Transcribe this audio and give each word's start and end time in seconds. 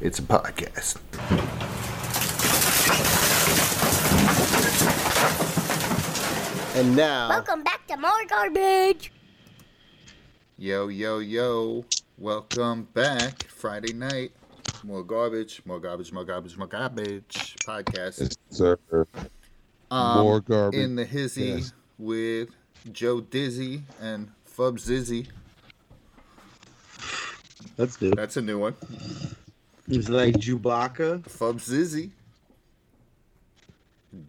It's 0.00 0.18
a 0.18 0.22
podcast. 0.22 0.98
And 6.74 6.94
now, 6.94 7.28
Welcome 7.28 7.64
back 7.64 7.84
to 7.88 7.96
more 7.96 8.10
garbage. 8.28 9.10
yo, 10.56 10.86
yo, 10.86 11.18
yo, 11.18 11.84
welcome 12.18 12.84
back. 12.94 13.42
Friday 13.48 13.92
night, 13.92 14.30
more 14.84 15.02
garbage, 15.02 15.60
more 15.64 15.80
garbage, 15.80 16.12
more 16.12 16.24
garbage, 16.24 16.56
more 16.56 16.68
garbage 16.68 17.56
podcast. 17.66 18.20
Yes, 18.20 18.36
sir. 18.50 18.78
Um, 19.90 20.18
More 20.22 20.40
garbage. 20.40 20.78
in 20.78 20.94
the 20.94 21.04
hizzy 21.04 21.42
Yes. 21.46 21.72
with 21.98 22.50
Joe 22.92 23.20
Dizzy 23.22 23.82
and 24.00 24.30
Fub 24.48 24.78
Zizzy. 24.78 25.26
That's 27.76 27.96
good. 27.96 28.14
That's 28.16 28.36
a 28.36 28.42
new 28.42 28.60
one. 28.60 28.76
It's 29.88 30.08
like 30.08 30.34
Chewbacca. 30.34 31.22
Fub 31.24 31.56
Zizzy. 31.56 32.10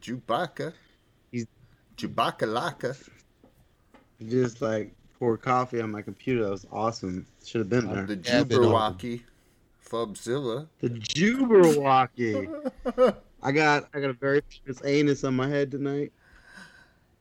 Chewbacca. 0.02 0.74
He's- 1.32 1.48
Chewbacca 1.98 2.48
Laka. 2.48 3.10
Just 4.28 4.62
like 4.62 4.94
pour 5.18 5.38
coffee 5.38 5.82
on 5.82 5.92
my 5.92 6.02
computer. 6.02 6.44
That 6.46 6.52
was 6.52 6.68
awesome. 6.72 7.26
Should 7.46 7.60
have 7.60 7.70
been 7.70 7.90
uh, 7.90 7.94
there. 7.94 8.06
The 8.06 8.16
Yeah. 8.16 8.44
Jubberwocky. 8.44 9.22
Fubzilla. 9.86 10.68
The 10.80 10.90
Jubberwocky. 10.90 12.48
I 13.42 13.52
got 13.52 13.90
I 13.94 14.00
got 14.00 14.10
a 14.10 14.14
very 14.14 14.42
famous 14.66 14.82
anus 14.86 15.24
on 15.24 15.36
my 15.36 15.48
head 15.48 15.72
tonight. 15.72 16.12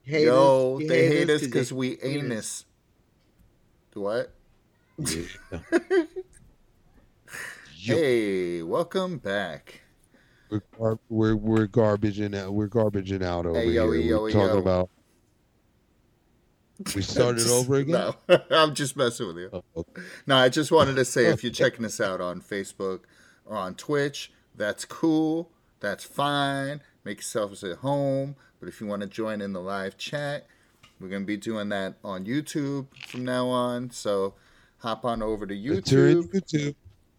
Hate 0.05 0.25
Yo, 0.27 0.79
us. 0.81 0.89
They 0.89 1.07
hate 1.09 1.31
us 1.31 1.41
because 1.43 1.73
we 1.73 1.99
anus. 2.03 2.25
anus. 2.25 2.65
What? 3.95 4.33
Yeah. 4.99 5.23
Hey, 7.97 8.63
welcome 8.63 9.17
back. 9.19 9.81
We're, 10.51 10.63
gar- 10.79 10.99
we're 11.09 11.37
we're 11.37 11.67
garbaging 11.67 12.37
out. 12.37 12.53
We're 12.53 12.69
garbaging 12.69 13.23
out 13.23 13.47
over 13.47 13.59
Hey, 13.59 13.71
yo, 13.71 13.91
here. 13.93 14.03
yo, 14.03 14.23
we're 14.23 14.31
talking 14.33 14.57
yo. 14.57 14.59
about. 14.59 14.91
We 16.95 17.03
started 17.03 17.39
Just- 17.41 17.51
over 17.51 17.77
again. 17.77 18.13
No, 18.29 18.39
I'm 18.51 18.75
just 18.75 18.97
messing 18.97 19.29
with 19.29 19.37
you. 19.39 19.51
Oh, 19.53 19.63
okay. 19.77 20.03
No, 20.27 20.37
I 20.37 20.49
just 20.51 20.71
wanted 20.71 20.97
to 20.97 21.05
say 21.05 21.27
if 21.27 21.43
you're 21.43 21.53
checking 21.63 21.85
us 21.87 22.01
out 22.01 22.21
on 22.21 22.41
Facebook 22.43 23.01
or 23.47 23.57
on 23.57 23.75
Twitch, 23.75 24.33
that's 24.55 24.85
cool. 24.85 25.51
That's 25.81 26.05
fine. 26.05 26.83
Make 27.05 27.19
yourselves 27.19 27.65
at 27.65 27.79
home. 27.79 28.37
But 28.61 28.69
if 28.69 28.81
you 28.81 28.87
want 28.87 29.01
to 29.03 29.09
join 29.09 29.41
in 29.41 29.53
the 29.55 29.61
live 29.61 29.97
chat, 29.97 30.47
we're 31.01 31.09
going 31.09 31.23
to 31.23 31.27
be 31.27 31.37
doing 31.39 31.69
that 31.71 31.95
on 32.05 32.27
YouTube 32.27 32.89
from 33.07 33.25
now 33.25 33.47
on. 33.49 33.91
So 33.91 34.35
hop 34.79 35.05
on 35.07 35.23
over 35.23 35.47
to 35.47 35.55
YouTube. 35.55 36.31
YouTube. 36.33 36.75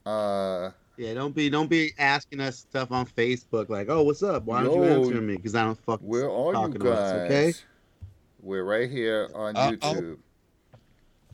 Uh, 0.09 0.71
Yeah, 0.97 1.13
don't 1.13 1.33
be 1.33 1.49
don't 1.49 1.69
be 1.69 1.91
asking 1.97 2.41
us 2.41 2.57
stuff 2.57 2.91
on 2.91 3.05
Facebook 3.05 3.69
like, 3.69 3.87
oh, 3.89 4.01
what's 4.03 4.21
up? 4.23 4.43
Why 4.43 4.63
don't 4.63 4.75
you 4.75 4.83
answer 4.83 5.21
me? 5.21 5.35
Because 5.37 5.55
I 5.55 5.63
don't 5.63 5.79
fuck. 5.85 5.99
where 6.01 6.29
are 6.29 6.47
you 6.47 6.53
talking 6.53 6.73
guys? 6.73 6.81
to 6.83 6.91
us, 6.93 7.13
okay? 7.31 7.53
We're 8.41 8.63
right 8.63 8.89
here 8.89 9.29
on 9.33 9.55
Uh, 9.55 9.59
I'll- 9.81 9.95
YouTube. 9.95 10.17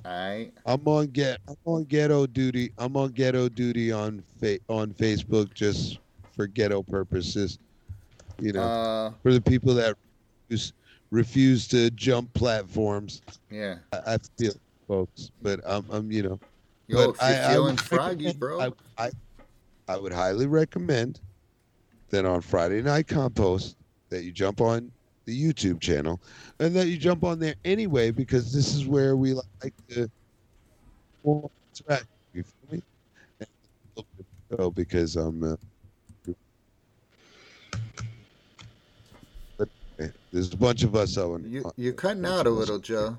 All 0.04 0.12
right. 0.12 0.52
I'm 0.68 0.88
on 0.88 1.08
get. 1.08 1.40
I'm 1.48 1.56
on 1.66 1.84
ghetto 1.86 2.28
duty. 2.28 2.72
I'm 2.78 2.96
on 2.96 3.10
ghetto 3.12 3.50
duty 3.50 3.92
on 3.92 4.22
fa- 4.40 4.60
on 4.70 4.94
Facebook 4.94 5.52
just 5.56 5.98
for 6.36 6.46
ghetto 6.46 6.84
purposes. 6.84 7.58
You 8.40 8.54
know, 8.54 8.62
Uh, 8.62 9.12
for 9.24 9.34
the 9.34 9.42
people 9.42 9.74
that 9.76 9.96
refuse, 10.50 10.74
refuse 11.10 11.68
to 11.70 11.90
jump 11.92 12.32
platforms. 12.36 13.22
yeah. 13.50 13.78
I, 13.94 14.14
I 14.14 14.18
feel, 14.38 14.54
folks, 14.88 15.32
but 15.42 15.60
I'm, 15.66 15.86
I'm, 15.90 16.12
you 16.12 16.22
know. 16.22 16.40
Yo, 16.88 17.12
But 17.12 17.24
I- 17.24 17.56
I 17.56 17.60
would 17.60 17.80
froggy, 17.80 18.34
bro. 18.34 18.60
I, 18.62 18.72
I, 18.98 19.12
I 19.88 19.98
would 19.98 20.14
highly 20.14 20.48
recommend 20.48 21.20
that 22.10 22.26
on 22.26 22.42
Friday 22.42 22.82
Night 22.82 23.08
Compost 23.08 23.76
that 24.10 24.24
you 24.24 24.32
jump 24.32 24.62
on 24.62 24.92
the 25.26 25.34
YouTube 25.44 25.80
channel 25.82 26.22
and 26.60 26.76
that 26.76 26.88
you 26.88 26.98
jump 26.98 27.24
on 27.24 27.40
there 27.40 27.56
anyway 27.66 28.12
because 28.12 28.54
this 28.54 28.76
is 28.76 28.86
where 28.86 29.16
we 29.16 29.34
like 29.34 29.74
to 29.90 30.10
interact. 31.26 32.06
You 32.34 32.44
feel 32.44 32.78
me? 32.78 32.84
And 33.40 33.50
a 33.98 34.04
little 34.52 34.72
bit 34.72 34.88
because 34.88 35.18
um, 35.18 35.44
uh, 35.44 35.56
eh, 40.00 40.08
there's 40.32 40.54
a 40.54 40.58
bunch 40.58 40.84
of 40.84 40.96
us 40.96 41.18
on. 41.18 41.44
You, 41.48 41.72
you're 41.78 41.94
cutting 41.94 42.26
out 42.26 42.46
a 42.46 42.52
little, 42.52 42.78
Joe. 42.78 43.18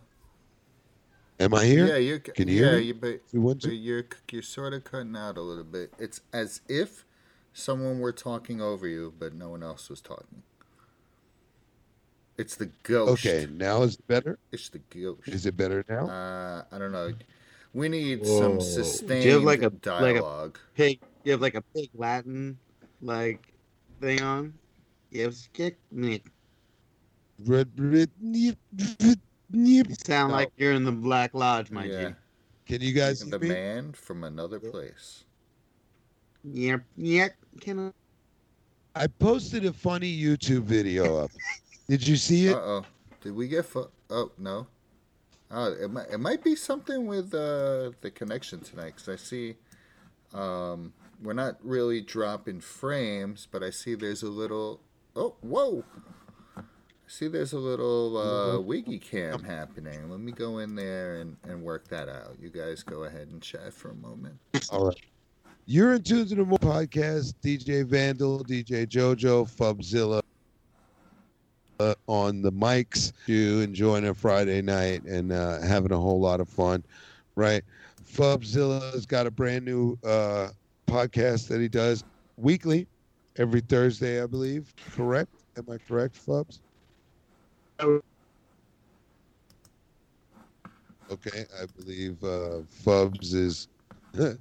Am 1.39 1.55
I 1.55 1.65
here? 1.65 1.87
Yeah, 1.87 1.97
you're. 1.97 2.19
Can 2.19 2.49
you 2.49 2.55
yeah, 2.55 2.71
hear 2.71 2.79
me? 2.79 2.85
You, 2.85 2.95
but, 2.95 3.21
you 3.33 3.41
but 3.41 3.65
you're 3.65 4.07
you're 4.31 4.43
sort 4.43 4.73
of 4.73 4.85
cutting 4.85 5.17
out 5.17 5.37
a 5.37 5.43
little 5.43 5.65
bit. 5.65 5.93
It's 5.99 6.21
as 6.33 6.63
if 6.69 7.05
someone 7.53 8.01
were 8.01 8.13
talking 8.13 8.61
over 8.61 8.87
you, 8.87 9.13
but 9.19 9.35
no 9.35 9.51
one 9.51 9.63
else 9.63 9.91
was 9.91 10.01
talking. 10.01 10.43
It's 12.39 12.57
the 12.57 12.71
ghost. 12.83 13.27
Okay, 13.27 13.47
now 13.51 13.83
is 13.83 13.95
it 13.95 14.07
better? 14.07 14.39
It's 14.53 14.69
the 14.69 14.79
ghost. 14.79 15.29
Is 15.29 15.47
it 15.47 15.57
better 15.57 15.85
now? 15.89 16.07
Uh, 16.09 16.65
I 16.71 16.79
don't 16.79 16.93
know. 16.93 17.13
We 17.73 17.89
need 17.89 18.21
Whoa. 18.25 18.59
some 18.59 19.07
Do 19.07 19.15
you 19.19 19.33
have 19.33 19.43
like 19.43 19.61
a- 19.61 19.65
like 19.65 19.73
a- 19.73 19.77
dialogue. 19.77 20.59
Pig. 20.75 21.01
You 21.25 21.33
have 21.33 21.41
like 21.43 21.55
a 21.55 21.63
pig 21.63 21.91
Latin 21.95 22.59
like 23.03 23.53
thing 24.01 24.23
on. 24.23 24.55
You 25.11 25.25
have 25.25 25.37
kick 25.53 25.77
me. 25.91 26.23
Red, 27.45 27.69
red, 27.77 28.11
neep, 28.23 28.57
red, 28.79 28.99
neep. 28.99 29.21
You 29.51 29.85
sound 30.05 30.31
No. 30.33 30.37
like 30.39 30.53
you're 30.57 30.73
in 30.73 30.85
the 30.85 30.93
Black 30.93 31.35
Lodge, 31.35 31.71
my 31.71 31.85
yeah, 31.85 32.09
G. 32.09 32.15
Can 32.67 32.81
you 32.81 32.93
guys 32.93 33.21
the 33.21 33.27
hear 33.27 33.39
me? 33.39 33.49
man 33.49 33.93
from 33.93 34.25
another 34.25 34.59
place. 34.59 35.25
Yep, 36.45 36.83
yep. 36.97 37.33
Can 37.61 37.93
I? 38.95 39.03
I 39.05 39.07
posted 39.07 39.65
a 39.67 39.73
funny 39.73 40.17
YouTube 40.17 40.63
video 40.63 41.17
up. 41.19 41.31
Did 41.89 42.07
you 42.07 42.17
see 42.17 42.49
it? 42.49 42.55
Uh 42.55 42.61
oh. 42.61 42.87
Did 43.21 43.35
we 43.35 43.49
get? 43.49 43.65
Fu- 43.67 43.91
oh 44.11 44.33
no. 44.39 44.67
Oh, 45.51 45.73
it 45.73 45.91
might 45.91 46.09
it 46.11 46.19
might 46.19 46.43
be 46.43 46.57
something 46.57 47.07
with 47.07 47.33
uh, 47.33 47.93
the 48.01 48.11
connection 48.13 48.61
tonight 48.61 48.95
because 48.97 49.09
I 49.09 49.17
see 49.17 49.55
um, 50.35 50.93
we're 51.23 51.35
not 51.35 51.57
really 51.63 52.01
dropping 52.01 52.61
frames, 52.61 53.47
but 53.51 53.63
I 53.63 53.71
see 53.71 53.95
there's 53.95 54.23
a 54.25 54.29
little. 54.29 54.81
Oh, 55.15 55.35
whoa! 55.41 55.85
I 57.07 57.09
see 57.09 57.29
there's 57.29 57.53
a 57.53 57.59
little 57.59 58.17
uh, 58.17 58.61
wiggy 58.61 58.99
cam 58.99 59.45
happening. 59.45 60.11
Let 60.11 60.19
me 60.19 60.33
go 60.33 60.59
in 60.59 60.75
there 60.75 61.21
and, 61.21 61.37
and 61.45 61.63
work 61.63 61.87
that 61.89 62.09
out. 62.09 62.37
You 62.41 62.51
guys 62.51 62.83
go 62.83 63.05
ahead 63.05 63.29
and 63.29 63.41
chat 63.41 63.73
for 63.73 63.91
a 63.91 63.95
moment. 63.95 64.37
All 64.71 64.87
right. 64.87 65.01
You're 65.67 65.95
in 65.95 66.03
tune 66.03 66.27
to 66.27 66.35
the 66.35 66.45
More 66.45 66.59
podcast. 66.59 67.35
DJ 67.45 67.85
Vandal, 67.85 68.43
DJ 68.45 68.87
JoJo, 68.89 69.49
Fubzilla 69.49 70.21
uh, 71.79 71.95
on 72.09 72.43
the 72.43 72.51
mics. 72.51 73.13
You 73.27 73.61
enjoying 73.61 74.09
a 74.09 74.15
Friday 74.15 74.61
night 74.61 75.05
and 75.05 75.31
uh, 75.31 75.61
having 75.61 75.93
a 75.93 75.99
whole 75.99 76.21
lot 76.21 76.41
of 76.41 76.49
fun, 76.49 76.83
right? 77.37 77.63
Fubzilla's 78.05 79.07
got 79.07 79.29
a 79.29 79.31
brand 79.31 79.65
new 79.65 79.97
uh, 80.05 80.49
podcast 80.89 81.47
that 81.49 81.61
he 81.61 81.69
does 81.69 82.03
weekly, 82.37 82.89
every 83.37 83.61
Thursday, 83.61 84.21
I 84.21 84.27
believe. 84.27 84.75
Correct? 84.93 85.31
Am 85.57 85.67
I 85.71 85.79
correct, 85.79 86.17
Fubs? 86.27 86.61
Okay, 87.81 88.01
I 91.61 91.67
believe 91.79 92.23
uh, 92.25 92.63
Fubs 92.85 93.33
is 93.35 93.69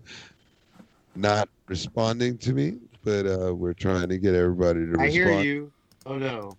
not 1.16 1.50
responding 1.68 2.38
to 2.40 2.54
me, 2.54 2.78
but 3.04 3.26
uh, 3.28 3.54
we're 3.54 3.74
trying 3.74 4.10
to 4.10 4.18
get 4.18 4.34
everybody 4.34 4.80
to 4.80 4.86
respond. 4.86 5.02
I 5.04 5.10
hear 5.10 5.42
you. 5.42 5.72
Oh 6.06 6.18
no, 6.18 6.58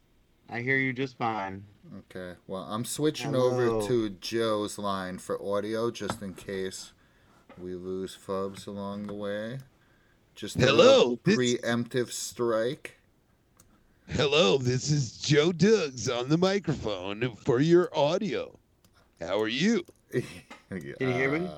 I 0.51 0.61
hear 0.61 0.77
you 0.77 0.93
just 0.93 1.17
fine. 1.19 1.65
Okay. 1.99 2.39
Well, 2.47 2.63
I'm 2.63 2.85
switching 2.85 3.33
Hello. 3.33 3.51
over 3.51 3.89
to 3.89 4.11
Joe's 4.11 4.79
line 4.79 5.19
for 5.19 5.43
audio 5.43 5.91
just 5.91 6.21
in 6.23 6.35
case 6.35 6.93
we 7.59 7.75
lose 7.75 8.17
Fubs 8.17 8.67
along 8.67 9.07
the 9.07 9.15
way. 9.15 9.59
Just 10.35 10.57
a 10.57 10.67
Hello, 10.67 11.17
preemptive 11.25 12.11
strike. 12.13 12.96
Hello, 14.09 14.57
this 14.57 14.91
is 14.91 15.19
Joe 15.19 15.53
Duggs 15.53 16.09
on 16.09 16.29
the 16.29 16.39
microphone 16.39 17.35
for 17.37 17.61
your 17.61 17.91
audio. 17.97 18.57
How 19.21 19.41
are 19.41 19.49
you? 19.49 19.85
can 20.13 20.23
you 20.71 20.95
hear 20.99 21.39
me? 21.39 21.49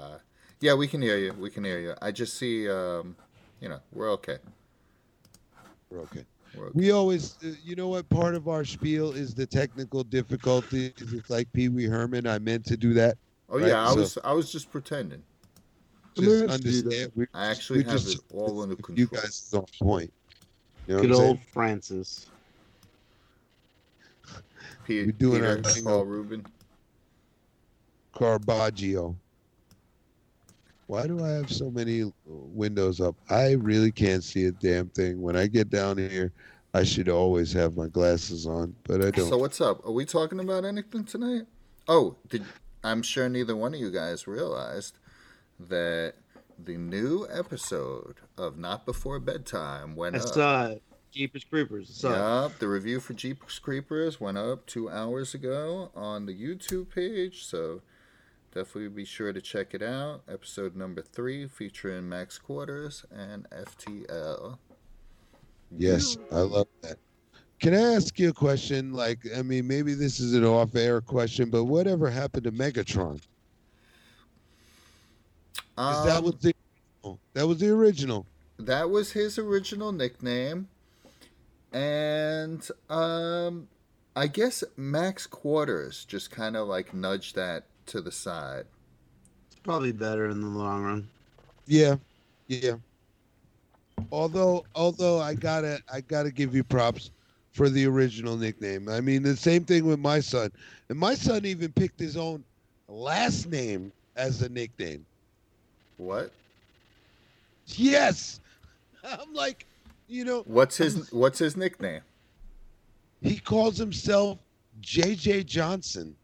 Yeah, 0.60 0.74
we 0.74 0.88
can 0.88 1.02
hear 1.02 1.18
you. 1.18 1.34
We 1.34 1.50
can 1.50 1.62
hear 1.62 1.78
you. 1.78 1.94
I 2.00 2.10
just 2.10 2.36
see, 2.38 2.68
um, 2.68 3.14
you 3.60 3.68
know, 3.68 3.78
we're 3.92 4.10
okay. 4.12 4.38
We're 5.90 6.00
okay. 6.00 6.24
We're 6.56 6.64
okay. 6.66 6.72
We 6.74 6.90
always, 6.90 7.36
uh, 7.44 7.50
you 7.62 7.76
know 7.76 7.88
what? 7.88 8.08
Part 8.08 8.34
of 8.34 8.48
our 8.48 8.64
spiel 8.64 9.12
is 9.12 9.34
the 9.34 9.46
technical 9.46 10.02
difficulties. 10.02 10.92
It's 10.96 11.30
like 11.30 11.52
Pee 11.52 11.68
Wee 11.68 11.84
Herman. 11.84 12.26
I 12.26 12.38
meant 12.38 12.64
to 12.66 12.76
do 12.76 12.94
that. 12.94 13.18
Oh 13.50 13.58
right, 13.58 13.68
yeah, 13.68 13.86
I 13.86 13.90
so- 13.90 13.96
was 13.96 14.18
I 14.24 14.32
was 14.32 14.50
just 14.50 14.72
pretending. 14.72 15.22
Just 16.16 16.28
Let's 16.28 16.52
understand. 16.54 17.12
We, 17.14 17.26
I 17.34 17.46
actually 17.46 17.84
have 17.84 17.92
just- 17.92 18.16
it 18.16 18.20
all 18.32 18.62
under 18.62 18.74
control. 18.74 18.98
You 18.98 19.06
guys 19.06 19.24
is 19.46 19.54
on 19.54 19.66
point. 19.80 20.12
You 20.86 20.96
know 20.96 21.02
Good 21.02 21.10
what 21.10 21.16
saying? 21.18 21.28
old 21.28 21.40
Francis. 21.52 22.26
Pe- 24.88 25.04
we're 25.04 25.12
doing 25.12 25.44
our 25.44 25.56
Peter 25.56 25.68
thing 25.70 25.84
Paul 25.84 26.00
of- 26.02 26.08
Rubin. 26.08 26.46
Carbaggio. 28.14 29.14
Why 30.86 31.06
do 31.06 31.22
I 31.22 31.28
have 31.28 31.52
so 31.52 31.70
many 31.70 32.10
windows 32.26 32.98
up? 33.00 33.14
I 33.28 33.52
really 33.52 33.92
can't 33.92 34.24
see 34.24 34.46
a 34.46 34.52
damn 34.52 34.88
thing. 34.88 35.20
When 35.20 35.36
I 35.36 35.46
get 35.46 35.68
down 35.68 35.98
here, 35.98 36.32
I 36.72 36.84
should 36.84 37.10
always 37.10 37.52
have 37.52 37.76
my 37.76 37.88
glasses 37.88 38.46
on, 38.46 38.74
but 38.84 39.04
I 39.04 39.10
don't. 39.10 39.28
So 39.28 39.36
what's 39.36 39.60
up? 39.60 39.84
Are 39.86 39.92
we 39.92 40.06
talking 40.06 40.40
about 40.40 40.64
anything 40.64 41.04
tonight? 41.04 41.42
Oh, 41.86 42.16
did 42.28 42.44
I'm 42.82 43.02
sure 43.02 43.28
neither 43.28 43.54
one 43.54 43.74
of 43.74 43.80
you 43.80 43.90
guys 43.90 44.26
realized 44.26 44.98
that 45.60 46.14
the 46.58 46.78
new 46.78 47.26
episode 47.30 48.16
of 48.38 48.56
Not 48.56 48.86
Before 48.86 49.20
Bedtime 49.20 49.94
went 49.94 50.16
I 50.16 50.20
up. 50.20 50.78
Saw 51.12 51.14
it. 51.14 51.18
Jeepers 51.18 51.44
Creepers. 51.44 51.90
I 51.90 51.92
saw 51.92 52.48
the 52.58 52.68
review 52.68 53.00
for 53.00 53.14
Jeepers 53.14 53.58
Creepers 53.58 54.20
went 54.20 54.38
up 54.38 54.66
two 54.66 54.90
hours 54.90 55.34
ago 55.34 55.90
on 55.94 56.26
the 56.26 56.34
YouTube 56.34 56.90
page, 56.94 57.44
so 57.44 57.80
definitely 58.54 58.88
be 58.88 59.04
sure 59.04 59.32
to 59.32 59.40
check 59.40 59.74
it 59.74 59.82
out. 59.82 60.22
Episode 60.28 60.76
number 60.76 61.02
three 61.02 61.46
featuring 61.46 62.08
Max 62.08 62.38
Quarters 62.38 63.04
and 63.14 63.46
FTL. 63.50 64.58
Yes, 65.76 66.16
I 66.32 66.40
love 66.40 66.68
that. 66.82 66.96
Can 67.60 67.74
I 67.74 67.94
ask 67.94 68.18
you 68.18 68.28
a 68.30 68.32
question? 68.32 68.92
Like, 68.92 69.18
I 69.36 69.42
mean, 69.42 69.66
maybe 69.66 69.92
this 69.94 70.20
is 70.20 70.32
an 70.34 70.44
off-air 70.44 71.00
question, 71.00 71.50
but 71.50 71.64
whatever 71.64 72.08
happened 72.08 72.44
to 72.44 72.52
Megatron? 72.52 73.16
Is 73.16 73.22
that 75.76 76.18
Um, 76.18 76.24
was 76.24 76.34
the 76.40 76.54
that 77.34 77.46
was 77.46 77.58
the 77.58 77.68
original? 77.70 78.26
that 78.58 78.90
was 78.90 79.12
his 79.12 79.38
original 79.38 79.92
nickname 79.92 80.68
and 81.72 82.70
um 82.90 83.68
i 84.16 84.26
guess 84.26 84.64
max 84.76 85.26
quarters 85.26 86.04
just 86.06 86.30
kind 86.30 86.56
of 86.56 86.66
like 86.68 86.94
nudged 86.94 87.34
that 87.36 87.64
to 87.86 88.00
the 88.00 88.12
side 88.12 88.66
It's 89.50 89.60
probably 89.60 89.92
better 89.92 90.28
in 90.28 90.40
the 90.42 90.48
long 90.48 90.84
run. 90.84 91.10
Yeah, 91.66 91.96
yeah. 92.48 92.76
Although, 94.12 94.64
although 94.74 95.20
I 95.20 95.34
gotta, 95.34 95.82
I 95.92 96.00
gotta 96.00 96.30
give 96.32 96.54
you 96.54 96.64
props 96.64 97.10
for 97.52 97.68
the 97.68 97.86
original 97.86 98.36
nickname. 98.36 98.88
I 98.88 99.00
mean, 99.00 99.22
the 99.22 99.36
same 99.36 99.64
thing 99.64 99.86
with 99.86 99.98
my 100.00 100.20
son, 100.20 100.50
and 100.88 100.98
my 100.98 101.14
son 101.14 101.44
even 101.46 101.72
picked 101.72 102.00
his 102.00 102.16
own 102.16 102.44
last 102.88 103.46
name 103.48 103.92
as 104.16 104.42
a 104.42 104.48
nickname. 104.48 105.06
what 105.98 106.34
Yes, 107.66 108.40
I'm 109.04 109.32
like, 109.34 109.67
you 110.08 110.24
know, 110.24 110.42
what's 110.46 110.76
his 110.76 111.12
what's 111.12 111.38
his 111.38 111.56
nickname? 111.56 112.00
He 113.20 113.38
calls 113.38 113.76
himself 113.76 114.38
JJ 114.80 115.46
Johnson, 115.46 116.14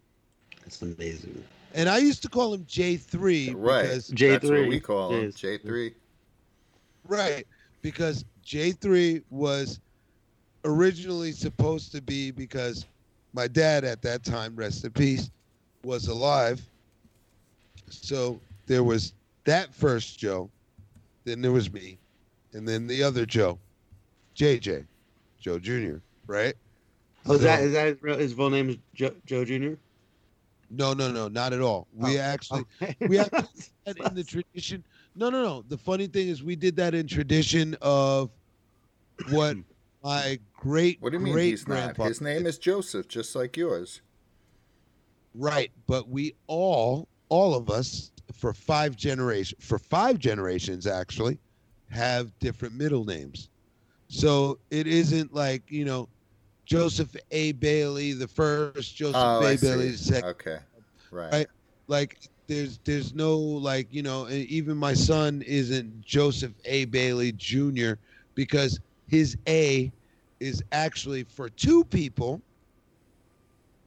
That's 0.62 0.80
amazing. 0.82 1.44
and 1.74 1.88
I 1.88 1.98
used 1.98 2.22
to 2.22 2.28
call 2.28 2.54
him 2.54 2.64
J3 2.64 3.54
right. 3.56 3.82
because 3.82 4.08
J- 4.08 4.28
that's 4.30 4.48
what 4.48 4.68
we 4.68 4.80
call 4.80 5.10
him 5.12 5.30
j3 5.32 5.92
Right, 7.06 7.46
because 7.82 8.24
J3 8.46 9.22
was 9.28 9.78
originally 10.64 11.32
supposed 11.32 11.92
to 11.92 12.00
be 12.00 12.30
because 12.30 12.86
my 13.34 13.46
dad 13.46 13.84
at 13.84 14.00
that 14.02 14.24
time, 14.24 14.56
rest 14.56 14.84
in 14.84 14.90
peace, 14.92 15.30
was 15.82 16.08
alive. 16.08 16.62
So 17.90 18.40
there 18.66 18.84
was 18.84 19.12
that 19.44 19.74
first 19.74 20.18
Joe, 20.18 20.48
then 21.24 21.42
there 21.42 21.52
was 21.52 21.70
me, 21.70 21.98
and 22.54 22.66
then 22.66 22.86
the 22.86 23.02
other 23.02 23.26
Joe, 23.26 23.58
JJ, 24.36 24.86
Joe 25.40 25.58
Jr., 25.58 25.96
right? 26.26 26.54
Oh, 27.26 27.34
is 27.34 27.40
So- 27.40 27.44
that 27.44 27.62
is 27.62 27.72
that 27.72 27.86
his, 27.88 28.02
real, 28.02 28.18
his 28.18 28.32
full 28.32 28.50
name 28.50 28.70
is 28.70 28.76
Joe, 28.94 29.14
Joe 29.26 29.44
Jr. 29.44 29.74
No, 30.70 30.92
no, 30.92 31.10
no, 31.12 31.28
not 31.28 31.52
at 31.52 31.60
all. 31.60 31.86
We 31.94 32.18
Oh, 32.18 32.22
actually 32.22 32.64
Okay. 32.82 32.96
we 33.06 33.18
actually 33.18 33.42
did 33.86 33.96
that 33.96 34.08
in 34.08 34.14
the 34.14 34.24
tradition. 34.24 34.82
No, 35.14 35.30
no, 35.30 35.42
no. 35.42 35.64
The 35.68 35.78
funny 35.78 36.06
thing 36.08 36.28
is, 36.28 36.42
we 36.42 36.56
did 36.56 36.74
that 36.76 36.94
in 36.94 37.06
tradition 37.06 37.76
of 37.80 38.30
what 39.30 39.56
my 40.02 40.38
great 40.56 41.00
what 41.00 41.12
do 41.12 41.18
you 41.18 41.24
mean 41.24 41.32
great 41.34 41.50
he's 41.50 41.68
not 41.68 41.96
his 41.96 42.20
name 42.20 42.46
is 42.46 42.58
joseph 42.58 43.06
just 43.06 43.36
like 43.36 43.56
yours 43.56 44.00
right, 45.34 45.70
but 45.86 46.08
we 46.08 46.34
all, 46.46 47.08
all 47.28 47.54
of 47.54 47.70
us, 47.70 48.10
for 48.34 48.52
five 48.52 48.96
generation, 48.96 49.56
for 49.60 49.78
five 49.78 50.18
generations 50.18 50.86
actually, 50.86 51.38
have 51.90 52.36
different 52.38 52.74
middle 52.74 53.04
names. 53.04 53.48
So 54.14 54.60
it 54.70 54.86
isn't 54.88 55.34
like 55.34 55.70
you 55.70 55.84
know, 55.84 56.10
Joseph 56.66 57.16
A. 57.32 57.52
Bailey 57.52 58.12
the 58.12 58.28
first, 58.28 58.84
Joseph 58.84 59.18
oh 59.18 59.40
A. 59.40 59.56
Bailey 59.56 59.90
the 59.90 59.98
second. 59.98 60.24
okay 60.24 60.58
right 61.10 61.32
Right. 61.32 61.46
like 61.88 62.18
there's 62.48 62.78
there's 62.84 63.14
no 63.14 63.38
like 63.38 63.92
you 63.92 64.02
know 64.02 64.28
even 64.28 64.76
my 64.76 64.94
son 64.94 65.42
isn't 65.42 66.00
joseph 66.02 66.54
a 66.64 66.84
bailey 66.86 67.32
jr 67.32 67.94
because 68.34 68.80
his 69.06 69.36
a 69.48 69.92
is 70.40 70.62
actually 70.72 71.24
for 71.24 71.48
two 71.48 71.84
people 71.84 72.42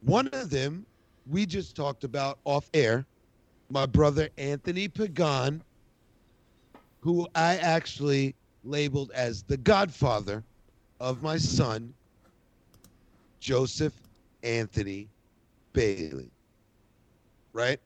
one 0.00 0.28
of 0.28 0.44
them 0.50 0.86
we 1.20 1.46
just 1.46 1.76
talked 1.76 2.04
about 2.04 2.38
off 2.44 2.68
air 2.72 3.06
my 3.68 3.86
brother 3.86 4.28
anthony 4.38 4.88
pagan 4.88 5.62
who 7.02 7.26
i 7.34 7.56
actually 7.56 8.36
labeled 8.64 9.10
as 9.14 9.42
the 9.44 9.56
godfather 9.56 10.44
of 11.00 11.22
my 11.22 11.36
son 11.38 11.94
joseph 13.40 13.94
anthony 14.42 15.08
bailey 15.72 16.32
right? 17.52 17.80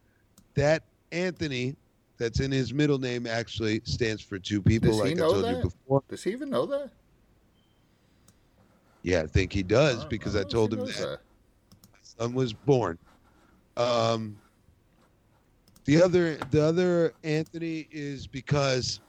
That 0.55 0.83
Anthony, 1.11 1.77
that's 2.19 2.41
in 2.41 2.53
his 2.53 2.73
middle 2.75 2.99
name, 2.99 3.27
actually 3.27 3.81
stands 3.85 4.23
for 4.23 4.39
two 4.39 4.63
people, 4.63 4.91
Does 4.91 5.01
like 5.01 5.19
I 5.19 5.23
told 5.23 5.47
you 5.47 5.57
that? 5.57 5.63
before. 5.63 6.03
does 6.09 6.23
he 6.25 6.31
even 6.31 6.51
know 6.51 6.67
that 6.67 6.91
Yeah, 9.03 9.23
I 9.23 9.27
think 9.27 9.53
he 9.53 9.63
does 9.63 10.05
because 10.05 10.37
I 10.37 10.41
I 10.41 10.43
don't 10.43 10.45
know 10.45 10.49
if 10.49 10.53
told 10.53 10.73
him 10.75 10.79
knows 10.81 10.97
that 10.99 11.21
son 12.03 12.35
was 12.35 12.53
born. 12.53 12.99
Um, 13.77 14.37
the 15.87 16.03
other, 16.03 16.37
the 16.37 16.63
other 16.63 17.15
Anthony 17.25 17.89
is 17.91 18.27
because 18.27 19.01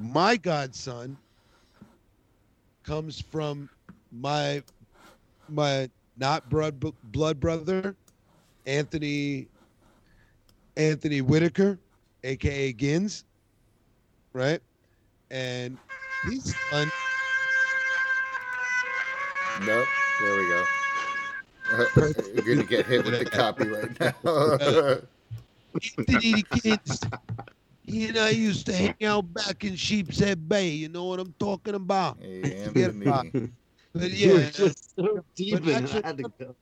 my 0.00 0.36
godson 0.36 1.16
comes 2.84 3.20
from 3.20 3.68
my 4.10 4.62
my 5.48 5.90
not 6.16 6.48
blood 6.48 6.82
blood 7.04 7.38
brother, 7.38 7.94
Anthony 8.66 9.48
Anthony 10.76 11.20
Whitaker, 11.20 11.78
aka 12.24 12.72
Gins, 12.72 13.24
right? 14.32 14.60
And 15.30 15.76
his 16.24 16.54
son 16.70 16.90
Nope. 19.66 19.86
There 20.20 20.36
we 20.36 20.48
go. 20.48 20.64
You're 22.34 22.54
gonna 22.56 22.66
get 22.66 22.86
hit 22.86 23.04
with 23.04 23.18
the 23.18 23.26
copyright 23.26 24.00
now. 24.00 24.14
Anthony 26.08 26.42
Gins. 26.42 27.00
He 27.90 28.06
and 28.08 28.18
I 28.18 28.30
used 28.30 28.66
to 28.66 28.72
hang 28.74 28.94
out 29.04 29.32
back 29.34 29.64
in 29.64 29.74
Sheepshead 29.74 30.48
Bay. 30.48 30.68
You 30.68 30.88
know 30.88 31.04
what 31.06 31.18
I'm 31.20 31.34
talking 31.38 31.74
about? 31.74 32.18
Hey. 32.20 32.68
But 33.92 34.12
yeah, 34.12 34.50
just 34.50 34.94
so 34.96 35.24
deep 35.34 35.64
but 35.64 35.74
actually- 35.74 36.04
I 36.04 36.06
had 36.06 36.16
to 36.18 36.30
go. 36.38 36.54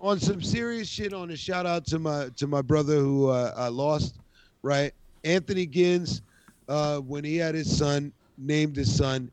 on 0.00 0.20
some 0.20 0.42
serious 0.42 0.86
shit 0.88 1.14
on 1.14 1.30
a 1.30 1.36
shout 1.36 1.64
out 1.64 1.86
to 1.86 1.98
my 1.98 2.28
to 2.36 2.46
my 2.46 2.60
brother 2.60 2.96
who 2.96 3.28
uh, 3.30 3.54
I 3.56 3.68
lost, 3.68 4.18
right? 4.62 4.92
Anthony 5.24 5.64
Gins, 5.64 6.20
uh, 6.68 6.98
when 6.98 7.24
he 7.24 7.36
had 7.38 7.54
his 7.54 7.74
son, 7.74 8.12
named 8.36 8.76
his 8.76 8.94
son 8.94 9.30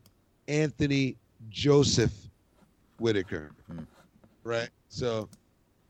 Anthony 0.47 1.17
Joseph 1.49 2.13
Whitaker, 2.99 3.51
Hmm. 3.69 3.79
right? 4.45 4.69
So 4.87 5.27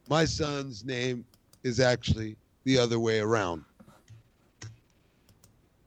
my 0.10 0.26
son's 0.26 0.84
name 0.84 1.24
is 1.64 1.80
actually 1.80 2.36
the 2.66 2.80
other 2.80 3.00
way 3.00 3.20
around. 3.20 3.64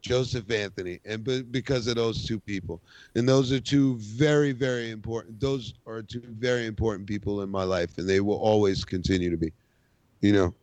Joseph 0.07 0.49
Anthony, 0.53 1.01
and 1.05 1.25
be- 1.25 1.43
because 1.43 1.89
of 1.89 1.97
those 1.97 2.25
two 2.25 2.39
people, 2.39 2.81
and 3.17 3.29
those 3.29 3.51
are 3.51 3.59
two 3.59 3.97
very, 3.97 4.53
very 4.53 4.91
important. 4.91 5.41
Those 5.41 5.75
are 5.85 6.01
two 6.01 6.23
very 6.39 6.67
important 6.67 7.09
people 7.09 7.43
in 7.43 7.51
my 7.51 7.65
life, 7.65 7.99
and 7.99 8.09
they 8.09 8.21
will 8.21 8.37
always 8.37 8.85
continue 8.85 9.31
to 9.31 9.37
be. 9.37 9.53
You 10.21 10.33
know, 10.33 10.55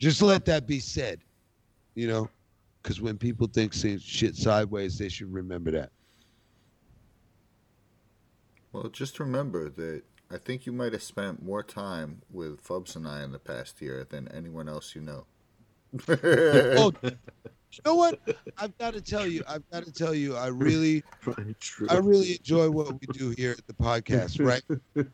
just 0.00 0.20
let 0.22 0.44
that 0.46 0.66
be 0.66 0.80
said. 0.80 1.20
You 1.94 2.08
know, 2.08 2.28
because 2.82 3.00
when 3.00 3.16
people 3.16 3.46
think 3.46 3.72
shit 3.72 4.34
sideways, 4.34 4.98
they 4.98 5.08
should 5.08 5.32
remember 5.32 5.70
that. 5.70 5.90
Well, 8.72 8.88
just 8.88 9.20
remember 9.20 9.68
that 9.68 10.02
I 10.32 10.38
think 10.38 10.66
you 10.66 10.72
might 10.72 10.92
have 10.92 11.02
spent 11.02 11.44
more 11.44 11.62
time 11.62 12.22
with 12.28 12.62
Fubs 12.64 12.96
and 12.96 13.06
I 13.06 13.22
in 13.22 13.30
the 13.30 13.38
past 13.38 13.80
year 13.80 14.04
than 14.08 14.26
anyone 14.28 14.68
else 14.68 14.96
you 14.96 15.00
know. 15.00 15.26
Oh, 16.08 16.92
you 17.02 17.80
know 17.84 17.94
what? 17.94 18.18
I've 18.58 18.76
got 18.78 18.94
to 18.94 19.00
tell 19.00 19.26
you. 19.26 19.42
I've 19.48 19.68
got 19.70 19.84
to 19.84 19.92
tell 19.92 20.14
you. 20.14 20.36
I 20.36 20.48
really, 20.48 21.02
I 21.88 21.96
really 21.98 22.32
enjoy 22.36 22.70
what 22.70 22.92
we 22.92 23.06
do 23.12 23.30
here 23.30 23.52
at 23.52 23.66
the 23.66 23.74
podcast. 23.74 24.44
Right? 24.44 24.62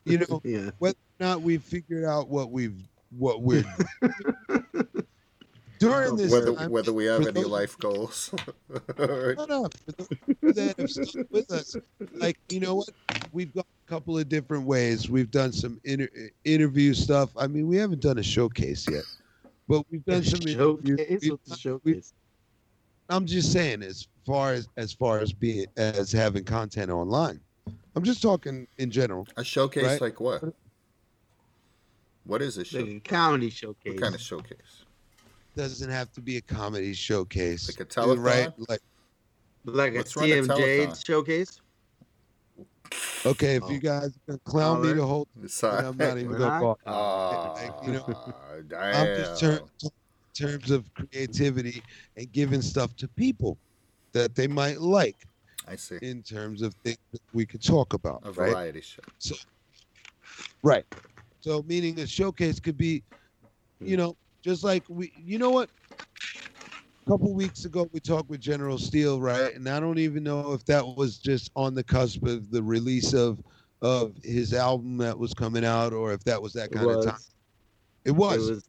You 0.04 0.18
know, 0.18 0.40
yeah. 0.45 0.71
whether 0.78 0.97
or 1.21 1.26
not 1.26 1.42
we've 1.42 1.62
figured 1.62 2.04
out 2.04 2.28
what 2.28 2.50
we've 2.50 2.76
what 3.18 3.40
we're 3.42 3.64
during 5.78 6.16
this 6.16 6.33
whether 6.33 6.54
time, 6.54 6.71
whether 6.71 6.92
we 6.92 7.04
have 7.04 7.23
any 7.23 7.30
those- 7.33 7.47
life 7.47 7.78
goals. 7.78 8.35
Or- 8.99 9.35
No, 9.38 9.45
no. 9.45 9.68
Those 10.42 10.54
that 10.54 10.75
have 10.78 10.90
stuck 10.90 11.26
with 11.30 11.50
us, 11.52 11.76
like 12.14 12.38
you 12.49 12.61
know 12.61 12.76
what, 12.76 12.88
we've 13.33 13.52
got 13.54 13.66
a 13.87 13.88
couple 13.88 14.18
of 14.18 14.28
different 14.28 14.64
ways. 14.66 15.09
We've 15.11 15.30
done 15.30 15.52
some 15.52 15.80
inter- 15.85 16.09
interview 16.45 16.95
stuff. 16.95 17.30
I 17.37 17.47
mean, 17.47 17.66
we 17.68 17.76
haven't 17.76 18.00
done 18.00 18.18
a 18.18 18.23
showcase 18.23 18.87
yet, 18.90 19.04
but 19.68 19.85
we've 19.90 20.04
done 20.04 20.23
some 20.25 20.40
interviews. 20.42 20.99
showcase. 20.99 21.20
We've- 21.20 21.30
What's 21.30 21.49
the 21.50 21.56
showcase? 21.56 22.14
I'm 23.08 23.25
just 23.26 23.52
saying, 23.52 23.82
as 23.82 24.08
far 24.26 24.52
as 24.52 24.68
as 24.76 24.92
far 24.92 25.20
as 25.20 25.32
being 25.32 25.66
as 25.76 26.11
having 26.11 26.44
content 26.44 26.90
online, 26.90 27.40
I'm 27.94 28.02
just 28.02 28.20
talking 28.20 28.66
in 28.78 28.90
general. 28.90 29.26
a 29.37 29.44
showcase 29.44 29.85
Right. 29.85 30.00
like 30.00 30.20
what? 30.20 30.42
What 32.25 32.42
is 32.42 32.56
a 32.58 32.61
Like 32.76 32.88
a 32.88 33.00
comedy 33.00 33.50
showcase. 33.50 33.92
What 33.92 34.02
kind 34.02 34.14
of 34.16 34.20
showcase? 34.20 34.85
Doesn't 35.56 35.90
have 35.90 36.12
to 36.12 36.20
be 36.20 36.37
a 36.37 36.40
comedy 36.40 36.92
showcase, 36.92 37.68
Like 37.68 37.80
a 37.80 37.85
dude, 38.04 38.18
right? 38.18 38.52
Like, 38.68 38.80
like 39.64 39.92
a 39.94 39.99
Let's 39.99 40.16
a 40.16 40.20
TMJ 40.20 41.04
showcase. 41.06 41.61
Okay, 43.24 43.56
if 43.56 43.62
Oh. 43.64 43.70
you 43.70 43.78
guys 43.80 44.08
are 44.08 44.20
gonna 44.26 44.38
clown 44.44 44.80
me 44.82 44.88
Alright. 44.88 44.96
the 44.96 45.06
whole, 45.06 45.28
Sorry. 45.46 45.84
I'm 45.86 45.96
not 45.96 46.18
even 46.18 46.32
gonna 46.32 46.38
not- 46.46 46.60
call. 46.60 46.78
Ah, 46.86 47.52
Like, 47.54 47.86
you 47.86 47.92
know, 47.94 48.34
damn. 48.68 48.94
I'm 48.94 49.16
just 49.16 49.40
ter- 49.40 49.60
in 49.82 49.90
terms 50.34 50.70
of 50.70 50.92
creativity 50.94 51.82
and 52.16 52.30
giving 52.32 52.60
stuff 52.62 52.94
to 52.96 53.08
people 53.08 53.56
that 54.12 54.34
they 54.34 54.46
might 54.46 54.80
like 54.80 55.16
I 55.66 55.76
see. 55.76 55.98
in 56.02 56.22
terms 56.22 56.62
of 56.62 56.74
things 56.84 56.98
that 57.12 57.20
we 57.32 57.44
could 57.46 57.62
talk 57.62 57.94
about, 57.94 58.20
A 58.24 58.32
right? 58.32 58.50
variety 58.52 58.80
show. 58.82 59.34
Right. 60.62 60.84
So 61.40 61.62
meaning 61.68 61.98
a 62.00 62.06
showcase 62.06 62.60
could 62.60 62.76
be, 62.76 63.02
you 63.80 63.96
know, 63.96 64.16
just 64.42 64.62
like 64.64 64.84
we, 64.88 65.12
you 65.24 65.38
know 65.38 65.50
what? 65.50 65.70
A 67.06 67.10
couple 67.10 67.32
weeks 67.34 67.64
ago 67.66 67.88
we 67.92 68.00
talked 68.00 68.28
with 68.28 68.40
General 68.40 68.78
Steele, 68.78 69.20
right? 69.20 69.54
And 69.54 69.68
I 69.68 69.78
don't 69.78 69.98
even 69.98 70.25
know 70.25 70.52
if 70.52 70.64
that 70.64 70.84
was 70.84 71.18
just 71.18 71.52
on 71.54 71.72
the 71.72 71.84
cusp 71.84 72.25
of 72.26 72.50
the 72.50 72.60
release 72.62 73.12
of 73.14 73.40
of 73.80 74.14
his 74.25 74.52
album 74.52 74.96
that 74.98 75.16
was 75.16 75.32
coming 75.32 75.64
out, 75.64 75.92
or 75.92 76.12
if 76.12 76.25
that 76.25 76.40
was 76.42 76.52
that 76.54 76.72
kind 76.72 76.86
was. 76.86 77.04
of 77.06 77.12
time. 77.12 77.20
It 78.04 78.10
was, 78.10 78.48
It 78.48 78.52
was. 78.54 78.68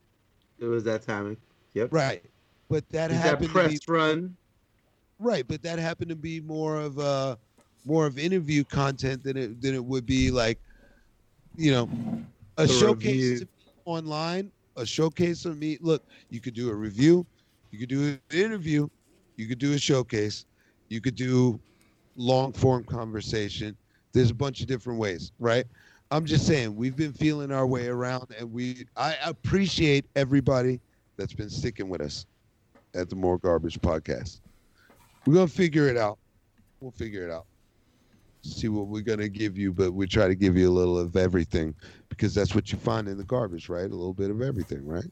It 0.60 0.65
was 0.65 0.84
that 0.84 1.01
timing. 1.01 1.38
Yep. 1.74 1.89
right. 1.91 2.24
But 2.70 2.88
that 2.89 3.10
He's 3.10 3.20
that 3.22 3.25
happened 3.27 3.48
to 3.48 3.53
press 3.53 3.72
be 3.72 3.79
run. 3.88 4.36
right. 5.20 5.48
But 5.48 5.63
that 5.63 5.79
happened 5.79 6.10
to 6.10 6.15
be 6.15 6.39
more 6.41 6.75
of 6.79 7.00
a 7.00 7.39
more 7.86 8.06
of 8.06 8.20
interview 8.20 8.63
content 8.63 9.24
than 9.24 9.36
it 9.38 9.62
than 9.62 9.74
it 9.74 9.84
would 9.84 10.06
be 10.06 10.29
like, 10.29 10.60
you 11.56 11.72
know, 11.72 11.89
a 12.58 12.63
A 12.63 12.67
showcase 12.67 13.44
online. 13.86 14.51
A 14.75 14.86
showcase 14.86 15.46
of 15.46 15.58
me. 15.58 15.79
Look, 15.82 16.03
you 16.29 16.39
could 16.39 16.53
do 16.53 16.70
a 16.70 16.75
review, 16.75 17.25
you 17.71 17.79
could 17.79 17.89
do 17.89 18.03
an 18.03 18.19
interview, 18.31 18.88
you 19.36 19.47
could 19.47 19.59
do 19.59 19.74
a 19.74 19.77
showcase, 19.77 20.45
you 20.89 21.01
could 21.01 21.15
do 21.15 21.59
long 22.15 22.53
form 22.53 22.83
conversation. 22.83 23.75
There's 24.13 24.31
a 24.31 24.36
bunch 24.36 24.62
of 24.62 24.67
different 24.67 25.00
ways, 25.00 25.31
right? 25.39 25.65
I'm 26.09 26.25
just 26.25 26.47
saying 26.47 26.75
we've 26.75 26.95
been 26.95 27.13
feeling 27.13 27.51
our 27.51 27.67
way 27.67 27.88
around, 27.88 28.27
and 28.38 28.51
we 28.51 28.86
I 28.95 29.15
appreciate 29.25 30.05
everybody 30.15 30.79
that's 31.17 31.33
been 31.33 31.50
sticking 31.50 31.89
with 31.89 32.01
us 32.01 32.25
at 32.93 33.09
the 33.09 33.15
More 33.15 33.38
Garbage 33.38 33.79
Podcast. 33.79 34.39
We're 35.25 35.33
gonna 35.33 35.47
figure 35.47 35.88
it 35.89 35.97
out. 35.97 36.17
We'll 36.79 36.91
figure 36.91 37.27
it 37.27 37.31
out. 37.31 37.45
See 38.41 38.69
what 38.69 38.88
we're 38.88 39.01
gonna 39.01 39.27
give 39.27 39.57
you, 39.57 39.74
but 39.74 39.91
we 39.91 40.07
try 40.07 40.27
to 40.27 40.36
give 40.36 40.55
you 40.55 40.69
a 40.69 40.71
little 40.71 40.97
of 40.97 41.17
everything 41.17 41.75
because 42.07 42.33
that's 42.33 42.55
what 42.55 42.71
you 42.71 42.77
find 42.77 43.09
in 43.09 43.17
the 43.17 43.25
garbage, 43.25 43.67
right? 43.67 43.86
A 43.86 43.95
little 43.95 44.13
bit 44.13 44.31
of 44.31 44.41
everything, 44.41 44.86
right? 44.88 45.12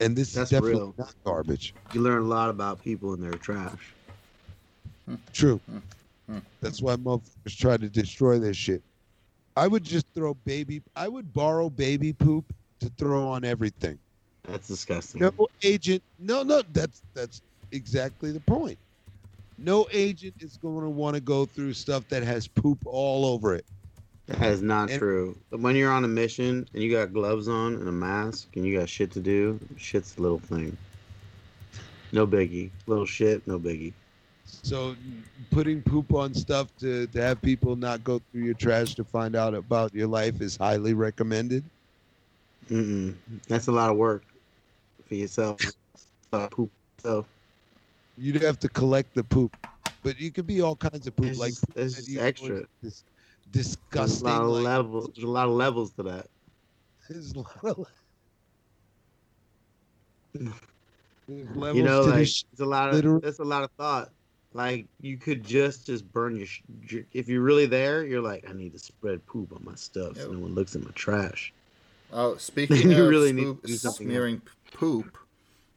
And 0.00 0.16
this 0.16 0.32
That's 0.32 0.52
is 0.52 0.58
definitely 0.58 0.80
real. 0.80 0.94
not 0.98 1.14
garbage. 1.24 1.74
You 1.92 2.02
learn 2.02 2.22
a 2.22 2.26
lot 2.26 2.50
about 2.50 2.82
people 2.82 3.14
and 3.14 3.22
their 3.22 3.32
trash. 3.32 3.92
True. 5.32 5.60
Hmm. 5.70 5.78
Hmm. 6.28 6.38
That's 6.60 6.82
why 6.82 6.96
motherfuckers 6.96 7.56
try 7.56 7.76
to 7.76 7.88
destroy 7.88 8.38
this 8.38 8.56
shit. 8.56 8.82
I 9.56 9.68
would 9.68 9.84
just 9.84 10.06
throw 10.14 10.34
baby. 10.34 10.82
I 10.94 11.08
would 11.08 11.32
borrow 11.32 11.70
baby 11.70 12.12
poop 12.12 12.44
to 12.80 12.90
throw 12.98 13.28
on 13.28 13.44
everything. 13.44 13.98
That's 14.46 14.68
disgusting. 14.68 15.20
No 15.20 15.32
agent. 15.62 16.02
No, 16.18 16.42
no. 16.42 16.62
That's 16.72 17.02
that's 17.14 17.40
exactly 17.72 18.32
the 18.32 18.40
point. 18.40 18.78
No 19.58 19.86
agent 19.92 20.34
is 20.40 20.58
going 20.58 20.82
to 20.82 20.90
want 20.90 21.14
to 21.14 21.20
go 21.20 21.46
through 21.46 21.72
stuff 21.72 22.06
that 22.08 22.22
has 22.22 22.46
poop 22.46 22.78
all 22.84 23.24
over 23.24 23.54
it. 23.54 23.64
That 24.26 24.50
is 24.50 24.60
not 24.62 24.90
And- 24.90 24.98
true. 24.98 25.36
But 25.50 25.60
when 25.60 25.76
you're 25.76 25.92
on 25.92 26.04
a 26.04 26.08
mission 26.08 26.66
and 26.74 26.82
you 26.82 26.90
got 26.90 27.12
gloves 27.12 27.46
on 27.48 27.74
and 27.74 27.88
a 27.88 27.92
mask 27.92 28.48
and 28.56 28.64
you 28.66 28.76
got 28.78 28.88
shit 28.88 29.10
to 29.12 29.20
do, 29.20 29.58
shit's 29.76 30.16
a 30.18 30.20
little 30.22 30.40
thing. 30.40 30.76
No 32.12 32.26
biggie. 32.26 32.70
Little 32.86 33.06
shit, 33.06 33.46
no 33.46 33.58
biggie. 33.58 33.92
So 34.44 34.96
putting 35.50 35.82
poop 35.82 36.12
on 36.12 36.34
stuff 36.34 36.68
to, 36.78 37.06
to 37.08 37.20
have 37.22 37.40
people 37.42 37.76
not 37.76 38.02
go 38.04 38.20
through 38.32 38.42
your 38.44 38.54
trash 38.54 38.94
to 38.96 39.04
find 39.04 39.36
out 39.36 39.54
about 39.54 39.94
your 39.94 40.06
life 40.08 40.40
is 40.40 40.56
highly 40.56 40.94
recommended. 40.94 41.64
Mm-mm. 42.70 43.14
That's 43.48 43.68
a 43.68 43.72
lot 43.72 43.90
of 43.90 43.96
work 43.96 44.24
for 45.08 45.14
yourself. 45.14 45.60
Uh, 46.32 46.48
poop 46.48 46.70
yourself. 46.98 47.26
You'd 48.18 48.42
have 48.42 48.58
to 48.60 48.68
collect 48.68 49.14
the 49.14 49.22
poop, 49.22 49.56
but 50.02 50.18
you 50.18 50.32
could 50.32 50.46
be 50.46 50.60
all 50.62 50.74
kinds 50.74 51.06
of 51.06 51.14
poop, 51.14 51.26
It's 51.26 51.38
like 51.38 51.50
just- 51.50 51.64
it's 51.76 52.14
that 52.14 52.66
just 52.82 53.04
you- 53.52 53.60
extra. 53.60 53.62
This 53.62 53.76
There's 53.76 53.76
a 53.76 54.06
disgusting. 54.16 54.28
lot 54.28 54.42
of 54.42 54.48
like- 54.48 54.64
levels. 54.64 55.10
There's 55.14 55.24
a 55.24 55.30
lot 55.30 55.46
of 55.48 55.52
levels 55.54 55.92
to 55.92 56.02
that. 56.04 56.26
There's 57.08 57.32
a 57.34 57.38
lot 57.38 57.64
of- 57.64 57.86
levels 61.28 61.76
you 61.76 61.82
know, 61.82 62.02
like 62.02 62.14
this 62.20 62.44
it's 62.52 62.60
a 62.60 62.64
lot 62.66 62.88
of 62.90 62.94
literal- 62.94 63.20
that's 63.20 63.38
a 63.38 63.44
lot 63.44 63.62
of 63.64 63.70
thought. 63.72 64.10
Like 64.52 64.86
you 65.00 65.16
could 65.18 65.44
just 65.44 65.86
just 65.86 66.10
burn 66.12 66.36
your. 66.36 66.46
Sh- 66.46 66.62
your- 66.88 67.04
if 67.12 67.28
you're 67.28 67.42
really 67.42 67.66
there, 67.66 68.04
you're 68.04 68.22
like, 68.22 68.48
I 68.48 68.52
need 68.52 68.72
to 68.72 68.78
spread 68.78 69.24
poop 69.26 69.52
on 69.52 69.62
my 69.64 69.74
stuff, 69.74 70.16
so 70.16 70.32
no 70.32 70.38
one 70.38 70.54
looks 70.54 70.74
at 70.76 70.82
my 70.82 70.90
trash. 70.92 71.52
Oh, 72.12 72.36
speaking 72.38 72.90
You 72.90 73.02
of 73.04 73.08
really 73.08 73.32
need 73.32 73.44
poop- 73.44 73.62
to 73.62 73.66
do 73.68 73.74
something 73.74 74.06
smearing 74.06 74.40
poop, 74.72 75.16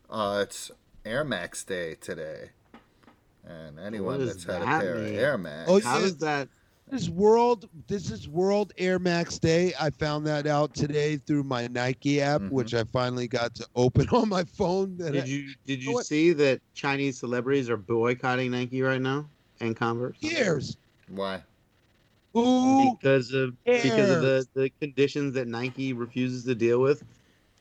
uh, 0.09 0.41
it's 0.43 0.71
Air 1.03 1.23
Max 1.25 1.63
Day 1.65 1.95
today, 1.95 2.51
and 3.45 3.79
anyone 3.79 4.19
does 4.19 4.29
that's 4.29 4.43
had 4.45 4.61
a 4.61 4.65
pair 4.65 4.95
mean? 4.95 5.05
of 5.15 5.19
Air 5.19 5.37
Max, 5.37 5.69
Oh, 5.69 5.79
How 5.81 5.95
yeah. 5.97 6.01
does 6.03 6.17
that? 6.17 6.47
This 6.89 7.03
is 7.03 7.09
world. 7.11 7.69
This 7.87 8.09
is 8.09 8.27
World 8.27 8.73
Air 8.77 8.97
Max 8.97 9.37
Day. 9.37 9.73
I 9.79 9.91
found 9.91 10.25
that 10.25 10.47
out 10.47 10.73
today 10.73 11.17
through 11.17 11.43
my 11.43 11.67
Nike 11.67 12.19
app, 12.19 12.41
Mhm. 12.41 12.49
which 12.51 12.73
I 12.73 12.83
finally 12.85 13.27
got 13.27 13.53
to 13.55 13.67
open 13.75 14.07
on 14.11 14.27
my 14.27 14.43
phone. 14.43 14.97
That 14.97 15.09
I- 15.09 15.19
Did 15.19 15.27
you 15.27 15.53
did 15.67 15.79
know 15.79 15.85
you 15.85 15.93
what? 15.93 16.05
see 16.07 16.33
that 16.33 16.61
Chinese 16.73 17.19
celebrities 17.19 17.69
are 17.69 17.77
boycotting 17.77 18.49
Nike 18.51 18.81
right 18.81 19.01
now 19.01 19.29
and 19.59 19.75
Converse 19.75 20.17
years. 20.21 20.77
why? 21.09 21.43
Ooh, 22.35 22.95
because 22.99 23.33
of 23.33 23.55
because 23.63 24.09
of 24.09 24.21
the 24.23 24.47
the 24.55 24.69
conditions 24.81 25.33
that 25.35 25.47
Nike 25.47 25.93
refuses 25.93 26.43
to 26.45 26.55
deal 26.55 26.79
with 26.81 27.03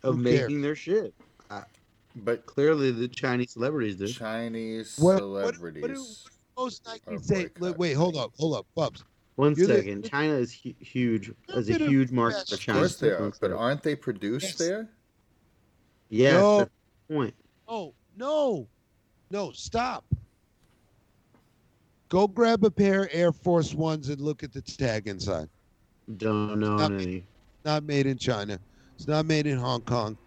of 0.03 0.17
Who 0.17 0.25
cares? 0.25 0.41
making 0.43 0.63
their 0.63 0.75
shit. 0.77 1.13
But 2.17 2.47
Clearly, 2.47 2.91
the 2.91 3.07
Chinese 3.07 3.53
celebrities 3.53 3.95
do. 3.95 4.09
Chinese 4.09 4.99
What- 4.99 5.23
what- 5.23 5.45
what 5.45 5.53
do- 5.53 5.59
celebrities. 5.59 6.25
most 6.57 6.85
Nike 6.87 7.23
say. 7.23 7.49
wait, 7.61 7.93
hold 7.93 8.17
up, 8.17 8.33
hold 8.37 8.57
up, 8.57 8.67
Bubs. 8.75 9.05
One 9.39 9.55
You're 9.55 9.69
the- 9.69 10.03
China 10.03 10.35
is 10.35 10.53
hu- 10.53 10.75
huge. 10.81 11.31
Is 11.51 11.71
a 11.71 11.75
huge 11.79 12.11
market 12.11 12.39
for 12.39 12.41
best. 12.41 12.53
of 12.55 12.59
China. 12.59 12.79
course 12.81 12.97
they 12.97 13.11
are, 13.11 13.33
but 13.41 13.53
aren't 13.53 13.85
they 13.85 13.95
produced 13.95 14.47
Yes. 14.47 14.55
there? 14.59 14.89
Yes, 16.11 16.33
No. 16.35 16.59
that's 16.59 16.71
the 17.07 17.15
point. 17.15 17.35
Oh 17.69 17.95
no, 18.17 18.67
no, 19.31 19.53
stop. 19.53 20.05
Go 22.09 22.27
grab 22.27 22.65
a 22.65 22.71
pair 22.71 23.05
of 23.05 23.11
Air 23.13 23.31
Force 23.31 23.75
Ones 23.75 24.09
and 24.09 24.21
look 24.21 24.43
at 24.43 24.53
the 24.53 24.61
tag 24.61 25.07
inside. 25.07 25.49
Don't 26.17 26.59
know 26.59 26.77
Stop. 26.77 26.91
any. 26.91 27.25
Not 27.65 27.85
made 27.85 28.07
in 28.07 28.19
China. 28.19 28.59
It's 28.97 29.07
not 29.07 29.25
made 29.25 29.47
in 29.47 29.57
Hong 29.57 29.83
Kong. 29.83 30.19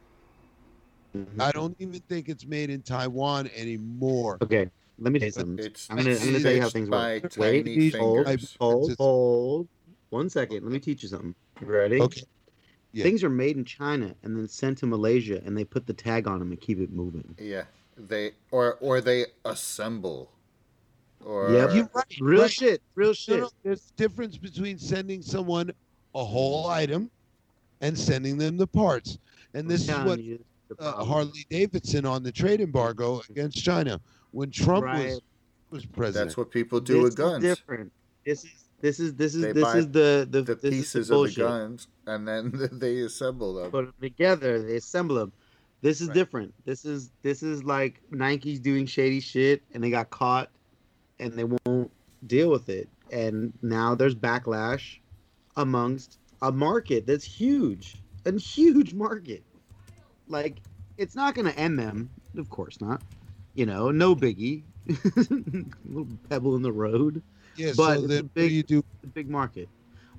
Mhm. 1.17 1.37
I 1.41 1.51
don't 1.51 1.75
even 1.79 1.99
think 2.07 2.29
it's 2.29 2.45
made 2.45 2.69
in 2.69 2.81
Taiwan 2.81 3.49
anymore. 3.57 4.37
Okay, 4.41 4.69
let 5.01 5.11
me 5.11 5.19
tell 5.19 5.27
you 5.27 5.31
something. 5.31 5.65
It's 5.65 5.89
I'm 5.89 5.97
gonna- 5.97 6.11
I'm 6.11 6.25
gonna 6.25 6.39
tell 6.39 6.51
you 6.53 6.61
how 6.61 6.69
things 6.69 6.89
work. 6.89 7.35
Wait, 7.37 7.95
hold, 7.95 8.25
fingers. 8.25 8.55
Hold, 8.59 8.95
hold. 8.97 9.67
One 10.09 10.29
second. 10.29 10.63
Let 10.63 10.71
me 10.71 10.79
teach 10.79 11.03
you 11.03 11.09
something. 11.09 11.35
You 11.59 11.67
ready? 11.67 11.99
Okay. 12.01 12.21
Yeah. 12.93 13.03
Things 13.03 13.23
are 13.23 13.29
made 13.29 13.57
in 13.57 13.63
China 13.65 14.13
and 14.23 14.37
then 14.37 14.47
sent 14.47 14.77
to 14.79 14.85
Malaysia, 14.85 15.41
and 15.45 15.57
they 15.57 15.63
put 15.63 15.87
the 15.87 15.93
tag 15.93 16.27
on 16.27 16.39
them 16.39 16.51
and 16.51 16.59
keep 16.59 16.79
it 16.79 16.91
moving. 16.91 17.35
Yeah, 17.39 17.63
they 17.97 18.31
or 18.51 18.75
or 18.75 19.01
they 19.01 19.27
assemble. 19.45 20.31
Or 21.23 21.51
Yep. 21.53 21.73
You're 21.73 21.89
right. 21.93 22.05
Real 22.19 22.41
right. 22.41 22.51
shit. 22.51 22.81
Real 22.95 23.13
shit. 23.13 23.39
no, 23.39 23.49
there's 23.63 23.91
a 23.95 23.97
difference 23.97 24.37
between 24.37 24.77
sending 24.77 25.21
someone 25.21 25.71
a 26.15 26.23
whole 26.23 26.67
item 26.67 27.09
and 27.81 27.97
sending 27.97 28.37
them 28.37 28.57
the 28.57 28.67
parts. 28.67 29.17
And 29.53 29.69
this 29.69 29.83
is 29.83 29.89
what 29.89 29.97
telling 29.97 30.23
you, 30.23 30.43
the 30.67 30.83
uh. 30.83 31.03
Harley 31.03 31.45
Davidson 31.49 32.05
on 32.05 32.23
the 32.23 32.31
trade 32.31 32.59
embargo 32.59 33.21
against 33.29 33.63
China 33.63 34.01
when 34.31 34.51
Trump 34.51 34.85
Right. 34.85 35.05
was 35.05 35.21
was 35.69 35.85
president. 35.85 36.29
that's 36.29 36.37
what 36.37 36.51
people 36.51 36.81
do 36.81 36.93
this 36.95 37.03
with 37.03 37.09
is 37.13 37.15
guns. 37.15 37.43
different. 37.43 37.91
This 38.25 38.43
is 38.43 38.65
this 38.81 38.99
is 38.99 39.15
this 39.15 39.35
is 39.35 39.41
They 39.41 39.53
this 39.53 39.73
is 39.75 39.87
the 39.91 40.27
the, 40.29 40.41
The 40.41 40.55
this 40.55 40.71
pieces 40.71 40.95
is 40.95 41.07
the 41.09 41.15
of 41.15 41.27
the 41.33 41.41
guns, 41.41 41.87
and 42.07 42.27
then 42.27 42.51
they 42.73 42.99
assemble 43.01 43.53
them. 43.55 43.71
Put 43.71 43.85
them 43.85 43.93
together. 44.01 44.61
They 44.61 44.75
assemble 44.77 45.15
them. 45.15 45.31
This 45.81 46.01
is 46.01 46.09
Right. 46.09 46.15
different. 46.15 46.53
This 46.65 46.83
is 46.85 47.11
this 47.21 47.41
is 47.43 47.63
like 47.63 48.01
Nike's 48.11 48.59
doing 48.59 48.85
shady 48.85 49.19
shit 49.19 49.63
and 49.73 49.83
they 49.83 49.89
got 49.89 50.09
caught 50.09 50.49
and 51.19 51.33
they 51.33 51.45
won't 51.45 51.91
deal 52.27 52.49
with 52.49 52.69
it. 52.69 52.89
And 53.11 53.53
now 53.61 53.95
there's 53.95 54.15
backlash 54.15 54.99
amongst 55.57 56.19
a 56.41 56.51
market 56.51 57.05
that's 57.07 57.25
huge. 57.25 57.95
A 58.25 58.33
huge 58.37 58.93
market. 58.93 59.43
Like 60.27 60.57
it's 60.97 61.15
not 61.15 61.33
gonna 61.33 61.51
end 61.51 61.79
them, 61.79 62.09
of 62.37 62.49
course 62.49 62.79
not. 62.81 63.01
You 63.53 63.65
know, 63.65 63.91
no 63.91 64.15
biggie. 64.15 64.63
little 65.85 66.07
pebble 66.29 66.55
in 66.55 66.61
the 66.61 66.71
road. 66.71 67.21
Yeah, 67.55 67.73
But 67.75 67.95
so 67.95 68.07
then 68.07 68.23
what 68.23 68.33
do 68.35 68.41
big- 68.41 68.51
you 68.51 68.63
do? 68.63 68.83
The 69.01 69.07
big 69.07 69.29
market. 69.29 69.69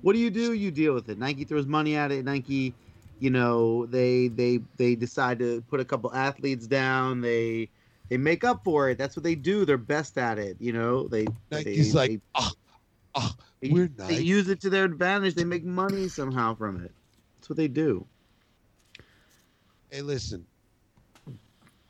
What 0.01 0.13
do 0.13 0.19
you 0.19 0.29
do? 0.29 0.53
You 0.53 0.69
deal 0.69 0.93
with 0.93 1.09
it. 1.09 1.17
Nike 1.17 1.45
throws 1.45 1.65
money 1.65 1.95
at 1.95 2.11
it. 2.11 2.25
Nike, 2.25 2.73
you 3.19 3.29
know, 3.29 3.85
they 3.85 4.27
they 4.27 4.59
they 4.77 4.95
decide 4.95 5.39
to 5.39 5.61
put 5.69 5.79
a 5.79 5.85
couple 5.85 6.13
athletes 6.13 6.67
down. 6.67 7.21
They 7.21 7.69
they 8.09 8.17
make 8.17 8.43
up 8.43 8.65
for 8.65 8.89
it. 8.89 8.97
That's 8.97 9.15
what 9.15 9.23
they 9.23 9.35
do. 9.35 9.63
They're 9.63 9.77
best 9.77 10.17
at 10.17 10.37
it. 10.37 10.57
You 10.59 10.73
know, 10.73 11.07
they 11.07 11.25
Nike's 11.49 11.93
they, 11.93 11.99
like, 11.99 12.21
ah, 12.35 12.51
ah, 13.15 13.33
they, 13.61 13.69
we're 13.69 13.87
they 13.87 14.19
use 14.19 14.49
it 14.49 14.59
to 14.61 14.69
their 14.69 14.83
advantage. 14.83 15.35
They 15.35 15.45
make 15.45 15.63
money 15.63 16.09
somehow 16.09 16.53
from 16.53 16.83
it. 16.83 16.91
That's 17.37 17.49
what 17.49 17.57
they 17.57 17.69
do. 17.69 18.05
Hey, 19.89 20.01
listen. 20.01 20.45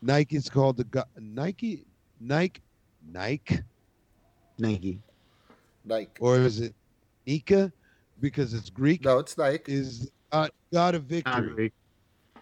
Nike's 0.03 0.49
called 0.49 0.77
the 0.77 0.83
go- 0.83 1.03
Nike, 1.19 1.85
Nike, 2.19 2.61
Nike, 3.11 3.59
Nike. 4.57 4.99
Like 5.85 6.17
or 6.19 6.37
is 6.37 6.59
it 6.59 6.75
Nika? 7.25 7.71
Because 8.19 8.53
it's 8.53 8.69
Greek. 8.69 9.03
no, 9.03 9.19
it's 9.19 9.37
Nike. 9.37 9.71
Is 9.73 10.11
uh, 10.31 10.49
God 10.71 10.95
of 10.95 11.03
Not 11.03 11.09
victory. 11.09 11.53
Greek. 11.55 11.73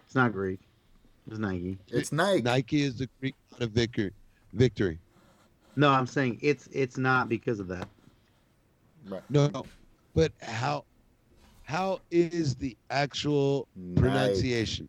It's 0.04 0.14
not 0.14 0.32
Greek. 0.32 0.60
It's 1.28 1.38
Nike. 1.38 1.78
It's 1.88 2.12
Nike. 2.12 2.42
Nike 2.42 2.82
is 2.82 2.98
the 2.98 3.08
Greek 3.20 3.34
God 3.52 3.62
of 3.62 3.70
victory. 3.70 4.12
Victory. 4.52 4.98
No, 5.76 5.88
I'm 5.88 6.06
saying 6.06 6.38
it's 6.42 6.66
it's 6.72 6.98
not 6.98 7.28
because 7.28 7.60
of 7.60 7.68
that. 7.68 7.88
Right. 9.08 9.22
No, 9.30 9.48
no. 9.48 9.64
But 10.14 10.32
how? 10.42 10.84
How 11.62 12.00
is 12.10 12.54
the 12.56 12.76
actual 12.90 13.66
Nike. 13.76 14.00
pronunciation? 14.00 14.88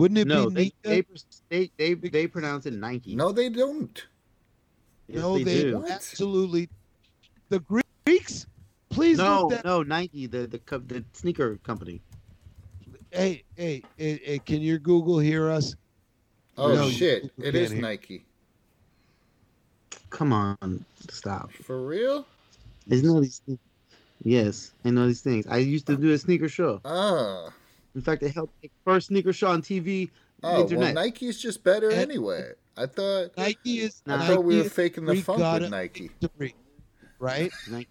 Wouldn't 0.00 0.16
it 0.16 0.28
No, 0.28 0.48
be 0.48 0.54
they 0.54 0.96
Nika? 0.96 1.04
they, 1.50 1.70
they 1.76 1.92
they 1.92 2.08
they 2.08 2.26
pronounce 2.26 2.64
it 2.64 2.72
Nike. 2.72 3.14
No, 3.14 3.32
they 3.32 3.50
don't. 3.50 4.02
Yes, 5.08 5.18
no, 5.20 5.34
they, 5.36 5.44
they 5.44 5.62
do. 5.64 5.84
Absolutely. 5.86 6.70
The 7.50 7.60
Greeks. 7.60 8.46
Please 8.88 9.18
No, 9.18 9.50
that. 9.50 9.62
no, 9.62 9.82
Nike, 9.82 10.26
the 10.26 10.46
the 10.46 10.78
the 10.86 11.04
sneaker 11.12 11.58
company. 11.58 12.00
Hey, 13.10 13.44
hey, 13.56 13.82
hey, 13.98 14.18
hey, 14.24 14.38
can 14.38 14.62
your 14.62 14.78
Google 14.78 15.18
hear 15.18 15.50
us? 15.50 15.76
Oh 16.56 16.74
No, 16.74 16.88
shit! 16.88 17.24
you 17.24 17.30
It 17.36 17.52
can't 17.52 17.56
is 17.56 17.72
hear. 17.72 17.82
Nike. 17.82 18.24
Come 20.08 20.32
on, 20.32 20.82
stop. 21.10 21.52
For 21.52 21.86
real? 21.86 22.24
Isn't 22.88 23.06
know 23.06 23.20
these 23.20 23.42
things? 23.44 23.58
Yes, 24.22 24.72
I 24.82 24.90
know 24.90 25.06
these 25.08 25.20
things. 25.20 25.46
I 25.46 25.58
used 25.58 25.86
to 25.88 25.96
do 25.98 26.10
a 26.12 26.16
sneaker 26.16 26.48
show. 26.48 26.80
Ah. 26.86 27.50
In 27.94 28.00
fact, 28.02 28.22
I 28.22 28.28
helped 28.28 28.54
make 28.62 28.72
first 28.84 29.08
sneaker 29.08 29.32
show 29.32 29.48
on 29.48 29.62
TV. 29.62 30.10
Oh 30.42 30.64
well. 30.64 30.92
Nike's 30.92 31.40
just 31.40 31.62
better 31.64 31.90
And- 31.90 31.98
anyway. 32.00 32.52
I 32.76 32.86
thought. 32.86 33.30
Nike 33.36 33.80
is. 33.80 34.00
I 34.06 34.16
Nike 34.16 34.34
thought 34.34 34.44
we 34.44 34.56
were 34.58 34.64
faking 34.64 35.04
the 35.04 35.12
Greek 35.14 35.24
funk 35.24 35.60
with 35.60 35.70
Nike. 35.70 36.10
victory, 36.20 36.54
right? 37.18 37.50
Nike. 37.70 37.88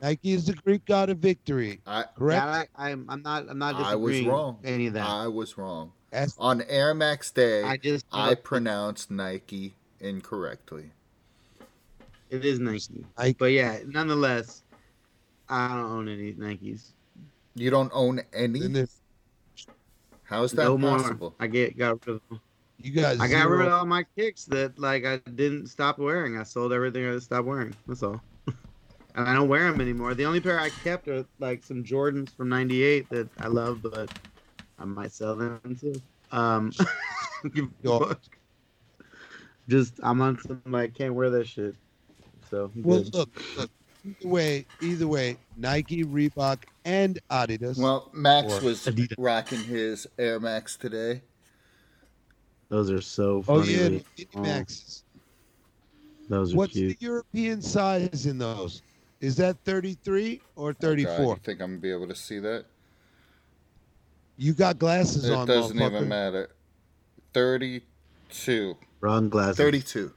Nike 0.00 0.32
is 0.32 0.46
the 0.46 0.52
Greek 0.54 0.84
god 0.84 1.10
of 1.10 1.18
victory. 1.18 1.80
I 1.86 2.04
Correct. 2.16 2.70
I, 2.76 2.90
I'm 2.90 3.06
I'm 3.08 3.22
not 3.22 3.48
I'm 3.48 3.58
not 3.58 3.76
I 3.76 3.94
was 3.96 4.20
wrong. 4.22 4.58
any 4.64 4.86
of 4.88 4.94
that. 4.94 5.08
I 5.08 5.26
was 5.28 5.56
wrong. 5.58 5.92
That's- 6.10 6.36
On 6.38 6.60
Air 6.62 6.92
Max 6.94 7.30
Day, 7.30 7.62
I 7.64 7.76
just 7.78 8.04
I 8.12 8.34
pronounced 8.34 9.10
Nike 9.10 9.74
incorrectly. 10.00 10.90
it 12.30 12.44
is 12.44 12.58
Nike. 12.60 13.04
Nike. 13.18 13.36
But 13.38 13.52
yeah, 13.52 13.78
nonetheless, 13.86 14.62
I 15.48 15.68
don't 15.68 15.78
own 15.90 16.08
any 16.08 16.32
Nikes. 16.34 16.90
You 17.54 17.70
don't 17.70 17.90
own 17.94 18.20
any? 18.32 18.60
How 20.24 20.42
is 20.44 20.52
that 20.52 20.64
no 20.64 20.78
possible? 20.78 21.30
more. 21.30 21.34
I 21.40 21.46
get 21.46 21.76
got 21.76 22.06
rid 22.06 22.16
of 22.16 22.22
them. 22.28 22.40
you 22.78 22.92
guys, 22.92 23.20
I 23.20 23.28
got 23.28 23.48
rid 23.48 23.66
of 23.66 23.72
all 23.72 23.84
my 23.86 24.04
kicks 24.16 24.44
that 24.46 24.78
like 24.78 25.04
I 25.04 25.18
didn't 25.34 25.66
stop 25.66 25.98
wearing. 25.98 26.38
I 26.38 26.42
sold 26.44 26.72
everything 26.72 27.06
I 27.06 27.18
stopped 27.18 27.46
wearing. 27.46 27.74
That's 27.86 28.02
all. 28.02 28.20
and 28.46 29.28
I 29.28 29.34
don't 29.34 29.48
wear 29.48 29.70
them 29.70 29.80
anymore. 29.80 30.14
The 30.14 30.24
only 30.24 30.40
pair 30.40 30.58
I 30.58 30.70
kept 30.70 31.08
are 31.08 31.24
like 31.38 31.62
some 31.62 31.84
Jordans 31.84 32.34
from 32.34 32.48
'98 32.48 33.10
that 33.10 33.28
I 33.38 33.48
love, 33.48 33.82
but 33.82 34.10
I 34.78 34.84
might 34.84 35.12
sell 35.12 35.36
them 35.36 35.60
too. 35.78 36.00
Um, 36.30 36.72
give 37.54 37.66
a 37.66 37.68
Yo. 37.82 37.98
fuck. 37.98 38.20
just 39.68 40.00
I'm 40.02 40.22
on 40.22 40.38
some 40.38 40.62
like 40.66 40.94
can't 40.94 41.14
wear 41.14 41.28
that 41.30 41.46
shit. 41.46 41.74
So 42.50 42.70
I'm 42.74 42.82
Well, 42.82 43.02
good. 43.02 43.14
look, 43.14 43.28
look. 43.58 43.70
Either 44.04 44.28
way, 44.28 44.66
either 44.80 45.06
way, 45.06 45.36
Nike, 45.56 46.02
Reebok, 46.04 46.64
and 46.84 47.18
Adidas. 47.30 47.78
Well, 47.78 48.10
Max 48.12 48.60
was 48.60 48.86
Adidas. 48.86 49.14
rocking 49.18 49.62
his 49.64 50.06
Air 50.18 50.40
Max 50.40 50.76
today. 50.76 51.22
those 52.68 52.90
are 52.90 53.00
so 53.00 53.42
funny. 53.42 53.58
oh 53.58 53.62
funny. 53.62 53.72
yeah, 53.76 53.88
Lee. 53.88 54.04
the 54.16 54.28
Oh, 54.34 54.40
Maxes. 54.42 55.04
those 56.28 56.52
are 56.54 56.56
What's 56.56 56.72
cute. 56.72 56.98
the 56.98 57.04
European 57.06 57.60
size 57.62 58.26
in 58.26 58.38
those? 58.38 58.82
Is 59.20 59.36
that 59.36 59.56
33 59.64 60.40
or 60.56 60.70
Oh, 60.70 60.72
God, 60.72 60.80
34? 60.80 61.24
you 61.24 61.40
think 61.44 61.60
I'm 61.60 61.70
gonna 61.70 61.78
be 61.80 61.90
able 61.92 62.08
to 62.08 62.14
see 62.16 62.38
that? 62.40 62.64
you 64.38 64.52
got 64.54 64.78
glasses 64.78 65.26
It 65.26 65.32
on, 65.32 65.46
doesn't 65.46 65.80
even 65.80 66.08
matter. 66.08 66.48
Thirty-two. 67.34 68.76
Wrong 69.00 69.28
glasses. 69.28 69.56
Thirty-two. 69.56 70.12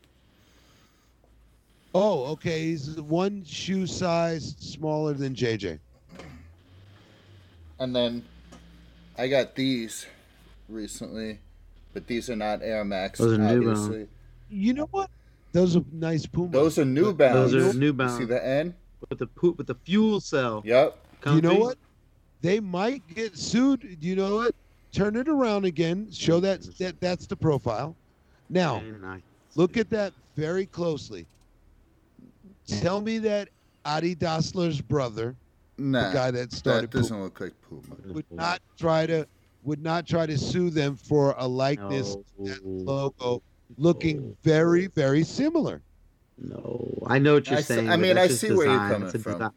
Oh, 1.94 2.26
okay. 2.32 2.64
He's 2.66 3.00
one 3.02 3.44
shoe 3.46 3.86
size 3.88 4.56
smaller 4.60 5.14
than 5.14 5.36
JJ. 5.36 5.80
And 7.80 7.96
then 7.96 8.24
I 9.18 9.28
got 9.28 9.56
these 9.56 10.06
recently, 10.70 11.40
but 11.94 12.08
these 12.08 12.30
are 12.30 12.36
not 12.36 12.62
Air 12.62 12.84
Max. 12.86 13.20
Those 13.20 13.34
are 13.34 13.38
New 13.38 13.70
obviously. 13.70 14.08
You 14.50 14.74
know 14.74 14.88
what? 14.92 15.10
Those 15.52 15.76
are 15.78 15.84
nice 15.92 16.26
Puma. 16.26 16.52
Those 16.52 16.78
are 16.80 16.86
New 16.86 17.06
But- 17.14 17.18
Balance. 17.18 17.52
Those 17.52 17.76
are 17.76 17.80
New 17.80 17.86
You 17.88 17.94
Balance. 17.94 18.18
see 18.18 18.26
the 18.26 18.46
N? 18.46 18.76
with 19.10 19.20
the 19.20 19.28
poop 19.28 19.58
with 19.60 19.68
the 19.68 19.76
fuel 19.76 20.20
cell. 20.20 20.64
Yep. 20.66 20.98
You 21.28 21.42
know 21.42 21.56
what? 21.56 21.78
They 22.42 22.60
might 22.60 23.04
get 23.14 23.38
sued. 23.38 23.98
You 24.02 24.16
know 24.16 24.36
what? 24.38 24.56
Turn 24.92 25.16
it 25.16 25.28
around 25.28 25.66
again. 25.66 26.10
Show 26.12 26.40
that 26.40 26.62
that 26.80 27.00
that's 27.02 27.28
the 27.28 27.36
profile. 27.36 27.96
Now, 28.50 28.82
look 29.56 29.78
at 29.78 29.90
that 29.92 30.14
very 30.36 30.66
closely. 30.66 31.26
Tell 32.68 33.00
me 33.02 33.20
that 33.20 33.50
Adi 33.86 34.16
Dassler's 34.16 34.82
brother, 34.82 35.36
Nah. 35.78 36.08
the 36.10 36.14
guy 36.14 36.32
that 36.32 36.52
started 36.54 36.92
that 36.92 36.98
doesn't 36.98 37.10
Puma, 37.16 37.24
look 37.26 37.40
like 37.42 37.54
Puma. 37.62 38.14
would 38.14 38.26
not 38.32 38.62
try 38.78 39.06
to 39.06 39.28
would 39.64 39.82
not 39.84 40.08
try 40.08 40.26
to 40.26 40.38
sue 40.38 40.70
them 40.70 40.96
for 40.96 41.34
a 41.38 41.48
likeness 41.48 42.16
No. 42.38 42.46
that 42.48 42.66
logo 42.66 43.42
looking 43.78 44.36
very 44.44 44.88
very 44.88 45.24
similar. 45.24 45.82
No, 46.38 47.04
I 47.08 47.20
know 47.20 47.36
what 47.36 47.48
you're 47.48 47.58
I 47.60 47.62
see- 47.62 47.74
saying. 47.76 47.90
I 47.90 47.98
mean, 47.98 48.18
I 48.18 48.28
just 48.28 48.42
see 48.42 48.52
where 48.52 48.68
you're 48.68 48.78
coming 48.78 49.04
it's 49.08 49.16
a 49.16 49.20
from. 49.20 49.34
Design. 49.34 49.52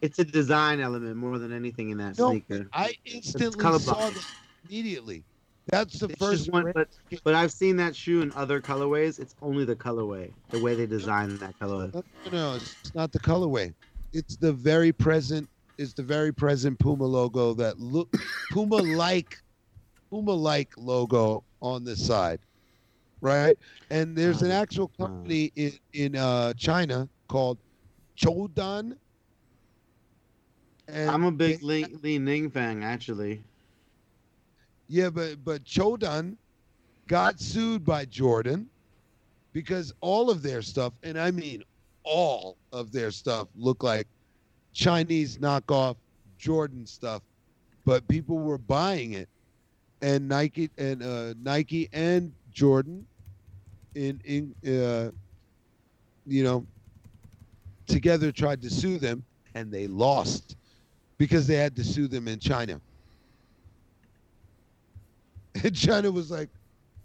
It's 0.00 0.18
a 0.20 0.24
design 0.24 0.80
element 0.80 1.16
more 1.16 1.38
than 1.38 1.52
anything 1.52 1.90
in 1.90 1.98
that 1.98 2.18
No, 2.18 2.30
sneaker. 2.30 2.68
I 2.72 2.94
instantly 3.04 3.60
colorblind. 3.62 3.80
saw 3.80 4.10
that 4.10 4.24
immediately. 4.68 5.24
That's 5.66 5.98
the 5.98 6.06
It's 6.08 6.18
first 6.18 6.50
one, 6.52 6.70
but 6.72 6.88
but 7.24 7.34
I've 7.34 7.52
seen 7.52 7.76
that 7.76 7.94
shoe 7.96 8.22
in 8.22 8.32
other 8.32 8.60
colorways. 8.60 9.18
It's 9.18 9.34
only 9.42 9.64
the 9.64 9.76
colorway, 9.76 10.30
the 10.50 10.60
way 10.60 10.74
they 10.74 10.86
designed 10.86 11.38
that 11.40 11.58
colorway. 11.58 11.92
No, 11.94 12.02
no, 12.26 12.30
no, 12.30 12.54
it's 12.56 12.94
not 12.94 13.12
the 13.12 13.18
colorway. 13.18 13.74
It's 14.12 14.36
the 14.36 14.52
very 14.52 14.92
present. 14.92 15.48
It's 15.76 15.92
the 15.92 16.02
very 16.02 16.32
present 16.32 16.78
Puma 16.78 17.04
logo 17.04 17.54
that 17.54 17.78
look 17.78 18.12
Puma 18.52 18.76
like 18.76 19.38
Puma 20.10 20.32
like 20.32 20.72
logo 20.76 21.44
on 21.60 21.84
the 21.84 21.96
side, 21.96 22.40
right? 23.20 23.56
And 23.90 24.16
there's 24.16 24.42
an 24.42 24.50
actual 24.50 24.88
company 24.98 25.52
in 25.56 25.72
in 25.92 26.16
uh, 26.16 26.54
China 26.54 27.08
called 27.28 27.58
Qiaodan. 28.16 28.96
And 30.88 31.10
I'm 31.10 31.24
a 31.24 31.30
big 31.30 31.62
Li, 31.62 31.84
Li 32.02 32.18
Ning 32.18 32.50
fan, 32.50 32.82
actually. 32.82 33.42
Yeah, 34.88 35.10
but 35.10 35.44
but 35.44 35.64
Qiaodan 35.64 36.36
got 37.06 37.40
sued 37.40 37.84
by 37.84 38.06
Jordan 38.06 38.68
because 39.52 39.92
all 40.00 40.30
of 40.30 40.42
their 40.42 40.62
stuff, 40.62 40.94
and 41.02 41.18
I 41.18 41.30
mean 41.30 41.62
all 42.04 42.56
of 42.72 42.92
their 42.92 43.10
stuff, 43.10 43.48
look 43.56 43.82
like 43.82 44.06
Chinese 44.72 45.38
knockoff 45.38 45.96
Jordan 46.38 46.86
stuff, 46.86 47.22
but 47.84 48.06
people 48.08 48.38
were 48.38 48.58
buying 48.58 49.12
it, 49.12 49.28
and 50.02 50.28
Nike 50.28 50.70
and 50.78 51.02
uh, 51.02 51.34
Nike 51.42 51.88
and 51.92 52.32
Jordan, 52.52 53.06
in 53.94 54.20
in 54.24 54.54
uh, 54.64 55.10
you 56.26 56.44
know, 56.44 56.66
together 57.86 58.30
tried 58.30 58.62
to 58.62 58.70
sue 58.70 58.98
them, 58.98 59.24
and 59.54 59.72
they 59.72 59.86
lost 59.86 60.56
because 61.18 61.46
they 61.46 61.56
had 61.56 61.74
to 61.76 61.84
sue 61.84 62.06
them 62.08 62.28
in 62.28 62.38
China. 62.38 62.80
And 65.64 65.74
China 65.74 66.12
was 66.12 66.30
like, 66.30 66.50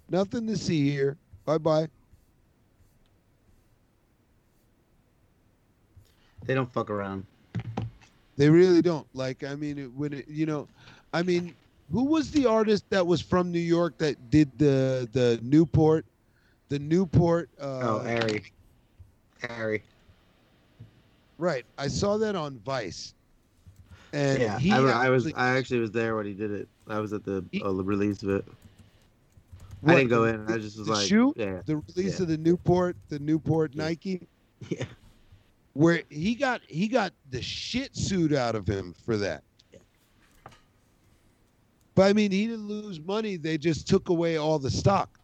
nothing 0.09 0.45
to 0.45 0.55
see 0.55 0.91
here. 0.91 1.17
Bye 1.43 1.57
bye. 1.57 1.87
They 6.45 6.53
don't 6.53 6.71
fuck 6.71 6.89
around. 6.89 7.25
They 8.35 8.49
really 8.49 8.81
don't. 8.81 9.07
Like, 9.13 9.43
I 9.43 9.55
mean, 9.55 9.77
it, 9.77 9.93
when 9.93 10.13
it, 10.13 10.27
you 10.27 10.45
know, 10.45 10.67
I 11.13 11.21
mean, 11.23 11.53
who 11.91 12.03
was 12.05 12.31
the 12.31 12.45
artist 12.45 12.89
that 12.89 13.05
was 13.05 13.21
from 13.21 13.51
New 13.51 13.59
York 13.59 13.97
that 13.99 14.29
did 14.29 14.49
the 14.57 15.07
the 15.13 15.39
Newport, 15.43 16.05
the 16.69 16.79
Newport? 16.79 17.49
Uh, 17.59 17.79
oh, 17.83 17.99
Ari. 18.05 18.43
Harry. 19.47 19.83
Right. 21.37 21.65
I 21.77 21.87
saw 21.87 22.17
that 22.17 22.35
on 22.35 22.59
Vice. 22.59 23.13
And 24.13 24.41
Yeah, 24.41 24.59
I, 24.77 25.07
I 25.07 25.09
was. 25.09 25.31
I 25.33 25.57
actually 25.57 25.79
was 25.79 25.91
there 25.91 26.15
when 26.15 26.25
he 26.25 26.33
did 26.33 26.51
it. 26.51 26.67
I 26.87 26.99
was 26.99 27.13
at 27.13 27.23
the, 27.23 27.43
He- 27.51 27.61
uh, 27.61 27.71
the 27.73 27.83
release 27.83 28.23
of 28.23 28.29
it. 28.29 28.45
I 29.85 29.95
didn't 29.95 30.09
go 30.09 30.23
in. 30.25 30.49
I 30.49 30.57
just 30.57 30.77
was 30.77 30.87
the 30.87 30.93
like, 30.93 31.07
shoe? 31.07 31.33
yeah, 31.35 31.61
the 31.65 31.77
release 31.95 32.17
yeah. 32.19 32.23
of 32.23 32.29
the 32.29 32.37
Newport, 32.37 32.95
the 33.09 33.19
Newport 33.19 33.71
Yeah. 33.73 33.83
Nike, 33.83 34.27
yeah. 34.69 34.85
Where 35.73 36.03
he 36.09 36.35
got 36.35 36.61
he 36.67 36.87
got 36.87 37.13
the 37.31 37.41
shit 37.41 37.95
suit 37.95 38.33
out 38.33 38.55
of 38.55 38.67
him 38.67 38.93
for 39.05 39.17
that. 39.17 39.43
But 41.95 42.03
I 42.09 42.13
mean, 42.13 42.31
he 42.31 42.47
didn't 42.47 42.67
lose 42.67 42.99
money. 42.99 43.37
They 43.37 43.57
just 43.57 43.87
took 43.87 44.09
away 44.09 44.37
all 44.37 44.57
the 44.57 44.71
stock. 44.71 45.19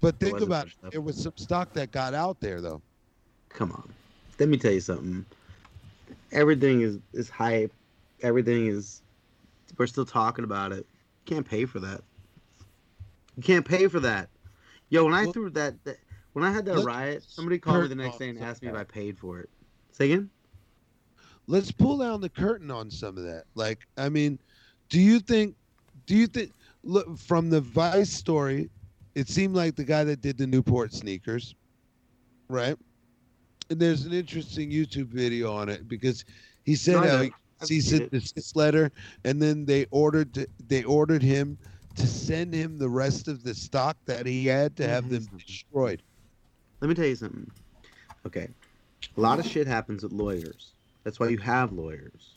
But 0.00 0.18
think 0.20 0.40
about 0.40 0.68
it. 0.68 0.74
There 0.90 1.00
was 1.00 1.20
some 1.20 1.36
stock 1.36 1.72
that 1.74 1.90
got 1.90 2.14
out 2.14 2.40
there, 2.40 2.60
though. 2.60 2.80
Come 3.48 3.72
on. 3.72 3.92
Let 4.38 4.48
me 4.48 4.56
tell 4.56 4.72
you 4.72 4.80
something. 4.80 5.26
Everything 6.32 6.82
is 6.82 6.98
is 7.12 7.28
hype. 7.28 7.72
Everything 8.22 8.66
is. 8.66 9.02
We're 9.76 9.86
still 9.86 10.06
talking 10.06 10.44
about 10.44 10.72
it. 10.72 10.86
You 11.26 11.34
can't 11.34 11.46
pay 11.48 11.64
for 11.64 11.78
that. 11.80 12.02
You 13.36 13.42
can't 13.42 13.64
pay 13.66 13.86
for 13.88 14.00
that. 14.00 14.28
Yo, 14.90 15.04
when 15.04 15.14
I 15.14 15.24
Well- 15.24 15.32
threw 15.32 15.50
that, 15.50 15.82
that 15.84 15.98
when 16.32 16.44
I 16.44 16.50
had 16.50 16.64
that 16.66 16.84
riot, 16.84 17.22
somebody 17.28 17.58
called 17.58 17.82
me 17.82 17.88
the 17.88 17.94
next 17.94 18.18
day 18.18 18.30
and 18.30 18.38
asked 18.38 18.62
me 18.62 18.68
if 18.68 18.74
I 18.74 18.84
paid 18.84 19.18
for 19.18 19.38
it. 19.40 19.50
Say 19.98 20.12
again? 20.12 20.30
Let's 21.48 21.72
pull 21.72 21.98
down 21.98 22.20
the 22.20 22.28
curtain 22.28 22.70
on 22.70 22.90
some 22.90 23.16
of 23.18 23.24
that. 23.24 23.44
Like, 23.56 23.80
I 23.96 24.08
mean, 24.08 24.38
do 24.90 25.00
you 25.00 25.18
think? 25.18 25.56
Do 26.06 26.14
you 26.14 26.26
think? 26.28 26.52
Look 26.84 27.18
from 27.18 27.50
the 27.50 27.60
Vice 27.60 28.10
story, 28.12 28.70
it 29.16 29.28
seemed 29.28 29.56
like 29.56 29.74
the 29.74 29.84
guy 29.84 30.04
that 30.04 30.20
did 30.20 30.38
the 30.38 30.46
Newport 30.46 30.92
sneakers, 30.92 31.54
right? 32.48 32.76
And 33.70 33.80
there's 33.80 34.06
an 34.06 34.12
interesting 34.12 34.70
YouTube 34.70 35.08
video 35.08 35.52
on 35.52 35.68
it 35.68 35.88
because 35.88 36.24
he 36.64 36.76
said 36.76 37.02
No, 37.02 37.08
how 37.08 37.22
he 37.22 37.34
he 37.68 37.80
sent 37.80 38.10
this, 38.12 38.32
letter, 38.54 38.92
and 39.24 39.42
then 39.42 39.64
they 39.66 39.86
ordered 39.90 40.32
to, 40.34 40.48
they 40.68 40.84
ordered 40.84 41.22
him 41.22 41.58
to 41.96 42.06
send 42.06 42.54
him 42.54 42.78
the 42.78 42.88
rest 42.88 43.26
of 43.26 43.42
the 43.42 43.54
stock 43.54 43.96
that 44.06 44.24
he 44.26 44.46
had 44.46 44.76
to 44.76 44.86
have 44.86 45.10
them 45.10 45.24
Mhm. 45.24 45.44
destroyed. 45.44 46.02
Let 46.80 46.88
me 46.88 46.94
tell 46.94 47.06
you 47.06 47.16
something. 47.16 47.50
Okay. 48.26 48.48
A 49.16 49.20
lot 49.20 49.38
of 49.38 49.46
shit 49.46 49.66
happens 49.66 50.02
with 50.02 50.12
lawyers. 50.12 50.70
That's 51.04 51.18
why 51.20 51.28
you 51.28 51.38
have 51.38 51.72
lawyers. 51.72 52.34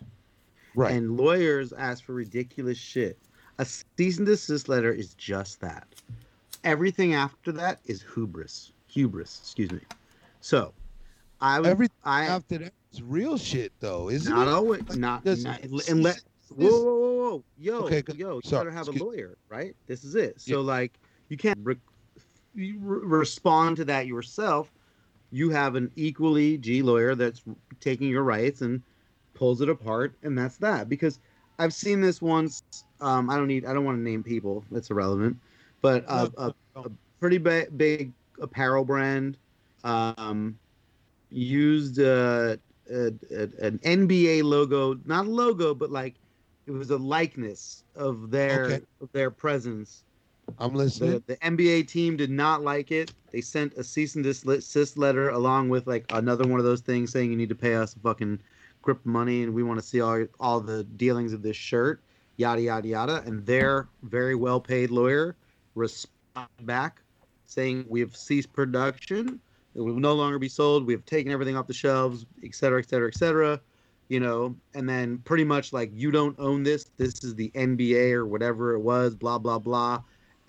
Right. 0.76 0.94
And 0.94 1.18
lawyers 1.18 1.74
ask 1.74 2.04
for 2.04 2.14
ridiculous 2.14 2.78
shit. 2.78 3.18
A 3.58 3.66
cease 3.66 4.18
and 4.18 4.26
desist 4.26 4.70
letter 4.70 4.92
is 4.92 5.14
just 5.16 5.60
that. 5.62 5.88
Everything 6.64 7.14
after 7.14 7.52
that 7.54 7.80
is 7.86 8.04
hubris. 8.14 8.72
Hubris, 8.88 9.40
excuse 9.44 9.72
me. 9.72 9.80
So, 10.42 10.74
I 11.42 11.60
would. 11.60 11.70
Everything 11.70 11.96
I 12.04 12.26
After 12.26 12.58
that, 12.60 12.74
it's 12.92 13.02
real 13.02 13.38
shit, 13.38 13.72
though, 13.80 14.10
isn't 14.10 14.32
not 14.34 14.48
it? 14.48 14.52
always 14.54 14.82
Like, 14.90 14.98
not, 14.98 15.24
does- 15.26 15.44
not 15.44 15.62
unless. 15.64 15.90
and 15.90 16.04
Whoa, 16.04 16.70
whoa, 16.70 16.84
whoa, 16.84 17.30
whoa, 17.30 17.44
yo, 17.60 17.80
Okay, 17.86 18.04
yo, 18.16 18.36
you 18.36 18.42
sorry, 18.44 18.66
better 18.66 18.76
have 18.76 18.88
a 18.90 18.92
lawyer, 18.92 19.38
right? 19.50 19.74
This 19.88 20.04
is 20.04 20.16
it. 20.16 20.40
So, 20.42 20.52
Yeah. 20.60 20.66
like, 20.66 20.92
you 21.30 21.38
can't 21.38 21.58
re- 21.64 21.78
respond 22.54 23.78
to 23.78 23.86
that 23.86 24.06
yourself. 24.08 24.70
You 25.32 25.50
have 25.52 25.76
an 25.76 25.92
equally 25.96 26.58
G 26.58 26.82
lawyer 26.82 27.16
that's 27.16 27.44
taking 27.80 28.10
your 28.10 28.24
rights 28.24 28.62
and 28.62 28.84
pulls 29.34 29.62
it 29.62 29.70
apart, 29.70 30.18
and 30.24 30.38
that's 30.38 30.58
that. 30.60 30.90
Because 30.90 31.20
I've 31.60 31.74
seen 31.74 32.02
this 32.02 32.22
once. 32.22 32.62
Um, 33.00 33.30
I 33.30 33.38
don't 33.38 33.48
need. 33.48 33.66
I 33.66 33.74
don't 33.74 33.86
want 33.86 33.98
to 33.98 34.04
name 34.04 34.24
people. 34.24 34.66
That's 34.72 34.90
irrelevant. 34.92 35.38
But 35.82 36.06
uh, 36.08 36.30
No, 36.30 36.36
a, 36.38 36.54
a 36.76 36.90
pretty 37.20 37.38
ba- 37.38 37.68
big 37.76 38.14
apparel 38.42 38.86
brand 38.86 39.38
um, 39.84 40.60
used 41.30 42.00
uh, 42.00 42.58
a, 42.92 43.12
a, 43.32 43.50
an 43.62 43.80
NBA 43.84 44.42
logo, 44.44 44.96
not 45.06 45.26
a 45.28 45.30
logo, 45.30 45.74
but 45.74 45.92
like 45.92 46.16
it 46.68 46.72
was 46.72 46.92
a 46.92 46.98
likeness 46.98 47.84
of 47.96 48.32
their 48.32 48.68
Okay. 48.68 48.82
of 49.02 49.10
their 49.14 49.32
presence. 49.32 50.04
I'm 50.60 50.74
listening. 50.76 51.24
The, 51.26 51.36
the 51.36 51.38
NBA 51.38 51.88
team 51.88 52.18
did 52.18 52.30
not 52.30 52.62
like 52.62 52.92
it. 52.92 53.14
They 53.32 53.42
sent 53.42 53.74
a 53.74 53.84
cease 53.84 54.16
and 54.16 54.24
desist 54.24 54.98
letter 54.98 55.30
along 55.30 55.70
with 55.70 55.88
like 55.88 56.06
another 56.12 56.48
one 56.48 56.60
of 56.60 56.66
those 56.66 56.82
things 56.82 57.12
saying 57.12 57.32
you 57.32 57.38
need 57.38 57.50
to 57.50 57.56
pay 57.56 57.76
us 57.76 57.96
fucking 58.04 58.40
grip 58.82 59.00
money 59.06 59.44
and 59.44 59.54
we 59.54 59.64
want 59.64 59.80
to 59.80 59.86
see 59.86 60.02
all 60.02 60.26
all 60.40 60.60
the 60.60 60.84
dealings 60.84 61.34
of 61.34 61.42
this 61.42 61.56
shirt, 61.56 62.04
yada 62.38 62.62
yada 62.62 62.88
yada. 62.88 63.24
And 63.26 63.46
their 63.46 63.88
very 64.04 64.36
well 64.36 64.60
paid 64.60 64.92
lawyer 64.92 65.36
responded 65.76 66.50
back 66.62 67.02
saying 67.46 67.86
we 67.90 68.00
have 68.00 68.16
ceased 68.16 68.54
production. 68.54 69.40
It 69.74 69.82
will 69.82 69.96
no 69.96 70.14
longer 70.14 70.38
be 70.38 70.50
sold. 70.50 70.86
We 70.86 70.94
have 70.94 71.06
taken 71.06 71.32
everything 71.32 71.56
off 71.56 71.68
the 71.68 71.74
shelves, 71.74 72.26
et 72.44 72.54
cetera, 72.54 72.80
et 72.80 72.90
cetera, 72.90 73.08
et 73.08 73.16
cetera. 73.16 73.60
You 74.10 74.20
know, 74.20 74.56
and 74.74 74.90
then 74.90 75.20
pretty 75.20 75.46
much 75.46 75.72
like 75.72 75.90
you 75.94 76.12
don't 76.12 76.38
own 76.38 76.64
this. 76.64 76.92
This 76.98 77.24
is 77.24 77.34
the 77.34 77.50
NBA 77.56 78.12
or 78.12 78.26
whatever 78.26 78.74
it 78.74 78.80
was. 78.80 79.16
Blah 79.16 79.40
blah 79.40 79.58
blah 79.58 80.02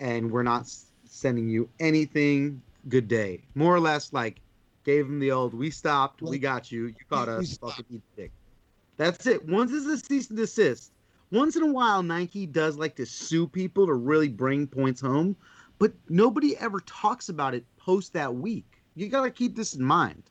and 0.03 0.29
we're 0.29 0.43
not 0.43 0.69
sending 1.05 1.49
you 1.49 1.69
anything. 1.79 2.61
Good 2.89 3.07
day. 3.07 3.41
More 3.55 3.73
or 3.73 3.79
less, 3.79 4.11
like 4.11 4.41
gave 4.83 5.05
him 5.05 5.19
the 5.19 5.31
old. 5.31 5.53
We 5.53 5.71
stopped. 5.71 6.21
We 6.21 6.37
got 6.37 6.71
you. 6.71 6.87
You 6.87 6.95
caught 7.09 7.29
us. 7.29 7.57
Fucking 7.57 7.85
eat 7.89 8.03
dick. 8.17 8.31
That's 8.97 9.25
it. 9.25 9.47
Once 9.47 9.71
is 9.71 9.87
a 9.87 9.97
cease 9.97 10.27
and 10.27 10.37
desist. 10.37 10.91
Once 11.31 11.55
in 11.55 11.63
a 11.63 11.71
while, 11.71 12.03
Nike 12.03 12.45
does 12.45 12.77
like 12.77 12.95
to 12.97 13.05
sue 13.05 13.47
people 13.47 13.87
to 13.87 13.93
really 13.93 14.27
bring 14.27 14.67
points 14.67 14.99
home, 15.01 15.35
but 15.79 15.93
nobody 16.09 16.55
ever 16.57 16.81
talks 16.81 17.29
about 17.29 17.55
it 17.55 17.65
post 17.77 18.13
that 18.13 18.35
week. 18.35 18.83
You 18.95 19.07
gotta 19.07 19.31
keep 19.31 19.55
this 19.55 19.73
in 19.73 19.83
mind. 19.83 20.23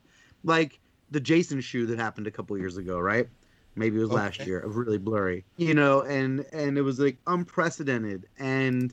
Like 0.44 0.78
the 1.10 1.18
Jason 1.18 1.60
shoe 1.62 1.86
that 1.86 1.98
happened 1.98 2.26
a 2.26 2.30
couple 2.30 2.56
years 2.58 2.76
ago, 2.76 3.00
right? 3.00 3.26
Maybe 3.74 3.96
it 3.96 4.00
was 4.00 4.10
last 4.10 4.40
Okay. 4.40 4.50
year. 4.50 4.62
Really 4.66 4.98
blurry, 4.98 5.44
you 5.56 5.72
know, 5.72 6.02
and 6.02 6.44
and 6.52 6.76
it 6.76 6.82
was 6.82 7.00
like 7.00 7.16
unprecedented 7.26 8.28
and 8.38 8.92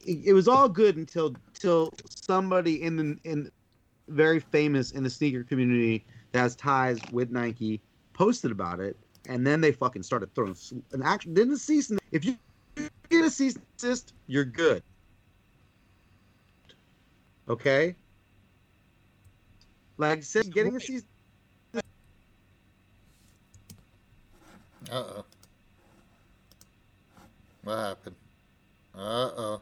it, 0.00 0.32
was 0.32 0.48
all 0.48 0.68
good 0.68 0.96
until 0.96 1.34
till 1.54 1.92
somebody 2.08 2.82
in 2.82 2.96
the 2.96 3.18
in 3.24 3.50
very 4.08 4.40
famous 4.40 4.92
in 4.92 5.02
the 5.02 5.10
sneaker 5.10 5.42
community 5.42 6.04
that 6.32 6.40
has 6.40 6.54
ties 6.56 6.98
with 7.12 7.30
Nike 7.30 7.80
posted 8.12 8.50
about 8.50 8.80
it, 8.80 8.96
and 9.28 9.46
then 9.46 9.60
they 9.60 9.72
fucking 9.72 10.02
started 10.02 10.34
throwing 10.34 10.56
an 10.92 11.02
action. 11.02 11.34
Didn't 11.34 11.58
cease. 11.58 11.90
and- 11.90 12.00
If 12.12 12.24
you 12.24 12.36
get 13.10 13.24
a 13.24 13.30
cease 13.30 13.54
and 13.56 13.64
desist, 13.76 14.12
you're 14.26 14.44
good. 14.44 14.82
Okay. 17.48 17.94
Like 19.98 20.18
I 20.18 20.20
said, 20.22 20.52
getting 20.52 20.76
a 20.76 20.80
cease. 20.80 21.04
Uh 21.74 21.82
oh. 24.92 25.24
What 27.64 27.76
happened? 27.76 28.16
Uh 28.96 29.30
oh. 29.36 29.60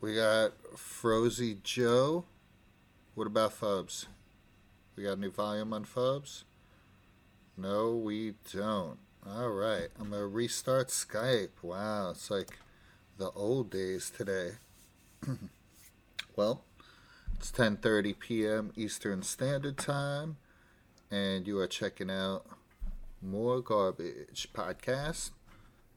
We 0.00 0.14
got 0.14 0.52
Frozy 0.76 1.58
Joe. 1.64 2.24
What 3.16 3.26
about 3.26 3.58
Fubs? 3.58 4.06
We 4.94 5.02
got 5.02 5.16
a 5.16 5.20
new 5.20 5.32
volume 5.32 5.72
on 5.72 5.84
Fubs? 5.84 6.44
No, 7.56 7.96
we 7.96 8.34
don't. 8.52 8.98
All 9.28 9.48
right. 9.48 9.88
I'm 9.98 10.10
going 10.10 10.22
to 10.22 10.28
restart 10.28 10.88
Skype. 10.88 11.62
Wow. 11.62 12.10
It's 12.10 12.30
like 12.30 12.58
the 13.18 13.30
old 13.30 13.70
days 13.70 14.10
today. 14.16 14.52
well, 16.36 16.62
it's 17.34 17.50
10:30 17.50 18.16
p.m. 18.16 18.72
Eastern 18.76 19.22
Standard 19.22 19.76
Time 19.76 20.36
and 21.10 21.48
you 21.48 21.58
are 21.58 21.66
checking 21.66 22.10
out 22.10 22.46
more 23.20 23.60
Garbage 23.60 24.48
podcast. 24.52 25.30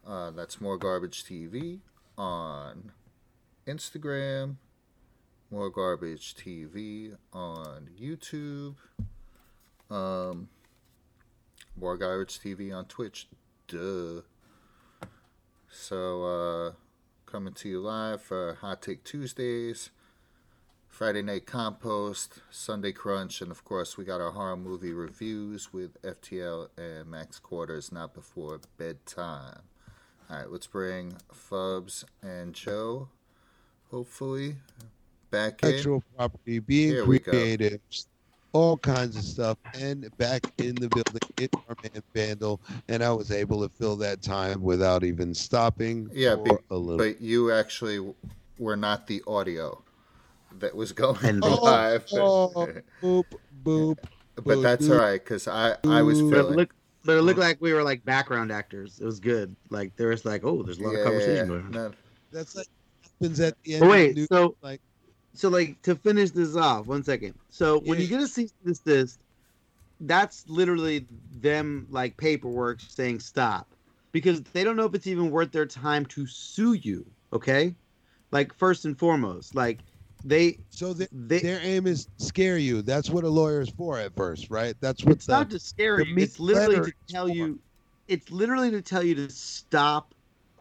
Uh, 0.08 0.32
that's 0.32 0.60
More 0.60 0.78
Garbage 0.78 1.24
TV 1.24 1.82
on 2.20 2.92
Instagram. 3.66 4.58
More 5.50 5.70
Garbage 5.72 6.36
TV 6.36 7.16
on 7.34 7.90
YouTube. 8.00 8.76
Um, 9.90 10.50
More 11.76 11.98
Garbage 11.98 12.40
TV 12.40 12.76
on 12.76 12.86
Twitch. 12.86 13.28
Duh. 13.68 14.22
So, 15.72 16.24
uh, 16.24 16.72
coming 17.26 17.54
to 17.54 17.70
you 17.70 17.80
live 17.80 18.22
for 18.22 18.56
Hot 18.56 18.82
Take 18.82 19.04
Tuesdays. 19.04 19.90
Friday 20.90 21.22
Night 21.22 21.46
Compost, 21.46 22.42
Sunday 22.50 22.92
Crunch, 22.92 23.42
and 23.42 23.52
of 23.52 23.64
course, 23.64 23.96
we 23.96 24.04
got 24.04 24.20
our 24.20 24.32
horror 24.32 24.58
movie 24.58 24.92
reviews 24.92 25.72
with 25.72 26.02
FTL 26.02 26.68
and 26.78 27.10
Max 27.10 27.40
Quarters 27.40 27.92
not 27.92 28.14
before 28.14 28.60
bedtime. 28.78 29.62
All 30.30 30.38
right, 30.38 30.52
let's 30.52 30.68
bring 30.68 31.14
Fubs 31.34 32.04
and 32.22 32.54
Joe, 32.54 33.08
hopefully, 33.90 34.56
back 35.32 35.64
in. 35.64 35.70
Intellectual 35.70 36.04
property, 36.16 36.60
being 36.60 36.90
Here 36.92 37.04
creative, 37.20 37.80
all 38.54 38.78
kinds 38.78 39.16
of 39.18 39.24
stuff, 39.24 39.58
and 39.74 40.16
back 40.18 40.44
in 40.60 40.76
the 40.76 40.88
building, 40.90 41.22
it's 41.38 41.58
our 41.68 41.76
man 41.82 42.04
Vandal, 42.14 42.62
and 42.90 43.04
I 43.04 43.12
was 43.12 43.32
able 43.32 43.68
to 43.68 43.70
fill 43.76 43.96
that 43.98 44.22
time 44.22 44.62
without 44.62 45.04
even 45.04 45.34
stopping 45.34 46.10
Yeah, 46.14 46.36
for 46.36 46.44
be- 46.44 46.52
a 46.70 46.76
little. 46.76 46.98
But 46.98 47.22
you 47.22 47.52
actually 47.52 48.14
were 48.60 48.78
not 48.78 49.08
the 49.08 49.24
audio 49.26 49.82
that 50.60 50.76
was 50.76 50.92
going 50.94 51.40
Oh, 51.42 51.56
live. 51.64 52.06
oh, 52.14 52.68
boop, 53.02 53.24
boop. 53.66 53.98
but 54.36 54.62
that's 54.62 54.88
all 54.90 54.98
right 54.98 55.24
because 55.24 55.48
I 55.48 55.76
I 55.86 56.04
was 56.04 56.20
Ooh. 56.22 56.30
But 56.30 56.38
it 56.38 56.42
feeling. 56.44 56.56
looked, 56.58 56.76
but 57.06 57.18
it 57.18 57.22
looked 57.22 57.40
mm. 57.40 57.44
like 57.44 57.62
we 57.62 57.74
were 57.74 57.84
like 57.84 58.04
background 58.06 58.52
actors. 58.52 59.00
It 59.00 59.06
was 59.06 59.20
good. 59.20 59.56
Like 59.70 59.96
there 59.96 60.10
was 60.10 60.26
like, 60.26 60.44
oh, 60.44 60.64
there's 60.64 60.80
a 60.80 60.84
lot 60.84 60.96
of 60.96 61.04
conversation 61.04 61.48
going 61.48 61.66
on. 61.66 61.72
no, 61.72 61.92
That's 62.32 62.56
like 62.56 62.68
happens 63.20 63.40
at 63.40 63.56
the 63.64 63.74
end. 63.74 63.80
But 63.82 63.86
of 63.86 63.92
wait, 63.92 64.16
new- 64.16 64.28
so 64.28 64.56
like 64.62 64.82
so 65.34 65.50
like 65.50 65.82
to 65.84 65.96
finish 65.96 66.32
this 66.32 66.56
off, 66.56 66.88
one 66.88 67.04
second. 67.04 67.36
So 67.50 67.80
when 67.80 68.00
you 68.00 68.08
get 68.08 68.22
a 68.22 68.28
cease 68.28 68.54
and 68.66 68.76
desist, 68.76 69.20
that's 70.02 70.48
literally 70.48 71.06
them 71.32 71.88
like 71.90 72.18
paperwork 72.18 72.80
saying 72.82 73.20
stop, 73.20 73.68
because 74.12 74.42
they 74.42 74.64
don't 74.64 74.76
know 74.76 74.86
if 74.86 74.94
it's 74.94 75.08
even 75.08 75.32
worth 75.32 75.52
their 75.52 75.66
time 75.66 76.06
to 76.08 76.26
sue 76.28 76.74
you. 76.74 77.06
Okay, 77.32 77.76
like 78.32 78.54
first 78.54 78.86
and 78.86 78.98
foremost, 78.98 79.56
like 79.56 79.80
they 80.24 80.58
so 80.70 80.94
the, 80.94 81.08
they. 81.12 81.40
their 81.40 81.60
aim 81.62 81.88
is 81.88 82.08
scare 82.18 82.58
you. 82.58 82.82
That's 82.82 83.10
what 83.10 83.24
a 83.24 83.30
lawyer 83.30 83.62
is 83.62 83.70
for 83.70 83.98
at 83.98 84.16
first, 84.16 84.50
right? 84.50 84.76
That's 84.82 85.04
what 85.04 85.16
It's 85.16 85.26
the, 85.26 85.34
not 85.34 85.50
to 85.52 85.60
scare 85.60 86.02
you. 86.02 86.16
It's 86.18 86.40
literally 86.40 86.76
to 86.82 86.82
is 86.88 86.94
tell 87.08 87.28
for. 87.28 87.34
you. 87.34 87.60
It's 88.08 88.32
literally 88.32 88.72
to 88.72 88.82
tell 88.82 89.04
you 89.04 89.16
to 89.16 89.30
stop 89.30 90.14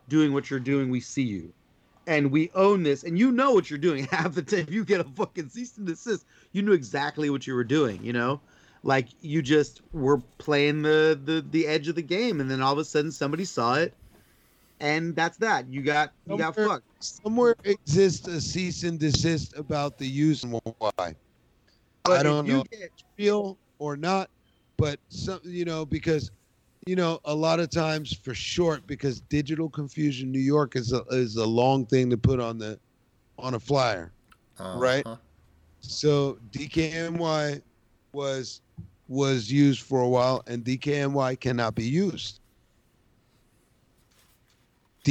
doing 0.08 0.32
what 0.32 0.50
you're 0.50 0.60
doing. 0.60 0.90
We 0.90 1.00
see 1.00 1.22
you, 1.22 1.52
and 2.06 2.30
we 2.30 2.50
own 2.54 2.82
this. 2.82 3.04
And 3.04 3.18
you 3.18 3.32
know 3.32 3.52
what 3.52 3.70
you're 3.70 3.78
doing. 3.78 4.04
Half 4.10 4.34
the 4.34 4.42
time, 4.42 4.66
you 4.70 4.84
get 4.84 5.00
a 5.00 5.04
fucking 5.04 5.48
cease 5.48 5.76
and 5.78 5.86
desist. 5.86 6.24
You 6.52 6.62
knew 6.62 6.72
exactly 6.72 7.30
what 7.30 7.46
you 7.46 7.54
were 7.54 7.64
doing. 7.64 8.02
You 8.04 8.12
know, 8.12 8.40
like 8.82 9.08
you 9.20 9.42
just 9.42 9.82
were 9.92 10.18
playing 10.38 10.82
the 10.82 11.18
the 11.22 11.44
the 11.50 11.66
edge 11.66 11.88
of 11.88 11.94
the 11.96 12.02
game, 12.02 12.40
and 12.40 12.50
then 12.50 12.62
all 12.62 12.72
of 12.72 12.78
a 12.78 12.84
sudden 12.84 13.10
somebody 13.10 13.44
saw 13.44 13.74
it, 13.74 13.94
and 14.80 15.14
that's 15.16 15.36
that. 15.38 15.70
You 15.72 15.82
got 15.82 16.12
you 16.26 16.36
got 16.38 16.54
Somewhere- 16.54 16.68
fucked. 16.76 17.04
somewhere 17.04 17.56
exists 17.64 18.26
a 18.28 18.40
cease 18.40 18.82
and 18.84 18.98
desist 18.98 19.56
about 19.56 19.98
the 19.98 20.06
use 20.06 20.44
and 20.44 20.60
why. 20.78 20.90
But 22.04 22.20
I 22.20 22.22
don't 22.22 22.46
you 22.46 22.52
know 22.54 22.60
if 22.60 22.70
get- 22.70 22.80
it's 22.82 23.04
real 23.18 23.58
or 23.78 23.96
not, 23.96 24.30
but 24.76 24.98
some 25.08 25.40
you 25.44 25.64
know 25.64 25.84
because 25.84 26.30
you 26.86 26.96
know 26.96 27.20
a 27.24 27.34
lot 27.34 27.60
of 27.60 27.70
times 27.70 28.12
for 28.14 28.34
short 28.34 28.86
because 28.86 29.20
digital 29.20 29.68
confusion 29.68 30.30
New 30.32 30.38
York 30.40 30.76
is 30.76 30.92
a, 30.92 31.02
is 31.10 31.36
a 31.36 31.46
long 31.46 31.84
thing 31.86 32.08
to 32.10 32.16
put 32.16 32.40
on 32.40 32.58
the 32.58 32.78
on 33.38 33.54
a 33.54 33.60
flyer. 33.60 34.12
Right. 34.58 35.06
uh-huh. 35.06 35.16
So 35.80 36.38
DKNY 36.50 37.62
was 38.12 38.60
was 39.08 39.50
used 39.50 39.82
for 39.82 40.00
a 40.00 40.08
while, 40.08 40.42
and 40.46 40.64
DKNY 40.64 41.38
cannot 41.40 41.74
be 41.74 41.84
used. 41.84 42.40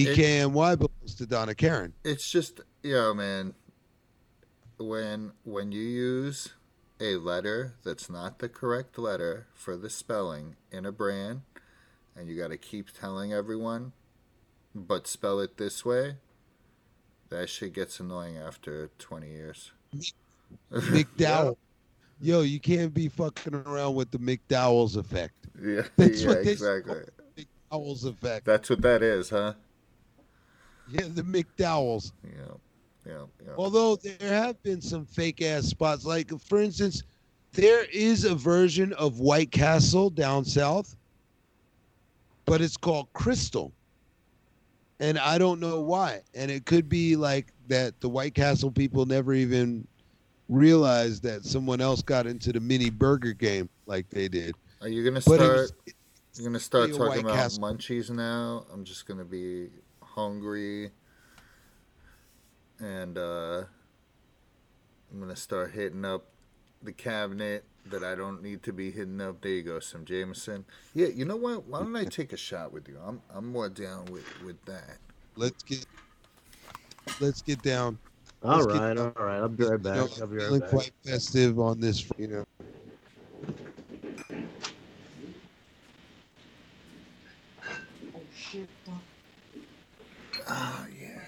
DKNY 0.06 0.78
belongs 0.78 1.16
to 1.16 1.26
Donna 1.26 1.56
Karan. 1.56 1.94
It's 2.04 2.30
just 2.30 2.62
yeah, 2.84 3.14
man. 3.14 3.54
When 4.78 5.32
when 5.44 5.72
you 5.72 5.82
use 5.82 6.54
a 7.00 7.16
letter 7.16 7.74
that's 7.84 8.10
not 8.10 8.40
the 8.40 8.50
correct 8.50 8.98
letter 8.98 9.48
for 9.54 9.76
the 9.76 9.90
spelling 9.90 10.56
in 10.72 10.86
a 10.86 10.92
brand, 10.92 11.42
and 12.16 12.30
you 12.30 12.38
got 12.38 12.50
to 12.50 12.58
keep 12.58 12.92
telling 12.92 13.34
everyone, 13.34 13.94
but 14.76 15.08
spell 15.08 15.40
it 15.40 15.58
this 15.58 15.84
way. 15.84 16.18
That 17.30 17.50
shit 17.50 17.74
gets 17.74 18.00
annoying 18.00 18.38
after 18.38 18.92
twenty 19.00 19.32
years. 19.32 19.72
McDowell. 20.72 21.58
Yo, 22.20 22.42
you 22.42 22.60
can't 22.60 22.94
be 22.94 23.10
fucking 23.10 23.54
around 23.54 23.94
with 23.94 24.10
the 24.10 24.18
McDowell's 24.18 24.96
effect. 24.96 25.36
yeah, 25.62 25.84
That's 25.98 26.24
yeah, 26.24 26.30
what 26.30 26.48
exactly. 26.48 27.02
McDowell's 27.72 28.06
effect. 28.06 28.46
That's 28.46 28.72
what 28.72 28.82
that 28.82 29.04
is, 29.04 29.30
huh? 29.30 29.54
Yeah, 30.90 31.08
the 31.14 31.24
McDowells. 31.24 32.12
Yeah, 32.24 32.32
yeah, 33.06 33.14
yeah. 33.46 33.54
Although 33.58 33.96
there 33.98 34.34
have 34.34 34.62
been 34.64 34.82
some 34.82 35.06
fake 35.06 35.42
ass 35.42 35.66
spots, 35.66 36.06
like 36.06 36.32
for 36.42 36.60
instance, 36.62 37.04
there 37.54 37.86
is 37.92 38.24
a 38.24 38.36
version 38.36 38.94
of 38.94 39.20
White 39.20 39.52
Castle 39.52 40.10
down 40.10 40.46
south, 40.46 40.96
but 42.46 42.62
it's 42.62 42.78
called 42.78 43.12
Krystal. 43.14 43.72
And 45.00 45.20
I 45.20 45.38
don't 45.38 45.60
know 45.60 45.82
why. 45.82 46.22
And 46.34 46.50
it 46.50 46.66
could 46.66 46.90
be 46.90 47.16
like 47.16 47.54
that 47.68 48.00
the 48.02 48.10
White 48.10 48.34
Castle 48.34 48.72
people 48.72 49.06
never 49.06 49.34
even 49.34 49.88
realized 50.50 51.24
that 51.24 51.46
someone 51.46 51.82
else 51.82 52.02
got 52.02 52.26
into 52.26 52.52
the 52.52 52.60
mini 52.60 52.90
burger 52.90 53.34
game 53.34 53.70
like 53.86 54.10
they 54.10 54.28
did. 54.28 54.56
Are 54.82 54.88
you 54.88 55.04
gonna 55.04 55.22
start? 55.22 55.40
was, 55.40 55.74
You're 56.36 56.48
gonna 56.48 56.60
start 56.60 56.94
talking 56.94 57.22
about 57.22 57.36
Castle. 57.36 57.64
munchies 57.64 58.10
now. 58.10 58.66
I'm 58.72 58.84
just 58.84 59.06
gonna 59.06 59.26
be 59.26 59.70
hungry, 60.18 60.90
and 62.80 63.18
uh, 63.18 63.64
I'm 65.12 65.20
gonna 65.20 65.36
start 65.36 65.72
hitting 65.72 66.04
up 66.04 66.26
the 66.82 66.92
cabinet 66.92 67.64
that 67.86 68.04
I 68.04 68.16
don't 68.16 68.42
need 68.42 68.64
to 68.64 68.74
be 68.74 68.90
hitting 68.92 69.22
up. 69.22 69.42
There 69.42 69.52
you 69.52 69.62
go, 69.64 69.80
some 69.80 70.06
Jameson. 70.06 70.66
Yeah, 70.96 71.08
you 71.08 71.24
know 71.24 71.36
what? 71.36 71.66
Why 71.68 71.80
don't 71.80 71.96
I 71.96 72.04
take 72.06 72.34
a 72.34 72.38
shot 72.38 72.74
with 72.74 72.88
you? 72.88 72.98
I'm 73.06 73.22
I'm 73.34 73.46
more 73.52 73.70
down 73.70 74.06
with 74.06 74.26
with 74.44 74.64
that. 74.66 74.98
let's 75.36 75.62
get 75.64 75.86
let's 77.22 77.42
get 77.44 77.62
down. 77.62 77.98
All 78.44 78.60
Let's 78.60 78.68
get- 78.74 78.82
right, 78.82 78.98
all 78.98 79.14
right. 79.26 79.38
I'll 79.38 79.50
be 79.50 79.64
right 79.64 79.72
You 79.74 79.78
back. 79.80 79.96
know, 79.96 80.08
I'll 80.22 80.28
be 80.28 80.38
feeling 80.38 80.52
right 80.54 80.62
back. 80.62 80.70
quite 80.70 80.92
festive 81.04 81.60
on 81.60 81.80
this, 81.80 82.08
you 82.20 82.28
know. 82.28 82.46
Oh 90.50 90.86
yeah. 91.00 91.22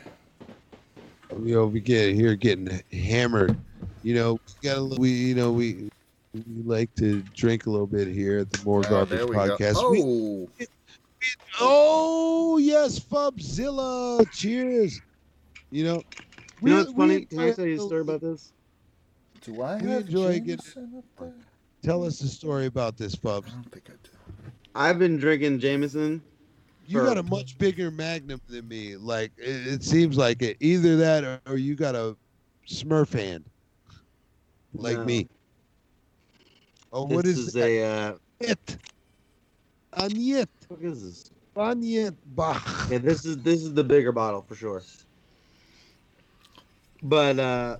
You 1.31 1.37
know, 1.37 1.39
we 1.41 1.55
over 1.55 1.79
get 1.79 2.15
here 2.15 2.35
getting 2.35 2.81
hammered. 2.91 3.57
You 4.03 4.15
know, 4.15 4.33
we 4.33 4.67
got 4.69 4.77
a 4.77 4.81
little, 4.81 5.01
we 5.01 5.09
you 5.11 5.35
know 5.35 5.51
we 5.51 5.89
we 6.33 6.43
like 6.63 6.93
to 6.95 7.21
drink 7.35 7.65
a 7.65 7.69
little 7.69 7.87
bit 7.87 8.07
here 8.07 8.39
at 8.39 8.49
the 8.49 8.63
More 8.63 8.79
Oh, 8.85 8.89
Garbage 8.89 9.17
there 9.19 9.27
Podcast. 9.27 9.73
go. 9.75 9.91
We- 9.91 10.67
Oh, 11.59 12.53
oh 12.53 12.57
yes, 12.59 12.97
Fubzilla! 12.97 14.25
Cheers. 14.31 15.01
You 15.69 15.83
know, 15.83 16.03
You 16.61 16.69
know 16.69 16.77
what's 16.77 16.93
funny? 16.93 17.25
Can 17.25 17.39
I 17.39 17.51
tell 17.51 17.65
you 17.65 17.75
a 17.75 17.79
story 17.85 18.01
about 18.01 18.21
this? 18.21 18.53
do 19.41 19.61
I 19.61 19.75
We 19.81 19.89
have 19.89 20.01
enjoy 20.01 20.39
getting- 20.39 20.45
Jameson 20.47 20.93
up 20.97 21.03
there? 21.19 21.33
Tell 21.83 22.05
us 22.05 22.19
the 22.19 22.27
story 22.27 22.67
about 22.67 22.95
this, 22.97 23.15
Fubs. 23.15 23.47
I 23.47 23.51
don't 23.51 23.71
think 23.71 23.89
I 23.89 23.93
do. 24.03 24.09
I've 24.75 24.97
been 24.99 25.17
drinking 25.17 25.59
Jameson. 25.59 26.21
You 26.89 27.01
got 27.01 27.17
a 27.17 27.23
much 27.23 27.57
bigger 27.57 27.91
Magnum 27.91 28.41
than 28.47 28.67
me. 28.67 28.95
Like 28.97 29.31
it, 29.37 29.67
it 29.67 29.83
seems 29.83 30.17
like 30.17 30.41
it. 30.41 30.57
Either 30.59 30.97
that, 30.97 31.23
or, 31.23 31.41
or 31.45 31.57
you 31.57 31.75
got 31.75 31.95
a 31.95 32.17
Smurf 32.67 33.13
hand, 33.13 33.45
like 34.73 34.97
No. 34.97 35.05
me. 35.05 35.27
Oh, 36.91 37.05
This 37.05 37.17
what 37.17 37.25
is, 37.25 37.37
is 37.37 37.53
that? 37.53 37.67
a 37.67 37.83
uh, 37.83 38.17
It. 38.39 38.77
Aniet. 39.93 40.47
what 40.67 40.81
is 40.81 41.03
this? 41.03 41.31
Aniet 41.55 42.15
Bach. 42.25 42.63
Yeah, 42.89 42.97
this 42.99 43.25
is 43.25 43.37
this 43.37 43.61
is 43.61 43.73
the 43.73 43.83
bigger 43.83 44.11
bottle 44.11 44.41
for 44.41 44.55
sure. 44.55 44.81
But 47.03 47.39
uh 47.39 47.77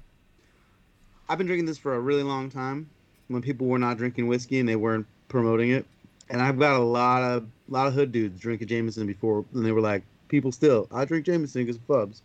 I've 1.28 1.38
been 1.38 1.48
drinking 1.48 1.65
this 1.65 1.78
for 1.78 1.95
a 1.95 2.00
really 2.00 2.24
long 2.24 2.50
time 2.50 2.89
when 3.28 3.41
people 3.41 3.67
were 3.67 3.80
not 3.80 3.98
drinking 3.98 4.28
whiskey 4.28 4.60
and 4.60 4.67
they 4.67 4.76
weren't 4.76 5.08
promoting 5.30 5.72
it. 5.72 5.86
And 6.29 6.41
I've 6.41 6.59
got 6.59 6.75
a 6.75 6.83
lot 6.83 7.23
of 7.23 7.47
lot 7.69 7.87
of 7.87 7.93
hood 7.93 8.11
dudes 8.11 8.39
drinking 8.39 8.67
Jameson 8.67 9.07
before 9.07 9.45
and 9.53 9.65
they 9.65 9.71
were 9.71 9.81
like, 9.81 10.03
people 10.27 10.51
still, 10.51 10.87
I 10.91 11.05
drink 11.05 11.25
Jameson 11.25 11.63
because 11.65 11.77
pubs. 11.79 12.21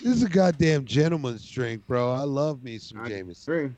This 0.00 0.16
is 0.16 0.22
a 0.22 0.28
goddamn 0.28 0.84
gentleman's 0.84 1.48
drink, 1.48 1.86
bro. 1.86 2.12
I 2.12 2.22
love 2.22 2.62
me 2.62 2.78
some 2.78 3.00
I 3.00 3.08
Jameson. 3.08 3.52
agree. 3.54 3.72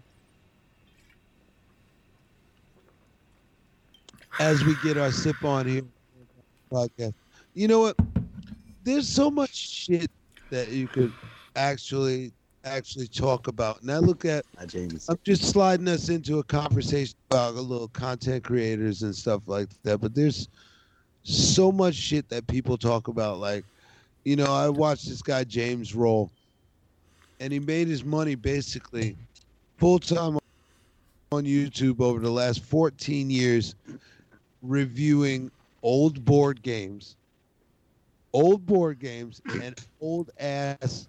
As 4.39 4.65
we 4.65 4.75
get 4.83 4.97
our 4.97 5.11
sip 5.11 5.43
on 5.45 5.67
here, 5.67 5.83
podcast. 6.73 7.15
You 7.55 7.69
know 7.69 7.81
what? 7.81 7.97
There's 8.85 9.09
so 9.09 9.31
much 9.31 9.55
shit 9.55 10.11
that 10.51 10.69
you 10.69 10.89
could 10.89 11.13
actually 11.57 12.33
actually 12.65 13.07
talk 13.09 13.49
about. 13.49 13.81
And 13.83 13.91
I 13.91 13.99
look 13.99 14.25
at. 14.25 14.45
I'm 15.09 15.19
just 15.25 15.45
sliding 15.45 15.89
us 15.89 16.09
into 16.09 16.39
a 16.39 16.45
conversation 16.45 17.17
about 17.31 17.55
a 17.55 17.61
little 17.61 17.89
content 17.89 18.45
creators 18.45 19.03
and 19.03 19.15
stuff 19.15 19.43
like 19.47 19.69
that. 19.85 19.99
But 19.99 20.15
there's 20.15 20.49
so 21.23 21.71
much 21.71 21.95
shit 21.95 22.29
that 22.29 22.47
people 22.47 22.77
talk 22.77 23.09
about. 23.09 23.39
Like, 23.39 23.65
you 24.25 24.37
know, 24.37 24.53
I 24.53 24.69
watched 24.69 25.09
this 25.09 25.23
guy 25.23 25.45
James 25.45 25.95
Rolfe, 25.95 26.33
and 27.41 27.53
he 27.53 27.61
made 27.61 27.89
his 27.89 28.05
money 28.05 28.35
basically 28.35 29.17
full 29.79 29.99
time 29.99 30.39
on 31.33 31.45
YouTube 31.45 32.01
over 32.01 32.21
the 32.21 32.31
last 32.31 32.65
14 32.65 33.31
years, 33.31 33.75
reviewing 34.63 35.51
old 35.83 36.25
board 36.25 36.63
games 36.63 37.17
old 38.33 38.65
board 38.67 38.99
games 38.99 39.41
and 39.63 39.79
old 40.01 40.31
ass 40.39 41.09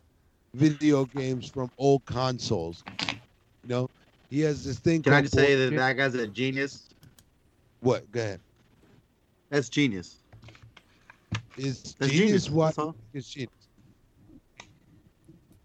video 0.53 1.05
games 1.05 1.49
from 1.49 1.71
old 1.77 2.05
consoles. 2.05 2.83
You 3.63 3.69
know, 3.69 3.89
he 4.29 4.41
has 4.41 4.63
this 4.63 4.79
thing. 4.79 5.01
Can 5.03 5.13
I 5.13 5.17
called 5.17 5.25
just 5.25 5.35
say 5.35 5.55
that 5.55 5.69
game- 5.69 5.77
that 5.77 5.93
guy's 5.93 6.15
a 6.15 6.27
genius? 6.27 6.89
What? 7.79 8.09
Go 8.11 8.19
ahead. 8.19 8.39
That's 9.49 9.69
genius. 9.69 10.17
Is 11.57 11.95
That's 11.99 12.11
genius 12.11 12.45
genius. 12.45 12.49
what 12.49 12.75
That's 12.75 12.97
is 13.13 13.27
genius? 13.29 13.51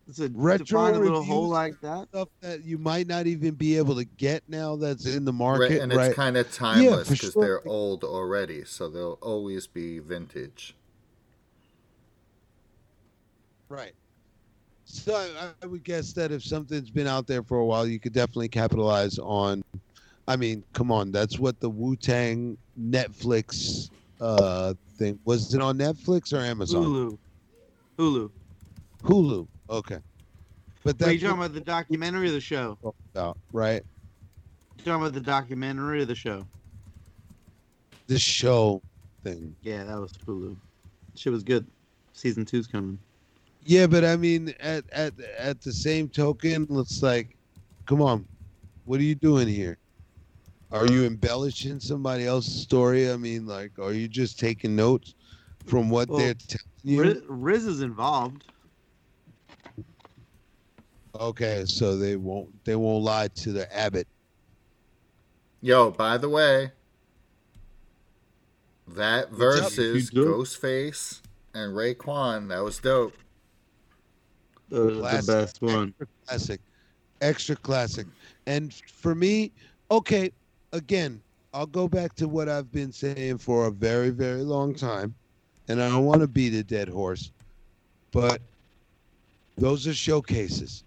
It's 0.08 0.20
a 0.20 0.28
Retro 0.32 0.92
to 0.92 0.98
a 0.98 1.00
little 1.00 1.24
hole 1.24 1.48
like 1.48 1.80
that. 1.80 2.08
Stuff 2.08 2.28
that 2.40 2.64
you 2.64 2.78
might 2.78 3.08
not 3.08 3.26
even 3.26 3.54
be 3.54 3.76
able 3.76 3.96
to 3.96 4.04
get 4.04 4.42
now 4.48 4.76
that's 4.76 5.04
in 5.04 5.24
the 5.24 5.32
market. 5.32 5.60
Right, 5.60 5.70
market, 5.70 5.82
and 5.82 5.94
right? 5.94 6.06
it's 6.06 6.16
kind 6.16 6.36
of 6.36 6.52
timeless 6.52 7.08
for 7.08 7.14
because 7.14 7.32
sure. 7.32 7.42
they're 7.42 7.68
old 7.68 8.04
already, 8.04 8.64
so 8.64 8.88
they'll 8.88 9.18
always 9.20 9.66
be 9.66 9.98
vintage. 9.98 10.76
Right. 13.68 13.94
So 14.86 15.14
I, 15.14 15.50
I 15.62 15.66
would 15.66 15.82
guess 15.82 16.12
that 16.12 16.30
if 16.30 16.44
something's 16.44 16.90
been 16.90 17.08
out 17.08 17.26
there 17.26 17.42
for 17.42 17.58
a 17.58 17.64
while, 17.64 17.86
you 17.86 17.98
could 17.98 18.12
definitely 18.12 18.48
capitalize 18.48 19.18
on. 19.18 19.62
I 20.28 20.36
mean, 20.36 20.64
come 20.74 20.90
on, 20.90 21.12
that's 21.12 21.38
what 21.38 21.58
the 21.60 21.68
Wu 21.68 21.96
Tang 21.96 22.56
Netflix 22.80 23.90
uh 24.20 24.74
thing 24.96 25.18
was. 25.24 25.52
It 25.54 25.60
on 25.60 25.76
Netflix 25.76 26.32
or 26.32 26.38
Amazon? 26.38 26.84
Hulu. 26.84 27.18
Hulu. 27.98 28.30
Hulu. 29.02 29.48
Okay. 29.68 29.98
But 30.84 31.02
Are 31.02 31.10
you 31.10 31.18
talking 31.18 31.38
what 31.38 31.46
about 31.46 31.54
the 31.54 31.60
documentary 31.60 32.28
or 32.28 32.32
the 32.32 32.40
show? 32.40 32.78
about, 33.14 33.36
right? 33.52 33.82
You 34.78 34.84
talking 34.84 35.02
about 35.02 35.14
the 35.14 35.20
documentary 35.20 36.02
or 36.02 36.04
the 36.04 36.14
show? 36.14 36.46
The 38.06 38.20
show 38.20 38.80
thing. 39.24 39.56
Yeah, 39.62 39.82
that 39.82 40.00
was 40.00 40.12
Hulu. 40.12 40.56
Shit 41.16 41.32
was 41.32 41.42
good. 41.42 41.66
Season 42.12 42.44
two's 42.44 42.68
coming. 42.68 43.00
Yeah, 43.66 43.88
but 43.88 44.04
I 44.04 44.16
mean, 44.16 44.54
at 44.60 44.84
at 44.92 45.12
at 45.36 45.60
the 45.60 45.72
same 45.72 46.08
token, 46.08 46.68
it's 46.70 47.02
like, 47.02 47.36
come 47.84 48.00
on, 48.00 48.24
what 48.84 49.00
are 49.00 49.02
you 49.02 49.16
doing 49.16 49.48
here? 49.48 49.76
Are 50.70 50.86
you 50.86 51.04
embellishing 51.04 51.80
somebody 51.80 52.26
else's 52.26 52.62
story? 52.62 53.10
I 53.10 53.16
mean, 53.16 53.44
like, 53.44 53.76
are 53.80 53.92
you 53.92 54.06
just 54.06 54.38
taking 54.38 54.76
notes 54.76 55.14
from 55.66 55.90
what 55.90 56.08
Well, 56.08 56.18
they're 56.18 56.34
telling 56.34 56.62
you? 56.84 57.02
RZA, 57.02 57.26
RZA 57.26 57.68
is 57.68 57.80
involved. 57.80 58.44
Okay, 61.18 61.64
so 61.66 61.96
they 61.96 62.14
won't 62.14 62.64
they 62.64 62.76
won't 62.76 63.02
lie 63.02 63.28
to 63.28 63.52
the 63.52 63.76
abbot. 63.76 64.06
Yo, 65.60 65.90
by 65.90 66.18
the 66.18 66.28
way, 66.28 66.70
that 68.86 69.32
versus 69.32 70.10
Ghostface 70.10 71.20
and 71.52 71.72
Raekwon, 71.74 72.48
that 72.50 72.62
was 72.62 72.78
dope. 72.78 73.14
The, 74.68 74.82
the 74.90 75.24
best 75.26 75.62
one. 75.62 75.94
Extra 76.00 76.06
classic, 76.26 76.60
extra 77.20 77.56
classic. 77.56 78.06
And 78.46 78.74
for 78.74 79.14
me, 79.14 79.52
okay, 79.90 80.30
again, 80.72 81.20
I'll 81.54 81.66
go 81.66 81.88
back 81.88 82.14
to 82.16 82.28
what 82.28 82.48
I've 82.48 82.70
been 82.72 82.92
saying 82.92 83.38
for 83.38 83.66
a 83.66 83.70
very, 83.70 84.10
very 84.10 84.42
long 84.42 84.74
time, 84.74 85.14
and 85.68 85.80
I 85.82 85.88
don't 85.88 86.04
want 86.04 86.20
to 86.20 86.28
beat 86.28 86.52
a 86.54 86.62
dead 86.62 86.88
horse, 86.88 87.30
but 88.12 88.40
those 89.56 89.86
are 89.86 89.94
showcases. 89.94 90.84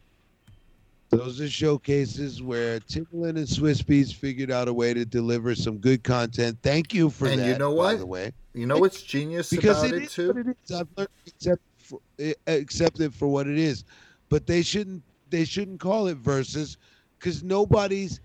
Those 1.09 1.41
are 1.41 1.49
showcases 1.49 2.43
where 2.43 2.79
Timbaland 2.81 3.29
and 3.37 3.47
Swizz 3.47 3.83
Beatz 3.83 4.13
figured 4.13 4.51
out 4.51 4.67
a 4.67 4.73
way 4.73 4.93
to 4.93 5.05
deliver 5.05 5.55
some 5.55 5.79
good 5.79 6.03
content. 6.03 6.59
Thank 6.61 6.93
you 6.93 7.09
for 7.09 7.25
And 7.27 7.39
that. 7.39 7.47
you 7.47 7.57
know 7.57 7.71
what? 7.71 7.93
By 7.93 7.95
the 7.95 8.05
way, 8.05 8.31
You 8.53 8.67
know 8.67 8.77
what's 8.77 9.01
genius 9.01 9.49
because 9.49 9.81
about 9.81 9.95
it 9.95 10.03
it, 10.03 10.03
is 10.03 10.13
too? 10.13 10.27
what 10.27 10.37
it 10.37 10.47
is. 10.63 10.71
I've 10.71 10.87
learned 10.95 11.09
to 11.25 11.31
accept 11.33 11.61
for, 11.89 11.99
eh, 12.19 12.33
accept 12.47 12.99
it 12.99 13.13
for 13.13 13.27
what 13.27 13.47
it 13.47 13.57
is, 13.57 13.83
but 14.29 14.45
they 14.47 14.61
shouldn't 14.61 15.03
they 15.29 15.45
shouldn't 15.45 15.79
call 15.79 16.07
it 16.07 16.17
versus 16.17 16.77
because 17.17 17.43
nobody's 17.43 18.19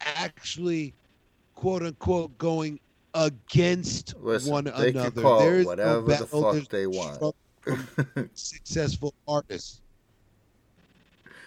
actually 0.00 0.94
quote 1.54 1.82
unquote 1.82 2.36
going 2.38 2.78
against 3.14 4.14
Listen, 4.20 4.52
one 4.52 4.64
they 4.64 4.90
another. 4.90 5.10
can 5.10 5.22
call 5.22 5.38
There 5.40 5.56
it 5.56 5.58
is 5.60 5.64
no 5.64 5.68
whatever 5.70 6.14
the 6.14 6.26
fuck 6.26 6.68
they 6.68 6.86
want. 6.86 7.34
successful 8.34 9.14
artists. 9.26 9.80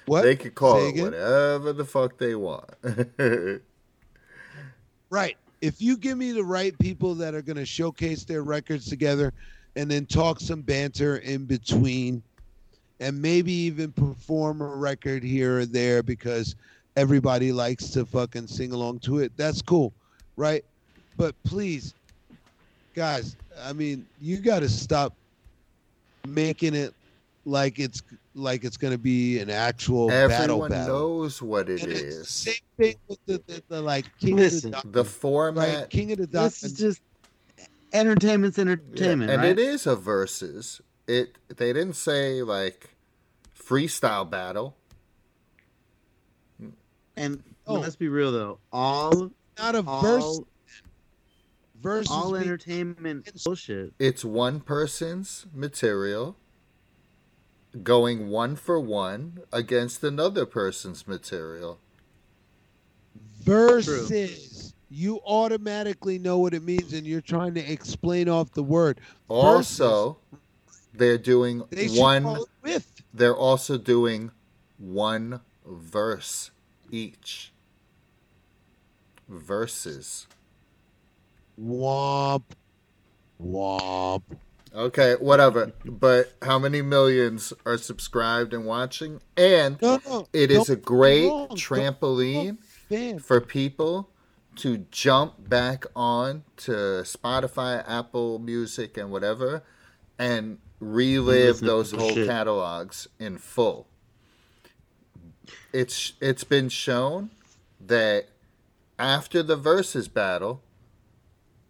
What 0.07 0.23
They 0.23 0.35
can 0.35 0.51
call 0.51 0.75
Say 0.75 0.87
it 0.87 0.89
again? 0.89 1.03
whatever 1.05 1.73
the 1.73 1.85
fuck 1.85 2.17
they 2.17 2.35
want. 2.35 2.69
Right. 5.09 5.35
If 5.59 5.81
you 5.81 5.97
give 5.97 6.17
me 6.17 6.31
the 6.31 6.43
right 6.43 6.77
people 6.79 7.15
that 7.15 7.35
are 7.35 7.41
going 7.41 7.57
to 7.57 7.65
showcase 7.65 8.23
their 8.23 8.43
records 8.43 8.87
together 8.87 9.33
and 9.75 9.89
then 9.89 10.05
talk 10.05 10.39
some 10.39 10.61
banter 10.61 11.17
in 11.17 11.45
between 11.45 12.21
and 12.99 13.19
maybe 13.19 13.51
even 13.51 13.91
perform 13.91 14.61
a 14.61 14.67
record 14.67 15.23
here 15.23 15.59
or 15.59 15.65
there 15.65 16.03
because 16.03 16.55
everybody 16.95 17.51
likes 17.51 17.89
to 17.89 18.05
fucking 18.05 18.47
sing 18.47 18.71
along 18.71 18.99
to 18.99 19.19
it, 19.19 19.31
that's 19.37 19.61
cool. 19.61 19.91
Right. 20.35 20.63
But 21.17 21.35
please, 21.43 21.93
guys, 22.93 23.35
I 23.63 23.73
mean, 23.73 24.05
you 24.21 24.37
got 24.37 24.59
to 24.59 24.69
stop 24.69 25.13
making 26.27 26.75
it 26.75 26.93
like 27.45 27.79
it's 27.79 28.03
like 28.35 28.63
it's 28.63 28.77
going 28.77 28.93
to 28.93 28.99
be 28.99 29.39
an 29.39 29.49
actual 29.49 30.07
battle 30.07 30.63
Everyone 30.63 30.71
knows 30.87 31.41
what 31.41 31.69
it 31.69 31.83
And 31.83 31.91
it's 31.91 32.01
the 32.01 32.07
is. 32.07 32.29
same 32.29 32.53
thing 32.77 32.95
with 33.07 33.19
the, 33.25 33.41
the, 33.47 33.63
the 33.67 33.81
like 33.81 34.05
King 34.19 34.37
Listen, 34.37 34.73
of 34.75 34.83
the, 34.83 34.89
The 34.89 35.05
format, 35.05 35.79
right? 35.79 35.89
King 35.89 36.11
of 36.11 36.19
the 36.19 36.27
Dot. 36.27 36.43
This 36.45 36.63
is 36.63 36.73
just 36.73 37.01
entertainment's 37.93 38.57
Yeah, 38.57 38.61
entertainment, 38.63 39.31
and 39.31 39.41
right? 39.41 39.51
it 39.51 39.59
is 39.59 39.85
a 39.87 39.95
versus. 39.95 40.81
It 41.07 41.37
they 41.49 41.73
didn't 41.73 41.95
say 41.95 42.41
like 42.43 42.95
freestyle 43.57 44.29
battle. 44.29 44.75
And 47.15 47.43
Oh. 47.67 47.75
let's 47.79 47.95
be 47.95 48.07
real 48.07 48.31
though, 48.31 48.59
all 48.71 49.31
not 49.57 49.75
a 49.75 49.81
verse 49.81 50.23
all, 50.23 50.47
versus 51.81 52.11
all 52.11 52.35
entertainment 52.35 53.27
It's- 53.27 53.43
bullshit. 53.43 53.93
It's 53.99 54.23
one 54.25 54.61
person's 54.61 55.45
material 55.53 56.37
going 57.83 58.29
one 58.29 58.55
for 58.55 58.79
one 58.79 59.39
against 59.51 60.03
another 60.03 60.45
person's 60.45 61.07
material. 61.07 61.79
versus. 63.43 64.70
You 64.93 65.21
automatically 65.25 66.19
know 66.19 66.39
what 66.39 66.53
it 66.53 66.63
means, 66.63 66.91
and 66.91 67.07
you're 67.07 67.21
trying 67.21 67.53
to 67.53 67.61
explain 67.61 68.27
off 68.27 68.51
the 68.51 68.61
word. 68.61 68.99
Also, 69.29 70.17
they're 70.93 71.17
doing 71.17 71.63
They 71.69 71.87
one 71.87 72.43
with. 72.61 73.01
they're 73.13 73.35
also 73.35 73.77
doing 73.77 74.31
one 74.77 75.39
verse 75.65 76.51
each. 76.91 77.53
Verses. 79.29 80.27
Womp, 81.57 82.43
womp. 83.41 84.23
Okay, 84.75 85.15
whatever. 85.21 85.71
But 85.85 86.33
how 86.41 86.59
many 86.59 86.81
millions 86.81 87.53
are 87.65 87.77
subscribed 87.77 88.53
and 88.53 88.65
watching? 88.65 89.21
And 89.37 89.81
No, 89.81 90.01
no. 90.05 90.27
it 90.33 90.51
is 90.51 90.69
a 90.69 90.75
great 90.75 91.29
trampoline 91.51 92.57
for 93.21 93.39
people 93.39 94.09
to 94.61 94.85
jump 94.91 95.49
back 95.49 95.85
on 95.95 96.43
to 96.57 96.71
Spotify, 97.03 97.83
Apple 97.87 98.37
Music, 98.39 98.95
and 98.97 99.11
whatever, 99.11 99.63
and 100.19 100.59
relive 100.79 101.59
those 101.59 101.91
whole 101.91 102.11
shit. 102.13 102.27
catalogs 102.27 103.07
in 103.19 103.37
full. 103.37 103.87
It's 105.73 106.13
it's 106.21 106.43
been 106.43 106.69
shown 106.69 107.31
that 107.87 108.27
after 108.99 109.41
the 109.41 109.55
versus 109.55 110.07
battle, 110.07 110.61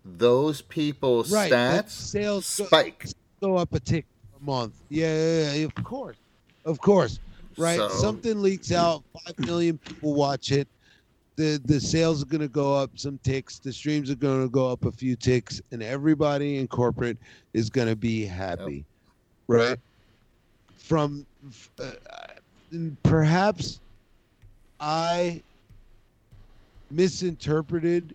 those 0.04 0.62
people's 0.62 1.32
Right. 1.32 1.52
stats 1.52 1.92
sales 1.92 2.46
spike. 2.46 3.06
go 3.42 3.56
up 3.58 3.74
a 3.74 3.80
tick 3.80 4.06
a 4.40 4.44
month. 4.44 4.74
Yeah, 4.90 5.16
yeah, 5.16 5.54
yeah, 5.54 5.66
of 5.66 5.76
course, 5.84 6.18
of 6.66 6.80
course. 6.82 7.20
Right. 7.58 7.78
So- 7.78 7.90
Something 7.90 8.42
leaks 8.42 8.72
out, 8.72 9.04
five 9.26 9.38
million 9.40 9.78
people 9.78 10.14
watch 10.14 10.52
it. 10.52 10.68
The 11.42 11.60
the 11.66 11.82
sales 11.82 12.22
are 12.22 12.28
gonna 12.28 12.48
go 12.48 12.76
up 12.76 12.92
some 13.00 13.18
ticks. 13.24 13.58
The 13.58 13.74
streams 13.74 14.12
are 14.12 14.16
gonna 14.16 14.48
go 14.48 14.68
up 14.68 14.86
a 14.86 14.92
few 14.92 15.16
ticks, 15.16 15.60
and 15.72 15.82
everybody 15.82 16.60
in 16.60 16.68
corporate 16.68 17.18
is 17.54 17.68
gonna 17.68 17.96
be 17.96 18.24
happy, 18.26 18.86
right? 19.48 19.80
From 20.78 21.26
uh, 21.80 21.94
perhaps 23.02 23.80
I 24.80 25.42
misinterpreted 26.92 28.14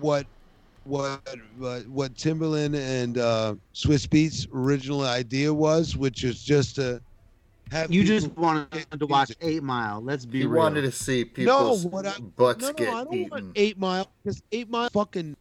what 0.00 0.26
what 0.82 1.20
what, 1.56 1.86
what 1.86 2.14
Timbaland 2.14 2.74
and 2.74 3.16
uh, 3.16 3.54
Swizz 3.72 4.08
Beatz 4.08 4.48
original 4.52 5.02
idea 5.02 5.54
was, 5.54 5.96
which 5.96 6.24
is 6.24 6.42
just 6.42 6.74
to 6.74 6.94
have 6.94 7.13
You 7.88 8.04
just 8.04 8.28
wanted 8.36 8.70
to 8.98 9.06
watch 9.06 9.30
music. 9.30 9.38
Eight 9.40 9.62
Mile. 9.62 10.00
Let's 10.00 10.24
be 10.24 10.40
He 10.40 10.46
real. 10.46 10.58
wanted 10.62 10.82
to 10.82 10.92
see 10.92 11.24
no, 11.24 11.30
people's 11.34 11.86
what 11.86 12.06
I, 12.06 12.18
butts 12.36 12.60
no, 12.62 12.68
no, 12.68 12.72
get 12.74 12.88
I 12.88 13.04
don't 13.04 13.14
eaten. 13.14 13.30
want 13.30 13.52
Eight 13.56 13.78
Mile 13.78 14.10
because 14.22 14.42
Eight 14.52 14.68
Mile 14.70 14.88
fucking 14.90 15.36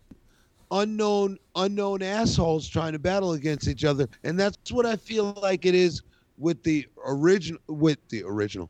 unknown 0.71 1.38
unknown 1.55 2.01
assholes 2.01 2.67
trying 2.67 2.93
to 2.93 2.99
battle 2.99 3.34
against 3.34 3.67
each 3.67 3.86
other, 3.86 4.07
and 4.24 4.39
that's 4.39 4.71
what 4.71 4.86
I 4.86 4.95
feel 4.95 5.34
like 5.41 5.65
it 5.65 5.76
is 5.76 6.01
with 6.38 6.63
the 6.63 6.88
original 7.05 7.61
with 7.67 7.99
the 8.09 8.24
original. 8.24 8.69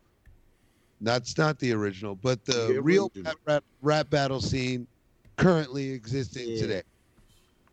That's 1.02 1.38
not 1.38 1.60
the 1.60 1.72
original, 1.74 2.16
but 2.16 2.44
the 2.46 2.74
The 2.74 2.82
real 2.82 3.12
rap, 3.24 3.36
rap, 3.46 3.64
rap 3.82 4.10
battle 4.10 4.42
scene 4.42 4.88
currently 5.38 5.92
existing 5.92 6.50
Yeah. 6.50 6.62
today. 6.62 6.82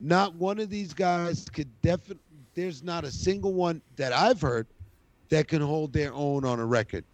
Not 0.00 0.34
one 0.36 0.58
of 0.58 0.70
these 0.70 0.92
guys 0.94 1.46
could 1.52 1.68
definitely. 1.82 2.22
There's 2.54 2.82
not 2.82 3.04
a 3.04 3.10
single 3.10 3.54
one 3.54 3.80
that 3.96 4.12
I've 4.12 4.40
heard 4.40 4.66
that 5.30 5.48
can 5.48 5.62
hold 5.62 5.92
their 5.92 6.12
own 6.12 6.44
on 6.44 6.60
a 6.60 6.66
record. 6.66 7.04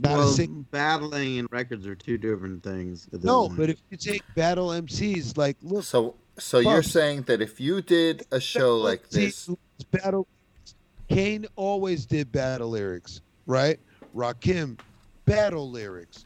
Not 0.00 0.12
a 0.12 0.16
well, 0.18 0.28
single. 0.28 0.64
battling 0.70 1.38
and 1.38 1.48
records 1.50 1.86
are 1.86 1.94
two 1.94 2.18
different 2.18 2.62
things. 2.62 3.08
at 3.14 3.24
No, 3.24 3.46
point. 3.46 3.58
but 3.58 3.70
if 3.70 3.78
you 3.90 3.96
take 3.96 4.22
battle 4.34 4.68
MCs, 4.68 5.38
like 5.38 5.56
look, 5.62 5.84
So, 5.84 6.14
so 6.38 6.58
you're 6.58 6.82
saying 6.82 7.22
that 7.22 7.40
if 7.40 7.58
you 7.60 7.80
did 7.80 8.26
a 8.30 8.38
show 8.40 8.76
like 8.76 9.08
this, 9.08 9.48
battle, 9.90 10.26
Kane 11.08 11.46
always 11.56 12.04
did 12.04 12.30
battle 12.30 12.68
lyrics, 12.70 13.22
right? 13.46 13.78
Rakim, 14.14 14.78
battle 15.24 15.70
lyrics. 15.70 16.25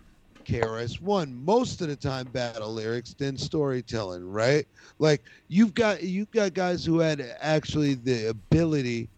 KRS 0.51 1.01
One, 1.01 1.44
most 1.44 1.80
of 1.82 1.88
the 1.88 1.96
time 1.96 2.28
battle 2.28 2.72
lyrics, 2.72 3.14
than 3.14 3.36
storytelling, 3.36 4.24
right? 4.24 4.66
Like 4.98 5.22
you've 5.48 5.74
got 5.74 6.03
you've 6.03 6.30
got 6.30 6.55
guys 6.55 6.84
who 6.84 6.98
had 6.98 7.22
actually 7.40 7.94
the 7.94 8.30
ability 8.30 9.11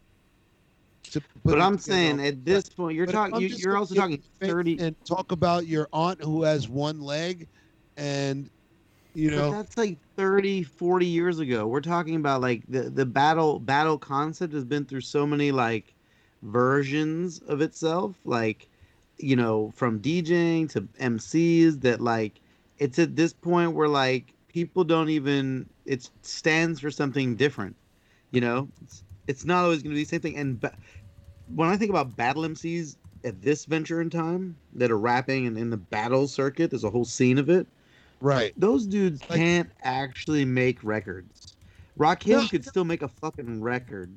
to. 1.12 1.20
Put 1.20 1.44
But 1.44 1.60
I'm 1.60 1.78
saying 1.78 2.20
at 2.20 2.44
this 2.44 2.68
point, 2.68 2.96
you're 2.96 3.06
talking. 3.06 3.40
You, 3.40 3.48
you're 3.48 3.76
also 3.76 3.94
talking 3.94 4.22
thirty. 4.40 4.78
and 4.78 4.96
talk 5.06 5.32
about 5.32 5.66
your 5.66 5.88
aunt 5.92 6.22
who 6.22 6.42
has 6.42 6.68
one 6.68 7.00
leg, 7.00 7.48
and 7.96 8.50
you 9.14 9.30
But 9.30 9.36
know, 9.36 9.50
that's 9.50 9.76
like 9.76 10.00
30, 10.16 10.62
40 10.62 11.06
years 11.06 11.38
ago. 11.38 11.66
We're 11.66 11.80
talking 11.80 12.16
about 12.16 12.40
like 12.42 12.64
the 12.68 12.90
the 12.90 13.06
battle 13.06 13.58
battle 13.58 13.98
concept 13.98 14.52
has 14.54 14.64
been 14.64 14.84
through 14.86 15.02
so 15.02 15.26
many 15.26 15.52
like 15.52 15.94
versions 16.42 17.40
of 17.40 17.60
itself, 17.62 18.20
like 18.24 18.68
you 19.22 19.36
know, 19.36 19.72
from 19.74 20.00
DJing 20.00 20.68
to 20.70 20.82
MCs 21.00 21.80
that 21.82 22.00
like 22.00 22.40
it's 22.78 22.98
at 22.98 23.16
this 23.16 23.32
point 23.32 23.72
where 23.72 23.88
like 23.88 24.34
people 24.48 24.84
don't 24.84 25.08
even 25.10 25.68
it 25.86 26.08
stands 26.22 26.80
for 26.80 26.90
something 26.90 27.36
different. 27.36 27.76
You 28.32 28.40
know, 28.40 28.68
it's, 28.82 29.04
it's 29.26 29.44
not 29.44 29.64
always 29.64 29.82
going 29.82 29.92
to 29.94 29.96
be 29.96 30.02
the 30.04 30.08
same 30.08 30.20
thing. 30.20 30.36
And 30.36 30.60
ba- 30.60 30.76
when 31.54 31.68
I 31.68 31.76
think 31.76 31.90
about 31.90 32.16
battle 32.16 32.42
MCs 32.42 32.96
at 33.24 33.40
this 33.42 33.64
venture 33.66 34.00
in 34.00 34.10
time 34.10 34.56
that 34.74 34.90
are 34.90 34.98
rapping 34.98 35.46
and 35.46 35.56
in 35.56 35.70
the 35.70 35.76
battle 35.76 36.26
circuit, 36.26 36.70
there's 36.70 36.84
a 36.84 36.90
whole 36.90 37.04
scene 37.04 37.38
of 37.38 37.48
it 37.48 37.66
right? 38.20 38.52
those 38.56 38.86
dudes 38.86 39.20
Like- 39.28 39.38
can't 39.38 39.70
actually 39.82 40.44
make 40.44 40.82
records. 40.82 41.54
Rakim 41.98 42.28
No, 42.28 42.48
could 42.48 42.64
still 42.64 42.84
make 42.84 43.02
a 43.02 43.08
fucking 43.08 43.60
record, 43.60 44.10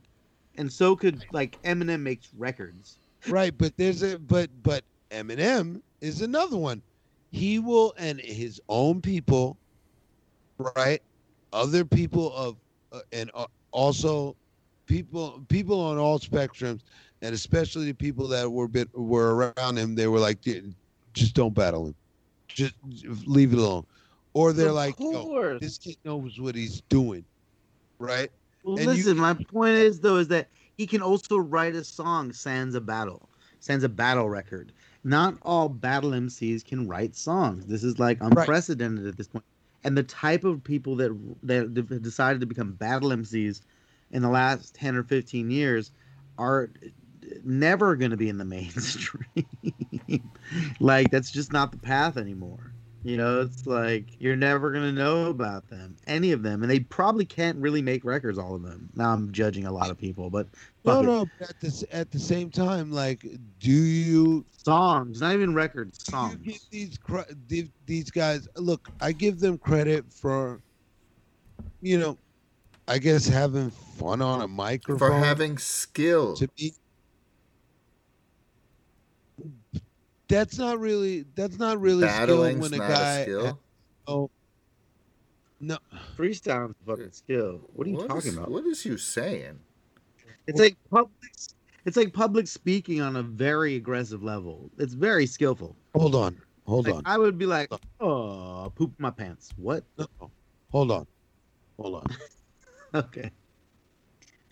and 0.55 0.71
so 0.71 0.95
could 0.95 1.25
like 1.33 1.61
Eminem 1.63 1.99
makes 2.01 2.29
records. 2.37 2.97
Right, 3.27 3.55
but 3.57 3.75
there's 3.75 4.01
a 4.01 4.17
but 4.17 4.49
but 4.63 4.83
Eminem 5.11 5.81
is 6.01 6.21
another 6.21 6.57
one. 6.57 6.81
He 7.31 7.59
will 7.59 7.93
and 7.97 8.19
his 8.19 8.61
own 8.69 9.01
people, 9.01 9.57
right? 10.75 11.01
Other 11.53 11.85
people 11.85 12.33
of 12.33 12.57
uh, 12.91 12.99
and 13.11 13.29
uh, 13.33 13.45
also 13.71 14.35
people 14.85 15.43
people 15.49 15.79
on 15.79 15.97
all 15.97 16.19
spectrums, 16.19 16.81
and 17.21 17.33
especially 17.33 17.85
the 17.85 17.93
people 17.93 18.27
that 18.29 18.49
were 18.49 18.67
bit 18.67 18.89
were 18.93 19.51
around 19.57 19.77
him. 19.77 19.95
They 19.95 20.07
were 20.07 20.19
like, 20.19 20.39
just 21.13 21.35
don't 21.35 21.53
battle 21.53 21.87
him, 21.87 21.95
just 22.47 22.75
leave 23.25 23.53
it 23.53 23.59
alone, 23.59 23.85
or 24.33 24.53
they're 24.53 24.69
Of 24.69 24.75
like, 24.75 24.95
this 25.59 25.77
kid 25.77 25.97
knows 26.05 26.39
what 26.39 26.55
he's 26.55 26.81
doing, 26.89 27.25
right? 27.99 28.29
Well, 28.63 28.75
and 28.75 28.85
you- 28.85 29.03
listen, 29.05 29.17
my 29.17 29.33
point 29.33 29.75
is 29.75 29.99
though 29.99 30.17
is 30.17 30.27
that 30.29 30.49
he 30.77 30.85
can 30.87 31.01
also 31.01 31.37
write 31.37 31.75
a 31.75 31.83
song 31.83 32.31
sans 32.33 32.75
a 32.75 32.81
battle, 32.81 33.29
sans 33.59 33.83
a 33.83 33.89
battle 33.89 34.29
record. 34.29 34.73
Not 35.05 35.37
all 35.43 35.69
battle 35.69 36.09
MCs 36.11 36.65
can 36.65 36.87
write 36.87 37.15
songs. 37.15 37.67
This 37.67 37.83
is 37.83 37.99
like 37.99 38.17
unprecedented 38.21 39.05
at 39.05 39.15
this 39.15 39.27
point. 39.27 39.45
And 39.83 39.95
the 39.95 40.01
type 40.01 40.43
of 40.43 40.63
people 40.63 40.95
that 40.95 41.15
that 41.43 42.01
decided 42.01 42.39
to 42.41 42.47
become 42.47 42.71
battle 42.71 43.09
MCs 43.09 43.61
in 44.09 44.23
the 44.23 44.29
last 44.29 44.73
ten 44.73 44.95
or 44.95 45.03
fifteen 45.03 45.51
years 45.51 45.91
are 46.39 46.71
never 47.43 47.95
going 47.95 48.09
to 48.09 48.17
be 48.17 48.29
in 48.29 48.39
the 48.39 48.45
mainstream. 48.57 49.45
like 50.79 51.11
that's 51.11 51.29
just 51.29 51.53
not 51.53 51.71
the 51.71 51.77
path 51.77 52.17
anymore. 52.17 52.73
You 53.05 53.17
know, 53.17 53.41
it's 53.41 53.67
like 53.67 54.19
you're 54.19 54.35
never 54.35 54.71
gonna 54.71 54.91
know 54.91 55.27
about 55.27 55.69
them, 55.69 55.95
any 56.07 56.31
of 56.31 56.41
them, 56.41 56.63
and 56.63 56.71
they 56.71 56.79
probably 56.79 57.23
can't 57.23 57.55
really 57.59 57.83
make 57.83 58.03
records, 58.03 58.39
all 58.39 58.55
of 58.55 58.63
them. 58.63 58.89
Now 58.95 59.11
I'm 59.13 59.31
judging 59.31 59.67
a 59.67 59.71
lot 59.71 59.91
of 59.91 59.97
people, 59.99 60.31
but 60.31 60.47
No, 60.83 61.01
it. 61.01 61.05
no. 61.05 61.29
but 61.37 61.49
At 61.51 61.59
the 61.59 61.87
at 61.91 62.09
the 62.09 62.17
same 62.17 62.49
time, 62.49 62.91
like, 62.91 63.23
do 63.59 63.69
you 63.71 64.43
songs, 64.57 65.21
not 65.21 65.35
even 65.35 65.53
records, 65.53 65.99
do 65.99 66.11
songs. 66.13 66.39
you 66.43 66.53
give 66.53 66.61
these 66.71 66.97
cre- 66.97 67.31
these- 67.47 67.69
these 67.85 68.09
guys 68.09 68.47
look 68.57 68.89
i 68.99 69.11
give 69.11 69.39
them 69.39 69.59
credit 69.59 70.03
for 70.11 70.59
you 71.81 71.99
know 71.99 72.17
i 72.87 72.97
guess 72.97 73.27
having 73.27 73.69
fun 73.69 74.19
on 74.19 74.41
a 74.41 74.47
microphone 74.47 74.97
for 74.97 75.13
having 75.13 75.59
skill, 75.59 76.35
to 76.37 76.49
me 76.59 76.73
that's 80.27 80.57
not 80.57 80.79
really 80.79 81.25
that's 81.35 81.57
not 81.59 81.79
really 81.79 82.07
skill 82.07 82.41
when 82.59 82.73
a 82.73 82.77
guy 82.77 83.19
a 83.19 83.23
skill. 83.23 83.59
oh 84.07 84.29
no 85.59 85.77
Freestyle 86.17 86.73
fucking 86.85 87.11
skill. 87.11 87.61
What 87.73 87.87
are 87.87 87.89
you 87.91 87.95
What 87.97 88.07
talking 88.09 88.31
is- 88.31 88.37
about? 88.37 88.51
What 88.51 88.65
is 88.65 88.85
you 88.85 88.97
saying? 88.97 89.59
It's 90.47 90.59
like 90.59 90.75
public. 90.91 91.11
It's 91.85 91.97
like 91.97 92.13
public 92.13 92.47
speaking 92.47 93.01
on 93.01 93.15
a 93.15 93.23
very 93.23 93.75
aggressive 93.75 94.21
level. 94.23 94.69
It's 94.77 94.93
very 94.93 95.25
skillful. 95.25 95.75
hold 95.95 96.13
on 96.15 96.39
hold 96.67 96.87
Like, 96.87 96.95
on 96.95 97.03
I 97.05 97.17
would 97.17 97.37
be 97.37 97.45
like, 97.45 97.71
"Oh, 97.99 98.71
poop 98.75 98.91
my 98.97 99.11
pants." 99.11 99.51
What? 99.55 99.83
No, 99.97 100.07
hold 100.71 100.91
on 100.91 101.07
hold 101.77 101.95
on 101.95 102.05
Okay. 102.95 103.29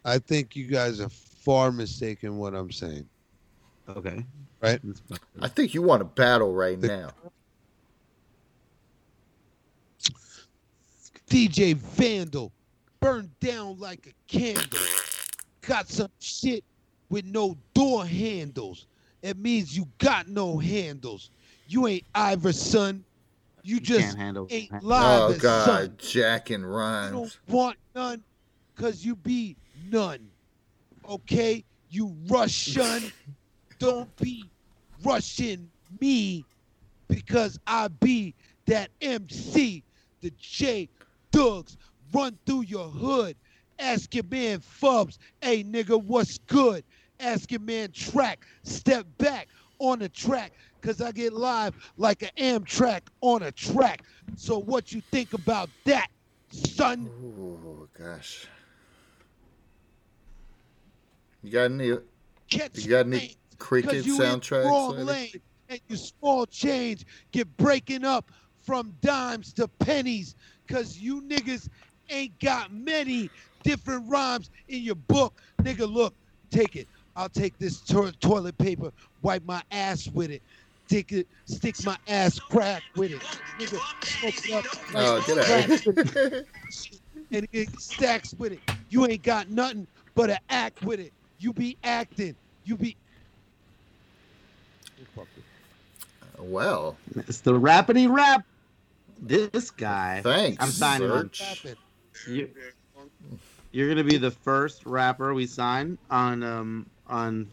i 0.06 0.18
think 0.18 0.56
you 0.56 0.68
guys 0.68 1.00
are 1.00 1.08
far 1.10 1.72
mistaken 1.72 2.38
what 2.38 2.54
i'm 2.54 2.70
saying 2.72 3.08
Okay. 3.90 4.26
Right. 4.62 4.80
I 5.42 5.48
think 5.50 5.74
you 5.74 5.82
want 5.82 6.02
a 6.02 6.06
battle 6.06 6.54
right 6.54 6.80
The- 6.80 6.88
now. 6.88 7.10
DJ 11.30 11.74
Vandal, 11.76 12.52
burned 13.00 13.38
down 13.40 13.80
like 13.80 14.08
a 14.08 14.14
candle. 14.32 14.80
Got 15.62 15.90
some 15.90 16.10
shit 16.20 16.64
with 17.10 17.26
no 17.26 17.58
door 17.74 18.06
handles. 18.06 18.88
It 19.22 19.38
means 19.38 19.76
you 19.76 19.88
got 19.98 20.28
no 20.28 20.58
handles. 20.58 21.30
You 21.68 21.88
ain't 21.88 22.04
Iverson. 22.14 23.04
You 23.64 23.80
just 23.80 24.02
can't 24.02 24.18
handle. 24.18 24.48
ain't 24.50 24.84
live 24.84 25.38
Oh 25.38 25.40
God, 25.40 25.66
son. 25.66 25.96
jacking 25.98 26.62
You 26.62 26.68
rhymes. 26.68 27.12
don't 27.14 27.56
want 27.56 27.78
none 27.96 28.22
because 28.76 29.06
you 29.06 29.16
be 29.16 29.56
none. 29.90 30.30
Okay? 31.08 31.64
You 31.90 32.16
Russian. 32.28 33.12
don't 33.84 34.16
be 34.16 34.50
rushing 35.04 35.70
me 36.00 36.46
because 37.10 37.60
I 37.68 37.90
be 37.90 38.34
that 38.66 38.90
MC, 39.02 39.84
the 40.22 40.32
J 40.40 40.88
Dugs. 41.32 41.76
Run 42.14 42.38
through 42.46 42.62
your 42.62 42.88
hood. 42.88 43.36
Ask 43.80 44.16
your 44.16 44.24
man 44.30 44.60
Fubs, 44.60 45.18
hey 45.42 45.66
nigga, 45.66 46.02
what's 46.02 46.38
good? 46.38 46.86
Ask 47.20 47.52
your 47.52 47.60
man 47.60 47.92
Track, 47.92 48.46
step 48.64 49.06
back 49.18 49.50
on 49.80 50.00
the 50.00 50.08
track, 50.08 50.54
cause 50.82 51.02
I 51.02 51.12
get 51.12 51.34
live 51.34 51.76
like 51.98 52.22
an 52.22 52.30
Amtrak 52.38 53.02
on 53.20 53.44
a 53.44 53.52
track. 53.52 54.04
So 54.38 54.60
what 54.60 54.94
you 54.94 55.02
think 55.12 55.34
about 55.34 55.70
that, 55.84 56.08
son? 56.52 57.10
Oh 57.22 57.88
gosh. 58.00 58.48
You 61.44 61.52
got 61.52 61.64
any 61.72 61.98
Catch 62.50 62.86
you 62.86 62.90
got 62.90 63.08
any 63.08 63.36
cricket 63.60 63.92
'cause 63.92 64.06
you 64.06 64.16
in 64.22 64.40
soundtracks? 64.40 64.66
wrong 64.66 64.98
lane, 65.06 65.32
and 65.70 65.80
your 65.88 65.98
small 65.98 66.46
change 66.46 67.06
get 67.32 67.56
breaking 67.58 68.04
up 68.04 68.32
from 68.62 68.96
dimes 69.02 69.54
to 69.54 69.68
pennies, 69.68 70.36
cause 70.68 70.98
you 70.98 71.22
niggas 71.24 71.68
ain't 72.10 72.38
got 72.40 72.72
many 72.74 73.30
different 73.64 74.10
rhymes 74.10 74.50
in 74.68 74.82
your 74.82 74.96
book. 74.96 75.42
Nigga, 75.62 75.92
look, 75.92 76.16
take 76.52 76.76
it. 76.76 76.88
I'll 77.16 77.30
take 77.30 77.58
this 77.60 77.82
to- 77.86 78.12
toilet 78.20 78.58
paper, 78.58 78.92
wipe 79.22 79.44
my 79.46 79.62
ass 79.72 80.08
with 80.10 80.32
it. 80.32 80.42
Stick 80.88 81.12
it, 81.12 81.28
stick 81.46 81.76
my 81.86 81.98
ass 82.08 82.40
crack 82.40 82.84
with 82.96 83.12
it. 83.12 83.22
Nigga, 83.58 83.80
smoke 84.42 84.66
up 84.66 84.78
oh, 84.94 84.94
like 84.94 85.06
Oh, 85.08 85.24
get 85.26 85.38
out. 86.18 86.46
and 87.32 87.48
it 87.52 87.70
stacks 87.80 88.34
with 88.36 88.52
it. 88.52 88.60
You 88.90 89.08
ain't 89.08 89.24
got 89.24 89.50
nothing 89.50 89.88
but 90.14 90.30
an 90.30 90.38
act 90.50 90.84
with 90.84 91.00
it. 91.00 91.14
You 91.40 91.54
be 91.54 91.78
acting. 91.84 92.36
You 92.64 92.78
be. 92.78 92.96
Well, 96.44 96.98
It's 97.16 97.40
the 97.42 97.54
rapidy 97.54 98.14
rap. 98.14 98.46
This 99.22 99.72
guy. 99.72 100.22
Thanks. 100.22 100.62
I'm 100.64 100.70
signing 100.70 101.10
on. 101.12 101.30
Serge. 101.34 101.76
You, 102.28 102.50
you're 103.72 103.90
gonna 103.90 104.04
be 104.04 104.18
the 104.18 104.32
first 104.32 104.86
rapper 104.86 105.34
we 105.34 105.46
sign 105.48 105.98
on 106.12 106.44
um 106.44 106.86
on 107.08 107.48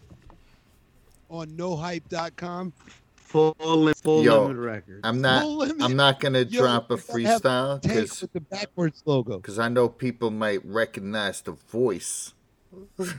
On 1.30 1.47
nohype.com. 1.49 2.72
full 3.16 3.55
lim- 3.61 3.95
full 3.95 4.22
Yo, 4.24 4.43
limit 4.43 4.57
records. 4.59 5.01
I'm 5.05 5.20
not. 5.20 5.47
Limit. 5.47 5.76
I'm 5.82 5.97
not 5.97 6.18
gonna 6.20 6.41
Yo, 6.43 6.61
drop 6.61 6.91
a 6.91 6.97
we 7.14 7.22
gotta 7.22 7.28
have 7.28 7.80
freestyle 7.80 7.82
because 7.82 8.20
with 8.22 8.32
the 8.32 8.41
backwards 8.41 9.03
logo. 9.07 9.36
because 9.38 9.59
I 9.59 9.68
know 9.68 9.88
people 9.88 10.30
might 10.30 10.64
recognize 10.64 11.41
the 11.41 11.53
voice. 11.53 12.34
you 12.99 13.05
know, 13.05 13.14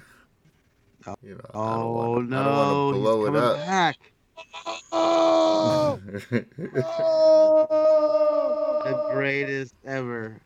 I 1.04 1.14
don't 1.14 1.56
oh 1.56 1.92
wanna- 2.12 2.28
no, 2.28 2.42
I 2.42 2.44
don't 2.70 2.94
blow 3.02 3.20
he's 3.20 3.24
it 3.24 3.32
coming 3.34 3.42
up. 3.42 3.58
back. 3.58 3.98
Oh! 4.92 6.00
The 8.84 9.10
greatest 9.14 9.76
ever. 9.86 10.42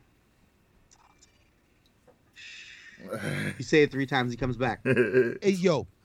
You 3.58 3.64
say 3.64 3.84
it 3.84 3.92
three 3.92 4.06
times, 4.06 4.32
he 4.32 4.38
comes 4.38 4.58
back. 4.58 4.82
Hey 4.86 5.52
yo. 5.52 5.88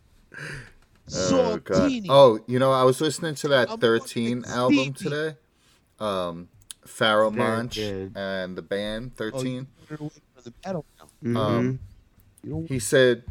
Oh, 1.13 1.59
oh, 2.09 2.39
you 2.47 2.61
know, 2.61 2.71
I 2.71 2.85
was 2.85 3.01
listening 3.01 3.35
to 3.37 3.49
that 3.49 3.81
13 3.81 4.45
album 4.47 4.93
today. 4.95 5.35
Um, 5.99 6.49
Pharoahe 6.87 7.35
Very 7.35 7.49
Monch 7.57 7.79
and 8.15 8.57
the 8.57 8.63
band 8.63 9.11
Oh, 9.17 9.31
13. 9.33 9.53
you 9.55 9.67
better 9.89 10.05
wait 10.05 10.13
for 10.37 10.43
the 10.43 10.53
metal 10.65 10.85
now. 11.01 11.09
Mhm. 11.25 11.37
Um, 12.47 12.67
he 12.69 12.79
said 12.79 13.25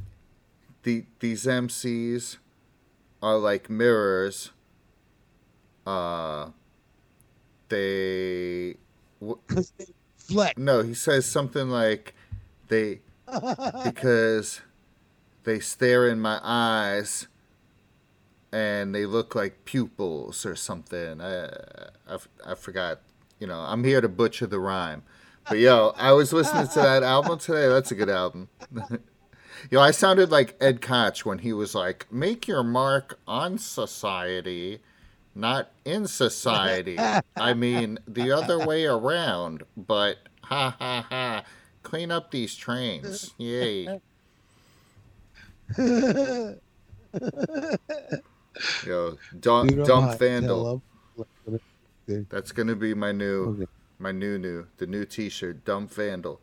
the 0.83 1.05
these 1.21 1.45
MCs 1.45 2.35
are 3.21 3.37
like 3.37 3.69
mirrors. 3.69 4.51
Uh, 5.85 6.49
they 7.69 8.75
w- 9.19 9.39
because 9.47 9.71
they 9.77 9.85
flex. 10.17 10.57
no, 10.57 10.81
he 10.83 10.93
says 10.93 11.25
something 11.25 11.69
like 11.69 12.13
they 12.67 13.01
because 13.83 14.61
they 15.43 15.59
stare 15.59 16.07
in 16.07 16.19
my 16.19 16.39
eyes 16.43 17.27
and 18.51 18.93
they 18.93 19.05
look 19.05 19.35
like 19.35 19.65
pupils 19.65 20.45
or 20.45 20.55
something. 20.55 21.21
I, 21.21 21.45
I, 22.07 22.17
I 22.45 22.55
forgot. 22.55 23.01
You 23.39 23.47
know, 23.47 23.59
I'm 23.59 23.83
here 23.85 24.01
to 24.01 24.09
butcher 24.09 24.47
the 24.47 24.59
rhyme. 24.59 25.03
But 25.47 25.59
yo, 25.59 25.93
I 25.97 26.11
was 26.11 26.33
listening 26.33 26.67
to 26.67 26.79
that 26.79 27.03
album 27.03 27.39
today. 27.39 27.67
That's 27.69 27.91
a 27.91 27.95
good 27.95 28.09
album. 28.09 28.49
yo, 29.69 29.79
I 29.81 29.91
sounded 29.91 30.31
like 30.31 30.55
Ed 30.61 30.81
Koch 30.81 31.25
when 31.25 31.39
he 31.39 31.53
was 31.53 31.75
like, 31.75 32.11
"Make 32.11 32.47
your 32.47 32.63
mark 32.63 33.19
on 33.27 33.57
society, 33.57 34.79
not 35.35 35.71
in 35.85 36.07
society." 36.07 36.97
I 37.35 37.53
mean, 37.53 37.99
the 38.07 38.31
other 38.31 38.65
way 38.65 38.85
around. 38.85 39.63
But 39.77 40.17
ha 40.43 40.75
ha 40.79 41.05
ha, 41.09 41.43
clean 41.83 42.11
up 42.11 42.31
these 42.31 42.55
trains, 42.55 43.33
yay! 43.37 43.99
Yo, 48.85 49.17
dump, 49.39 49.71
You 49.71 49.77
know 49.77 49.85
dump 49.85 50.19
vandal. 50.19 50.81
That's 52.07 52.51
gonna 52.51 52.75
be 52.75 52.93
my 52.93 53.11
new, 53.11 53.43
Okay. 53.61 53.67
my 53.99 54.11
new 54.11 54.37
new, 54.37 54.67
the 54.77 54.87
new 54.87 55.05
T-shirt, 55.05 55.63
dump 55.65 55.91
vandal. 55.91 56.39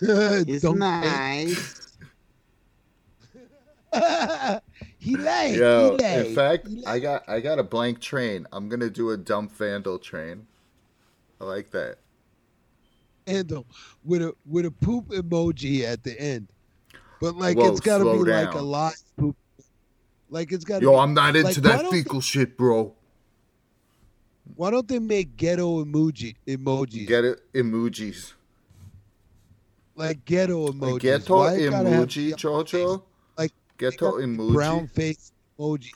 It's 0.00 0.62
Don't- 0.62 0.78
nice. 0.78 1.80
he 4.98 5.16
lay. 5.16 5.56
Yo, 5.56 5.92
he 5.92 5.96
lay. 5.98 6.28
in 6.28 6.34
fact, 6.34 6.66
he 6.66 6.76
lay. 6.76 6.84
I 6.86 6.98
got 6.98 7.28
I 7.28 7.40
got 7.40 7.58
a 7.58 7.62
blank 7.62 8.00
train. 8.00 8.46
I'm 8.52 8.68
gonna 8.68 8.88
do 8.88 9.10
a 9.10 9.16
dump 9.16 9.52
vandal 9.52 9.98
train. 9.98 10.46
I 11.40 11.44
like 11.44 11.70
that. 11.72 11.98
handle 13.26 13.66
with 14.04 14.22
a 14.22 14.34
with 14.46 14.64
a 14.64 14.70
poop 14.70 15.08
emoji 15.08 15.82
at 15.82 16.02
the 16.04 16.18
end. 16.18 16.48
But 17.20 17.36
like 17.36 17.56
Whoa, 17.56 17.70
it's 17.70 17.80
got 17.80 17.98
to 17.98 18.04
slow 18.04 18.24
be 18.24 18.30
like 18.30 18.54
a 18.54 18.60
lot 18.60 18.94
poop. 19.16 19.36
Like 20.30 20.52
it's 20.52 20.64
got 20.64 20.78
to. 20.80 20.84
Yo, 20.84 20.96
I'm 20.96 21.14
not 21.14 21.36
into 21.36 21.48
like, 21.48 21.56
that 21.56 21.82
don't 21.82 21.92
fecal 21.92 22.20
shit, 22.20 22.56
bro. 22.56 22.94
Why 24.56 24.70
don't 24.70 24.88
they 24.88 24.98
make 24.98 25.36
ghetto 25.36 25.84
emoji 25.84 26.36
emojis? 26.46 27.06
Get 27.06 27.24
it, 27.24 27.52
emojis. 27.52 28.32
Like 29.94 30.24
ghetto 30.24 30.68
emojis. 30.68 31.00
ghetto 31.00 31.36
Why 31.36 31.54
it 31.54 31.70
gotta 31.70 31.88
have 31.90 32.08
emoji, 32.08 32.32
Jojo. 32.34 33.02
Like, 33.38 33.52
ghetto 33.78 34.12
emoji. 34.18 34.52
brown 34.52 34.86
face 34.88 35.32
emoji, 35.58 35.90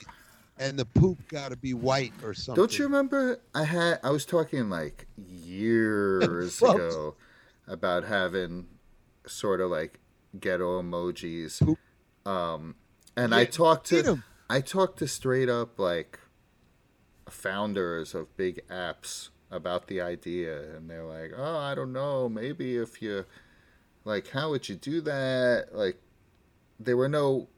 and 0.59 0.79
the 0.79 0.85
poop 0.85 1.19
got 1.29 1.51
to 1.51 1.57
be 1.57 1.75
white 1.75 2.13
or 2.23 2.35
something. 2.35 2.61
Don't 2.63 2.79
you 2.79 2.85
remember? 2.85 3.41
I 3.55 3.65
had 3.65 4.01
I 4.03 4.11
was 4.11 4.25
talking 4.27 4.69
like 4.71 5.07
years 5.17 6.61
Well- 6.63 6.77
ago 6.77 7.15
about 7.69 8.05
having 8.05 8.67
sort 9.27 9.61
of 9.61 9.71
like 9.71 9.99
ghetto 10.39 10.81
emojis. 10.83 11.61
Poop. 11.65 11.79
Um, 12.25 12.75
and 13.17 13.31
Yeah, 13.33 13.39
I 13.39 13.45
talked 13.45 13.87
to. 13.89 14.23
I 14.49 14.61
talked 14.61 14.99
to 15.01 15.09
straight 15.09 15.49
up 15.49 15.79
like 15.79 16.21
founders 17.29 18.15
of 18.15 18.37
big 18.37 18.61
apps 18.69 19.31
about 19.51 19.87
the 19.89 20.01
idea, 20.01 20.77
and 20.77 20.89
they're 20.91 21.05
like, 21.05 21.33
"Oh, 21.37 21.57
I 21.59 21.75
don't 21.75 21.93
know. 21.93 22.29
Maybe 22.29 22.77
if 22.77 23.01
you 23.03 23.25
like, 24.07 24.29
how 24.29 24.51
would 24.51 24.67
you 24.69 24.77
do 24.77 25.03
that? 25.03 25.69
Like, 25.73 26.01
there 26.81 26.97
were 26.97 27.09
no 27.09 27.49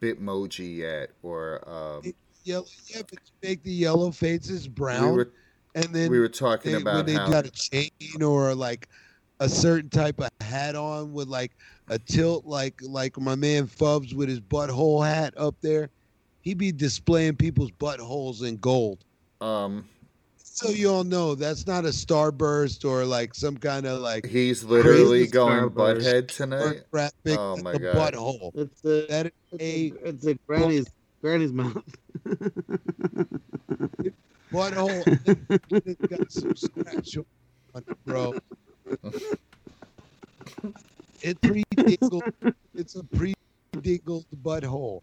Bitmoji 0.00 0.76
yet, 0.78 1.10
or 1.22 1.68
um, 1.68 2.12
Yellow, 2.44 2.64
yeah, 2.86 3.02
but 3.02 3.18
you 3.24 3.48
make 3.48 3.62
the 3.62 3.72
yellow 3.72 4.10
faces 4.10 4.66
brown, 4.66 5.10
we 5.10 5.16
were 5.16 5.30
and 5.74 5.84
then 5.94 6.10
we 6.10 6.18
were 6.18 6.28
talking 6.28 6.72
they, 6.72 6.78
when 6.78 6.82
about 6.82 7.06
they 7.06 7.14
how 7.14 7.30
got 7.30 7.44
a 7.44 7.50
chain 7.50 8.22
or 8.22 8.54
like 8.54 8.88
a 9.40 9.48
certain 9.48 9.90
type 9.90 10.20
of 10.20 10.30
hat 10.40 10.74
on 10.74 11.12
with 11.12 11.28
like 11.28 11.52
a 11.88 11.98
tilt, 11.98 12.46
like 12.46 12.80
like 12.82 13.18
my 13.18 13.34
man 13.34 13.66
Fubs 13.66 14.14
with 14.14 14.30
his 14.30 14.40
butthole 14.40 15.06
hat 15.06 15.34
up 15.36 15.54
there, 15.60 15.90
He'd 16.42 16.58
be 16.58 16.72
displaying 16.72 17.36
people's 17.36 17.70
buttholes 17.72 18.42
in 18.42 18.56
gold. 18.56 19.04
um 19.40 19.86
So 20.60 20.68
you 20.68 20.90
all 20.92 21.04
know 21.04 21.34
that's 21.34 21.66
not 21.66 21.86
a 21.86 21.88
starburst 21.88 22.84
or 22.84 23.06
like 23.06 23.34
some 23.34 23.56
kind 23.56 23.86
of 23.86 24.00
like 24.02 24.26
he's 24.26 24.62
literally 24.62 25.26
going 25.26 25.70
Starburst. 25.70 26.02
butthead 26.02 26.28
tonight. 26.28 26.82
graphic. 26.92 27.38
Oh 27.38 27.56
my 27.56 27.78
God. 27.78 28.12
butthole. 28.12 28.50
It's 28.54 28.84
a 28.84 29.06
That 29.08 29.26
is 29.26 29.32
it's 29.52 29.62
a 29.62 29.64
a, 29.64 30.08
it's 30.10 30.26
a 30.26 30.34
granny's 30.46 30.86
granny's 31.22 31.52
mouth. 31.54 31.82
butthole. 34.52 35.02
it's 35.70 36.06
got 36.06 36.30
some 36.30 36.54
scratch 36.54 37.16
on 37.16 37.24
it, 37.88 38.04
bro. 38.04 38.34
It's 41.22 41.40
pre-dingled. 41.40 42.24
It's 42.74 42.96
a 42.96 43.04
pre-dingled 43.04 44.26
butthole. 44.42 45.00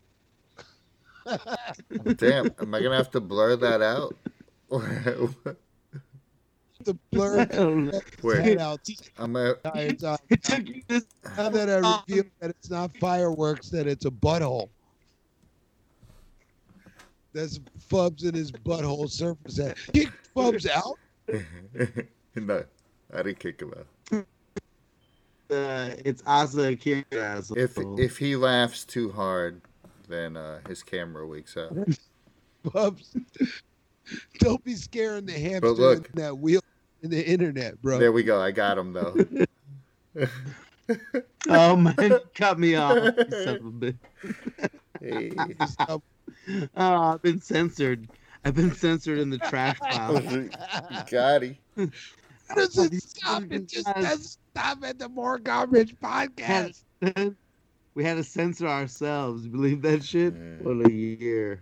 Damn, 2.17 2.51
am 2.61 2.75
I 2.75 2.81
gonna 2.83 2.95
have 2.95 3.09
to 3.11 3.19
blur 3.19 3.55
that 3.55 3.81
out? 3.81 4.15
The 4.69 5.55
blur 7.11 7.41
I 7.41 7.45
don't 7.45 7.85
know. 7.85 8.01
Wait. 8.21 8.59
out 8.59 8.79
I'm 9.17 9.33
gonna, 9.33 9.55
entire 9.65 9.93
time. 9.93 10.17
It 10.29 10.43
took 10.43 10.67
you 10.67 10.81
this 10.87 11.05
Now 11.35 11.49
that 11.49 11.69
I 11.69 11.75
reveal 11.75 12.25
that 12.39 12.51
it's 12.51 12.69
not 12.69 12.95
fireworks, 12.97 13.69
that 13.69 13.87
it's 13.87 14.05
a 14.05 14.11
butthole. 14.11 14.69
That's 17.33 17.59
Fubs 17.89 18.25
in 18.25 18.33
his 18.33 18.51
butthole 18.51 19.09
surface. 19.09 19.57
head. 19.57 19.75
Kick 19.93 20.09
Fubs 20.35 20.67
out. 20.69 20.97
no, 22.35 22.63
I 23.13 23.23
didn't 23.23 23.39
kick 23.39 23.61
him 23.61 23.73
out. 23.77 24.25
uh, 25.51 25.95
it's 26.05 26.23
Asa 26.25 26.69
Akira. 26.69 27.03
asshole. 27.13 27.57
If 27.57 27.77
if 27.99 28.17
he 28.17 28.35
laughs 28.35 28.85
too 28.85 29.11
hard, 29.11 29.61
then 30.07 30.37
uh, 30.37 30.59
his 30.67 30.83
camera 30.83 31.27
wakes 31.27 31.57
up. 31.57 31.73
Fubs. 32.65 33.15
Don't 34.39 34.63
be 34.63 34.75
scaring 34.75 35.25
the 35.25 35.33
hamster 35.33 35.69
look. 35.69 36.09
in 36.09 36.21
that 36.21 36.37
wheel 36.37 36.61
in 37.01 37.09
the 37.09 37.25
internet, 37.25 37.81
bro. 37.81 37.99
There 37.99 38.11
we 38.11 38.23
go. 38.23 38.41
I 38.41 38.51
got 38.51 38.77
him 38.77 38.93
though. 38.93 39.15
oh 41.49 41.75
man, 41.75 42.19
cut 42.33 42.59
me 42.59 42.75
off. 42.75 42.95
you 42.95 43.25
son 43.43 43.55
of 43.55 43.65
a 43.65 43.71
bitch. 43.71 43.97
Hey. 44.99 45.31
Stop. 45.67 46.03
Oh, 46.75 47.13
I've 47.13 47.21
been 47.21 47.41
censored. 47.41 48.07
I've 48.45 48.55
been 48.55 48.73
censored 48.73 49.19
in 49.19 49.29
the 49.29 49.37
trash 49.37 49.79
pile. 49.79 50.19
Gotti. 51.09 51.57
How 52.47 52.55
does 52.55 52.77
it 52.77 52.93
stop? 53.03 53.43
It 53.51 53.67
just 53.67 53.85
doesn't 53.85 54.37
stop 54.53 54.83
at 54.83 54.97
the 54.97 55.09
More 55.09 55.37
Garbage 55.37 55.95
podcast. 56.01 56.83
we 57.93 58.03
had 58.03 58.15
to 58.15 58.23
censor 58.23 58.67
ourselves. 58.67 59.43
You 59.43 59.51
believe 59.51 59.81
that 59.81 60.03
shit? 60.03 60.33
Yeah. 60.33 60.55
What 60.61 60.87
a 60.87 60.91
year. 60.91 61.61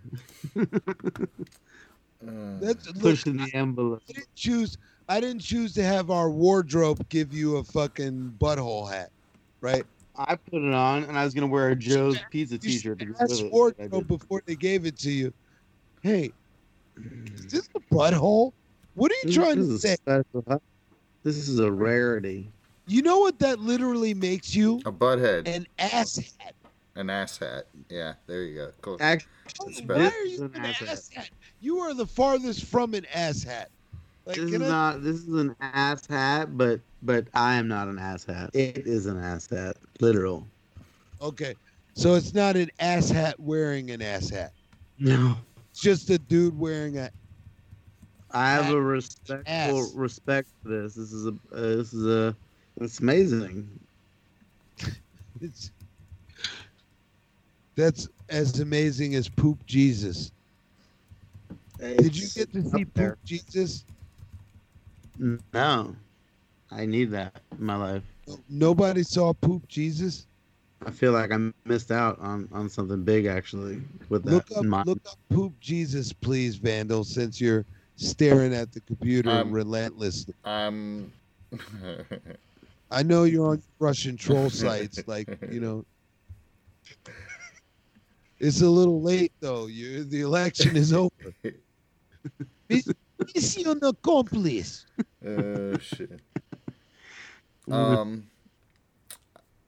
Uh, 2.28 2.32
That's 2.60 2.86
look, 2.94 3.02
Pushing 3.02 3.36
the 3.36 3.54
envelope. 3.54 4.02
I 4.08 4.12
didn't 4.12 4.34
choose. 4.34 4.76
I 5.08 5.20
didn't 5.20 5.42
choose 5.42 5.72
to 5.74 5.84
have 5.84 6.10
our 6.10 6.30
wardrobe 6.30 7.08
give 7.08 7.32
you 7.32 7.58
a 7.58 7.64
fucking 7.64 8.34
butthole 8.38 8.90
hat, 8.90 9.10
right? 9.60 9.86
I 10.16 10.36
put 10.36 10.62
it 10.62 10.72
on, 10.72 11.04
and 11.04 11.18
I 11.18 11.24
was 11.24 11.34
gonna 11.34 11.46
wear 11.46 11.68
a 11.68 11.76
Joe's 11.76 12.18
Pizza 12.30 12.58
T-shirt. 12.58 12.98
to 12.98 13.06
should 13.06 13.14
go 13.14 13.24
ask. 13.24 13.44
I 13.44 13.48
wardrobe 13.48 14.08
before 14.08 14.42
they 14.46 14.56
gave 14.56 14.86
it 14.86 14.98
to 15.00 15.10
you. 15.10 15.32
Hey, 16.02 16.32
is 17.34 17.46
this 17.46 17.68
a 17.76 17.94
butthole? 17.94 18.52
What 18.94 19.12
are 19.12 19.28
you 19.28 19.34
trying 19.34 19.58
this 19.58 19.82
to 19.82 19.88
say? 19.88 19.94
special. 19.96 20.62
This 21.22 21.36
is 21.48 21.58
a 21.58 21.70
rarity. 21.70 22.50
You 22.86 23.02
know 23.02 23.18
what 23.18 23.38
that 23.40 23.58
literally 23.58 24.14
makes 24.14 24.54
you? 24.54 24.80
A 24.86 24.92
butt 24.92 25.18
head, 25.18 25.48
An 25.48 25.66
asshat. 25.78 26.32
An 26.96 27.10
ass 27.10 27.38
hat. 27.38 27.66
Yeah, 27.90 28.14
there 28.26 28.42
you 28.42 28.54
go. 28.56 28.72
Cool. 28.82 28.96
Actually, 29.00 29.28
Why 29.86 30.06
are 30.08 30.24
you 30.24 30.44
an 30.44 30.54
an 30.54 30.62
asshat. 30.62 31.10
asshat? 31.12 31.28
You 31.60 31.78
are 31.78 31.94
the 31.94 32.06
farthest 32.06 32.64
from 32.66 32.94
an 32.94 33.06
asshat. 33.14 33.66
Like, 34.26 34.36
this 34.36 34.50
is 34.50 34.62
I- 34.62 34.68
not. 34.68 35.02
This 35.02 35.16
is 35.16 35.28
an 35.34 35.54
ass 35.60 36.06
hat, 36.06 36.56
but 36.56 36.80
but 37.02 37.28
I 37.34 37.54
am 37.54 37.68
not 37.68 37.88
an 37.88 37.98
ass 37.98 38.24
hat. 38.24 38.50
It 38.54 38.86
is 38.86 39.06
an 39.06 39.18
ass 39.18 39.48
hat, 39.48 39.76
literal. 40.00 40.46
okay, 41.20 41.54
so 41.94 42.14
it's 42.14 42.34
not 42.34 42.56
an 42.56 42.70
asshat 42.80 43.34
wearing 43.38 43.90
an 43.90 44.00
asshat. 44.00 44.50
No, 44.98 45.36
It's 45.70 45.80
just 45.80 46.10
a 46.10 46.18
dude 46.18 46.58
wearing 46.58 46.98
a. 46.98 47.10
I 48.32 48.50
have 48.50 48.70
a 48.70 48.76
Ass. 48.78 48.82
respectful 48.82 49.92
respect 49.94 50.48
for 50.62 50.68
this. 50.70 50.94
This 50.94 51.12
is 51.12 51.26
a. 51.26 51.30
Uh, 51.54 51.76
this 51.76 51.92
is 51.92 52.06
a. 52.06 52.36
It's 52.80 52.98
amazing. 53.00 53.68
It's, 55.42 55.70
that's 57.76 58.08
as 58.28 58.58
amazing 58.60 59.14
as 59.14 59.28
poop 59.28 59.64
Jesus. 59.66 60.32
Did 61.78 62.16
you 62.16 62.26
get 62.34 62.52
to 62.54 62.60
up 62.60 62.74
see 62.74 62.84
there. 62.94 63.10
poop 63.10 63.18
Jesus? 63.24 63.84
No, 65.52 65.94
I 66.70 66.86
need 66.86 67.10
that 67.12 67.40
in 67.58 67.64
my 67.64 67.76
life. 67.76 68.02
Nobody 68.48 69.02
saw 69.02 69.32
poop 69.32 69.68
Jesus. 69.68 70.26
I 70.84 70.90
feel 70.90 71.12
like 71.12 71.32
I 71.32 71.38
missed 71.64 71.90
out 71.90 72.18
on 72.18 72.48
on 72.52 72.68
something 72.68 73.02
big 73.02 73.26
actually 73.26 73.80
with 74.08 74.24
that 74.24 74.30
Look 74.32 74.50
up, 74.52 74.64
in 74.64 74.70
look 74.70 75.00
up 75.06 75.18
poop 75.30 75.58
Jesus, 75.60 76.12
please, 76.12 76.56
Vandal. 76.56 77.04
Since 77.04 77.40
you're 77.40 77.64
staring 77.96 78.54
at 78.54 78.72
the 78.72 78.80
computer 78.80 79.30
Um, 79.30 79.52
relentlessly. 79.52 80.34
Um, 80.44 81.12
I 82.90 83.02
know 83.02 83.24
you're 83.24 83.48
on 83.48 83.62
Russian 83.78 84.16
troll 84.16 84.50
sites, 84.50 85.06
like 85.06 85.28
you 85.50 85.60
know. 85.60 85.84
It's 88.38 88.60
a 88.60 88.68
little 88.68 89.00
late 89.02 89.32
though. 89.40 89.66
You 89.66 90.04
the 90.04 90.20
election 90.20 90.76
is 90.76 90.92
over. 90.92 91.10
Mission 92.68 93.78
accomplished. 93.82 94.86
oh 95.26 95.78
shit. 95.78 96.20
Um. 97.68 98.28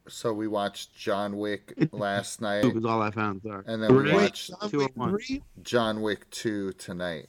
So 0.07 0.33
we 0.33 0.47
watched 0.47 0.95
John 0.95 1.37
Wick 1.37 1.75
last 1.91 2.41
night, 2.41 2.63
Poop 2.63 2.77
is 2.77 2.85
all 2.85 3.03
I 3.03 3.11
found. 3.11 3.43
Sorry. 3.43 3.65
and 3.67 3.83
then 3.83 3.93
we 3.95 4.05
Wait, 4.05 4.15
watched 4.15 4.53
John 4.61 4.71
Wick 4.73 4.93
three? 4.95 5.43
John 5.65 6.01
Wick 6.01 6.31
two 6.31 6.73
tonight. 6.75 7.27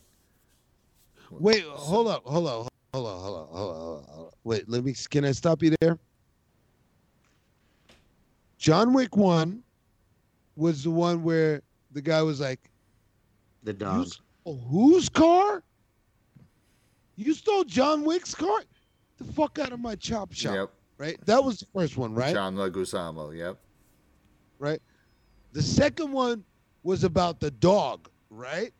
Wait, 1.31 1.63
hold 1.63 2.07
up, 2.07 2.23
hold 2.23 2.47
up, 2.47 2.53
hold 2.53 2.67
up, 2.67 2.73
hold 2.93 3.07
up, 3.07 3.19
hold 3.19 3.37
up, 3.37 3.49
hold 3.51 3.97
up, 3.97 4.09
hold 4.09 4.27
up. 4.27 4.33
Wait, 4.43 4.69
let 4.69 4.83
me. 4.83 4.93
Can 5.09 5.25
I 5.25 5.31
stop 5.31 5.63
you 5.63 5.75
there? 5.81 5.97
John 8.59 8.93
Wick 8.93 9.17
one 9.17 9.63
was 10.59 10.83
the 10.83 10.91
one 10.91 11.23
where 11.23 11.61
the 11.91 12.01
guy 12.01 12.21
was 12.21 12.39
like, 12.39 12.69
The 13.63 13.71
"You 13.71 13.77
dog. 13.77 14.07
stole 14.07 14.57
whose 14.69 15.07
car? 15.09 15.63
You 17.15 17.33
stole 17.33 17.63
John 17.63 18.03
Wick's 18.03 18.35
car? 18.35 18.61
The 19.17 19.23
fuck 19.33 19.57
out 19.59 19.71
of 19.71 19.79
my 19.79 19.95
chop 19.95 20.33
shop!" 20.33 20.53
Yep. 20.55 20.69
Right. 20.97 21.25
That 21.25 21.41
was 21.43 21.59
the 21.59 21.65
first 21.73 21.95
one, 21.97 22.13
right? 22.13 22.33
John 22.33 22.55
Leguizamo. 22.55 23.35
Yep. 23.35 23.57
Right. 24.59 24.81
The 25.53 25.61
second 25.63 26.11
one 26.11 26.43
was 26.83 27.05
about 27.05 27.39
the 27.39 27.51
dog, 27.51 28.09
right? 28.29 28.73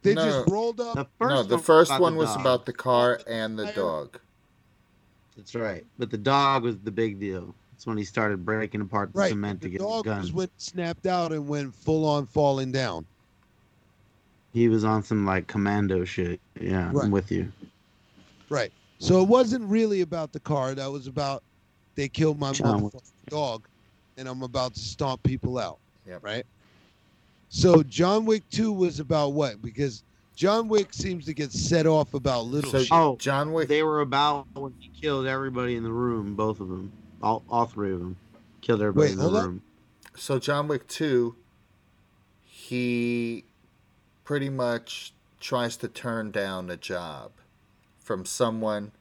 They 0.00 0.14
No. 0.14 0.24
just 0.24 0.50
rolled 0.50 0.80
up. 0.80 0.94
The 0.94 1.06
first 1.18 1.30
no, 1.34 1.42
the 1.42 1.54
one 1.56 1.62
first 1.62 1.90
about 1.90 2.00
one 2.00 2.12
the 2.14 2.18
was 2.20 2.34
about 2.36 2.64
the 2.66 2.72
car 2.72 3.20
and 3.26 3.58
the 3.58 3.70
dog. 3.72 4.18
That's 5.36 5.54
right. 5.54 5.84
But 5.98 6.10
the 6.10 6.18
dog 6.18 6.62
was 6.64 6.78
the 6.80 6.90
big 6.90 7.20
deal. 7.20 7.54
That's 7.82 7.88
when 7.88 7.98
he 7.98 8.04
started 8.04 8.44
breaking 8.46 8.80
apart 8.80 9.12
the 9.12 9.18
Right. 9.18 9.30
cement 9.30 9.60
The 9.60 9.66
to 9.66 9.70
get 9.72 9.80
dog 9.80 10.04
guns. 10.04 10.26
was 10.26 10.32
when 10.32 10.44
it 10.44 10.52
snapped 10.56 11.04
out 11.04 11.32
and 11.32 11.48
went 11.48 11.74
full 11.74 12.06
on 12.06 12.26
falling 12.26 12.70
down. 12.70 13.04
He 14.52 14.68
was 14.68 14.84
on 14.84 15.02
some 15.02 15.26
like 15.26 15.48
commando 15.48 16.04
shit. 16.04 16.40
Yeah, 16.60 16.92
Right. 16.92 17.06
I'm 17.06 17.10
with 17.10 17.32
you. 17.32 17.50
Right. 18.48 18.70
So 19.00 19.20
it 19.20 19.26
wasn't 19.26 19.64
really 19.68 20.02
about 20.02 20.32
the 20.32 20.38
car. 20.38 20.76
That 20.76 20.92
was 20.92 21.08
about 21.08 21.42
they 21.96 22.08
killed 22.08 22.38
my 22.38 22.52
John 22.52 22.82
motherfucking 22.82 23.30
dog, 23.30 23.66
and 24.16 24.28
I'm 24.28 24.42
about 24.44 24.74
to 24.74 24.80
stomp 24.80 25.20
people 25.24 25.58
out. 25.58 25.78
Yep. 26.06 26.22
Right. 26.22 26.46
So 27.48 27.82
John 27.82 28.26
Wick 28.26 28.44
Two 28.50 28.70
was 28.72 29.00
about 29.00 29.32
what? 29.32 29.60
Because 29.60 30.04
John 30.36 30.68
Wick 30.68 30.92
seems 30.94 31.24
to 31.24 31.34
get 31.34 31.50
set 31.50 31.88
off 31.88 32.14
about 32.14 32.44
little 32.46 32.70
So 32.70 32.78
shit. 32.78 32.92
Oh, 32.92 33.16
John 33.16 33.52
Wick. 33.52 33.66
They 33.66 33.82
were 33.82 34.02
about 34.02 34.46
when 34.54 34.72
he 34.78 34.88
killed 35.00 35.26
everybody 35.26 35.74
in 35.74 35.82
the 35.82 35.90
room, 35.92 36.36
both 36.36 36.60
of 36.60 36.68
them, 36.68 36.92
all, 37.22 37.42
all 37.48 37.66
three 37.66 37.92
of 37.92 38.00
them, 38.00 38.16
killed 38.60 38.80
everybody 38.80 39.08
Wait, 39.08 39.12
in 39.12 39.18
the 39.18 39.22
hold 39.24 39.36
up. 39.36 39.44
room. 39.44 39.62
So 40.16 40.38
John 40.38 40.68
Wick 40.68 40.86
two. 40.88 41.36
He 42.44 43.44
pretty 44.24 44.48
much 44.48 45.12
tries 45.40 45.76
to 45.78 45.88
turn 45.88 46.30
down 46.30 46.70
a 46.70 46.76
job 46.76 47.32
from 47.98 48.24
someone 48.24 48.92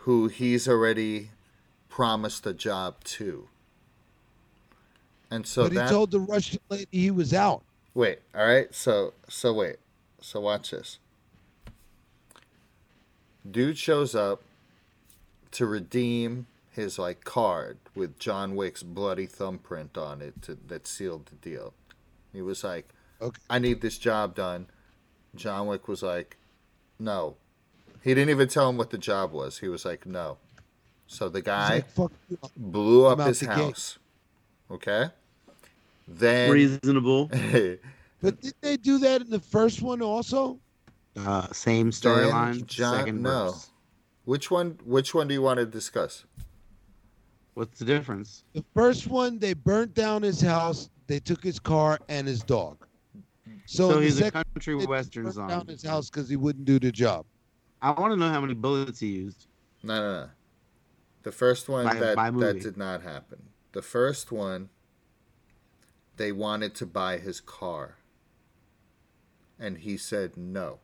who 0.00 0.28
he's 0.28 0.68
already 0.68 1.30
promised 1.88 2.46
a 2.46 2.52
job 2.52 3.02
to. 3.04 3.48
And 5.30 5.46
so 5.46 5.64
but 5.64 5.72
he 5.72 5.78
that 5.78 5.90
told 5.90 6.10
the 6.10 6.20
Russian 6.20 6.58
lady 6.68 6.86
he 6.90 7.10
was 7.10 7.32
out. 7.32 7.62
Wait, 7.94 8.18
all 8.34 8.46
right. 8.46 8.74
So 8.74 9.14
so 9.28 9.52
wait. 9.52 9.76
So 10.20 10.40
watch 10.40 10.72
this. 10.72 10.98
Dude 13.48 13.78
shows 13.78 14.14
up 14.14 14.42
to 15.52 15.66
redeem 15.66 16.46
his 16.78 16.98
like 16.98 17.24
card 17.24 17.78
with 17.94 18.18
John 18.18 18.56
Wick's 18.56 18.82
bloody 18.82 19.26
thumbprint 19.26 19.98
on 19.98 20.22
it 20.22 20.40
to, 20.42 20.56
that 20.68 20.86
sealed 20.86 21.26
the 21.26 21.36
deal. 21.36 21.74
He 22.32 22.40
was 22.40 22.64
like, 22.64 22.88
Okay. 23.20 23.40
"I 23.50 23.58
need 23.58 23.80
this 23.80 23.98
job 23.98 24.34
done." 24.34 24.66
John 25.34 25.66
Wick 25.66 25.88
was 25.88 26.02
like, 26.02 26.36
"No." 26.98 27.36
He 28.02 28.14
didn't 28.14 28.30
even 28.30 28.48
tell 28.48 28.68
him 28.70 28.76
what 28.78 28.90
the 28.90 28.98
job 28.98 29.32
was. 29.32 29.58
He 29.58 29.68
was 29.68 29.84
like, 29.84 30.06
"No." 30.06 30.38
So 31.06 31.28
the 31.28 31.42
guy 31.42 31.74
like, 31.76 31.90
"Fuck 31.90 32.12
blew 32.56 33.06
up 33.06 33.18
his 33.20 33.40
the 33.40 33.46
gate. 33.46 33.54
house. 33.54 33.98
Okay? 34.70 35.06
Then 36.06 36.50
Reasonable. 36.50 37.30
But 38.20 38.40
did 38.40 38.54
they 38.60 38.76
do 38.76 38.98
that 38.98 39.20
in 39.20 39.30
the 39.30 39.38
first 39.38 39.80
one 39.80 40.02
also? 40.02 40.58
Uh, 41.16 41.46
same 41.52 41.90
storyline. 41.92 42.66
John- 42.66 42.96
second 42.98 43.22
no. 43.22 43.52
verse. 43.52 43.70
Which 44.24 44.50
one? 44.50 44.78
Which 44.84 45.14
one 45.14 45.28
do 45.28 45.34
you 45.34 45.42
want 45.42 45.58
to 45.58 45.66
discuss? 45.66 46.24
What's 47.58 47.80
the 47.80 47.84
difference? 47.84 48.44
The 48.52 48.64
first 48.72 49.08
one, 49.08 49.40
they 49.40 49.52
burnt 49.52 49.92
down 49.92 50.22
his 50.22 50.40
house. 50.40 50.90
They 51.08 51.18
took 51.18 51.42
his 51.42 51.58
car 51.58 51.98
and 52.08 52.28
his 52.28 52.40
dog. 52.44 52.86
So, 53.66 53.90
So, 53.94 54.00
he's 54.00 54.20
a 54.20 54.30
country 54.30 54.78
they 54.78 54.86
western 54.86 55.24
burnt 55.24 55.34
song. 55.34 55.48
down 55.48 55.66
his 55.66 55.82
house 55.82 56.08
because 56.08 56.28
he 56.28 56.36
wouldn't 56.36 56.66
do 56.66 56.78
the 56.78 56.92
job. 56.92 57.26
I 57.82 57.90
want 57.90 58.12
to 58.12 58.16
know 58.16 58.28
how 58.28 58.40
many 58.40 58.54
bullets 58.54 59.00
he 59.00 59.08
used. 59.08 59.48
No, 59.82 59.96
no, 60.00 60.20
no. 60.20 60.30
The 61.24 61.32
first 61.32 61.68
one 61.68 61.84
By- 61.86 61.94
that 61.98 62.14
by 62.14 62.30
that 62.30 62.60
did 62.60 62.76
not 62.76 63.02
happen. 63.02 63.42
The 63.72 63.82
first 63.82 64.30
one, 64.30 64.68
they 66.16 66.30
wanted 66.30 66.76
to 66.76 66.86
buy 66.86 67.18
his 67.18 67.40
car, 67.40 67.96
and 69.58 69.78
he 69.78 69.96
said 69.96 70.36
no. 70.36 70.78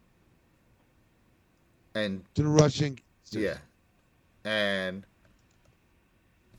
And 1.94 2.24
To 2.34 2.42
the 2.42 2.48
Russian. 2.48 2.98
yeah, 3.30 3.58
and 4.44 5.06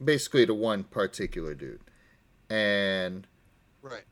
basically 0.04 0.46
to 0.46 0.54
one 0.54 0.84
particular 0.84 1.54
dude, 1.54 1.82
and 2.50 3.28
Right. 3.82 4.04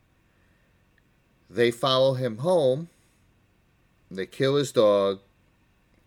they 1.49 1.71
follow 1.71 2.13
him 2.15 2.37
home. 2.39 2.89
They 4.11 4.25
kill 4.25 4.55
his 4.55 4.71
dog, 4.71 5.19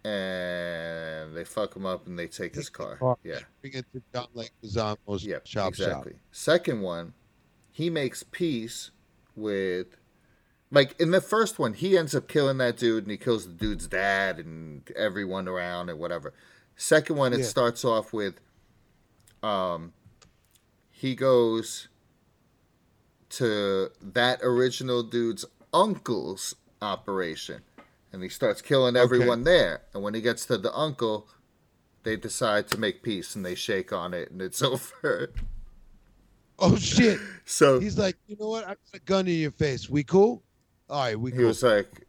and 0.04 1.36
they 1.36 1.44
fuck 1.44 1.74
him 1.76 1.84
up, 1.86 2.06
and 2.06 2.18
they 2.18 2.26
take 2.28 2.54
his 2.54 2.66
Take 2.66 2.72
the 2.76 2.82
car. 2.84 2.96
car. 2.96 3.18
Yeah. 3.24 3.40
Bring 3.60 3.74
it 3.74 3.86
to 3.92 4.02
John 4.14 4.28
Leguizamo's 4.34 5.24
Yeah, 5.24 5.38
shop 5.44 5.70
exactly. 5.70 6.12
shop. 6.12 6.20
Second 6.32 6.80
one, 6.82 7.14
he 7.72 7.90
makes 7.90 8.22
peace 8.30 8.90
with, 9.34 9.96
like 10.70 10.98
in 11.00 11.10
the 11.10 11.20
first 11.20 11.58
one, 11.58 11.74
he 11.74 11.98
ends 11.98 12.14
up 12.14 12.28
killing 12.28 12.58
that 12.58 12.76
dude, 12.76 13.04
and 13.04 13.10
he 13.10 13.16
kills 13.16 13.46
the 13.46 13.52
dude's 13.52 13.86
dad 13.88 14.38
and 14.38 14.88
everyone 14.94 15.48
around 15.48 15.88
and 15.90 15.98
whatever. 15.98 16.32
Second 16.76 17.16
one, 17.16 17.32
it 17.32 17.40
Yeah. 17.40 17.46
starts 17.46 17.84
off 17.84 18.12
with, 18.12 18.40
um, 19.46 19.92
he 20.90 21.14
goes 21.14 21.88
to 23.30 23.90
that 24.00 24.40
original 24.42 25.02
dude's 25.02 25.44
uncle's 25.72 26.54
operation, 26.80 27.62
and 28.12 28.22
he 28.22 28.28
starts 28.28 28.62
killing 28.62 28.96
Okay. 28.96 29.02
everyone 29.04 29.44
there. 29.44 29.82
And 29.92 30.02
when 30.02 30.14
he 30.14 30.20
gets 30.20 30.46
to 30.46 30.58
the 30.58 30.74
uncle, 30.76 31.28
they 32.02 32.16
decide 32.16 32.68
to 32.68 32.78
make 32.78 33.02
peace 33.02 33.34
and 33.34 33.44
they 33.44 33.54
shake 33.54 33.92
on 33.92 34.14
it 34.14 34.30
and 34.30 34.40
it's 34.40 34.62
over. 34.72 35.32
Oh 36.58 36.76
shit! 36.76 37.18
So 37.44 37.78
He's 37.78 37.96
like, 37.98 38.16
you 38.26 38.36
know 38.40 38.48
what? 38.48 38.64
I 38.64 38.68
got 38.70 38.78
a 38.94 38.98
gun 39.00 39.28
in 39.28 39.34
your 39.38 39.50
face. 39.52 39.88
We 39.88 40.02
cool? 40.02 40.42
All 40.88 41.00
right, 41.02 41.18
we 41.18 41.30
he 41.30 41.36
cool. 41.38 41.46
was 41.48 41.62
like, 41.62 42.06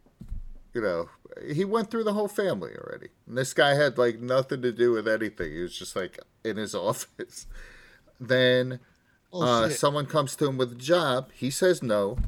you 0.74 0.80
know, 0.80 1.08
he 1.52 1.64
went 1.64 1.90
through 1.90 2.04
the 2.04 2.12
whole 2.12 2.26
family 2.28 2.72
already. 2.76 3.08
And 3.28 3.36
this 3.38 3.52
guy 3.54 3.74
had 3.74 3.98
like 3.98 4.18
nothing 4.20 4.62
to 4.62 4.72
do 4.72 4.92
with 4.92 5.06
anything. 5.06 5.52
He 5.52 5.60
was 5.60 5.76
just 5.78 5.94
like 5.94 6.18
in 6.48 6.56
his 6.56 6.74
office. 6.74 7.46
Then 8.18 8.80
Oh, 9.32 9.42
uh, 9.42 9.68
someone 9.68 10.06
comes 10.06 10.34
to 10.36 10.46
him 10.46 10.56
with 10.56 10.72
a 10.72 10.76
job. 10.76 11.30
He 11.34 11.50
says 11.50 11.82
no. 11.82 12.18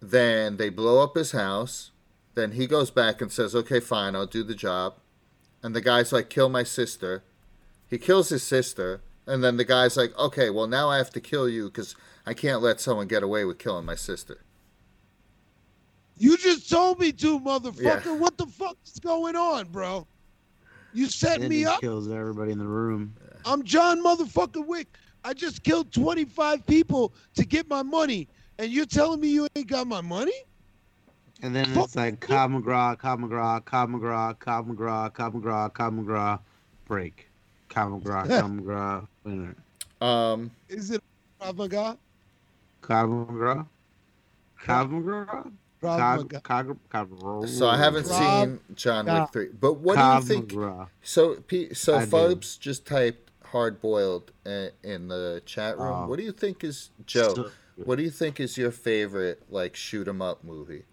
Then 0.00 0.56
they 0.56 0.68
blow 0.68 1.02
up 1.02 1.16
his 1.16 1.32
house. 1.32 1.90
Then 2.34 2.52
he 2.52 2.66
goes 2.66 2.90
back 2.90 3.20
and 3.20 3.30
says, 3.30 3.54
"Okay, 3.54 3.80
fine, 3.80 4.14
I'll 4.14 4.26
do 4.26 4.42
the 4.42 4.54
job." 4.54 4.94
And 5.62 5.74
the 5.76 5.80
guy's 5.80 6.12
like, 6.12 6.30
"Kill 6.30 6.48
my 6.48 6.62
sister." 6.62 7.22
He 7.88 7.98
kills 7.98 8.30
his 8.30 8.42
sister, 8.42 9.02
and 9.26 9.44
then 9.44 9.56
the 9.58 9.64
guy's 9.64 9.96
like, 9.96 10.16
"Okay, 10.18 10.48
well 10.48 10.66
now 10.66 10.88
I 10.88 10.96
have 10.96 11.10
to 11.10 11.20
kill 11.20 11.48
you 11.48 11.66
because 11.66 11.94
I 12.24 12.34
can't 12.34 12.62
let 12.62 12.80
someone 12.80 13.06
get 13.06 13.22
away 13.22 13.44
with 13.44 13.58
killing 13.58 13.84
my 13.84 13.96
sister." 13.96 14.38
You 16.16 16.36
just 16.36 16.70
told 16.70 17.00
me 17.00 17.12
to, 17.12 17.40
motherfucker. 17.40 18.04
Yeah. 18.04 18.16
What 18.16 18.38
the 18.38 18.46
fuck 18.46 18.76
is 18.86 19.00
going 19.00 19.34
on, 19.34 19.68
bro? 19.68 20.06
You 20.92 21.06
set 21.08 21.40
And 21.40 21.48
me 21.48 21.64
up. 21.64 21.80
kills 21.80 22.10
everybody 22.10 22.52
in 22.52 22.58
the 22.58 22.66
room. 22.66 23.14
I'm 23.44 23.62
John 23.62 24.02
motherfucking 24.04 24.66
Wick. 24.66 24.88
I 25.24 25.32
just 25.32 25.62
killed 25.62 25.92
25 25.92 26.66
people 26.66 27.12
to 27.34 27.44
get 27.44 27.68
my 27.68 27.82
money, 27.82 28.28
and 28.58 28.70
you're 28.72 28.86
telling 28.86 29.20
me 29.20 29.28
you 29.28 29.46
ain't 29.56 29.68
got 29.68 29.86
my 29.86 30.00
money? 30.00 30.32
And 31.42 31.54
then 31.54 31.66
Fuck. 31.66 31.84
it's 31.86 31.96
like 31.96 32.20
Cobb 32.20 32.50
McGraw, 32.52 32.96
Cobb 32.98 33.20
McGraw, 33.20 33.64
Cobb 33.64 33.90
McGraw, 33.90 34.38
Cobb 34.38 34.68
McGraw, 34.68 35.12
Cobb 35.12 35.34
McGraw, 35.34 35.72
Cobb 35.72 35.94
McGraw, 35.94 36.38
break. 36.86 37.28
Cobb 37.68 37.90
McGraw, 38.02 38.28
Cobb 38.40 38.60
McGraw, 38.60 39.06
winner. 39.24 39.56
Um, 40.00 40.50
Is 40.68 40.90
it 40.90 41.02
Krav 41.40 41.56
Maga? 41.56 41.96
Cobb 42.80 43.08
McGraw, 43.10 43.66
Cobb 44.64 44.90
McGraw, 44.90 45.50
Krav 45.82 45.98
Cobb 45.98 46.18
Maga. 46.20 46.40
Cobb 46.40 46.78
Cobb. 46.90 47.48
so 47.48 47.68
I 47.68 47.76
haven't 47.76 48.06
Rob- 48.06 48.44
seen 48.48 48.60
John 48.74 49.06
Yeah. 49.06 49.20
Wick 49.22 49.32
three, 49.32 49.48
but 49.48 49.74
what 49.74 49.96
Cobb 49.96 50.26
do 50.26 50.34
you 50.34 50.40
think? 50.40 50.52
So, 51.02 51.36
so 51.72 51.96
I 51.96 52.00
did. 52.00 52.10
Fubs 52.10 52.58
just 52.58 52.86
typed 52.86 53.30
hard 53.46 53.80
boiled 53.82 54.30
in 54.46 55.08
the 55.08 55.42
chat 55.44 55.76
room. 55.78 55.92
Oh. 55.92 56.06
what 56.06 56.18
do 56.18 56.24
you 56.24 56.32
think 56.32 56.64
is 56.64 56.90
Joe? 57.06 57.34
So- 57.34 57.50
What 57.76 57.96
do 57.96 58.02
you 58.04 58.10
think 58.10 58.38
is 58.38 58.56
your 58.56 58.70
favorite 58.70 59.42
like 59.50 59.74
shoot 59.76 60.06
'em 60.06 60.22
up 60.22 60.44
movie 60.44 60.84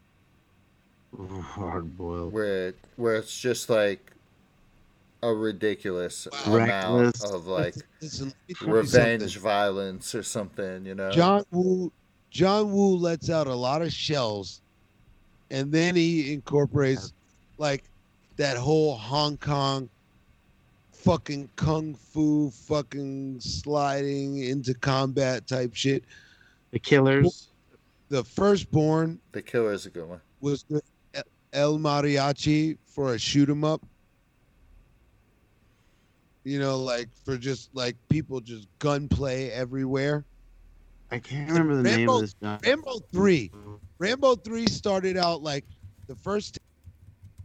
Hard 1.18 1.98
boiled. 1.98 2.32
where 2.34 2.74
where 2.96 3.16
it's 3.16 3.38
just 3.40 3.70
like 3.70 4.14
a 5.22 5.34
ridiculous 5.34 6.28
Wow. 6.48 6.56
amount 6.56 7.02
Reckless. 7.18 7.32
of 7.32 7.48
like 7.48 7.76
Listen, 8.02 8.34
let 8.48 8.62
me 8.62 8.72
revenge 8.74 9.22
something. 9.24 9.42
violence 9.42 10.16
or 10.16 10.24
something, 10.24 10.86
you 10.86 10.96
know? 10.96 11.12
John 11.12 11.44
Woo, 11.52 11.92
John 12.32 12.72
Woo 12.72 12.96
lets 12.96 13.30
out 13.30 13.48
a 13.48 13.54
lot 13.56 13.82
of 13.82 13.92
shells, 13.92 14.62
and 15.52 15.72
then 15.72 15.96
he 15.96 16.34
incorporates 16.34 17.14
like 17.58 17.84
that 18.38 18.58
whole 18.58 18.96
Hong 18.96 19.38
Kong 19.38 19.90
fucking 20.92 21.50
kung 21.56 21.96
fu 21.96 22.50
fucking 22.52 23.40
sliding 23.40 24.40
into 24.44 24.74
combat 24.74 25.48
type 25.48 25.74
shit. 25.74 26.04
The 26.72 26.80
Killers. 26.80 27.48
The 28.10 28.24
firstborn 28.24 29.20
the 29.32 29.42
Killer 29.42 29.72
is 29.72 29.86
a 29.86 29.90
good 29.90 30.08
one. 30.08 30.22
was 30.42 30.66
with 30.70 30.84
El 31.54 31.78
Mariachi 31.78 32.78
for 32.86 33.14
a 33.14 33.20
shoot 33.20 33.50
'em 33.50 33.64
up. 33.64 33.86
You 36.44 36.60
know, 36.60 36.80
like 36.80 37.10
for 37.24 37.38
just 37.38 37.70
like 37.76 37.96
people 38.10 38.40
just 38.40 38.68
gunplay 38.80 39.50
everywhere. 39.50 40.26
I 41.12 41.20
can't 41.20 41.50
remember 41.50 41.76
the 41.76 41.84
name 41.84 42.10
of 42.10 42.22
this 42.22 42.36
guy. 42.42 42.60
Rambo 42.64 43.00
3. 43.12 43.52
Rambo 44.00 44.36
3 44.36 44.66
started 44.68 45.18
out 45.18 45.44
like 45.44 45.66
the 46.08 46.16
first 46.16 46.58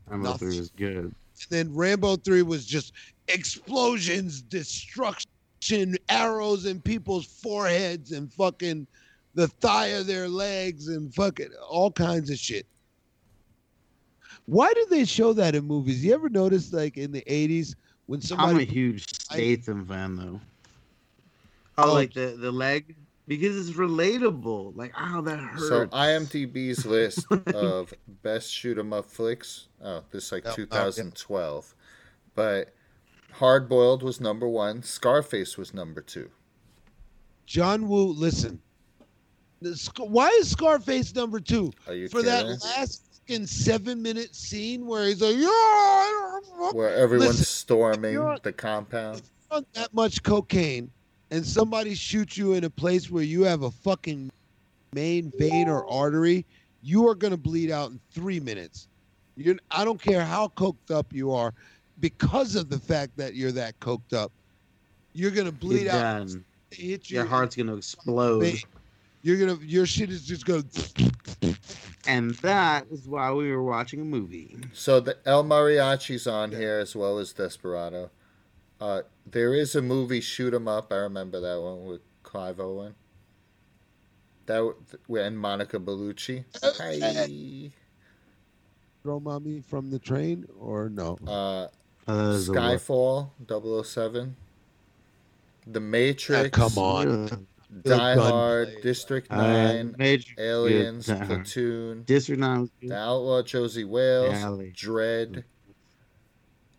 Rambo 0.08 0.30
nothing. 0.30 0.48
3 0.50 0.58
was 0.58 0.70
good. 0.70 0.96
and 0.96 1.14
then 1.50 1.74
Rambo 1.74 2.16
3 2.16 2.42
was 2.42 2.64
just 2.64 2.92
explosions, 3.28 4.40
destruction, 4.42 5.96
arrows 6.08 6.66
in 6.66 6.80
people's 6.80 7.26
foreheads 7.26 8.12
and 8.12 8.32
fucking 8.32 8.86
the 9.34 9.48
thigh 9.48 9.88
of 9.88 10.06
their 10.06 10.28
legs 10.28 10.88
and 10.88 11.12
fucking 11.14 11.50
all 11.68 11.90
kinds 11.90 12.30
of 12.30 12.38
shit. 12.38 12.66
Why 14.46 14.70
do 14.74 14.86
they 14.90 15.04
show 15.04 15.32
that 15.32 15.54
in 15.54 15.64
movies? 15.64 16.04
You 16.04 16.14
ever 16.14 16.28
notice 16.28 16.72
like 16.72 16.96
in 16.98 17.10
the 17.12 17.22
80s 17.22 17.74
when 18.06 18.20
somebody 18.20 18.50
I'm 18.50 18.60
a 18.60 18.64
huge 18.64 19.06
Statham 19.08 19.86
fan 19.86 20.16
though. 20.16 20.40
Oh, 21.78 21.90
Oh. 21.90 21.94
like 21.94 22.12
the 22.12 22.36
the 22.38 22.52
leg 22.52 22.94
because 23.26 23.68
it's 23.68 23.76
relatable. 23.78 24.76
Like, 24.76 24.92
oh, 24.98 25.20
that 25.22 25.38
hurts. 25.38 25.68
So 25.68 25.86
IMDb's 25.86 26.84
list 26.86 27.26
of 27.54 27.92
best 28.22 28.52
shoot 28.52 28.78
'em 28.78 28.92
up 28.92 29.06
flicks. 29.06 29.68
Oh, 29.82 30.02
this 30.10 30.24
is 30.26 30.32
like 30.32 30.46
Oh, 30.46 30.50
oh, 30.50 30.60
yeah. 30.60 30.64
2012, 30.66 31.74
but 32.34 32.74
Hard 33.32 33.68
Boiled 33.68 34.02
was 34.02 34.20
number 34.20 34.48
one. 34.48 34.82
Scarface 34.82 35.56
was 35.58 35.74
number 35.74 36.00
two. 36.00 36.30
John 37.46 37.88
Woo, 37.88 38.06
listen. 38.06 38.60
Why 39.98 40.28
is 40.40 40.50
Scarface 40.50 41.14
number 41.14 41.40
2? 41.40 41.72
Are 41.86 41.94
you 41.94 42.08
For 42.08 42.22
that 42.22 42.42
kidding? 42.44 42.58
last 42.76 43.02
fucking 43.26 43.44
7-minute 43.46 44.34
scene 44.34 44.84
where 44.86 45.06
he's 45.06 45.22
like, 45.22 45.36
"Yeah, 45.36 46.70
Where 46.72 46.94
everyone's 46.94 47.30
Listen, 47.38 47.44
storming 47.46 48.14
the 48.42 48.52
compound. 48.52 49.22
on 49.50 49.64
that 49.72 49.94
much 49.94 50.22
cocaine 50.22 50.90
and 51.34 51.44
somebody 51.44 51.96
shoots 51.96 52.38
you 52.38 52.52
in 52.52 52.62
a 52.62 52.70
place 52.70 53.10
where 53.10 53.24
you 53.24 53.42
have 53.42 53.62
a 53.62 53.70
fucking 53.70 54.30
main 54.92 55.32
vein 55.36 55.68
or 55.68 55.84
artery, 55.90 56.46
you 56.80 57.08
are 57.08 57.16
going 57.16 57.32
to 57.32 57.36
bleed 57.36 57.72
out 57.72 57.90
in 57.90 57.98
three 58.12 58.38
minutes. 58.38 58.86
You're, 59.36 59.56
I 59.72 59.84
don't 59.84 60.00
care 60.00 60.24
how 60.24 60.52
coked 60.56 60.92
up 60.94 61.12
you 61.12 61.32
are, 61.32 61.52
because 61.98 62.54
of 62.54 62.70
the 62.70 62.78
fact 62.78 63.16
that 63.16 63.34
you're 63.34 63.50
that 63.50 63.78
coked 63.80 64.12
up, 64.12 64.30
you're 65.12 65.32
going 65.32 65.46
to 65.46 65.52
bleed 65.52 65.86
You're 65.86 65.92
out. 65.92 66.30
Hit 66.70 67.10
you. 67.10 67.16
Your 67.16 67.26
heart's 67.26 67.56
gonna 67.56 67.76
explode, 67.76 68.40
vein. 68.40 68.58
You're 69.22 69.38
gonna. 69.38 69.58
Your 69.64 69.86
shit 69.86 70.10
is 70.10 70.24
just 70.26 70.44
going. 70.44 70.64
To. 70.64 71.56
And 72.08 72.34
that 72.36 72.86
is 72.90 73.06
why 73.06 73.30
we 73.30 73.50
were 73.52 73.62
watching 73.62 74.00
a 74.00 74.04
movie. 74.04 74.56
So 74.72 74.98
the 74.98 75.16
El 75.24 75.44
Mariachi's 75.44 76.26
on 76.26 76.50
here 76.50 76.80
as 76.80 76.96
well 76.96 77.18
as 77.18 77.32
Desperado. 77.32 78.10
Uh, 78.80 79.02
there 79.30 79.54
is 79.54 79.74
a 79.74 79.82
movie 79.82 80.20
Shoot 80.20 80.54
'Em 80.54 80.68
Up. 80.68 80.92
I 80.92 80.96
remember 80.96 81.40
that 81.40 81.60
one 81.60 81.84
with 81.86 82.00
Clive 82.22 82.60
Owen. 82.60 82.94
That 84.46 84.74
w- 85.06 85.24
and 85.24 85.38
Monica 85.38 85.78
Bellucci. 85.78 86.44
Hi. 86.62 87.70
Throw 89.02 89.20
mommy 89.20 89.60
from 89.60 89.90
the 89.90 89.98
train 89.98 90.46
or 90.58 90.88
no? 90.88 91.18
Uh, 91.26 91.68
Uh. 92.06 92.36
Skyfall 92.38 93.30
007. 93.46 94.36
The 95.66 95.80
Matrix. 95.80 96.50
Come 96.50 96.76
on. 96.76 97.46
Die 97.82 98.14
Gunplay. 98.14 98.30
Hard. 98.30 98.68
District 98.82 99.32
Uh, 99.32 99.36
9. 99.36 99.94
Matrix, 99.98 100.38
Aliens. 100.40 101.06
Platoon. 101.06 102.02
District 102.04 102.38
Nine. 102.40 102.70
The 102.82 102.94
Outlaw 102.94 103.42
Josey 103.42 103.84
Wales. 103.84 104.34
Alley. 104.34 104.72
Dread. 104.76 105.44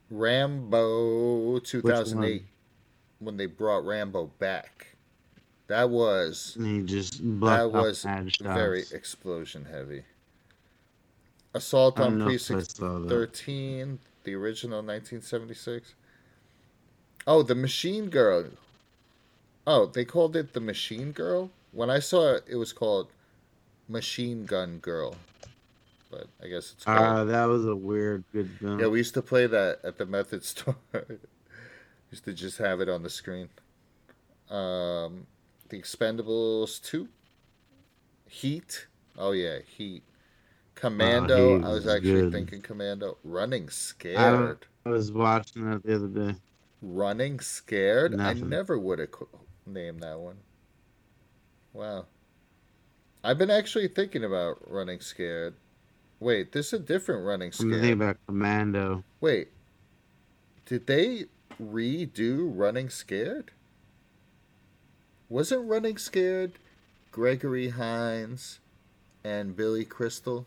Rambo 0.09 1.59
2008. 1.59 2.45
When 3.19 3.37
they 3.37 3.45
brought 3.45 3.85
Rambo 3.85 4.31
back. 4.39 4.95
That 5.67 5.89
was 5.89 6.55
And 6.57 6.67
he 6.67 6.83
just 6.83 7.19
that 7.41 7.71
was 7.71 8.05
very 8.39 8.83
explosion 8.91 9.65
heavy. 9.65 10.03
Assault 11.55 11.99
on 11.99 12.21
Precinct 12.21 12.73
13, 12.73 13.99
the 14.25 14.35
original 14.35 14.79
1976. 14.79 15.95
Oh, 17.25 17.41
the 17.41 17.55
Machine 17.55 18.09
Girl. 18.09 18.45
Oh, 19.65 19.85
they 19.85 20.05
called 20.05 20.35
it 20.35 20.53
the 20.53 20.59
Machine 20.59 21.11
Girl? 21.13 21.49
When 21.71 21.89
I 21.89 21.99
saw 21.99 22.33
it, 22.33 22.43
it 22.47 22.57
was 22.57 22.73
called 22.73 23.07
Machine 23.87 24.45
Gun 24.45 24.79
Girl. 24.79 25.15
But 26.15 26.27
I 26.41 26.47
guess 26.47 26.71
it's 26.71 26.85
called. 26.85 26.97
Ah, 26.99 27.23
that 27.25 27.45
was 27.45 27.65
a 27.65 27.75
weird 27.75 28.23
good 28.31 28.49
film. 28.59 28.79
yeah, 28.79 28.87
we 28.87 28.99
used 28.99 29.13
to 29.15 29.21
play 29.21 29.47
that 29.47 29.79
at 29.83 29.97
the 29.97 30.05
Method 30.05 30.45
store. 30.45 30.77
used 32.11 32.23
to 32.23 32.31
just 32.33 32.57
have 32.57 32.79
it 32.79 32.87
on 32.87 33.03
the 33.03 33.09
screen. 33.09 33.49
Um, 34.49 35.27
the 35.67 35.81
Expendables 35.81 36.81
2. 36.83 37.09
Heat. 38.29 38.87
Oh, 39.17 39.31
yeah, 39.31 39.57
Heat. 39.65 40.03
Commando. 40.75 41.57
Heat 41.57 41.65
I 41.65 41.69
was 41.69 41.85
actually 41.85 42.21
good. 42.21 42.31
thinking 42.31 42.61
Commando. 42.61 43.17
Running 43.25 43.69
Scared. 43.69 44.65
I 44.85 44.89
was 44.89 45.11
watching 45.11 45.69
that 45.69 45.83
the 45.83 45.95
other 45.95 46.07
day. 46.07 46.35
Running 46.81 47.41
Scared? 47.41 48.17
I 48.21 48.33
never 48.33 48.79
would 48.79 48.99
have 48.99 49.09
named 49.65 50.01
that 50.01 50.17
one. 50.17 50.37
Wow. 51.73 52.05
I've 53.21 53.37
been 53.37 53.51
actually 53.51 53.89
thinking 53.89 54.23
about 54.23 54.59
Running 54.71 55.01
Scared. 55.01 55.55
Wait, 56.19 56.51
this 56.51 56.67
is 56.67 56.73
a 56.73 56.79
different 56.79 57.25
Running 57.25 57.51
I'm 57.59 57.71
thinking 57.71 57.91
about 57.91 58.17
Commando. 58.25 59.03
Wait. 59.21 59.49
Did 60.65 60.87
they 60.87 61.25
redo 61.61 62.51
Running 62.51 62.89
Scared? 62.89 63.51
Wasn't 65.29 65.67
Running 65.67 65.97
Scared 65.97 66.53
Gregory 67.11 67.69
Hines 67.69 68.59
and 69.23 69.55
Billy 69.55 69.85
Crystal? 69.85 70.45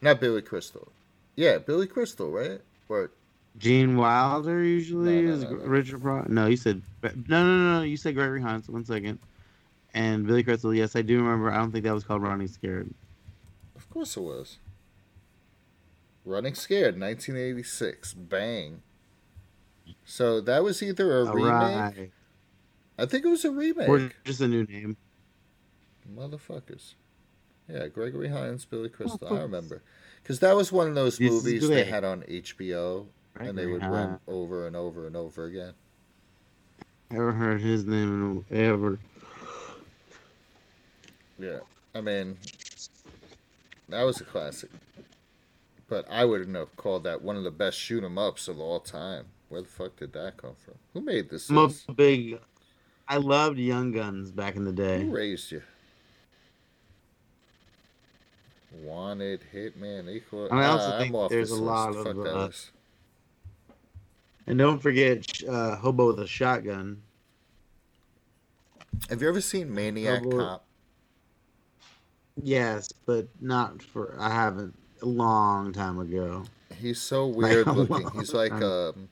Not 0.00 0.20
Billy 0.20 0.42
Crystal. 0.42 0.88
Yeah, 1.36 1.58
Billy 1.58 1.86
Crystal, 1.86 2.30
right? 2.30 2.60
Or 2.88 3.10
Gene 3.58 3.96
Wilder 3.96 4.62
usually 4.62 5.22
No, 5.22 5.28
no, 5.28 5.34
is 5.34 5.42
no. 5.44 5.50
Richard 5.50 6.02
Pryor. 6.02 6.26
No, 6.28 6.46
you 6.46 6.56
said 6.56 6.82
no, 7.02 7.10
no, 7.28 7.44
no, 7.44 7.78
no. 7.78 7.82
You 7.82 7.96
said 7.96 8.14
Gregory 8.14 8.42
Hines. 8.42 8.68
One 8.68 8.84
second. 8.84 9.18
And 9.96 10.26
Billy 10.26 10.42
Crystal. 10.42 10.74
Yes, 10.74 10.94
I 10.94 11.00
do 11.00 11.16
remember. 11.16 11.50
I 11.50 11.56
don't 11.56 11.72
think 11.72 11.84
that 11.84 11.94
was 11.94 12.04
called 12.04 12.22
Running 12.22 12.48
Scared. 12.48 12.92
of 13.74 13.88
course 13.88 14.14
it 14.16 14.20
was. 14.20 14.58
Running 16.26 16.54
Scared, 16.54 17.00
1986. 17.00 18.12
Bang. 18.12 18.82
So 20.04 20.42
that 20.42 20.62
was 20.62 20.82
either 20.82 21.18
a 21.20 21.26
All 21.26 21.32
remake. 21.32 21.50
right. 21.50 22.10
I 22.98 23.06
think 23.06 23.24
it 23.24 23.28
was 23.28 23.46
a 23.46 23.50
remake. 23.50 23.88
Or 23.88 24.10
just 24.24 24.42
a 24.42 24.48
new 24.48 24.64
name. 24.64 24.98
Motherfuckers. 26.14 26.92
Yeah, 27.66 27.86
Gregory 27.86 28.28
Hines, 28.28 28.66
Billy 28.66 28.90
Crystal. 28.90 29.34
I 29.34 29.40
remember. 29.40 29.82
Because 30.22 30.40
that 30.40 30.54
was 30.54 30.70
one 30.70 30.88
of 30.88 30.94
those 30.94 31.16
This 31.16 31.30
movies 31.32 31.66
they 31.68 31.84
had 31.84 32.04
on 32.04 32.20
HBO 32.22 33.06
and 33.40 33.56
they 33.56 33.66
would 33.66 33.82
run 33.82 34.20
over 34.28 34.66
and 34.66 34.76
over 34.76 35.06
and 35.06 35.16
over 35.16 35.46
again. 35.46 35.72
Ever 37.10 37.32
heard 37.32 37.62
his 37.62 37.86
name 37.86 38.44
ever? 38.50 38.98
Yeah. 41.38 41.58
I 41.94 42.00
mean, 42.00 42.36
that 43.88 44.02
was 44.02 44.20
a 44.20 44.24
classic. 44.24 44.70
But 45.88 46.04
I 46.10 46.24
wouldn't 46.24 46.56
have 46.56 46.74
called 46.76 47.04
that 47.04 47.22
one 47.22 47.36
of 47.36 47.44
the 47.44 47.50
best 47.50 47.78
shoot 47.78 48.02
'em 48.02 48.18
ups 48.18 48.48
of 48.48 48.58
all 48.58 48.80
time. 48.80 49.26
Where 49.48 49.62
the 49.62 49.68
fuck 49.68 49.96
did 49.96 50.12
that 50.14 50.36
come 50.36 50.56
from? 50.64 50.74
Who 50.92 51.00
made 51.00 51.30
this? 51.30 51.48
I'm 51.48 51.56
a 51.88 51.92
big. 51.92 52.40
I 53.06 53.18
loved 53.18 53.58
Young 53.58 53.92
Guns 53.92 54.32
back 54.32 54.56
in 54.56 54.64
the 54.64 54.72
day. 54.72 55.04
Who 55.04 55.12
raised 55.14 55.52
you? 55.52 55.62
Wanted, 58.82 59.40
Hitman, 59.54 60.08
Equal. 60.12 60.48
I 60.52 60.64
also 60.66 60.86
Ah, 60.92 60.98
think 60.98 61.10
I'm 61.10 61.16
off 61.16 61.30
there's 61.30 61.50
a 61.50 61.56
lot 61.62 61.94
list. 61.94 62.06
of, 62.08 62.16
Fuck 62.16 62.24
that 62.24 62.34
uh. 62.36 62.50
And 64.48 64.58
don't 64.58 64.80
forget 64.80 65.42
uh, 65.48 65.76
Hobo 65.76 66.08
with 66.08 66.20
a 66.20 66.26
Shotgun. 66.26 67.02
Have 69.08 69.22
you 69.22 69.28
ever 69.28 69.40
seen 69.40 69.72
Maniac 69.74 70.22
Hobo- 70.24 70.38
Cop? 70.38 70.65
Yes, 72.42 72.92
but 73.06 73.28
not 73.40 73.82
for. 73.82 74.16
I 74.18 74.30
haven't. 74.30 74.74
A 75.02 75.06
long 75.06 75.72
time 75.74 75.98
ago. 75.98 76.44
He's 76.80 76.98
so 77.00 77.26
weird 77.26 77.66
a 77.66 77.72
looking. 77.72 78.08
He's 78.18 78.32
like 78.32 78.50
time. 78.50 78.62
um 78.62 79.08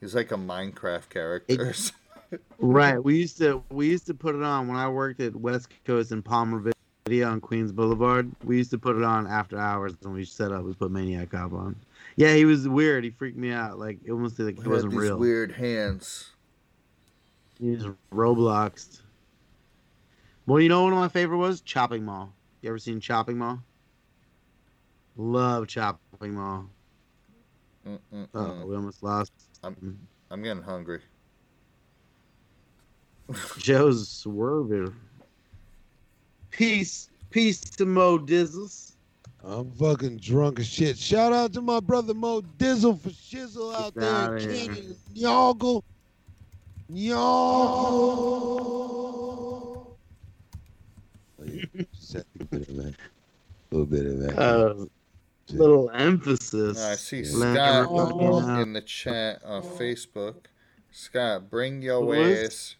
he's 0.00 0.14
like 0.14 0.30
a 0.30 0.36
Minecraft 0.36 1.08
character. 1.08 1.72
something. 1.72 1.96
Right. 2.60 3.02
We 3.02 3.16
used 3.18 3.38
to 3.38 3.64
we 3.70 3.88
used 3.88 4.06
to 4.06 4.14
put 4.14 4.36
it 4.36 4.42
on 4.44 4.68
when 4.68 4.76
I 4.76 4.88
worked 4.88 5.18
at 5.18 5.34
West 5.34 5.68
Coast 5.84 6.12
in 6.12 6.22
Palmer 6.22 6.70
Video 7.04 7.28
on 7.28 7.40
Queens 7.40 7.72
Boulevard. 7.72 8.30
We 8.44 8.56
used 8.58 8.70
to 8.70 8.78
put 8.78 8.94
it 8.96 9.02
on 9.02 9.26
after 9.26 9.58
hours 9.58 9.94
when 10.00 10.14
we 10.14 10.24
set 10.24 10.52
up. 10.52 10.62
We 10.62 10.72
put 10.74 10.92
Maniac 10.92 11.30
Cop 11.30 11.52
on. 11.52 11.74
Yeah, 12.14 12.34
he 12.36 12.44
was 12.44 12.68
weird. 12.68 13.02
He 13.02 13.10
freaked 13.10 13.36
me 13.36 13.50
out. 13.50 13.80
Like 13.80 13.98
it 14.04 14.12
almost 14.12 14.38
like 14.38 14.62
He 14.62 14.68
wasn't 14.68 14.92
these 14.92 15.00
real. 15.00 15.16
weird 15.18 15.50
hands. 15.50 16.30
He 17.60 17.70
was 17.70 17.86
Robloxed. 18.12 18.99
Well, 20.50 20.58
you 20.60 20.68
know 20.68 20.82
one 20.82 20.92
of 20.92 20.98
my 20.98 21.06
favorite 21.06 21.38
was? 21.38 21.60
Chopping 21.60 22.04
Mall. 22.04 22.32
You 22.60 22.70
ever 22.70 22.78
seen 22.80 22.98
Chopping 22.98 23.38
Mall? 23.38 23.60
Love 25.16 25.68
Chopping 25.68 26.34
Mall. 26.34 26.66
Mm-mm-mm. 27.86 28.26
Oh, 28.34 28.66
we 28.66 28.74
almost 28.74 29.00
lost. 29.00 29.30
I'm- 29.62 30.08
I'm 30.28 30.42
getting 30.42 30.64
hungry. 30.64 31.02
Joe's 33.58 34.08
swerving. 34.08 34.92
Peace, 36.50 37.10
peace 37.30 37.60
to 37.60 37.86
Mo 37.86 38.18
Dizzles. 38.18 38.96
I'm 39.44 39.70
fucking 39.70 40.16
drunk 40.16 40.58
as 40.58 40.66
shit. 40.66 40.98
Shout 40.98 41.32
out 41.32 41.52
to 41.52 41.60
my 41.60 41.78
brother 41.78 42.12
Mo 42.12 42.40
Dizzle 42.58 42.98
for 43.00 43.10
shizzle 43.10 43.72
out 43.72 43.94
Get 43.94 44.00
there 44.00 44.10
outta 44.10 44.34
in 44.38 44.50
here. 44.50 44.66
Canyon. 44.66 44.96
Yoggle. 45.14 45.82
Yoggle. 46.92 48.80
Just 51.94 52.12
had 52.14 52.24
to 52.38 52.44
get 52.44 52.68
it 52.68 52.76
back. 52.76 52.94
A 53.72 53.74
little 53.74 53.86
bit 53.86 54.06
of 54.06 54.18
that. 54.20 54.38
Uh, 54.38 54.86
little 55.52 55.90
emphasis. 55.90 56.82
I 56.82 56.94
see. 56.94 57.24
Scott 57.24 57.86
Oh. 57.90 58.60
in 58.60 58.72
the 58.72 58.80
chat 58.80 59.42
on 59.44 59.62
Facebook. 59.62 60.46
Scott, 60.90 61.50
bring 61.50 61.82
your 61.82 62.14
is- 62.16 62.46
ass, 62.46 62.76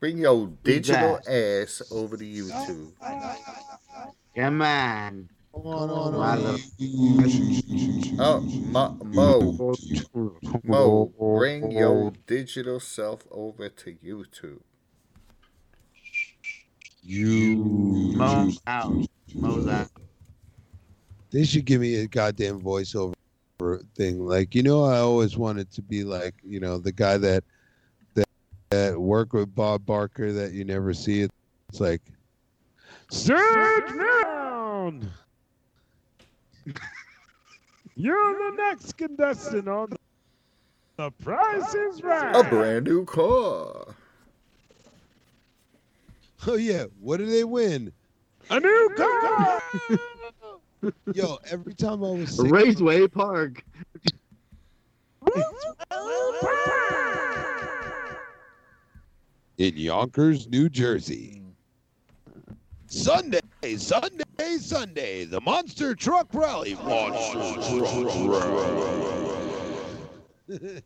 bring 0.00 0.18
your 0.18 0.48
digital 0.64 1.18
ass 1.28 1.82
over 1.90 2.16
to 2.16 2.24
YouTube. 2.24 2.92
Come 4.34 4.62
on. 4.62 5.28
Come 5.54 5.66
on, 5.68 5.88
on, 5.90 6.14
on. 6.14 6.58
Oh, 8.18 8.40
Mo, 8.40 8.98
Mo, 9.04 9.74
Mo, 10.64 11.12
bring 11.38 11.70
your 11.70 12.12
digital 12.26 12.80
self 12.80 13.22
over 13.30 13.68
to 13.68 13.92
YouTube. 14.04 14.60
You. 17.04 17.56
Mo 18.16 18.50
out. 18.66 19.06
Mo's 19.34 19.68
out. 19.68 19.90
They 21.30 21.44
should 21.44 21.64
give 21.66 21.80
me 21.80 21.96
a 21.96 22.06
goddamn 22.06 22.60
voiceover 22.60 23.14
thing. 23.94 24.24
Like, 24.24 24.54
you 24.54 24.62
know, 24.62 24.84
I 24.84 24.98
always 24.98 25.36
wanted 25.36 25.70
to 25.72 25.82
be 25.82 26.04
like, 26.04 26.34
you 26.44 26.60
know, 26.60 26.78
the 26.78 26.92
guy 26.92 27.18
that 27.18 27.44
that 28.14 28.28
that 28.70 28.98
work 28.98 29.32
with 29.32 29.54
Bob 29.54 29.84
Barker 29.84 30.32
that 30.32 30.52
you 30.52 30.64
never 30.64 30.94
see. 30.94 31.22
It's 31.68 31.80
like, 31.80 32.02
sit 33.10 33.36
down. 33.36 35.10
You're 37.96 38.50
the 38.50 38.56
next 38.56 38.96
contestant 38.96 39.68
on 39.68 39.94
The 40.96 41.10
Price 41.10 41.74
is 41.74 42.02
Right. 42.02 42.34
A 42.34 42.48
brand 42.48 42.86
new 42.86 43.04
car. 43.04 43.94
Oh 46.48 46.56
yeah, 46.56 46.84
what 47.00 47.16
do 47.16 47.26
they 47.26 47.44
win? 47.44 47.90
A 48.50 48.60
new 48.60 48.90
car. 48.96 49.62
Yo, 51.14 51.38
every 51.50 51.72
time 51.72 52.04
I 52.04 52.10
was 52.10 52.36
sick, 52.36 52.50
Raceway 52.50 53.08
Park. 53.08 53.64
in 59.56 59.76
Yonkers, 59.76 60.46
New 60.48 60.68
Jersey. 60.68 61.40
Sunday, 62.88 63.40
Sunday, 63.78 64.58
Sunday, 64.58 65.24
the 65.24 65.40
Monster 65.40 65.94
Truck 65.94 66.28
Rally. 66.34 66.74
Monster 66.74 67.78
Truck 67.80 68.04
Rally. 70.48 70.82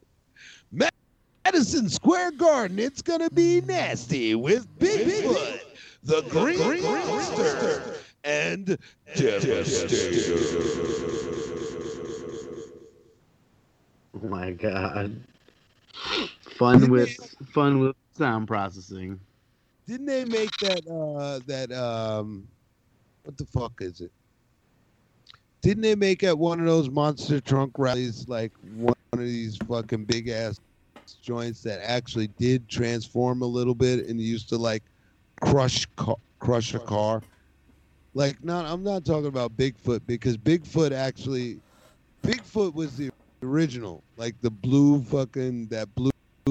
Madison 1.51 1.88
Square 1.88 2.32
Garden, 2.32 2.78
it's 2.78 3.01
gonna 3.01 3.30
be 3.30 3.62
nasty 3.62 4.34
with 4.34 4.68
Bigfoot, 4.78 5.61
the 6.03 6.20
Green 6.28 6.82
Monster, 6.82 7.94
and 8.22 8.76
Devastator. 9.16 10.34
Oh 14.14 14.28
my 14.28 14.51
god. 14.51 15.18
Fun 16.59 16.90
with 16.90 17.16
fun 17.55 17.78
with 17.78 17.96
sound 18.12 18.46
processing. 18.46 19.18
Didn't 19.86 20.05
they 20.05 20.26
make 20.26 20.55
that 20.59 20.86
uh 20.86 21.40
that 21.46 21.72
um 21.72 22.46
what 23.24 23.38
the 23.38 23.46
fuck 23.46 23.72
is 23.80 24.03
it? 24.03 24.12
Didn't 25.62 25.82
they 25.82 25.94
make 25.94 26.22
at 26.24 26.36
one 26.36 26.61
of 26.61 26.66
those 26.66 26.90
monster 26.90 27.40
trunk 27.40 27.72
rallies 27.78 28.28
like 28.28 28.53
one 28.76 28.94
of 29.14 29.20
these 29.20 29.57
fucking 29.57 30.05
big 30.05 30.28
ass 30.28 30.61
joints 31.14 31.62
that 31.62 31.80
actually 31.82 32.28
did 32.28 32.68
transform 32.68 33.42
a 33.42 33.46
little 33.46 33.74
bit 33.74 34.06
and 34.06 34.20
used 34.20 34.48
to 34.50 34.59
like 34.59 34.84
crush 35.42 35.86
ca- 35.96 36.14
crush 36.40 36.74
a 36.74 36.80
car? 36.80 37.22
Like 38.14 38.42
not 38.42 38.66
I'm 38.66 38.82
not 38.82 39.04
talking 39.04 39.26
about 39.26 39.56
Bigfoot 39.56 40.06
because 40.06 40.36
Bigfoot 40.36 40.92
actually 40.92 41.62
Bigfoot 42.24 42.74
was 42.74 42.96
the 42.96 43.11
original, 43.42 44.04
like 44.16 44.36
the 44.40 44.50
blue 44.50 45.02
fucking 45.02 45.68
that 45.68 45.88
blue 45.94 46.11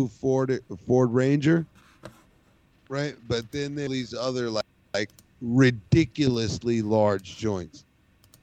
Ford 0.09 0.59
Ford 0.85 1.11
Ranger 1.13 1.67
right? 2.89 3.15
But 3.27 3.51
then 3.51 3.75
there 3.75 3.89
these 3.89 4.13
other 4.13 4.49
like 4.49 4.63
like 4.93 5.09
ridiculously 5.41 6.81
large 6.81 7.37
joints, 7.37 7.85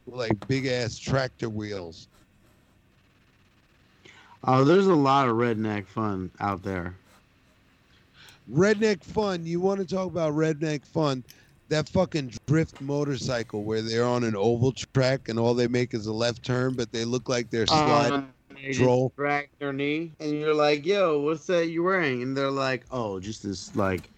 like 0.06 0.36
big 0.46 0.66
ass 0.66 0.98
tractor 0.98 1.48
wheels. 1.50 2.08
Oh, 4.46 4.62
there's 4.62 4.86
a 4.86 4.94
lot 4.94 5.28
of 5.28 5.36
redneck 5.36 5.86
fun 5.86 6.30
out 6.38 6.62
there. 6.62 6.94
Redneck 8.52 9.02
fun. 9.02 9.46
You 9.46 9.58
want 9.58 9.80
to 9.80 9.86
talk 9.86 10.06
about 10.06 10.34
redneck 10.34 10.84
fun? 10.84 11.24
That 11.70 11.88
fucking 11.88 12.34
drift 12.46 12.82
motorcycle 12.82 13.64
where 13.64 13.80
they're 13.80 14.04
on 14.04 14.22
an 14.22 14.36
oval 14.36 14.72
track 14.72 15.30
and 15.30 15.38
all 15.38 15.54
they 15.54 15.66
make 15.66 15.94
is 15.94 16.06
a 16.06 16.12
left 16.12 16.42
turn, 16.42 16.74
but 16.74 16.92
they 16.92 17.06
look 17.06 17.30
like 17.30 17.48
they're 17.48 17.66
sliding. 17.66 18.12
Um, 18.12 18.28
they 18.54 18.68
just 18.68 18.80
Troll. 18.80 19.12
drag 19.16 19.48
their 19.58 19.72
knee, 19.72 20.12
and 20.20 20.32
you're 20.32 20.54
like, 20.54 20.84
"Yo, 20.84 21.20
what's 21.20 21.46
that 21.46 21.68
you're 21.68 21.82
wearing?" 21.82 22.22
And 22.22 22.36
they're 22.36 22.50
like, 22.50 22.84
"Oh, 22.90 23.18
just 23.18 23.42
this 23.42 23.74
like, 23.74 24.10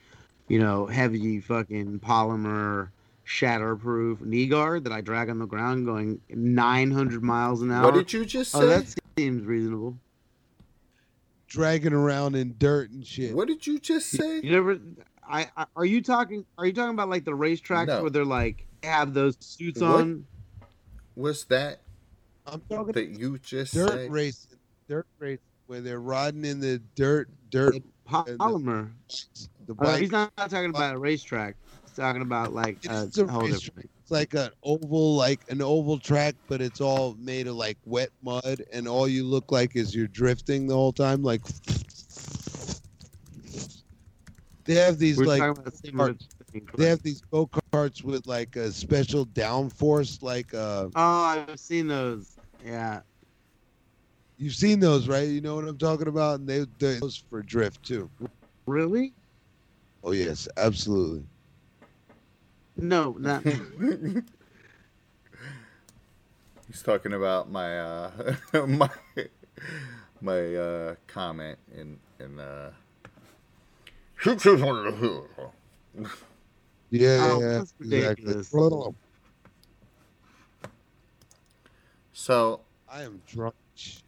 you 0.49 0.59
know, 0.59 0.87
heavy 0.87 1.39
fucking 1.41 2.01
polymer 2.01 2.89
shatterproof 3.25 4.21
knee 4.23 4.49
guard 4.49 4.83
that 4.85 4.93
I 4.93 5.01
drag 5.01 5.31
on 5.31 5.39
the 5.39 5.47
ground 5.47 5.87
going 5.87 6.21
900 6.29 7.23
miles 7.23 7.63
an 7.63 7.71
hour. 7.71 7.85
What 7.85 7.95
did 7.95 8.13
you 8.13 8.25
just 8.25 8.51
say? 8.51 8.59
oh, 8.59 8.67
that 8.67 8.93
seems 9.17 9.45
reasonable. 9.45 9.97
Dragging 11.57 11.95
around 11.95 12.35
in 12.35 12.55
dirt 12.59 12.91
and 12.91 13.07
shit. 13.07 13.35
What 13.35 13.49
did 13.49 13.67
you 13.67 13.79
just 13.79 14.11
say? 14.11 14.41
You 14.43 14.51
never. 14.53 14.79
I, 15.27 15.49
I 15.57 15.65
are 15.75 15.87
you 15.87 16.03
talking? 16.03 16.45
Are 16.59 16.67
you 16.67 16.73
talking 16.75 16.91
about 16.93 17.09
like 17.09 17.25
the 17.25 17.33
racetracks 17.33 17.87
No. 17.87 18.03
where 18.03 18.11
they're 18.11 18.27
like 18.27 18.67
have 18.83 19.15
those 19.15 19.39
suits 19.41 19.81
What? 19.81 19.91
on? 20.03 20.27
What's 21.15 21.45
that 21.45 21.81
I'm 22.47 22.61
talking 22.69 22.93
that 22.93 23.09
you 23.19 23.39
just 23.39 23.73
dirt 23.73 23.89
said? 23.91 24.13
racing. 24.13 24.59
Dirt 24.87 25.07
racing 25.19 25.41
where 25.67 25.81
they're 25.81 25.99
riding 25.99 26.45
in 26.45 26.61
the 26.61 26.79
dirt, 26.95 27.31
dirt. 27.49 27.77
Polymer. 28.07 28.91
The 29.67 29.73
Oh, 29.73 29.75
bike. 29.75 30.01
he's 30.03 30.13
not, 30.13 30.31
not 30.37 30.51
talking 30.51 30.69
about 30.71 30.95
a 30.95 30.99
racetrack. 30.99 31.57
Talking 31.97 32.21
about 32.23 32.53
like 32.53 32.85
It 32.85 32.91
uh, 32.91 33.07
is 33.09 33.17
a 33.19 33.27
whole 33.27 33.47
different- 33.49 33.91
It's 34.03 34.11
like 34.11 34.35
an 34.35 34.51
oval, 34.63 35.17
like 35.17 35.43
an 35.49 35.63
oval 35.63 35.99
track, 35.99 36.35
but 36.47 36.61
it's 36.61 36.81
all 36.81 37.15
made 37.19 37.47
of 37.47 37.57
like 37.57 37.79
wet 37.85 38.11
mud, 38.23 38.63
and 38.71 38.87
all 38.87 39.09
you 39.09 39.25
look 39.25 39.51
like 39.51 39.75
is 39.75 39.95
you're 39.95 40.07
drifting 40.07 40.67
the 40.67 40.75
whole 40.75 40.93
time. 40.93 41.23
Like 41.23 41.41
they 44.67 44.75
have 44.75 44.99
these 44.99 45.17
We're 45.17 45.25
like 45.25 45.43
about 45.43 45.75
similar 45.75 46.15
they 46.77 46.87
have 46.87 47.03
these 47.03 47.23
go 47.33 47.49
karts 47.73 48.05
with 48.05 48.27
like 48.27 48.57
a 48.57 48.71
special 48.73 49.25
downforce. 49.27 50.23
Like 50.23 50.53
uh, 50.53 50.89
Oh, 50.95 51.45
I've 51.49 51.59
seen 51.59 51.89
those. 51.89 52.37
Yeah. 52.63 53.01
you've 54.37 54.55
seen 54.55 54.81
those, 54.81 55.09
right? 55.09 55.29
You 55.29 55.41
know 55.41 55.55
what 55.55 55.67
I'm 55.67 55.79
talking 55.79 56.09
about, 56.09 56.41
and 56.41 56.49
they 56.49 56.67
they're 56.79 57.01
those 57.01 57.25
for 57.31 57.43
drift 57.43 57.83
too. 57.83 58.11
Really? 58.67 59.15
Oh 60.05 60.13
yes, 60.13 60.47
absolutely. 60.57 61.25
No, 62.77 63.17
not. 63.19 63.43
He's 66.69 66.83
talking 66.83 67.13
about 67.13 67.51
my 67.51 67.79
uh 67.79 68.11
my 68.67 68.91
my 70.21 70.55
uh 70.55 70.95
comment 71.07 71.59
in 71.75 71.99
in 72.21 72.39
uh 72.39 72.73
Yeah, 76.91 77.17
Oh, 77.19 77.41
yeah, 77.41 77.59
that's 77.59 77.75
ridiculous. 77.79 78.49
exactly. 78.53 78.95
So 82.13 82.61
I 82.89 83.03
am 83.03 83.23
drunk. 83.27 83.55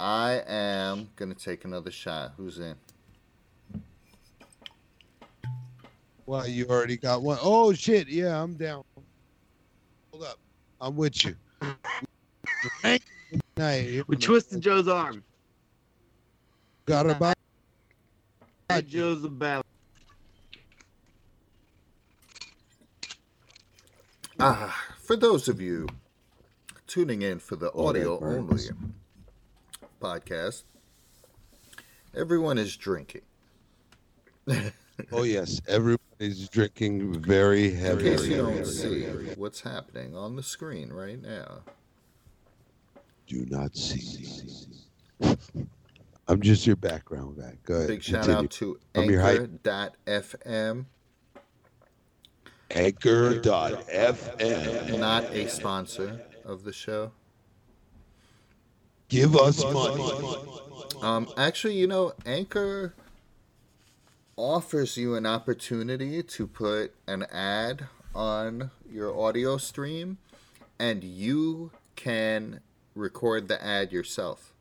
I 0.00 0.42
am 0.46 1.10
gonna 1.16 1.34
take 1.34 1.64
another 1.64 1.90
shot. 1.90 2.34
Who's 2.36 2.58
in? 2.58 2.76
Well, 6.28 6.46
you 6.46 6.66
already 6.66 6.98
got 6.98 7.22
one. 7.22 7.38
Oh 7.40 7.72
shit! 7.72 8.06
Yeah, 8.06 8.42
I'm 8.42 8.52
down. 8.52 8.84
Hold 10.10 10.24
up, 10.24 10.38
I'm 10.78 10.94
with 10.94 11.24
you. 11.24 11.34
Night. 13.56 14.04
We 14.06 14.16
twisted 14.18 14.60
Joe's 14.60 14.88
arm. 14.88 15.24
Got 16.84 17.08
about. 17.08 17.34
Joe's 18.86 19.24
a 19.24 19.30
bad. 19.30 19.62
Ah, 24.38 24.78
for 25.00 25.16
those 25.16 25.48
of 25.48 25.62
you 25.62 25.88
tuning 26.86 27.22
in 27.22 27.38
for 27.38 27.56
the 27.56 27.72
audio 27.72 28.20
only 28.22 28.64
podcast, 29.98 30.64
everyone 32.14 32.58
is 32.58 32.76
drinking. 32.76 33.22
Oh 35.12 35.22
yes, 35.22 35.60
everybody's 35.68 36.48
drinking 36.48 37.20
very 37.22 37.74
In 37.74 37.98
case 37.98 38.26
you 38.26 38.36
don't 38.36 38.64
see 38.64 39.04
what's 39.36 39.60
happening 39.60 40.16
on 40.16 40.36
the 40.36 40.42
screen 40.42 40.92
right 40.92 41.20
now. 41.20 41.60
Do 43.26 43.46
not 43.48 43.76
see. 43.76 44.26
I'm 46.28 46.40
just 46.42 46.66
your 46.66 46.76
background 46.76 47.36
guy. 47.38 47.56
Go 47.64 47.74
ahead. 47.74 47.88
Big 47.88 48.02
shout 48.02 48.24
continue. 48.24 48.44
out 48.44 48.50
to 48.50 48.78
I'm 48.94 49.10
your 49.10 49.20
hype. 49.20 49.40
Anchor.fm. 49.66 50.86
Anchor.fm. 52.70 53.78
Not 54.98 55.24
a 55.24 55.48
sponsor 55.48 56.20
of 56.44 56.64
the 56.64 56.72
show. 56.72 57.12
Give 59.08 59.36
us 59.36 59.64
money. 59.64 60.04
Um, 61.00 61.28
actually, 61.38 61.76
you 61.76 61.86
know, 61.86 62.12
Anchor 62.26 62.94
offers 64.38 64.96
you 64.96 65.16
an 65.16 65.26
opportunity 65.26 66.22
to 66.22 66.46
put 66.46 66.94
an 67.06 67.24
ad 67.24 67.86
on 68.14 68.70
your 68.90 69.18
audio 69.18 69.58
stream, 69.58 70.18
and 70.78 71.02
you 71.02 71.72
can 71.96 72.60
record 72.94 73.48
the 73.48 73.62
ad 73.62 73.92
yourself. 73.92 74.54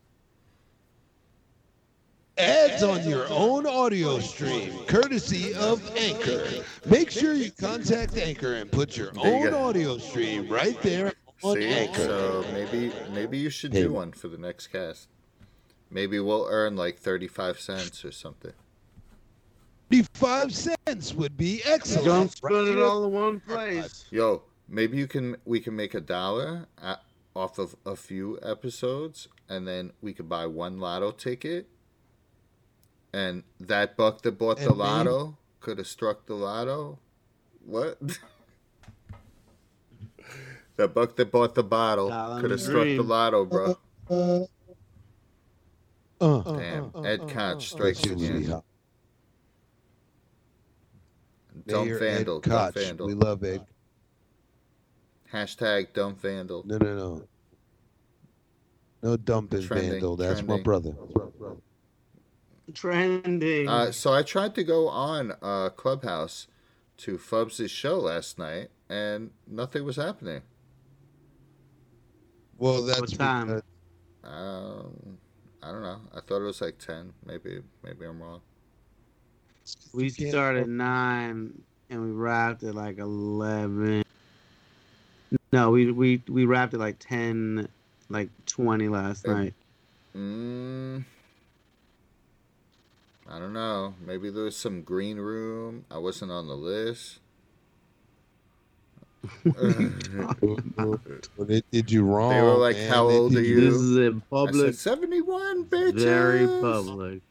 Ads 2.39 2.83
on 2.83 3.07
your 3.07 3.25
own 3.29 3.65
audio 3.65 4.19
stream, 4.19 4.71
courtesy 4.85 5.55
of 5.55 5.81
Anchor. 5.95 6.45
Make 6.85 7.09
sure 7.09 7.33
you 7.33 7.51
contact 7.51 8.15
Anchor 8.17 8.55
and 8.55 8.71
put 8.71 8.95
your 8.95 9.11
own 9.17 9.53
audio 9.53 9.97
stream 9.97 10.47
right 10.47 10.79
there 10.81 11.13
on 11.43 11.55
See, 11.55 11.67
Anchor. 11.67 12.03
so 12.03 12.45
maybe 12.53 12.91
maybe 13.11 13.37
you 13.39 13.49
should 13.49 13.71
do 13.71 13.91
one 13.91 14.11
for 14.11 14.27
the 14.27 14.37
next 14.37 14.67
cast. 14.67 15.07
Maybe 15.89 16.19
we'll 16.19 16.47
earn 16.47 16.75
like 16.75 16.97
thirty-five 16.99 17.59
cents 17.59 18.05
or 18.05 18.11
something. 18.11 18.53
55 19.89 20.53
cents 20.53 21.13
would 21.13 21.37
be 21.37 21.61
excellent. 21.65 22.05
Don't 22.05 22.31
spend 22.31 22.53
Right 22.55 22.67
it 22.67 22.79
all 22.79 23.05
in 23.05 23.11
one 23.11 23.39
place. 23.39 24.05
Yo, 24.11 24.43
maybe 24.67 24.97
you 24.97 25.07
can 25.07 25.37
we 25.45 25.59
can 25.59 25.75
make 25.75 25.93
a 25.93 26.01
dollar 26.01 26.67
a- 26.81 26.99
off 27.35 27.57
of 27.57 27.75
a 27.85 27.95
few 27.95 28.37
episodes, 28.43 29.27
and 29.47 29.67
then 29.67 29.91
we 30.01 30.13
could 30.13 30.27
buy 30.27 30.45
one 30.45 30.79
lotto 30.79 31.11
ticket, 31.11 31.69
and 33.13 33.43
that 33.59 33.95
buck 33.95 34.21
that 34.23 34.37
bought 34.37 34.57
the 34.57 34.69
And 34.69 34.77
maybe- 34.77 34.89
lotto 34.89 35.37
could 35.61 35.77
have 35.77 35.87
struck 35.87 36.25
the 36.25 36.33
lotto. 36.35 36.99
What? 37.65 37.97
that 40.77 40.93
buck 40.93 41.15
that 41.15 41.31
bought 41.31 41.55
the 41.55 41.63
bottle 41.63 42.09
Dollar 42.09 42.41
could 42.41 42.51
have 42.51 42.59
in 42.59 42.65
struck 42.65 42.83
the 42.85 43.01
lotto, 43.03 43.45
bro. 43.45 43.77
Uh, 44.09 44.43
uh, 46.19 46.57
Damn, 46.57 46.91
uh, 46.95 47.01
Ed 47.01 47.21
uh, 47.21 47.25
Koch 47.27 47.55
uh, 47.57 47.59
strikes 47.59 48.05
uh, 48.07 48.11
again. 48.13 48.61
Dump 51.67 51.85
Mayor 51.85 51.99
vandal, 51.99 52.37
Ed 52.37 52.49
dump 52.49 52.73
Koch. 52.75 52.83
vandal. 52.83 53.07
We 53.07 53.13
love 53.13 53.43
Ed. 53.43 53.65
Hashtag 55.31 55.93
dump 55.93 56.21
vandal. 56.21 56.63
No, 56.65 56.77
no, 56.77 56.95
no. 56.95 57.23
No 59.03 59.17
dumping 59.17 59.61
Trending, 59.63 59.91
vandal. 59.91 60.15
That's 60.15 60.41
my 60.43 60.59
brother. 60.61 60.95
Trending. 62.73 63.67
Uh, 63.69 63.91
so 63.91 64.13
I 64.13 64.23
tried 64.23 64.55
to 64.55 64.63
go 64.63 64.87
on 64.87 65.33
uh, 65.41 65.69
Clubhouse 65.69 66.47
to 66.97 67.17
Fubs' 67.17 67.69
show 67.69 67.97
last 67.99 68.39
night, 68.39 68.69
and 68.89 69.31
nothing 69.47 69.83
was 69.85 69.95
happening. 69.97 70.41
Well, 72.57 72.83
that's 72.83 73.11
time? 73.15 73.47
because- 73.47 73.61
Um, 74.23 75.17
I 75.63 75.71
don't 75.71 75.83
know. 75.83 76.01
I 76.13 76.19
thought 76.21 76.41
it 76.41 76.45
was 76.45 76.59
like 76.61 76.77
ten. 76.79 77.13
Maybe, 77.25 77.61
maybe 77.83 78.05
I'm 78.05 78.21
wrong. 78.21 78.41
We 79.93 80.09
started 80.09 80.61
at 80.63 80.69
nine 80.69 81.61
and 81.89 82.01
we 82.05 82.11
wrapped 82.11 82.63
at 82.63 82.75
like 82.75 82.97
eleven. 82.99 84.03
No, 85.51 85.71
we 85.71 85.91
we 85.91 86.21
we 86.27 86.45
wrapped 86.45 86.73
at 86.73 86.79
like 86.79 86.97
ten, 86.99 87.67
like 88.09 88.29
twenty 88.45 88.87
last 88.89 89.25
Hey. 89.25 89.31
night. 89.33 89.53
Mm, 90.15 91.03
I 93.29 93.39
don't 93.39 93.53
know. 93.53 93.93
Maybe 94.05 94.29
there 94.29 94.43
was 94.45 94.55
some 94.57 94.81
green 94.81 95.17
room. 95.17 95.85
I 95.91 95.97
wasn't 95.97 96.31
on 96.31 96.47
the 96.47 96.55
list. 96.55 97.19
Well, 100.41 100.99
they 101.39 101.61
did 101.71 101.91
you 101.91 102.03
wrong. 102.03 102.29
They 102.31 102.41
were 102.41 102.53
like, 102.57 102.75
man. 102.77 102.89
"How 102.89 103.09
old 103.09 103.35
are 103.35 103.41
you- 103.41 103.55
you?" 103.59 103.61
This 103.71 103.73
is 103.75 103.97
in 103.97 104.21
public, 104.29 104.73
seventy-one, 104.75 105.65
bitches. 105.65 105.99
very 105.99 106.45
public. 106.47 107.21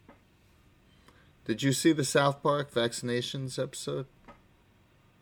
Did 1.46 1.62
you 1.62 1.72
see 1.72 1.92
the 1.92 2.04
South 2.04 2.42
Park 2.42 2.72
vaccinations 2.72 3.62
episode? 3.62 4.06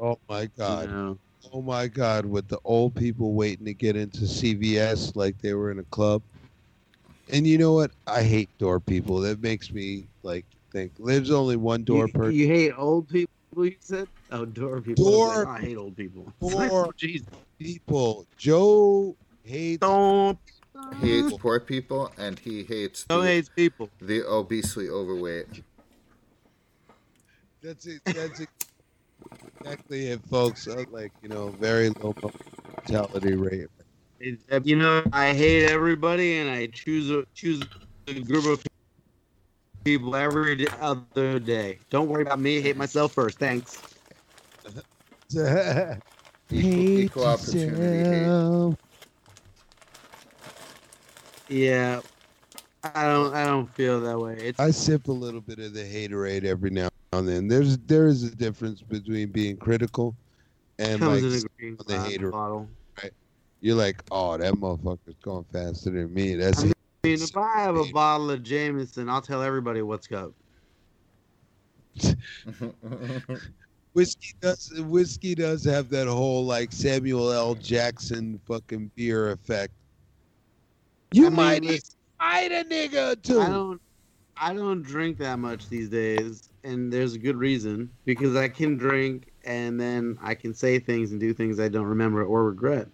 Oh 0.00 0.18
my 0.28 0.46
god. 0.56 0.90
know. 0.90 1.18
Oh 1.52 1.60
my 1.62 1.86
god. 1.86 2.24
With 2.26 2.48
the 2.48 2.58
old 2.64 2.94
people 2.94 3.32
waiting 3.34 3.66
to 3.66 3.74
get 3.74 3.96
into 3.96 4.20
CVS 4.22 5.14
like 5.16 5.38
they 5.40 5.54
were 5.54 5.70
in 5.70 5.78
a 5.78 5.84
club. 5.84 6.22
And 7.30 7.46
you 7.46 7.58
know 7.58 7.72
what? 7.72 7.90
I 8.06 8.22
hate 8.22 8.48
door 8.58 8.80
people. 8.80 9.20
That 9.20 9.42
makes 9.42 9.70
me 9.70 10.06
like 10.22 10.46
think. 10.72 10.92
There's 10.98 11.30
only 11.30 11.56
one 11.56 11.84
door 11.84 12.06
you, 12.06 12.12
per. 12.12 12.30
you 12.30 12.46
hate 12.46 12.72
old 12.76 13.08
people. 13.08 13.30
You 13.56 13.76
said, 13.80 14.08
"Oh, 14.32 14.44
door 14.44 14.80
people." 14.80 15.06
I 15.06 15.10
was 15.10 15.16
Door- 15.36 15.44
like, 15.44 15.62
I 15.62 15.64
hate 15.64 15.76
old 15.76 15.96
people. 15.96 16.32
Door- 16.40 16.68
oh, 16.72 16.92
Jesus. 16.96 17.28
people. 17.58 18.26
Joe 18.36 19.14
hates. 19.44 19.80
Don't. 19.80 20.38
He 21.00 21.22
hates 21.22 21.36
poor 21.38 21.60
people, 21.60 22.12
and 22.18 22.38
he 22.38 22.64
hates 22.64 23.04
Joe 23.08 23.20
the, 23.20 23.26
hates 23.28 23.48
people. 23.48 23.88
the 24.00 24.22
obesely 24.26 24.88
overweight. 24.88 25.62
That's 27.64 27.86
it. 27.86 28.02
That's 28.04 28.40
it. 28.40 28.48
exactly 29.58 30.08
it, 30.08 30.20
folks. 30.26 30.68
Uh, 30.68 30.84
like 30.90 31.12
you 31.22 31.30
know, 31.30 31.48
very 31.48 31.88
low 31.88 32.14
mortality 32.76 33.36
rate. 33.36 33.68
You 34.20 34.76
know, 34.76 35.02
I 35.14 35.32
hate 35.32 35.70
everybody, 35.70 36.40
and 36.40 36.50
I 36.50 36.66
choose 36.66 37.10
a 37.10 37.24
choose 37.34 37.62
a 38.06 38.20
group 38.20 38.44
of 38.44 38.62
people 39.82 40.14
every 40.14 40.66
other 40.78 41.38
day. 41.38 41.78
Don't 41.88 42.10
worry 42.10 42.20
about 42.20 42.38
me. 42.38 42.60
Hate 42.60 42.76
myself 42.76 43.12
first. 43.12 43.38
Thanks. 43.38 43.80
Equal, 46.50 46.98
equal 47.00 47.24
opportunity 47.24 47.80
hate. 47.80 48.26
yourself. 48.26 48.76
Yeah, 51.48 52.00
I 52.84 53.04
don't. 53.04 53.34
I 53.34 53.46
don't 53.46 53.72
feel 53.72 54.02
that 54.02 54.18
way. 54.18 54.34
It's 54.34 54.60
I 54.60 54.70
sip 54.70 55.08
a 55.08 55.12
little 55.12 55.40
bit 55.40 55.58
of 55.58 55.72
the 55.72 55.82
haterade 55.82 56.44
every 56.44 56.68
now 56.68 56.88
and 57.18 57.28
then. 57.28 57.48
There's 57.48 57.78
there 57.78 58.06
is 58.06 58.24
a 58.24 58.34
difference 58.34 58.82
between 58.82 59.30
being 59.30 59.56
critical 59.56 60.14
and 60.78 61.00
like 61.00 61.22
in 61.22 61.32
a 61.32 61.40
green 61.58 61.78
the 61.86 62.00
hater. 62.00 62.30
bottle. 62.30 62.68
you're 63.60 63.76
like, 63.76 64.02
oh, 64.10 64.36
that 64.36 64.54
motherfucker's 64.54 65.16
going 65.22 65.44
faster 65.52 65.90
than 65.90 66.12
me. 66.12 66.34
That's 66.34 66.62
I 66.62 66.64
mean, 66.64 66.74
if 67.04 67.36
I 67.36 67.60
have 67.60 67.76
a 67.76 67.86
bottle 67.92 68.30
of 68.30 68.42
Jameson, 68.42 69.08
I'll 69.08 69.22
tell 69.22 69.42
everybody 69.42 69.82
what's 69.82 70.10
up. 70.12 70.32
whiskey 73.92 74.34
does 74.40 74.72
whiskey 74.80 75.36
does 75.36 75.64
have 75.64 75.88
that 75.88 76.08
whole 76.08 76.44
like 76.44 76.72
Samuel 76.72 77.30
L. 77.32 77.54
Jackson 77.54 78.40
fucking 78.46 78.90
beer 78.96 79.30
effect. 79.30 79.72
You 81.12 81.26
I 81.26 81.30
might 81.30 81.62
listen, 81.62 81.94
fight 82.18 82.50
a 82.50 82.64
nigga 82.64 83.22
too. 83.22 83.40
I 83.40 83.48
don't. 83.48 83.80
I 84.36 84.52
don't 84.52 84.82
drink 84.82 85.18
that 85.18 85.38
much 85.38 85.68
these 85.68 85.88
days, 85.88 86.50
and 86.64 86.92
there's 86.92 87.14
a 87.14 87.18
good 87.18 87.36
reason 87.36 87.90
because 88.04 88.34
I 88.34 88.48
can 88.48 88.76
drink 88.76 89.32
and 89.44 89.78
then 89.78 90.18
I 90.22 90.34
can 90.34 90.54
say 90.54 90.78
things 90.78 91.12
and 91.12 91.20
do 91.20 91.34
things 91.34 91.60
I 91.60 91.68
don't 91.68 91.86
remember 91.86 92.24
or 92.24 92.44
regret, 92.44 92.88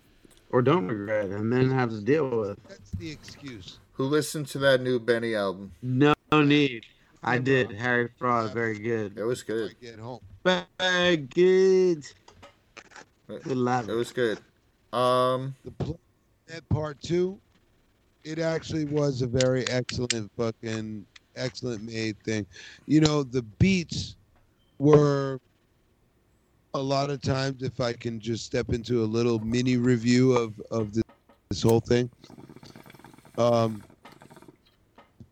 or 0.51 0.61
don't 0.61 0.89
regret, 0.89 1.27
and 1.27 1.53
then 1.53 1.71
have 1.71 1.91
to 1.91 2.01
deal 2.01 2.29
with. 2.29 2.59
That's 2.69 2.91
the 2.93 3.11
excuse. 3.11 3.79
Who 3.93 4.05
listened 4.05 4.49
to 4.49 4.59
that 4.59 4.83
new 4.83 4.99
Benny 4.99 5.35
album? 5.35 5.73
No 5.83 6.15
need. 6.33 6.85
I 7.23 7.39
did. 7.39 7.71
Harry 7.73 8.09
Fraud, 8.19 8.53
very 8.53 8.79
good. 8.79 9.17
It 9.17 9.25
was 9.25 9.43
good. 9.43 9.75
Get 9.81 9.99
home. 9.99 10.21
Very 10.43 11.19
good. 11.19 12.05
Good 13.29 13.89
It 13.89 13.95
was 13.95 14.11
good. 14.13 14.39
Um, 14.93 15.55
The 15.65 15.97
that 16.47 16.69
part 16.69 17.01
two, 17.01 17.39
it 18.25 18.39
actually 18.39 18.87
was 18.87 19.23
a 19.23 19.27
very 19.27 19.69
excellent 19.69 20.31
fucking 20.37 21.07
excellent 21.37 21.83
made 21.83 22.17
thing. 22.25 22.47
You 22.87 23.01
know, 23.01 23.23
the 23.23 23.43
beats 23.43 24.17
were 24.79 25.41
a 26.75 26.81
lot 26.81 27.11
of 27.11 27.21
times 27.21 27.63
if 27.63 27.81
I 27.81 27.93
can 27.93 28.21
just 28.21 28.45
step 28.45 28.71
into 28.71 29.03
a 29.03 29.07
little 29.07 29.39
mini 29.41 29.77
review 29.77 30.33
of 30.33 30.61
of 30.71 30.93
this, 30.93 31.03
this 31.51 31.63
whole 31.63 31.81
thing. 31.81 32.11
Um 33.39 33.85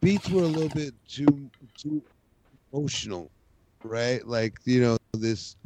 beats 0.01 0.29
were 0.31 0.43
a 0.43 0.47
little 0.49 0.71
bit 0.71 0.95
too 1.07 1.51
too 1.77 2.03
emotional, 2.73 3.33
right? 3.85 4.27
Like, 4.27 4.55
you 4.65 4.81
know, 4.81 4.97
this 5.15 5.57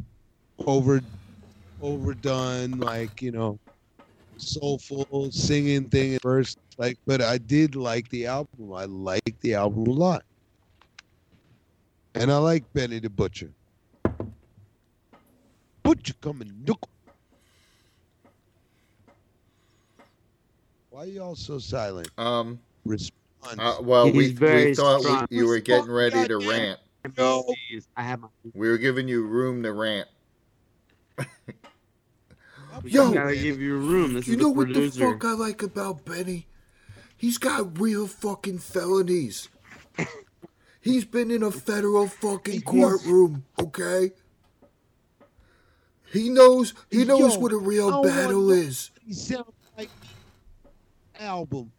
over 0.66 1.02
overdone 1.80 2.78
like, 2.78 3.22
you 3.22 3.32
know, 3.32 3.58
soulful 4.38 5.30
singing 5.32 5.90
thing 5.90 6.16
at 6.16 6.22
first 6.22 6.58
like 6.78 6.98
but 7.06 7.20
i 7.22 7.38
did 7.38 7.74
like 7.74 8.08
the 8.10 8.26
album 8.26 8.72
i 8.74 8.84
like 8.84 9.38
the 9.40 9.54
album 9.54 9.86
a 9.86 9.90
lot 9.90 10.22
and 12.14 12.30
i 12.32 12.36
like 12.36 12.64
benny 12.72 12.98
the 12.98 13.10
butcher 13.10 13.50
butcher 15.82 16.14
coming 16.20 16.52
nickel 16.60 16.88
why 20.90 21.02
are 21.02 21.06
y'all 21.06 21.34
so 21.34 21.58
silent 21.58 22.10
um, 22.18 22.58
response 22.84 23.12
uh, 23.58 23.76
well, 23.80 24.10
we, 24.10 24.28
He's 24.28 24.32
very 24.32 24.66
we 24.66 24.74
thought 24.74 25.00
strong. 25.00 25.26
we, 25.30 25.36
you 25.36 25.46
were 25.46 25.58
getting 25.58 25.90
ready 25.90 26.28
to 26.28 26.36
rant. 26.48 26.78
No. 27.18 27.44
I 27.96 28.02
have 28.02 28.20
my. 28.20 28.28
We 28.54 28.68
were 28.68 28.78
giving 28.78 29.08
you 29.08 29.26
room 29.26 29.62
to 29.64 29.72
rant. 29.72 30.08
We 32.82 32.90
Yo, 32.90 33.12
gotta 33.12 33.34
give 33.34 33.60
you 33.60 33.76
room. 33.76 34.14
This 34.14 34.26
You 34.26 34.34
is 34.34 34.40
know 34.40 34.48
the 34.48 34.54
what 34.54 34.68
the 34.72 34.90
fuck 34.90 35.24
I 35.24 35.32
like 35.32 35.62
about 35.62 36.04
Benny? 36.06 36.46
He's 37.22 37.38
got 37.38 37.78
real 37.78 38.08
fucking 38.08 38.58
felonies. 38.58 39.48
He's 40.80 41.04
been 41.04 41.30
in 41.30 41.44
a 41.44 41.52
federal 41.52 42.08
fucking 42.08 42.62
courtroom, 42.62 43.44
okay? 43.60 44.10
He 46.12 46.28
knows 46.28 46.74
he 46.90 47.04
knows 47.04 47.34
Yo, 47.34 47.38
what 47.38 47.52
a 47.52 47.58
real 47.58 47.90
don't 47.90 48.02
battle 48.02 48.50
is. 48.50 48.90
he 49.06 49.12
sounds 49.12 49.46
like 49.78 49.88
album 51.20 51.70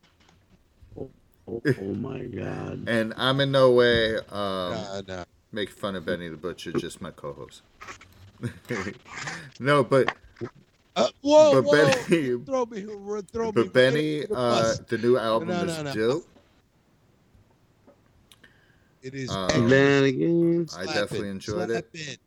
Oh, 0.98 1.10
oh 1.46 1.94
my 1.94 2.20
god. 2.20 2.88
And 2.88 3.14
I'm 3.18 3.42
in 3.42 3.52
no 3.52 3.70
way 3.72 4.16
um, 4.16 4.24
nah, 4.32 5.02
nah. 5.06 5.26
make 5.52 5.72
fun 5.72 5.98
of 5.98 6.06
Benny 6.06 6.30
the 6.30 6.38
Butcher, 6.38 6.72
just 6.72 7.02
my 7.02 7.12
co-host. 7.12 7.64
no, 9.60 9.84
but 9.84 10.16
Uh, 10.96 11.08
whoa, 11.22 11.62
but 11.62 11.64
whoa. 11.66 11.72
Benny 11.72 12.44
throw 12.46 12.66
me 12.66 12.82
throw 13.32 13.52
me 13.52 13.64
Benny 13.70 14.26
the 14.26 14.34
uh, 14.36 14.76
the 14.88 14.98
new 15.00 15.18
album 15.18 15.50
No, 15.50 15.64
is 15.64 15.78
no, 15.78 15.84
no. 15.84 15.94
dope. 15.94 16.28
it 19.02 19.16
is 19.16 19.30
um, 19.32 19.46
excellent. 19.46 19.70
Then 19.70 20.04
again, 20.04 20.68
I 20.78 20.86
definitely 20.86 21.30
it, 21.30 21.32
enjoyed 21.32 21.70
slap 21.70 21.86
it. 21.94 22.20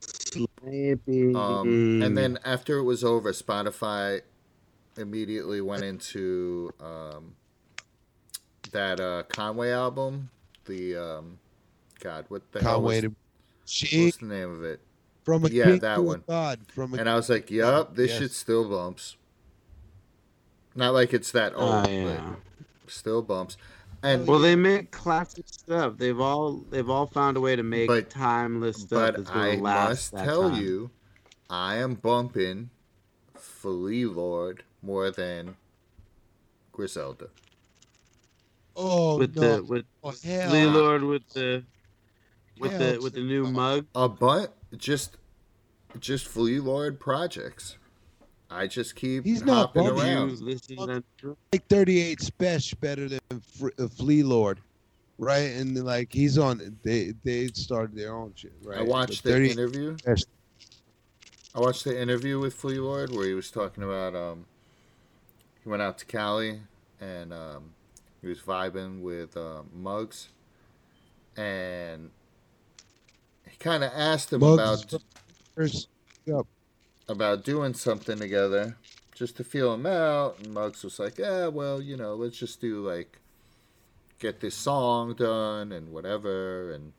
slappy. 0.00 1.36
Um, 1.36 2.02
and 2.02 2.16
then 2.18 2.38
after 2.44 2.78
it 2.78 2.82
was 2.82 3.04
over, 3.04 3.32
Spotify 3.32 4.22
immediately 4.96 5.60
went 5.60 5.84
into 5.84 6.72
um, 6.80 7.34
that 8.72 8.98
uh, 9.00 9.22
Conway 9.28 9.70
album. 9.70 10.30
The 10.64 10.96
um, 10.96 11.38
God, 12.00 12.24
what 12.28 12.50
the 12.52 12.60
hell 12.60 12.74
Conway 12.76 13.06
was, 13.06 13.80
the 13.82 14.04
what's 14.04 14.16
the 14.18 14.26
name 14.26 14.50
of 14.50 14.64
it? 14.64 14.80
From 15.24 15.44
a 15.44 15.48
yeah, 15.48 15.64
king 15.64 15.78
that 15.80 15.96
to 15.96 16.02
one. 16.02 16.18
a 16.28 16.30
god 16.30 16.60
from 16.72 16.94
a 16.94 16.98
And 16.98 17.08
I 17.08 17.16
was 17.16 17.28
like, 17.30 17.50
"Yup, 17.50 17.96
this 17.96 18.10
Yes. 18.10 18.18
shit 18.20 18.30
still 18.32 18.68
bumps." 18.68 19.16
Not 20.74 20.92
like 20.92 21.14
it's 21.14 21.30
that 21.32 21.54
old, 21.54 21.72
Ah, 21.72 21.88
yeah. 21.88 22.34
but 22.84 22.90
still 22.92 23.22
bumps. 23.22 23.56
And 24.02 24.26
Well, 24.26 24.38
they 24.40 24.54
make 24.54 24.90
classic 24.90 25.46
stuff. 25.48 25.96
They've 25.96 26.20
all 26.20 26.58
they've 26.70 26.90
all 26.90 27.06
found 27.06 27.36
a 27.38 27.40
way 27.40 27.56
to 27.56 27.62
make 27.62 27.88
But- 27.88 28.10
timeless 28.10 28.82
stuff 28.82 29.14
that's 29.16 29.22
but 29.30 29.32
gonna 29.34 29.50
I 29.52 29.56
last 29.56 29.88
must 29.88 30.12
that 30.12 30.24
tell 30.26 30.50
time. 30.50 30.60
you, 30.62 30.90
I 31.48 31.76
am 31.76 31.94
bumping 31.94 32.68
Flee 33.34 34.04
Lord 34.04 34.62
more 34.82 35.10
than 35.10 35.56
Griselda. 36.72 37.28
oh 38.76 39.16
with 39.18 39.36
no 39.36 39.56
the 39.58 39.64
with 39.64 39.84
oh, 40.02 40.12
hell 40.22 40.50
Lee. 40.52 40.66
Lord 40.66 41.02
with 41.04 41.26
the 41.30 41.64
with 42.58 42.72
Hell 42.72 42.92
the 42.94 43.00
with 43.00 43.12
the 43.14 43.20
new 43.22 43.44
no. 43.44 43.50
mug. 43.52 43.86
a 43.94 44.08
bunch 44.08 44.50
just 44.78 45.16
just 46.00 46.26
flee 46.26 46.58
lord 46.60 46.98
projects 46.98 47.76
i 48.50 48.66
just 48.66 48.94
keep 48.96 49.24
He's 49.24 49.42
not 49.44 49.68
hopping 49.68 49.84
bumping. 49.84 50.02
around 50.04 50.30
You 50.30 50.36
listen 50.44 50.76
to 50.76 50.86
them. 50.86 51.36
like 51.52 51.66
38 51.68 52.20
special 52.20 52.78
better 52.80 53.08
than 53.08 53.20
Fr- 53.58 53.68
uh, 53.78 53.88
Flee 53.88 54.22
Lord 54.22 54.60
right 55.18 55.52
and 55.52 55.76
like 55.84 56.12
he's 56.12 56.38
on 56.38 56.76
they 56.82 57.14
they 57.22 57.46
started 57.48 57.96
their 57.96 58.12
own 58.14 58.32
shit 58.34 58.52
right 58.64 58.78
i 58.80 58.82
watched 58.82 59.22
But 59.22 59.32
the 59.34 59.50
interview 59.50 59.96
Yes. 60.06 60.24
i 61.54 61.60
watched 61.60 61.84
the 61.84 62.00
interview 62.00 62.40
with 62.40 62.52
flee 62.54 62.80
lord 62.80 63.10
where 63.14 63.24
he 63.26 63.34
was 63.34 63.48
talking 63.50 63.84
about 63.84 64.16
um 64.16 64.44
he 65.62 65.68
went 65.68 65.82
out 65.82 65.98
to 65.98 66.04
cali 66.06 66.58
and 67.00 67.32
um 67.32 67.70
he 68.22 68.26
was 68.28 68.40
vibing 68.40 69.02
with 69.02 69.36
um, 69.36 69.68
Muggs 69.72 70.30
and 71.36 72.10
he 72.22 72.23
kind 73.64 73.82
of 73.82 73.90
asked 73.94 74.30
him 74.30 74.40
Muggs 74.40 74.84
about 74.84 75.02
first 75.54 75.88
yep. 76.26 76.44
about 77.08 77.44
doing 77.44 77.72
something 77.72 78.18
together 78.18 78.76
just 79.14 79.38
to 79.38 79.44
feel 79.44 79.72
him 79.72 79.86
out. 79.86 80.38
And 80.38 80.52
Muggs 80.52 80.84
was 80.84 80.98
like, 80.98 81.16
yeah, 81.16 81.46
well, 81.46 81.80
you 81.80 81.96
know, 81.96 82.14
let's 82.14 82.36
just 82.36 82.60
do 82.60 82.86
like, 82.86 83.20
get 84.18 84.40
this 84.40 84.54
song 84.54 85.14
done 85.14 85.72
and 85.72 85.92
whatever. 85.92 86.72
And 86.72 86.92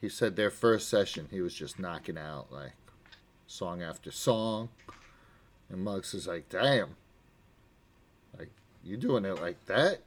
he 0.00 0.08
said 0.08 0.34
their 0.34 0.50
first 0.50 0.88
session, 0.88 1.28
he 1.30 1.40
was 1.40 1.54
just 1.54 1.78
knocking 1.78 2.18
out 2.18 2.50
like 2.50 2.72
song 3.46 3.80
after 3.80 4.10
song. 4.10 4.70
And 5.70 5.84
Muggs 5.84 6.14
is 6.14 6.26
like, 6.26 6.48
damn, 6.48 6.96
like, 8.36 8.50
you 8.82 8.96
doing 8.96 9.24
it 9.24 9.40
like 9.40 9.64
that? 9.66 10.00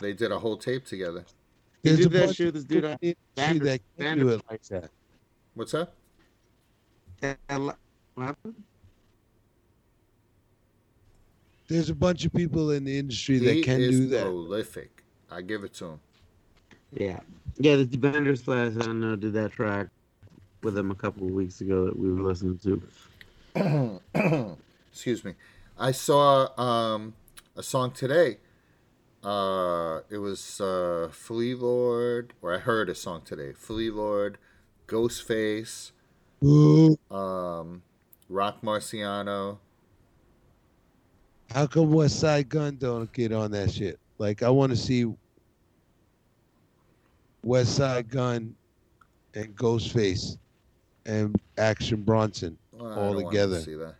They 0.00 0.12
did 0.12 0.30
a 0.30 0.40
whole 0.40 0.58
tape 0.58 0.84
together. 0.84 1.24
He 1.82 1.88
There's 1.90 1.98
did 2.00 2.06
a 2.06 2.10
that 2.10 2.24
bunch 2.26 2.36
shit 2.36 2.46
of 2.48 2.54
with 2.54 2.68
this 2.68 2.82
dude 2.82 2.82
people 2.82 2.90
on 2.90 2.98
in 3.00 3.00
the 3.00 3.08
industry 3.08 3.58
Vander- 3.58 3.64
that 3.64 3.80
can 3.98 4.18
do 4.18 4.28
it 4.30 4.42
like 4.50 4.62
that 4.64 4.90
What's 5.54 5.72
that? 5.72 5.92
That- 7.20 7.38
What 7.48 7.76
happened? 8.16 8.54
there's 11.68 11.90
a 11.90 11.94
bunch 11.94 12.24
of 12.24 12.32
people 12.34 12.70
in 12.70 12.84
the 12.84 12.98
industry 12.98 13.38
He 13.38 13.46
that 13.46 13.64
can 13.64 13.80
is 13.80 13.90
do 13.98 14.06
that 14.08 14.24
prolific. 14.24 15.02
I 15.30 15.40
give 15.40 15.64
it 15.64 15.72
to 15.74 15.86
him. 15.86 16.00
Yeah, 16.92 17.20
yeah. 17.56 17.76
The 17.76 17.84
Bender 17.96 18.36
Slash 18.36 18.72
I 18.76 18.80
don't 18.80 19.00
know 19.00 19.16
did 19.16 19.32
that 19.32 19.52
track. 19.52 19.88
with 20.62 20.76
him 20.76 20.90
a 20.90 20.94
couple 20.94 21.26
of 21.26 21.32
weeks 21.32 21.62
ago 21.62 21.86
that 21.86 21.98
we 21.98 22.12
were 22.12 22.20
listening 22.22 22.58
to. 23.54 24.02
Excuse 24.92 25.24
me. 25.24 25.34
I 25.78 25.92
saw 25.92 26.48
um, 26.60 27.14
a 27.56 27.62
song 27.62 27.92
today. 27.92 28.36
Uh, 29.22 30.00
it 30.10 30.18
was 30.18 30.60
uh, 30.60 31.08
Flee 31.12 31.54
Lord, 31.54 32.32
or 32.42 32.54
I 32.54 32.58
heard 32.58 32.88
a 32.88 32.94
song 32.94 33.22
today. 33.24 33.52
Flee 33.52 33.90
Lord, 33.90 34.36
Ghostface, 34.88 35.92
um, 36.42 37.82
Rock 38.28 38.62
Marciano. 38.62 39.58
how 41.54 41.66
come 41.66 41.92
Westside 41.92 42.48
Gunn 42.48 42.76
don't 42.76 43.12
get 43.12 43.32
on 43.32 43.52
that 43.52 43.70
shit? 43.70 44.00
Like, 44.18 44.42
I 44.42 44.48
want 44.48 44.70
to 44.70 44.76
see 44.76 45.06
Westside 47.46 48.08
Gunn 48.08 48.56
and 49.34 49.54
Ghostface 49.54 50.36
and 51.06 51.40
Action 51.58 52.02
Bronson. 52.02 52.58
Well, 52.72 52.98
All 52.98 53.24
together. 53.30 53.96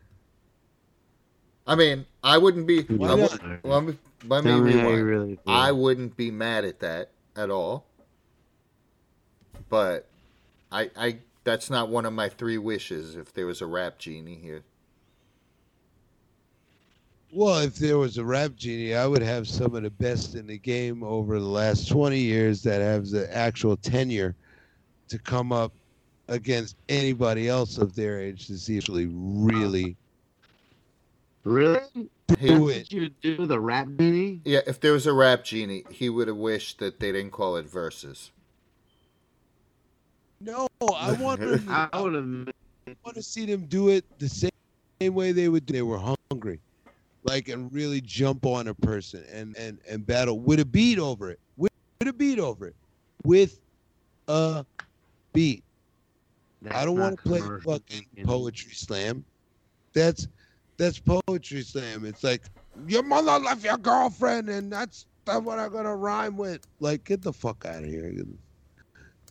I 1.65 1.77
mean, 1.77 2.07
I 2.25 2.39
wouldn't 2.39 2.67
be. 2.67 2.83
Why 2.83 3.13
I 3.13 3.15
not? 3.15 3.95
Let 4.27 4.45
me, 4.45 4.51
let 4.53 4.63
me 4.63 4.75
me 4.75 4.81
rewind. 4.81 5.07
really. 5.07 5.39
I 5.47 5.73
wouldn't 5.73 6.17
be 6.17 6.31
mad 6.31 6.65
at 6.65 6.81
that 6.81 7.11
at 7.37 7.51
all. 7.51 7.87
But 9.69 10.09
I 10.71 10.91
I 10.97 11.19
that's 11.45 11.71
not 11.71 11.89
one 11.89 12.05
of 12.07 12.13
my 12.13 12.29
three 12.29 12.59
wishes 12.59 13.17
if 13.17 13.33
there 13.33 13.47
was 13.47 13.61
a 13.61 13.67
rap 13.67 13.99
genie 13.99 14.39
here. 14.41 14.65
Well, 17.35 17.61
if 17.61 17.77
there 17.77 17.97
was 17.97 18.19
a 18.19 18.25
rap 18.25 18.57
genie, 18.57 18.95
I 18.95 19.07
would 19.07 19.23
have 19.23 19.49
some 19.49 19.75
of 19.75 19.83
the 19.83 19.91
best 19.91 20.35
in 20.35 20.47
the 20.47 20.59
game 20.59 21.03
over 21.03 21.41
the 21.41 21.47
last 21.47 21.89
20 21.89 22.19
years 22.19 22.63
that 22.65 22.83
have 22.83 23.09
the 23.09 23.35
actual 23.35 23.75
tenure 23.75 24.37
to 25.09 25.19
come 25.19 25.51
up 25.51 25.73
against 26.29 26.77
anybody 26.91 27.49
else 27.49 27.79
of 27.79 27.95
their 27.95 28.21
age 28.21 28.47
to 28.49 28.59
see 28.59 28.77
if 28.77 28.85
they 28.85 29.07
really 29.11 29.97
Really? 31.45 31.81
Do 32.41 32.69
Did 32.69 32.77
it. 32.77 32.93
you 32.93 33.09
do 33.09 33.47
the 33.47 33.61
rap 33.61 33.89
genie? 33.99 34.41
Yeah, 34.45 34.61
if 34.67 34.81
there 34.81 34.93
was 34.93 35.07
a 35.07 35.13
rap 35.13 35.45
genie, 35.45 35.85
he 35.91 36.09
would 36.09 36.29
have 36.29 36.37
wished 36.37 36.79
that 36.79 37.01
they 37.01 37.13
didn't 37.13 37.33
call 37.33 37.57
it 37.57 37.67
verses. 37.67 38.31
No, 40.41 40.67
I 40.81 41.13
want 41.13 41.41
them, 41.41 41.67
I 41.69 41.89
I 41.93 42.01
want 42.01 43.15
to 43.15 43.23
see 43.23 43.47
them 43.47 43.67
do 43.67 43.89
it 43.91 44.05
the 44.19 44.29
same, 44.29 44.51
same 45.01 45.15
way 45.15 45.33
they 45.33 45.49
would 45.49 45.67
do. 45.67 45.73
They 45.73 45.83
were 45.83 46.17
hungry, 46.31 46.61
like 47.23 47.49
and 47.49 47.73
really 47.73 48.01
jump 48.01 48.45
on 48.45 48.69
a 48.69 48.75
person 48.75 49.25
and 49.33 49.57
and 49.57 49.79
and 49.89 50.05
battle 50.05 50.41
with 50.41 50.61
a 50.61 50.65
beat 50.65 50.99
over 50.99 51.31
it. 51.31 51.39
With, 51.57 51.73
with 52.01 52.09
a 52.09 52.13
beat 52.13 52.39
over 52.41 52.67
it. 52.67 52.77
With 53.25 53.61
a 54.27 54.65
beat. 55.33 55.63
I 56.71 56.85
don't 56.85 56.99
want 56.99 57.19
to 57.19 57.23
play 57.23 57.41
fucking 57.65 58.07
poetry 58.25 58.73
slam. 58.73 59.25
That's 59.93 60.27
that's 60.77 60.99
poetry 60.99 61.63
slam. 61.63 62.05
It's 62.05 62.25
like 62.25 62.43
your 62.87 63.03
mother 63.03 63.39
left 63.39 63.65
your 63.65 63.79
girlfriend, 63.79 64.49
and 64.49 64.73
that's 64.73 65.07
that's 65.25 65.41
what 65.43 65.59
I'm 65.59 65.73
gonna 65.73 65.95
rhyme 65.95 66.37
with. 66.37 66.67
Like, 66.81 67.05
get 67.05 67.23
the 67.23 67.33
fuck 67.33 67.65
out 67.65 67.83
of 67.83 67.89
here. 67.89 68.13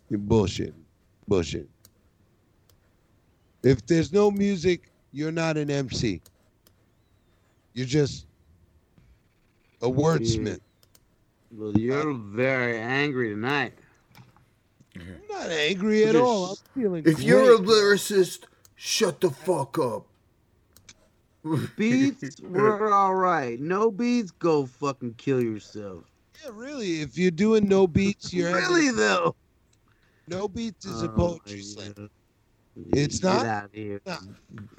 You're 0.09 0.19
bullshit, 0.19 0.73
bullshit. 1.27 1.69
If 3.63 3.85
there's 3.85 4.11
no 4.11 4.31
music, 4.31 4.91
you're 5.11 5.31
not 5.31 5.57
an 5.57 5.69
MC. 5.69 6.22
You're 7.73 7.85
just 7.85 8.26
a 9.81 9.88
wordsmith. 9.88 10.59
Mm. 10.59 10.61
Well, 11.53 11.77
you're 11.77 12.13
very 12.13 12.80
angry 12.80 13.30
tonight. 13.30 13.73
I'm 14.95 15.22
not 15.30 15.49
angry 15.49 16.05
at 16.05 16.15
all. 16.15 16.51
I'm 16.76 16.81
feeling 16.81 17.03
If 17.05 17.22
you're 17.22 17.55
a 17.55 17.57
lyricist, 17.57 18.45
shut 18.76 19.22
the 19.22 19.30
fuck 19.30 19.77
up. 19.80 20.07
Beats 21.76 22.39
were 22.41 22.93
all 22.93 23.15
right. 23.15 23.59
No 23.59 23.89
beats, 23.91 24.31
go 24.31 24.65
fucking 24.65 25.15
kill 25.18 25.41
yourself. 25.41 26.03
yeah, 26.43 26.51
really. 26.53 27.01
If 27.01 27.18
you're 27.18 27.31
doing 27.31 27.68
no 27.68 27.88
beats, 27.88 28.31
you're 28.34 28.49
having- 28.59 28.76
Really 28.76 28.91
though. 28.91 29.35
no 30.27 30.47
beats 30.47 30.85
is 30.85 31.01
a 31.03 31.09
Oh, 31.11 31.15
poetry 31.15 31.57
my 31.57 31.61
slam. 31.61 32.09
It's 32.93 33.19
Get 33.19 33.27
not? 33.27 33.45
out 33.45 33.65
of 33.65 33.73
here. 33.73 34.01
No, 34.05 34.18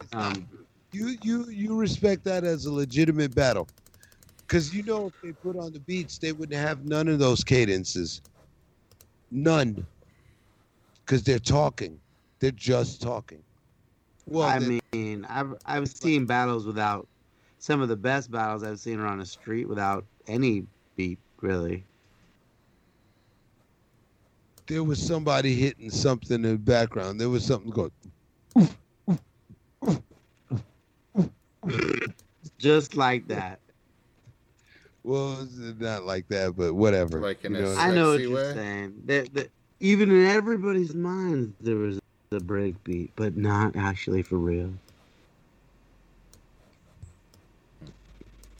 It's 0.01 0.12
not. 0.12 0.36
Um, 0.36 0.48
You 0.93 1.16
you 1.22 1.48
you 1.51 1.76
respect 1.76 2.22
that 2.24 2.44
as 2.44 2.66
a 2.66 2.72
legitimate 2.72 3.34
battle, 3.34 3.66
because 4.47 4.74
you 4.74 4.82
know 4.82 5.06
if 5.06 5.20
they 5.22 5.32
put 5.32 5.56
on 5.56 5.72
the 5.72 5.80
beats, 5.80 6.18
they 6.18 6.32
wouldn't 6.32 6.59
have 6.59 6.84
none 6.84 7.09
of 7.09 7.18
those 7.18 7.43
cadences. 7.43 8.20
None. 9.30 9.86
Because 11.05 11.22
they're 11.22 11.39
talking. 11.39 11.98
They're 12.40 12.51
just 12.51 13.01
talking. 13.02 13.43
Well, 14.27 14.47
I 14.49 14.59
they- 14.59 14.81
mean, 14.93 15.27
I've 15.28 15.55
I've 15.66 15.89
seen 15.89 16.27
battles 16.27 16.65
without 16.66 17.07
some 17.59 17.81
of 17.81 17.89
the 17.89 17.97
best 17.97 18.31
battles 18.31 18.62
I've 18.62 18.78
seen 18.81 18.99
are 19.01 19.07
on 19.07 19.19
the 19.19 19.27
street 19.27 19.69
without 19.69 20.05
any 20.27 20.65
beat, 20.97 21.19
really. 21.40 21.85
there 24.69 24.85
was 24.85 25.05
somebody 25.05 25.55
hitting 25.55 25.90
something 25.90 26.36
in 26.36 26.43
the 26.53 26.57
background. 26.57 27.20
There 27.20 27.28
was 27.28 27.44
something 27.44 27.70
going. 27.70 27.90
Just 32.59 32.97
like 32.97 33.27
that. 33.28 33.59
Well, 35.05 35.47
not 35.78 36.05
like 36.05 36.28
that, 36.28 36.57
but 36.57 36.74
whatever. 36.74 37.20
Like 37.20 37.44
in 37.44 37.53
you 37.53 37.59
a 37.59 37.62
know, 37.62 37.70
s- 37.73 37.78
I 37.78 37.90
know 37.90 38.09
what 38.11 38.19
Sexy 38.20 38.31
you're 38.31 38.55
saying. 38.55 38.94
That, 39.07 39.35
that 39.35 39.51
even 39.81 40.11
in 40.11 40.27
everybody's 40.27 40.94
minds 40.94 41.55
there 41.61 41.77
was 41.77 41.99
a 42.32 42.40
break 42.40 42.82
beat, 42.84 43.10
but 43.16 43.36
not 43.36 43.76
actually 43.76 44.22
for 44.22 44.36
real. 44.36 44.72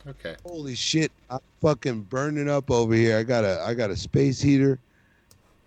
Okay. 0.07 0.35
Holy 0.45 0.75
shit! 0.75 1.13
I'm 1.31 1.39
fucking 1.61 2.03
burning 2.03 2.49
up 2.49 2.71
over 2.71 2.95
here. 2.95 3.19
I 3.19 3.23
got 3.23 3.45
a 3.45 3.63
I 3.65 3.75
got 3.75 3.91
a 3.91 3.97
space 3.97 4.41
heater 4.41 4.79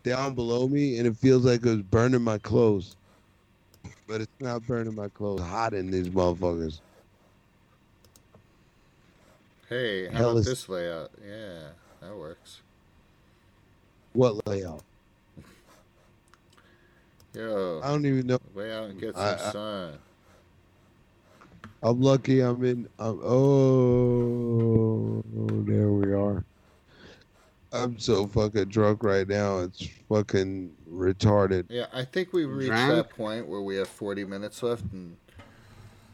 down 0.04 0.36
below 0.36 0.68
me, 0.68 0.98
and 0.98 1.08
it 1.08 1.16
feels 1.16 1.46
like 1.46 1.66
it 1.66 1.70
was 1.70 1.82
burning 1.84 2.22
my 2.22 2.38
clothes. 2.38 2.96
But 4.08 4.22
it's 4.22 4.32
not 4.40 4.68
burning 4.68 4.94
my 4.94 5.08
clothes. 5.08 5.42
Hot 5.42 5.74
in 5.74 5.90
these 5.90 6.10
motherfuckers. 6.10 6.80
Hey, 9.70 10.08
how 10.08 10.18
Hell 10.18 10.30
about 10.32 10.40
is- 10.40 10.46
this 10.46 10.70
layout? 10.70 11.12
Yeah, 11.26 11.70
that 12.02 12.16
works. 12.16 12.60
What 14.14 14.46
layout? 14.48 14.84
Yo, 17.36 17.82
I 17.84 17.90
don't 17.90 18.06
even 18.06 18.28
know. 18.28 18.40
lay 18.54 18.72
out 18.74 18.86
and 18.90 19.00
get 19.00 19.14
some 19.16 19.24
I- 19.24 19.34
I- 19.34 19.52
sun. 19.52 20.00
I'm 21.84 22.02
lucky. 22.02 22.40
I'm 22.42 22.64
in. 22.64 22.88
I'm, 22.98 23.20
oh, 23.24 25.22
there 25.66 25.90
we 25.92 26.14
are. 26.14 26.44
I'm 27.72 28.00
so 28.00 28.26
fucking 28.26 28.70
drunk 28.70 29.04
right 29.04 29.28
now. 29.28 29.60
It's 29.60 29.88
fucking 30.10 30.72
retarded. 30.90 31.66
Yeah, 31.70 31.86
I 31.94 32.04
think 32.06 32.32
we 32.34 32.46
reached 32.46 32.72
Drunk? 32.72 32.94
that 32.96 33.10
point 33.10 33.48
where 33.48 33.62
we 33.62 33.76
have 33.76 33.88
40 33.90 34.24
minutes 34.26 34.64
left 34.64 34.84
and 34.94 35.18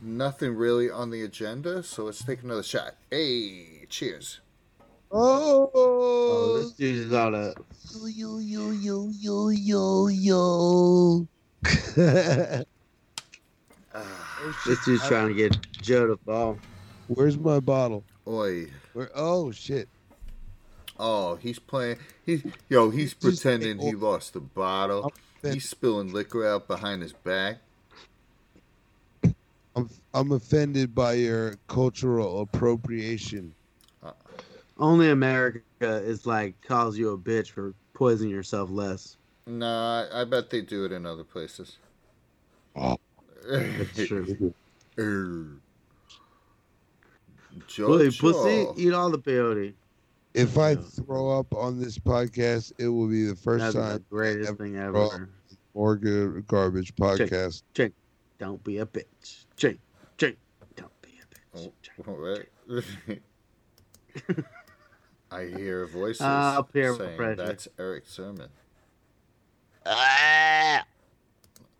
nothing 0.01 0.55
really 0.55 0.89
on 0.89 1.11
the 1.11 1.21
agenda. 1.21 1.83
So 1.83 2.05
let's 2.05 2.23
take 2.25 2.41
another 2.43 2.63
shot. 2.63 2.95
Hey, 3.09 3.85
cheers. 3.89 4.39
Oh, 5.13 5.69
Oh, 5.73 6.57
this 6.61 6.71
dude's 6.73 7.09
got 7.11 7.33
a 7.33 7.53
yo 8.07 8.37
yo 8.39 8.71
yo 8.71 9.09
yo 9.09 9.49
yo 9.49 10.07
yo. 10.07 10.07
yo. 10.07 11.27
Ah, 13.93 14.53
this 14.65 14.83
dude's 14.85 15.05
trying 15.07 15.27
to 15.27 15.33
get 15.33 15.57
Joe 15.81 16.07
to 16.07 16.17
fall. 16.25 16.57
Where's 17.07 17.37
my 17.37 17.59
bottle? 17.59 18.03
oi. 18.27 18.67
Where? 18.93 19.09
Oh 19.15 19.51
shit! 19.51 19.89
Oh, 20.97 21.35
he's 21.35 21.59
playing. 21.59 21.97
He's 22.25 22.43
yo. 22.69 22.89
He's 22.89 23.13
Just- 23.13 23.21
pretending 23.43 23.79
he 23.79 23.91
lost 23.93 24.33
the 24.33 24.39
bottle. 24.39 25.11
He's 25.43 25.67
spilling 25.67 26.13
liquor 26.13 26.47
out 26.47 26.67
behind 26.67 27.01
his 27.01 27.13
back. 27.13 27.57
I'm 29.75 29.89
I'm 30.13 30.31
offended 30.31 30.93
by 30.95 31.13
your 31.13 31.55
cultural 31.67 32.41
appropriation. 32.41 33.53
Only 34.81 35.11
America 35.11 35.61
is 35.79 36.25
like 36.25 36.59
calls 36.61 36.97
you 36.97 37.11
a 37.11 37.17
bitch 37.17 37.51
for 37.51 37.75
poisoning 37.93 38.31
yourself 38.31 38.71
less. 38.71 39.15
Nah, 39.45 40.07
I 40.11 40.23
bet 40.23 40.49
they 40.49 40.61
do 40.61 40.85
it 40.85 40.91
in 40.91 41.05
other 41.05 41.23
places. 41.23 41.77
Oh. 42.75 42.97
That's 43.47 43.95
true. 44.07 44.53
Err. 44.97 45.45
Jojo. 47.67 48.19
pussy, 48.19 48.67
eat 48.81 48.93
all 48.93 49.11
the 49.11 49.19
peyote. 49.19 49.73
If 50.33 50.57
I 50.57 50.75
throw 50.75 51.37
up 51.37 51.53
on 51.53 51.79
this 51.79 51.99
podcast, 51.99 52.71
it 52.79 52.87
will 52.87 53.07
be 53.07 53.25
the 53.25 53.35
first 53.35 53.63
That's 53.63 53.75
the 53.75 53.81
time 53.81 54.05
greatest 54.09 54.49
ever 54.49 54.63
thing 54.63 54.77
ever. 54.77 55.29
or 55.73 55.95
good 55.95 56.47
garbage 56.47 56.95
podcast. 56.95 57.61
Don't 58.39 58.63
be 58.63 58.79
a 58.79 58.85
bitch. 58.85 59.45
Chink, 59.57 59.77
chink. 60.17 60.37
Don't 60.75 61.01
be 61.01 61.19
a 61.21 61.57
bitch. 61.59 61.71
Oh, 62.07 62.13
oh 62.71 62.81
Chink. 64.17 64.45
what? 65.31 65.39
I 65.41 65.45
hear 65.57 65.85
voices 65.87 66.21
Ah, 66.21 66.61
peer 66.61 66.95
saying 66.95 67.17
pressure. 67.17 67.35
that's 67.45 67.67
Erick 67.79 68.03
Sermon. 68.07 68.49
Ah! 69.85 70.83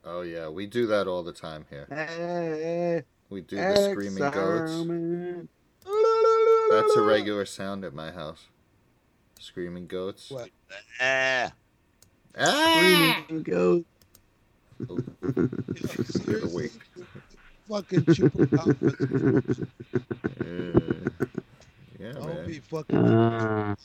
Oh 0.04 0.22
yeah, 0.22 0.50
we 0.50 0.66
do 0.66 0.88
that 0.88 1.08
all 1.08 1.22
the 1.24 1.34
time 1.34 1.66
here. 1.70 1.88
Eh, 1.92 3.02
We 3.30 3.42
do 3.42 3.56
the 3.58 3.90
screaming 3.92 4.32
goats. 4.32 4.72
That's 6.72 6.96
a 6.96 7.02
regular 7.02 7.46
sound 7.46 7.84
at 7.86 7.94
my 7.94 8.12
house. 8.12 8.48
Screaming 9.40 9.88
goats. 9.88 10.32
What? 10.32 10.50
Ah. 11.00 11.52
Ah! 12.38 13.22
Screaming 13.26 13.44
goat. 13.44 13.86
Wait. 16.54 16.72
Fucking 17.70 18.02
chupacabras. 18.06 19.68
Uh, 20.42 21.06
yeah, 22.02 22.14
Don't 22.14 22.28
man. 22.28 22.48
be 22.48 22.60
fucking 22.60 22.98
Uh, 22.98 23.76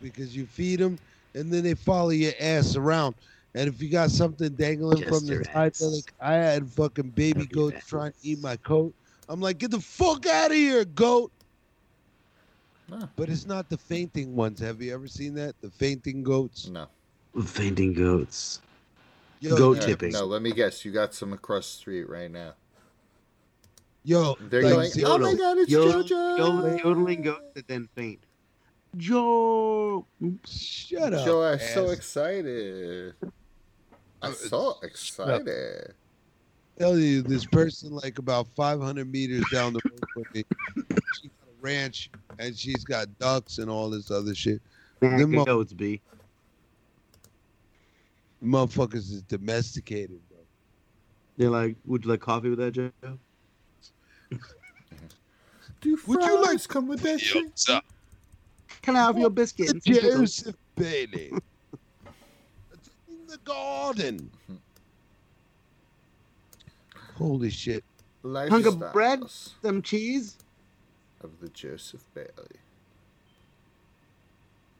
because 0.00 0.36
you 0.36 0.46
feed 0.46 0.80
them 0.80 0.98
and 1.34 1.52
then 1.52 1.62
they 1.64 1.74
follow 1.74 2.10
your 2.10 2.32
ass 2.40 2.76
around. 2.76 3.14
And 3.54 3.68
if 3.68 3.80
you 3.80 3.88
got 3.88 4.10
something 4.10 4.50
dangling 4.50 4.98
Just 4.98 5.08
from 5.08 5.26
the 5.26 5.32
your 5.34 5.44
side, 5.44 5.72
like 5.80 6.12
I 6.20 6.34
had 6.34 6.68
fucking 6.68 7.10
baby 7.10 7.46
goats 7.46 7.86
trying 7.86 8.12
to 8.12 8.18
eat 8.22 8.40
my 8.40 8.56
coat. 8.56 8.94
I'm 9.28 9.40
like, 9.40 9.58
get 9.58 9.70
the 9.70 9.80
fuck 9.80 10.26
out 10.26 10.50
of 10.50 10.56
here, 10.56 10.84
goat. 10.84 11.32
But 13.16 13.28
it's 13.30 13.46
not 13.46 13.68
the 13.68 13.76
fainting 13.78 14.36
ones. 14.36 14.60
Have 14.60 14.80
you 14.80 14.94
ever 14.94 15.08
seen 15.08 15.34
that? 15.34 15.60
The 15.60 15.70
fainting 15.70 16.22
goats. 16.22 16.68
No. 16.68 16.86
fainting 17.44 17.92
goats. 17.94 18.60
Yo, 19.40 19.56
Goat 19.56 19.78
Yeah, 19.78 19.86
tipping. 19.86 20.12
No, 20.12 20.24
let 20.24 20.40
me 20.42 20.52
guess. 20.52 20.84
You 20.84 20.92
got 20.92 21.12
some 21.12 21.32
across 21.32 21.66
the 21.72 21.78
street 21.78 22.08
right 22.08 22.30
now. 22.30 22.54
Yo, 24.06 24.36
They're 24.38 24.62
like, 24.62 24.72
going, 24.72 24.90
see- 24.90 25.04
oh 25.04 25.18
my 25.18 25.34
god, 25.34 25.58
it's 25.58 25.68
Yodel- 25.68 26.04
JoJo! 26.04 26.38
Yodeling, 26.38 26.78
yodeling 26.78 27.22
goats 27.22 27.42
that 27.54 27.66
then 27.66 27.88
faint. 27.96 28.20
Joe. 28.96 30.06
shut 30.46 31.12
up. 31.12 31.24
Joe, 31.24 31.42
I'm 31.42 31.58
so 31.58 31.90
excited. 31.90 33.14
I'm 34.22 34.32
so 34.34 34.76
excited. 34.84 35.92
tell 36.78 36.96
you, 36.96 37.20
this 37.22 37.44
person 37.46 37.90
like 37.90 38.18
about 38.20 38.46
500 38.54 39.10
meters 39.10 39.42
down 39.52 39.72
the 39.72 39.80
road 39.84 40.00
from 40.14 40.24
me, 40.34 40.44
she 41.20 41.28
got 41.28 41.48
a 41.48 41.60
ranch 41.60 42.08
and 42.38 42.56
she's 42.56 42.84
got 42.84 43.08
ducks 43.18 43.58
and 43.58 43.68
all 43.68 43.90
this 43.90 44.12
other 44.12 44.36
shit. 44.36 44.62
Man, 45.00 45.18
Them 45.18 45.32
mo- 45.32 45.44
goats 45.44 45.72
be. 45.72 46.00
Motherfuckers 48.40 49.10
is 49.10 49.22
domesticated, 49.22 50.20
bro. 50.28 50.38
They're 51.38 51.50
like, 51.50 51.74
would 51.86 52.04
you 52.04 52.10
like 52.12 52.20
coffee 52.20 52.50
with 52.50 52.60
that, 52.60 52.70
Joe? 52.70 52.92
Do 55.80 55.98
Would 56.06 56.22
you 56.22 56.36
like- 56.36 56.44
fries 56.46 56.66
come 56.66 56.86
with 56.88 57.00
that 57.02 57.20
shit? 57.20 57.64
Can 58.82 58.96
I 58.96 59.00
have 59.00 59.18
your 59.18 59.30
biscuit? 59.30 59.70
and? 59.70 59.82
Joseph 59.82 60.56
Bailey. 60.76 61.32
It's 62.72 62.90
in 63.08 63.26
the 63.26 63.38
garden. 63.44 64.30
Holy 67.16 67.50
shit. 67.50 67.82
Hunk 68.24 68.66
of 68.66 68.92
bread? 68.92 69.20
Some 69.28 69.82
cheese? 69.82 70.36
of 71.22 71.30
the 71.40 71.48
Joseph 71.48 72.04
Bailey. 72.14 72.28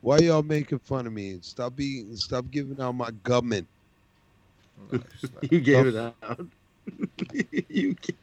Why 0.02 0.18
y'all 0.18 0.42
making 0.42 0.78
fun 0.80 1.06
of 1.06 1.12
me? 1.12 1.38
Stop 1.40 1.74
being 1.76 2.14
stop 2.16 2.44
giving 2.50 2.80
out 2.80 2.92
my 2.94 3.10
government. 3.24 3.66
Lifestyle. 4.90 5.30
You 5.50 5.60
gave 5.60 5.86
it 5.86 5.96
out. 5.96 6.14
you 7.68 7.94
ga- 7.94 8.14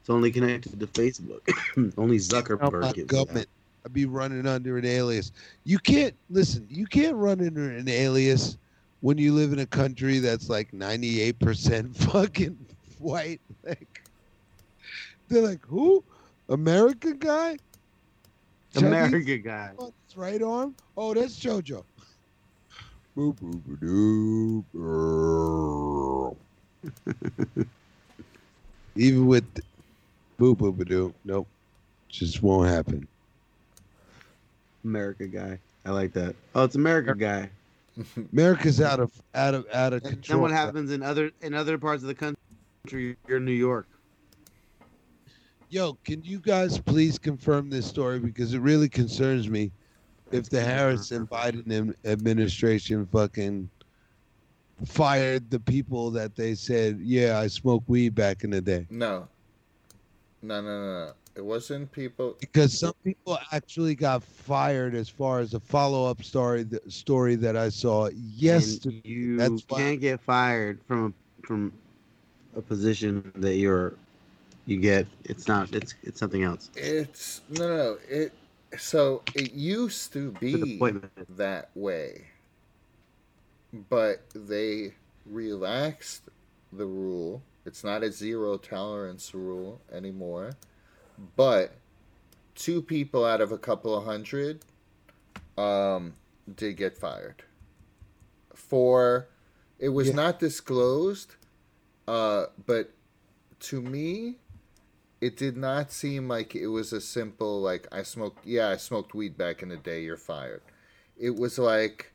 It's 0.00 0.10
only 0.10 0.30
connected 0.30 0.78
to 0.80 0.86
Facebook. 0.86 1.40
only 1.98 2.18
Zuckerberg 2.18 2.94
gives 2.94 2.98
it 2.98 3.02
out. 3.02 3.26
government. 3.26 3.48
I 3.84 3.88
be 3.88 4.04
running 4.04 4.46
under 4.46 4.78
an 4.78 4.84
alias. 4.84 5.32
You 5.64 5.78
can't 5.78 6.14
listen, 6.28 6.66
you 6.68 6.86
can't 6.86 7.16
run 7.16 7.40
under 7.40 7.70
an 7.70 7.88
alias 7.88 8.56
when 9.00 9.18
you 9.18 9.32
live 9.32 9.52
in 9.52 9.60
a 9.60 9.66
country 9.66 10.18
that's 10.18 10.48
like 10.48 10.72
98% 10.72 11.96
fucking 12.10 12.58
white. 12.98 13.40
Like 13.64 14.02
they're 15.28 15.42
like, 15.42 15.64
who? 15.64 16.02
America 16.48 17.14
guy? 17.14 17.58
Chinese 18.74 19.42
guy. 19.42 19.70
right 20.16 20.42
arm? 20.42 20.74
Oh, 20.96 21.14
that's 21.14 21.38
JoJo. 21.38 21.84
Even 28.96 29.26
with 29.26 29.44
the, 30.38 30.44
boop 30.44 30.56
boop 30.56 30.76
boop 30.76 31.12
nope, 31.24 31.46
just 32.08 32.42
won't 32.42 32.68
happen. 32.68 33.06
America 34.84 35.26
guy. 35.26 35.58
I 35.84 35.90
like 35.90 36.12
that. 36.12 36.34
Oh, 36.54 36.64
it's 36.64 36.74
America 36.74 37.14
guy. 37.14 37.50
America's 38.32 38.80
out 38.80 39.00
of 39.00 39.10
out 39.34 39.54
of 39.54 39.66
out 39.72 39.92
of 39.92 40.02
And 40.04 40.12
control. 40.14 40.36
then 40.36 40.42
what 40.42 40.50
happens 40.50 40.90
in 40.92 41.02
other 41.02 41.30
in 41.42 41.54
other 41.54 41.78
parts 41.78 42.02
of 42.02 42.08
the 42.08 42.14
country? 42.14 43.16
You're 43.26 43.38
in 43.38 43.44
New 43.44 43.52
York. 43.52 43.86
Yo, 45.70 45.94
can 46.04 46.22
you 46.22 46.38
guys 46.38 46.78
please 46.78 47.18
confirm 47.18 47.68
this 47.70 47.86
story 47.86 48.18
because 48.20 48.54
it 48.54 48.60
really 48.60 48.88
concerns 48.88 49.48
me 49.48 49.72
if 50.30 50.48
the 50.48 50.60
Harris 50.62 51.10
and 51.10 51.28
Biden 51.28 51.94
administration 52.04 53.06
fucking 53.06 53.68
fired 54.84 55.50
the 55.50 55.58
people 55.58 56.10
that 56.12 56.36
they 56.36 56.54
said, 56.54 57.00
yeah, 57.02 57.38
I 57.38 57.46
smoked 57.48 57.88
weed 57.88 58.14
back 58.14 58.44
in 58.44 58.50
the 58.50 58.60
day. 58.60 58.86
no. 58.90 59.26
No, 60.42 60.60
no, 60.60 60.68
no, 60.68 61.06
no. 61.06 61.12
It 61.34 61.44
wasn't 61.44 61.92
people. 61.92 62.36
Because 62.40 62.78
some 62.78 62.94
people 63.04 63.38
actually 63.52 63.94
got 63.94 64.22
fired 64.22 64.94
as 64.94 65.08
far 65.08 65.40
as 65.40 65.52
a 65.52 65.60
follow-up 65.60 66.22
story 66.22 66.62
the 66.62 66.80
story 66.88 67.34
that 67.36 67.56
I 67.56 67.68
saw 67.68 68.08
yes 68.14 68.84
And 68.84 69.04
you 69.04 69.36
that's 69.36 69.64
can't 69.64 70.00
get 70.00 70.20
fired 70.20 70.80
from 70.88 71.14
a, 71.42 71.46
from 71.46 71.72
a 72.56 72.62
position 72.62 73.30
that 73.36 73.56
you're 73.56 73.94
you 74.66 74.78
get. 74.78 75.06
It's 75.24 75.46
not. 75.46 75.74
It's 75.74 75.94
it's 76.02 76.18
something 76.18 76.42
else. 76.42 76.70
It's 76.74 77.42
no, 77.50 77.68
no, 77.68 77.76
no. 77.76 77.98
It 78.08 78.32
so 78.78 79.22
it 79.34 79.52
used 79.52 80.12
to 80.14 80.32
be 80.32 80.80
that 81.36 81.70
way, 81.74 82.24
but 83.88 84.22
they 84.34 84.94
relaxed 85.24 86.22
the 86.72 86.86
rule. 86.86 87.42
It's 87.66 87.84
not 87.84 88.02
a 88.02 88.10
zero 88.12 88.56
tolerance 88.58 89.34
rule 89.34 89.80
anymore, 89.92 90.52
but 91.36 91.74
two 92.54 92.80
people 92.82 93.24
out 93.24 93.40
of 93.40 93.52
a 93.52 93.58
couple 93.58 93.94
of 93.96 94.04
hundred 94.04 94.64
um, 95.58 96.14
did 96.56 96.76
get 96.76 96.96
fired 96.96 97.42
for 98.54 99.28
it 99.78 99.90
was 99.90 100.08
Yeah. 100.08 100.14
not 100.14 100.38
disclosed, 100.40 101.36
uh, 102.08 102.46
but 102.66 102.92
to 103.60 103.80
me, 103.82 104.38
it 105.20 105.36
did 105.36 105.56
not 105.56 105.92
seem 105.92 106.28
like 106.28 106.54
it 106.54 106.68
was 106.68 106.92
a 106.92 107.00
simple 107.00 107.60
like 107.60 107.86
I 107.92 108.02
smoked. 108.02 108.46
Yeah, 108.46 108.68
I 108.68 108.76
smoked 108.76 109.14
weed 109.14 109.36
back 109.36 109.62
in 109.62 109.68
the 109.68 109.76
day. 109.76 110.02
You're 110.02 110.16
fired. 110.16 110.62
It 111.16 111.36
was 111.36 111.58
like 111.58 112.12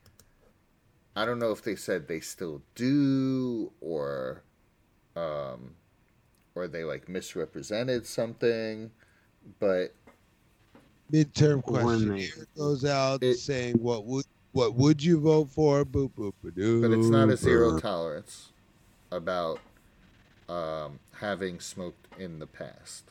I 1.16 1.26
don't 1.26 1.40
know 1.40 1.52
if 1.52 1.62
they 1.62 1.76
said 1.76 2.08
they 2.08 2.20
still 2.20 2.62
do 2.76 3.72
or 3.82 4.44
um 5.16 5.76
or 6.56 6.68
they 6.68 6.84
like 6.84 7.08
misrepresented 7.08 8.06
something, 8.06 8.92
but 9.60 9.94
midterm 11.12 11.66
When 11.66 11.82
questionnaire 11.84 12.48
goes 12.58 12.86
out 12.86 13.24
It- 13.24 13.38
saying 13.38 13.76
what 13.76 14.06
would 14.06 14.26
what 14.54 14.76
would 14.76 15.02
you 15.02 15.20
vote 15.20 15.50
for? 15.50 15.86
Boop 15.86 16.12
boop 16.12 16.34
boop 16.44 16.82
but 16.82 16.92
it's 16.92 17.08
not 17.08 17.30
a 17.30 17.38
zero 17.38 17.80
tolerance 17.80 18.50
about 19.12 19.60
um, 20.50 21.00
having 21.14 21.60
smoked 21.60 22.08
in 22.20 22.40
the 22.40 22.48
past. 22.48 23.06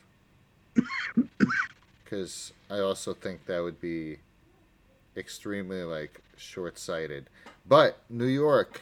Because 2.03 2.51
I 2.69 2.79
also 2.79 3.13
think 3.13 3.45
that 3.45 3.63
would 3.63 3.79
be 3.79 4.17
extremely 5.15 5.83
like 5.83 6.19
short-sighted. 6.35 7.29
But 7.65 7.99
New 8.09 8.25
York 8.25 8.81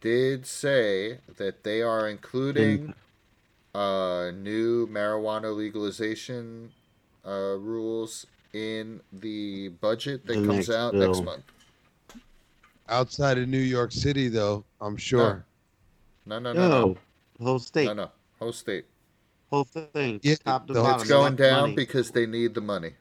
did 0.00 0.46
say 0.46 1.18
that 1.36 1.64
they 1.64 1.82
are 1.82 2.08
including 2.08 2.94
uh, 3.74 4.30
new 4.34 4.86
marijuana 4.88 5.54
legalization 5.54 6.72
uh, 7.26 7.56
rules 7.58 8.26
in 8.52 9.00
the 9.12 9.68
budget 9.80 10.26
that 10.26 10.34
The 10.34 10.46
comes 10.46 10.68
next 10.68 10.70
out 10.70 10.94
next 10.94 11.22
month. 11.22 11.42
Outside 12.88 13.38
of 13.38 13.48
New 13.48 13.58
York 13.58 13.92
City, 13.92 14.28
though, 14.28 14.64
I'm 14.80 14.96
sure. 14.96 15.44
No, 16.26 16.38
no, 16.38 16.52
no, 16.52 16.68
no, 16.68 16.80
No, 16.86 16.96
whole 17.44 17.58
state, 17.58 17.86
no, 17.86 17.94
no. 17.94 18.10
Whole 18.38 18.52
state. 18.52 18.84
whole 19.50 19.64
thing, 19.64 20.20
Yeah, 20.22 20.34
top 20.44 20.66
to 20.66 20.72
the- 20.74 20.80
bottom. 20.82 21.00
It's 21.00 21.08
going 21.08 21.36
down 21.36 21.60
money. 21.62 21.74
because 21.76 22.10
they 22.10 22.26
need 22.26 22.54
the 22.54 22.60
money. 22.60 22.92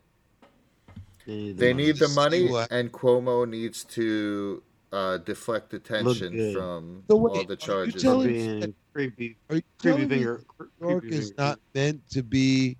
They 1.25 1.33
need 1.35 1.57
the 1.57 1.65
They 1.65 1.73
money. 1.73 1.85
need 1.85 1.95
the 1.97 2.07
money, 2.09 2.65
and 2.71 2.91
Cuomo 2.91 3.47
needs 3.49 3.83
to 3.85 4.63
uh, 4.93 5.17
deflect 5.17 5.73
attention 5.73 6.53
from 6.53 7.03
So 7.09 7.15
wait, 7.17 7.31
all 7.31 7.43
the 7.45 7.53
you 7.53 7.57
charges. 7.57 7.95
For 7.95 7.99
telling- 8.01 8.27
being 8.33 8.75
creepy, 8.93 9.37
Are 9.49 9.55
you 9.55 9.61
creepy 9.79 9.97
telling 9.97 10.01
me 10.01 10.07
finger. 10.07 10.43
New 10.79 10.87
York 10.87 11.01
creepy 11.01 11.15
is 11.15 11.29
finger. 11.29 11.41
not 11.41 11.59
meant 11.73 12.09
to 12.11 12.21
be 12.23 12.77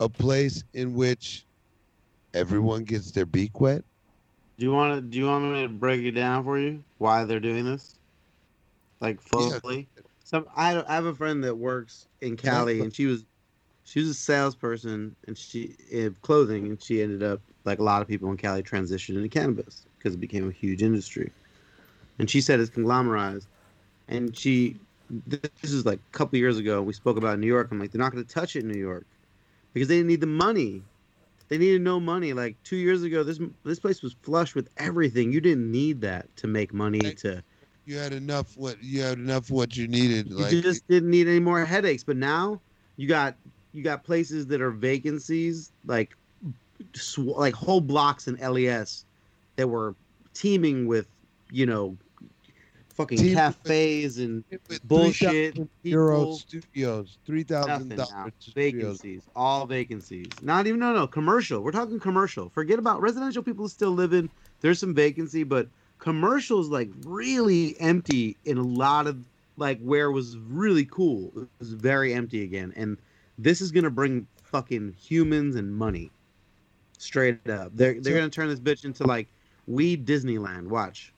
a 0.00 0.08
place 0.08 0.64
in 0.72 0.94
which 0.94 1.44
everyone 2.32 2.84
gets 2.84 3.10
their 3.10 3.26
beak 3.26 3.60
wet? 3.60 3.84
Do 4.58 4.64
you 4.64 4.72
want 4.72 4.94
to? 4.94 5.00
Do 5.02 5.18
you 5.18 5.26
want 5.26 5.44
me 5.52 5.62
to 5.62 5.68
break 5.68 6.02
it 6.02 6.12
down 6.12 6.44
for 6.44 6.58
you? 6.58 6.82
Why 6.98 7.24
they're 7.24 7.40
doing 7.40 7.64
this? 7.64 7.94
Like 9.00 9.18
Yeah. 9.38 9.58
fully. 9.58 9.88
Some 10.24 10.46
I, 10.56 10.82
I 10.88 10.94
have 10.94 11.04
a 11.04 11.14
friend 11.14 11.44
that 11.44 11.54
works 11.54 12.06
in 12.22 12.36
Cali, 12.36 12.80
and 12.80 12.94
she 12.94 13.04
was 13.06 13.24
she 13.84 13.98
was 14.00 14.08
a 14.08 14.14
salesperson 14.14 15.14
and 15.26 15.36
she 15.36 15.74
in 15.90 16.16
clothing, 16.22 16.66
and 16.66 16.82
she 16.82 17.02
ended 17.02 17.22
up 17.22 17.40
like 17.64 17.80
a 17.80 17.82
lot 17.82 18.00
of 18.00 18.08
people 18.08 18.30
in 18.30 18.36
Cali 18.38 18.62
transitioned 18.62 19.16
into 19.16 19.28
cannabis 19.28 19.84
because 20.04 20.16
it 20.16 20.20
became 20.20 20.48
a 20.48 20.52
huge 20.52 20.82
industry. 20.82 21.32
And 22.18 22.30
she 22.30 22.40
said 22.42 22.60
it's 22.60 22.70
conglomerized, 22.70 23.48
and 24.08 24.36
she 24.36 24.80
this 25.10 25.72
is 25.72 25.86
like 25.86 26.00
a 26.00 26.12
couple 26.12 26.38
years 26.38 26.58
ago. 26.58 26.82
We 26.82 26.92
spoke 26.92 27.16
about 27.16 27.38
New 27.38 27.46
York. 27.46 27.70
I'm 27.72 27.80
like, 27.80 27.92
they're 27.92 28.00
not 28.00 28.12
going 28.12 28.24
to 28.24 28.34
touch 28.34 28.56
it 28.56 28.60
in 28.60 28.68
New 28.68 28.78
York 28.80 29.06
because 29.72 29.88
they 29.88 29.96
didn't 29.96 30.08
need 30.08 30.20
the 30.20 30.26
money. 30.26 30.84
They 31.48 31.58
needed 31.58 31.82
no 31.82 32.00
money. 32.00 32.32
Like 32.32 32.62
two 32.64 32.76
years 32.76 33.02
ago, 33.02 33.24
this 33.24 33.40
this 33.64 33.80
place 33.80 34.02
was 34.02 34.14
flush 34.22 34.54
with 34.54 34.68
everything. 34.76 35.32
You 35.32 35.40
didn't 35.40 35.70
need 35.70 36.00
that 36.02 36.36
to 36.36 36.46
make 36.46 36.72
money. 36.72 37.00
To 37.00 37.42
You 37.86 37.98
had 37.98 38.12
enough 38.12 38.56
what 38.56 38.82
you 38.82 39.02
had 39.02 39.18
enough 39.18 39.50
what 39.50 39.76
you 39.76 39.88
needed. 39.88 40.32
you 40.32 40.44
Like 40.44 40.62
just 40.62 40.86
didn't 40.88 41.10
need 41.10 41.28
any 41.28 41.40
more 41.40 41.64
headaches. 41.64 42.04
But 42.04 42.16
now 42.16 42.62
you 42.96 43.08
got 43.08 43.36
you 43.72 43.82
got 43.82 44.04
places 44.04 44.46
that 44.48 44.62
are 44.62 44.70
vacancies, 44.70 45.72
like 45.84 46.16
sw- 46.94 47.18
like 47.18 47.54
whole 47.54 47.80
blocks 47.80 48.28
in 48.28 48.38
LES 48.40 49.03
that 49.56 49.68
were 49.68 49.94
teeming 50.32 50.86
with 50.86 51.06
you 51.50 51.66
know 51.66 51.96
fucking 52.94 53.22
with- 53.22 53.34
cafes 53.34 54.18
and 54.18 54.44
bullshit 54.84 55.54
3,000 55.54 55.68
Euro 55.82 56.32
studios, 56.34 57.18
three 57.26 57.42
thousand 57.42 57.96
dollars. 57.96 58.32
Vacancies, 58.54 59.22
all 59.34 59.66
vacancies. 59.66 60.26
Not 60.42 60.66
even 60.66 60.80
no 60.80 60.92
no 60.94 61.06
commercial. 61.06 61.62
We're 61.62 61.72
talking 61.72 62.00
commercial. 62.00 62.48
Forget 62.50 62.78
about 62.78 63.00
residential. 63.00 63.42
People 63.42 63.68
still 63.68 63.90
live 63.90 64.12
in. 64.12 64.30
There's 64.60 64.78
some 64.78 64.94
vacancy, 64.94 65.44
but 65.44 65.68
commercials 65.98 66.68
like 66.68 66.90
really 67.04 67.78
empty 67.80 68.36
in 68.44 68.58
a 68.58 68.62
lot 68.62 69.06
of 69.06 69.24
like 69.56 69.80
where 69.80 70.06
it 70.06 70.12
was 70.12 70.36
really 70.38 70.84
cool. 70.86 71.32
It 71.36 71.48
was 71.58 71.72
very 71.72 72.14
empty 72.14 72.42
again, 72.42 72.72
and 72.76 72.98
this 73.38 73.60
is 73.60 73.70
gonna 73.70 73.90
bring 73.90 74.26
fucking 74.42 74.94
humans 74.98 75.56
and 75.56 75.74
money. 75.74 76.10
Straight 76.98 77.48
up, 77.50 77.72
they're 77.74 78.00
they're 78.00 78.14
gonna 78.14 78.30
turn 78.30 78.48
this 78.48 78.60
bitch 78.60 78.84
into 78.84 79.04
like 79.04 79.28
we 79.66 79.96
Disneyland. 79.96 80.68
Watch. 80.68 81.12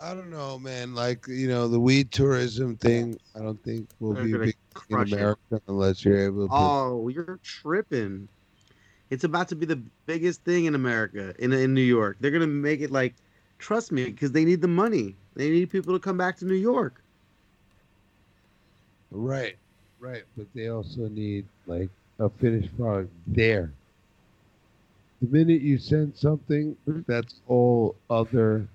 I 0.00 0.14
don't 0.14 0.30
know, 0.30 0.58
man. 0.58 0.94
Like 0.94 1.28
you 1.28 1.46
know, 1.46 1.68
the 1.68 1.78
weed 1.78 2.10
tourism 2.10 2.76
thing. 2.76 3.18
I 3.36 3.38
don't 3.38 3.62
think 3.62 3.88
will 4.00 4.14
They're 4.14 4.24
be 4.24 4.32
big 4.32 4.42
in 4.42 4.54
crush 4.74 5.12
it. 5.12 5.14
America 5.14 5.60
unless 5.68 6.04
you're 6.04 6.18
able 6.18 6.48
to. 6.48 6.54
Oh, 6.54 7.08
you're 7.08 7.38
tripping. 7.44 8.26
It's 9.10 9.24
about 9.24 9.48
to 9.48 9.54
be 9.54 9.66
the 9.66 9.80
biggest 10.06 10.42
thing 10.42 10.64
in 10.64 10.74
America, 10.74 11.34
in 11.38 11.52
in 11.52 11.72
New 11.72 11.82
York. 11.82 12.16
They're 12.18 12.32
gonna 12.32 12.46
make 12.48 12.80
it 12.80 12.90
like, 12.90 13.14
trust 13.58 13.92
me, 13.92 14.04
because 14.06 14.32
they 14.32 14.44
need 14.44 14.60
the 14.60 14.68
money. 14.68 15.14
They 15.34 15.50
need 15.50 15.70
people 15.70 15.94
to 15.94 16.00
come 16.00 16.16
back 16.16 16.36
to 16.38 16.46
New 16.46 16.54
York. 16.54 17.00
Right, 19.12 19.56
right. 20.00 20.24
But 20.36 20.46
they 20.54 20.68
also 20.68 21.08
need 21.08 21.46
like 21.66 21.90
a 22.18 22.28
finished 22.28 22.76
product 22.76 23.12
there. 23.26 23.72
The 25.22 25.28
minute 25.28 25.62
you 25.62 25.78
send 25.78 26.16
something, 26.16 26.76
that's 27.06 27.36
all 27.46 27.94
other. 28.10 28.66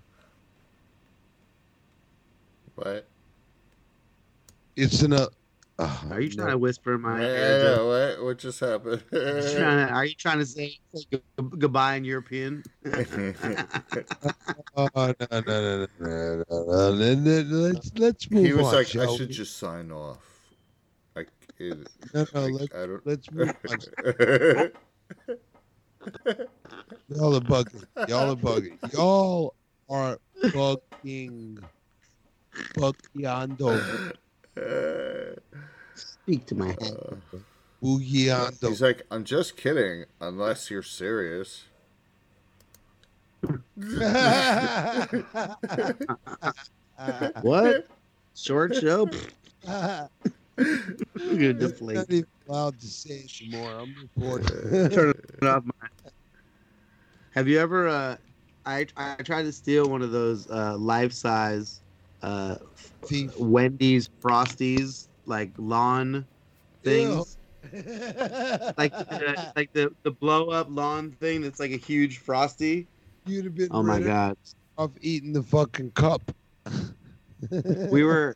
What? 2.75 3.05
It's 4.77 5.01
an. 5.01 5.11
Uh, 5.13 5.27
Are 6.09 6.21
you 6.21 6.29
trying 6.29 6.47
no. 6.47 6.53
to 6.53 6.57
whisper 6.57 6.95
in 6.95 7.01
my 7.01 7.19
Yeah, 7.21 7.27
ear? 7.27 7.59
yeah, 7.63 7.81
what? 8.15 8.23
What 8.25 8.37
just 8.37 8.61
happened? 8.61 9.03
You 9.11 9.19
trying 9.19 9.87
to- 9.87 9.93
are 9.93 10.05
you 10.05 10.15
trying 10.15 10.39
to 10.39 10.45
say, 10.45 10.79
say 10.95 11.21
goodbye 11.57 11.95
in 11.95 12.05
European? 12.05 12.63
Oh 14.75 14.87
no 14.95 15.13
no 15.19 15.27
no 15.31 15.41
no 15.41 15.87
no 15.87 15.87
no! 15.99 16.45
no. 16.49 16.89
Let- 16.91 17.17
let- 17.17 17.45
Let's 17.47 17.91
let's 17.95 18.31
move 18.31 18.39
on. 18.41 18.45
he 18.45 18.53
was 18.53 18.67
on. 18.67 18.73
like, 18.73 18.95
I 18.95 19.07
should 19.17 19.27
we? 19.29 19.33
just 19.33 19.57
sign 19.57 19.91
off. 19.91 20.23
Like, 21.15 21.29
it, 21.57 21.89
No, 22.13 22.25
no, 22.33 22.47
like, 22.47 22.53
let's 22.53 22.75
I 22.75 22.85
don't. 22.85 23.05
let's 23.05 23.31
move 23.31 23.55
on. 23.67 24.71
Y'all 27.09 27.35
are 27.35 27.41
bugging. 27.41 27.83
Y'all 28.07 28.31
are 28.31 28.35
bugging. 28.35 28.93
Y'all 28.93 29.53
are 29.89 30.17
bugging. 30.41 31.61
Buggando. 32.75 34.13
Speak 35.95 36.45
to 36.47 36.55
my 36.55 36.67
head. 36.67 36.77
Uh, 36.81 37.15
Bugiando. 37.83 38.69
He's 38.69 38.81
like, 38.81 39.03
I'm 39.11 39.23
just 39.23 39.55
kidding, 39.57 40.05
unless 40.19 40.71
you're 40.71 40.83
serious. 40.83 41.65
What? 47.41 47.87
Short 48.35 48.75
show? 48.75 49.09
You're 49.67 51.53
I'm 51.53 52.25
just 52.47 52.55
like 52.55 52.55
not 52.55 52.55
allowed 52.55 52.79
to 52.79 52.87
say 52.87 53.15
it 53.15 53.41
anymore. 53.41 53.71
I'm 53.71 53.95
reporting. 54.01 54.89
turn 54.95 55.09
it 55.09 55.47
off. 55.47 55.63
My... 55.65 56.09
Have 57.31 57.47
you 57.47 57.59
ever? 57.59 57.87
Uh, 57.87 58.17
I 58.65 58.87
I 58.95 59.15
tried 59.15 59.43
to 59.43 59.51
steal 59.51 59.89
one 59.89 60.01
of 60.01 60.11
those 60.11 60.49
uh, 60.49 60.77
life 60.77 61.13
size 61.13 61.81
uh, 62.21 62.55
Thief. 63.05 63.37
Wendy's 63.37 64.09
Frosties 64.21 65.07
like 65.25 65.51
lawn 65.57 66.25
things, 66.83 67.37
like 67.73 68.91
the, 68.91 69.51
like 69.55 69.73
the 69.73 69.93
the 70.03 70.11
blow 70.11 70.49
up 70.49 70.67
lawn 70.69 71.11
thing 71.11 71.41
that's 71.41 71.59
like 71.59 71.71
a 71.71 71.77
huge 71.77 72.19
frosty. 72.19 72.87
You'd 73.25 73.45
have 73.45 73.55
been 73.55 73.67
Oh 73.71 73.83
my 73.83 73.99
god, 73.99 74.37
off 74.77 74.91
eating 75.01 75.33
the 75.33 75.43
fucking 75.43 75.91
cup. 75.91 76.31
we 77.91 78.03
were 78.03 78.35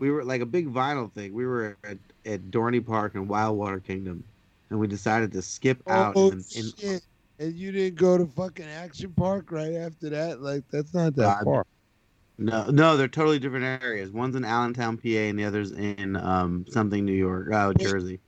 we 0.00 0.10
were 0.10 0.24
like 0.24 0.40
a 0.40 0.46
big 0.46 0.72
vinyl 0.72 1.12
thing. 1.12 1.32
We 1.32 1.46
were 1.46 1.76
at, 1.84 1.98
at 2.26 2.50
Dorney 2.50 2.84
Park 2.84 3.14
in 3.14 3.28
Wildwater 3.28 3.84
Kingdom, 3.84 4.24
and 4.70 4.80
we 4.80 4.88
decided 4.88 5.30
to 5.32 5.42
skip 5.42 5.80
out. 5.88 6.14
Oh 6.16 6.30
and, 6.30 6.44
and 6.56 6.74
shit! 6.78 7.02
And 7.38 7.54
you 7.54 7.70
didn't 7.70 7.96
go 7.96 8.18
to 8.18 8.26
fucking 8.26 8.66
Action 8.66 9.12
Park 9.12 9.52
right 9.52 9.74
after 9.74 10.08
that? 10.10 10.40
Like 10.40 10.64
that's 10.72 10.92
not 10.92 11.14
that 11.16 11.22
God. 11.22 11.44
far. 11.44 11.66
No, 12.38 12.70
no, 12.70 12.96
they're 12.96 13.08
totally 13.08 13.38
different 13.38 13.82
areas. 13.84 14.10
One's 14.10 14.34
in 14.34 14.44
Allentown, 14.46 14.96
PA, 14.96 15.08
and 15.08 15.38
the 15.38 15.44
other's 15.44 15.72
in 15.72 16.16
um 16.16 16.64
something 16.68 17.04
New 17.04 17.12
York, 17.12 17.48
oh 17.52 17.74
Jersey. 17.74 18.20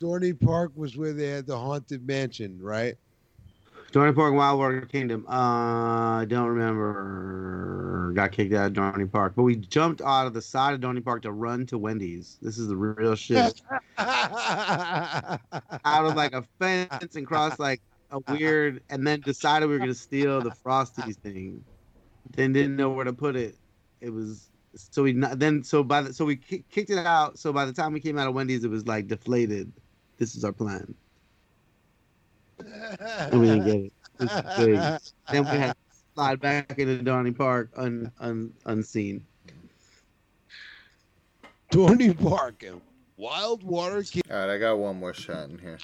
Dorney 0.00 0.38
Park 0.38 0.72
was 0.74 0.96
where 0.96 1.12
they 1.12 1.28
had 1.28 1.46
the 1.46 1.56
haunted 1.56 2.06
mansion, 2.06 2.58
right? 2.60 2.96
Dorney 3.96 4.14
Park, 4.14 4.34
Wildwater 4.34 4.86
Kingdom. 4.86 5.24
Uh, 5.26 6.20
I 6.20 6.26
don't 6.28 6.48
remember. 6.48 8.12
Got 8.14 8.30
kicked 8.30 8.52
out 8.52 8.66
of 8.66 8.72
Dorney 8.74 9.10
Park, 9.10 9.32
but 9.34 9.44
we 9.44 9.56
jumped 9.56 10.02
out 10.02 10.26
of 10.26 10.34
the 10.34 10.42
side 10.42 10.74
of 10.74 10.80
Dorney 10.80 11.02
Park 11.02 11.22
to 11.22 11.32
run 11.32 11.64
to 11.64 11.78
Wendy's. 11.78 12.36
This 12.42 12.58
is 12.58 12.68
the 12.68 12.76
real 12.76 13.14
shit. 13.14 13.62
out 13.96 15.40
of 15.82 16.14
like 16.14 16.34
a 16.34 16.44
fence 16.58 17.16
and 17.16 17.26
crossed 17.26 17.58
like 17.58 17.80
a 18.10 18.20
weird, 18.30 18.82
and 18.90 19.06
then 19.06 19.22
decided 19.22 19.64
we 19.66 19.72
were 19.72 19.78
gonna 19.78 19.94
steal 19.94 20.42
the 20.42 20.50
Frosties 20.50 21.16
thing. 21.16 21.64
Then 22.32 22.52
didn't 22.52 22.76
know 22.76 22.90
where 22.90 23.06
to 23.06 23.14
put 23.14 23.34
it. 23.34 23.56
It 24.02 24.10
was 24.10 24.50
so 24.74 25.04
we 25.04 25.12
then 25.14 25.64
so 25.64 25.82
by 25.82 26.02
the 26.02 26.12
so 26.12 26.26
we 26.26 26.36
kicked 26.36 26.90
it 26.90 26.98
out. 26.98 27.38
So 27.38 27.50
by 27.50 27.64
the 27.64 27.72
time 27.72 27.94
we 27.94 28.00
came 28.00 28.18
out 28.18 28.28
of 28.28 28.34
Wendy's, 28.34 28.62
it 28.62 28.70
was 28.70 28.86
like 28.86 29.08
deflated. 29.08 29.72
This 30.18 30.36
is 30.36 30.44
our 30.44 30.52
plan. 30.52 30.94
And 32.58 33.40
we 33.40 33.46
didn't 33.46 33.64
get 33.64 33.74
it. 33.76 33.92
It 34.20 34.56
big. 34.56 35.00
Then 35.32 35.44
we 35.44 35.58
had 35.58 35.72
to 35.72 35.76
slide 36.14 36.40
back 36.40 36.78
into 36.78 37.02
Dorney 37.02 37.36
Park 37.36 37.70
un, 37.76 38.10
un, 38.18 38.52
unseen. 38.64 39.26
Dorney 41.70 42.14
Park 42.18 42.62
and 42.62 42.80
Wild 43.16 43.62
Water 43.62 44.02
Kid. 44.02 44.22
All 44.30 44.38
right, 44.38 44.54
I 44.54 44.58
got 44.58 44.78
one 44.78 44.98
more 44.98 45.12
shot 45.12 45.50
in 45.50 45.58
here. 45.58 45.78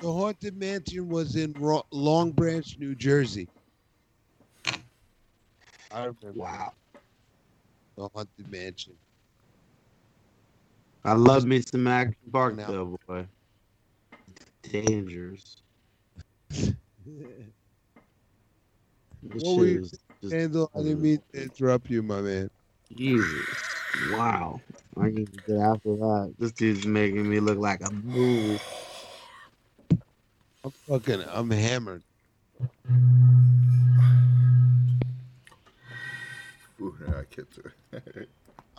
The 0.00 0.12
haunted 0.12 0.56
mansion 0.58 1.08
was 1.08 1.36
in 1.36 1.54
Ro- 1.54 1.86
Long 1.90 2.32
Branch, 2.32 2.76
New 2.78 2.94
Jersey. 2.94 3.48
I 5.90 6.00
remember 6.00 6.32
Wow. 6.34 6.72
the 7.96 8.08
haunted 8.14 8.50
mansion. 8.50 8.94
I 11.04 11.12
love 11.14 11.46
me 11.46 11.62
some 11.62 11.86
Action 11.86 12.16
Park 12.32 12.56
Now. 12.56 12.66
though, 12.66 12.98
boy. 13.06 13.26
Dangers. 14.62 15.62
This 19.22 19.42
What 19.42 19.50
shit 19.50 19.58
were 19.58 19.66
you- 19.66 19.80
is 19.80 19.90
just 20.22 20.32
Handle, 20.34 20.70
I 20.74 20.78
didn't 20.82 21.02
mean 21.02 21.20
to 21.34 21.42
interrupt 21.42 21.90
you, 21.90 22.02
my 22.02 22.20
man. 22.20 22.48
Jesus. 22.96 23.46
Wow. 24.12 24.60
I 24.96 25.08
need 25.10 25.32
to 25.32 25.38
get 25.46 25.58
after 25.58 25.96
that. 25.96 26.34
This 26.38 26.52
dude's 26.52 26.86
making 26.86 27.28
me 27.28 27.40
look 27.40 27.58
like 27.58 27.80
a 27.80 27.90
fool. 27.90 28.58
I'm 30.64 30.70
fucking, 30.88 31.24
I'm 31.28 31.50
hammered. 31.50 32.02
Ooh, 36.80 36.94
I 37.08 37.24
can't 37.30 37.50
do 37.50 37.62
it. 37.92 38.28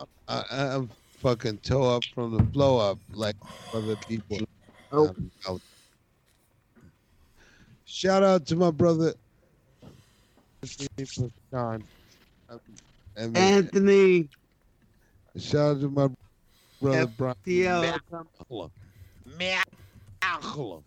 I, 0.28 0.42
I- 0.50 0.66
I'm 0.76 0.90
fucking 1.18 1.58
toe 1.58 1.96
up 1.96 2.04
from 2.14 2.36
the 2.36 2.42
blow 2.42 2.78
up 2.78 2.98
like 3.12 3.36
other 3.74 3.96
people. 4.08 4.38
Oh. 4.92 5.08
I'm 5.08 5.30
out. 5.48 5.60
Shout 7.90 8.22
out 8.22 8.44
to 8.46 8.54
my 8.54 8.70
brother 8.70 9.14
Sean. 10.62 11.82
Um, 13.16 13.34
Anthony 13.34 14.28
shout 15.38 15.76
out 15.76 15.80
to 15.80 15.88
my 15.88 16.08
brother 16.82 17.06
Brian. 17.16 17.34
TL. 17.46 17.98
Mackler. 18.12 18.70
Mackler. 19.38 20.82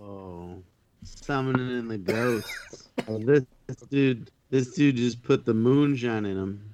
Oh, 0.00 0.62
summoning 1.04 1.78
in 1.78 1.88
the 1.88 1.98
ghosts. 1.98 2.88
Oh, 3.06 3.18
this, 3.18 3.44
this 3.68 3.76
dude, 3.90 4.30
this 4.50 4.74
dude 4.74 4.96
just 4.96 5.22
put 5.22 5.44
the 5.44 5.54
moonshine 5.54 6.24
in 6.24 6.36
him. 6.36 6.72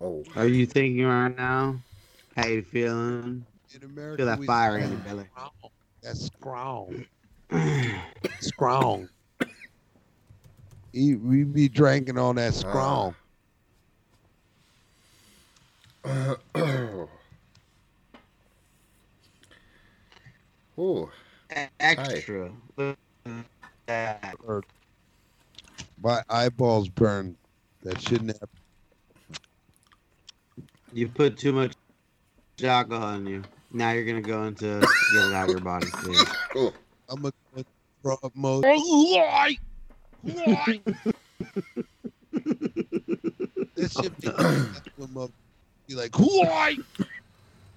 oh, 0.00 0.24
Are 0.34 0.46
you 0.46 0.64
thinking 0.64 1.04
right 1.04 1.36
now? 1.36 1.76
How 2.36 2.46
you 2.46 2.62
feeling? 2.62 3.44
In 3.74 3.84
America, 3.84 4.18
Feel 4.18 4.26
that 4.26 4.44
fire 4.44 4.78
in 4.78 4.90
your 4.90 5.00
belly. 5.00 5.26
Strong. 6.02 7.04
That's 7.50 7.66
strong. 7.66 8.08
Strong. 8.40 9.08
He, 10.92 11.14
we 11.16 11.44
be 11.44 11.68
drinking 11.68 12.18
on 12.18 12.36
that 12.36 12.48
uh, 12.48 12.52
strong. 12.52 13.14
oh, 20.78 21.10
Extra. 21.80 22.50
Look 22.76 22.96
that. 23.86 24.34
My 26.02 26.22
eyeballs 26.28 26.88
burn. 26.88 27.36
That 27.82 28.00
shouldn't 28.00 28.32
happen. 28.32 28.48
You 30.92 31.08
put 31.08 31.36
too 31.38 31.52
much 31.52 31.74
alcohol 32.62 33.04
on 33.04 33.26
you. 33.26 33.42
Now 33.72 33.92
you're 33.92 34.04
gonna 34.04 34.20
go 34.22 34.44
into 34.44 34.80
get 35.12 35.26
it 35.26 35.34
out 35.34 35.44
of 35.44 35.50
your 35.50 35.60
body. 35.60 35.86
Please. 36.02 36.24
oh, 36.56 36.72
I'm 37.08 37.24
a 37.24 37.30
good 37.54 37.64
throw 38.02 38.16
up 38.22 38.32
mode. 38.34 38.64
This 43.76 43.92
should 43.92 44.16
be 44.20 44.28
when 44.96 45.12
mother- 45.12 45.32
be 45.86 45.94
like, 45.94 46.18
why? 46.18 46.76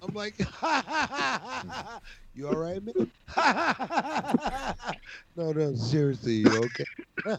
I'm 0.02 0.12
like, 0.14 0.40
ha, 0.40 0.82
ha, 0.84 1.62
ha, 1.70 2.00
you 2.34 2.48
all 2.48 2.56
right, 2.56 2.82
man? 2.82 2.94
no, 5.36 5.52
no, 5.52 5.74
seriously, 5.76 6.32
you 6.32 6.64
okay? 6.64 6.84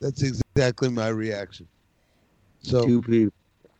That's 0.00 0.22
exactly 0.22 0.88
my 0.90 1.08
reaction. 1.08 1.66
So 2.62 2.86
Two 2.86 3.02
people 3.02 3.32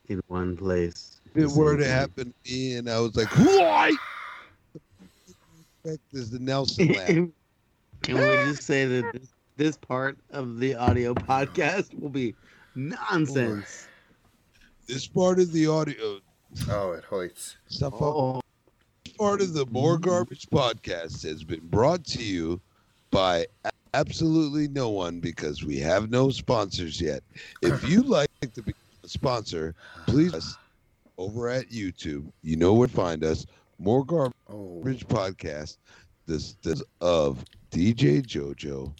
in 0.08 0.20
one 0.26 0.56
place. 0.56 1.13
If 1.34 1.44
it 1.44 1.56
were 1.56 1.76
to 1.76 1.86
happen 1.86 2.32
to 2.44 2.52
me, 2.52 2.74
and 2.74 2.88
I 2.88 3.00
was 3.00 3.16
like, 3.16 3.28
why? 3.36 3.92
Is 6.12 6.30
the 6.30 6.38
Nelson 6.38 6.88
laugh. 6.92 7.06
Can 8.02 8.16
we 8.16 8.50
just 8.50 8.62
say 8.62 8.86
that 8.86 9.12
this, 9.12 9.28
this 9.56 9.76
part 9.76 10.16
of 10.30 10.58
the 10.58 10.74
audio 10.74 11.14
podcast 11.14 11.98
will 11.98 12.08
be 12.08 12.34
nonsense? 12.74 13.88
This 14.86 15.06
part 15.06 15.40
of 15.40 15.52
the 15.52 15.66
audio 15.66 16.20
oh, 16.70 16.92
it 16.92 17.04
hoits. 17.04 17.56
stuff 17.66 17.94
up. 17.94 18.02
Oh, 18.02 18.40
part 19.18 19.40
of 19.40 19.54
the 19.54 19.66
More 19.66 19.98
Garbage 19.98 20.46
podcast 20.50 21.22
has 21.24 21.44
been 21.44 21.66
brought 21.68 22.04
to 22.06 22.22
you 22.22 22.60
by 23.10 23.46
absolutely 23.94 24.68
no 24.68 24.90
one 24.90 25.20
because 25.20 25.64
we 25.64 25.78
have 25.78 26.10
no 26.10 26.30
sponsors 26.30 27.00
yet. 27.00 27.22
If 27.62 27.88
you'd 27.88 28.06
like 28.06 28.28
to 28.54 28.62
be 28.62 28.74
a 29.02 29.08
sponsor, 29.08 29.74
please 30.06 30.34
us 30.34 30.56
over 31.18 31.48
at 31.48 31.70
YouTube. 31.70 32.30
You 32.42 32.56
know 32.56 32.74
where 32.74 32.88
to 32.88 32.94
find 32.94 33.24
us. 33.24 33.46
More 33.78 34.00
oh. 34.00 34.04
Garbage 34.04 35.04
Oh, 35.10 35.14
Podcast. 35.14 35.78
This 36.26 36.54
this 36.62 36.82
of 37.00 37.44
DJ 37.70 38.22
Jojo. 38.22 38.92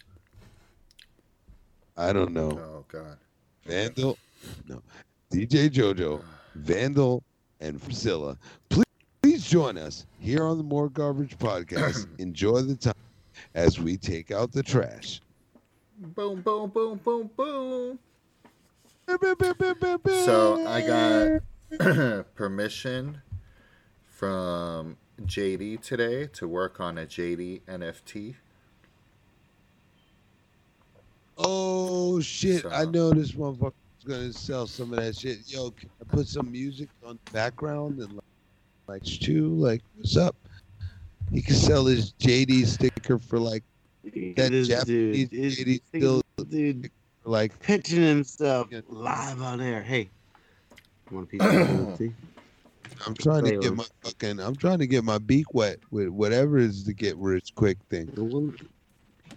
I 1.97 2.11
don't 2.13 2.33
know. 2.33 2.51
oh 2.59 2.85
God. 2.87 3.17
Vandal. 3.65 4.17
No. 4.67 4.81
DJ 5.31 5.69
Jojo, 5.69 6.21
ah. 6.23 6.27
Vandal, 6.55 7.23
and 7.61 7.81
Priscilla. 7.81 8.37
Please, 8.69 8.85
please 9.21 9.49
join 9.49 9.77
us 9.77 10.05
here 10.19 10.45
on 10.45 10.57
the 10.57 10.63
More 10.63 10.89
Garbage 10.89 11.37
Podcast. 11.37 12.07
Enjoy 12.19 12.61
the 12.61 12.75
time 12.75 12.93
as 13.55 13.79
we 13.79 13.97
take 13.97 14.31
out 14.31 14.51
the 14.51 14.61
trash. 14.61 15.21
Boom, 15.97 16.41
boom, 16.41 16.69
boom, 16.69 16.99
boom, 17.03 17.29
boom. 17.35 17.99
So 20.25 20.67
I 20.67 20.81
got 20.81 21.41
permission 22.35 23.21
from 24.07 24.97
JD 25.23 25.81
today 25.81 26.27
to 26.33 26.47
work 26.47 26.79
on 26.79 26.97
a 26.97 27.05
JD 27.05 27.61
NFT. 27.67 28.35
Oh 31.37 32.19
shit! 32.21 32.65
I 32.65 32.85
know 32.85 33.11
this 33.11 33.33
motherfucker's 33.33 33.73
gonna 34.07 34.31
sell 34.31 34.67
some 34.67 34.93
of 34.93 34.99
that 34.99 35.17
shit. 35.17 35.39
Yo, 35.47 35.71
can 35.71 35.89
I 35.99 36.05
put 36.05 36.27
some 36.27 36.49
music 36.51 36.87
on 37.05 37.19
the 37.25 37.31
background 37.31 37.99
and 37.99 38.13
like, 38.13 38.23
like 38.87 39.03
too? 39.03 39.49
Like, 39.55 39.81
what's 39.97 40.15
up? 40.15 40.35
He 41.33 41.41
can 41.41 41.55
sell 41.55 41.85
his 41.85 42.13
JD 42.13 42.65
sticker 42.67 43.17
for 43.17 43.37
like 43.39 43.63
that 44.03 44.51
this 44.51 44.67
Japanese 44.69 45.29
dude, 45.29 45.33
is- 45.33 45.57
lady 45.57 45.81
still- 45.87 46.21
dude 46.49 46.91
like 47.25 47.57
pitching 47.59 48.03
himself 48.03 48.67
live 48.87 49.41
on 49.41 49.59
air. 49.59 49.81
Hey, 49.81 50.09
you 51.09 51.15
want 51.17 51.27
a 51.27 51.29
piece 51.29 51.41
of 51.41 51.51
that, 51.87 51.97
see? 51.97 52.13
I'm 53.07 53.13
trying 53.15 53.43
to 53.45 53.57
get 53.57 53.71
uh, 53.71 53.75
my 53.75 53.85
fucking 54.03 54.39
I'm 54.39 54.55
trying 54.55 54.79
to 54.79 54.87
get 54.87 55.03
my 55.03 55.17
beak 55.17 55.53
wet 55.53 55.79
with 55.91 56.07
whatever 56.09 56.57
is 56.57 56.85
the 56.85 56.93
get 56.93 57.17
rich 57.17 57.53
quick 57.55 57.77
thing. 57.89 58.07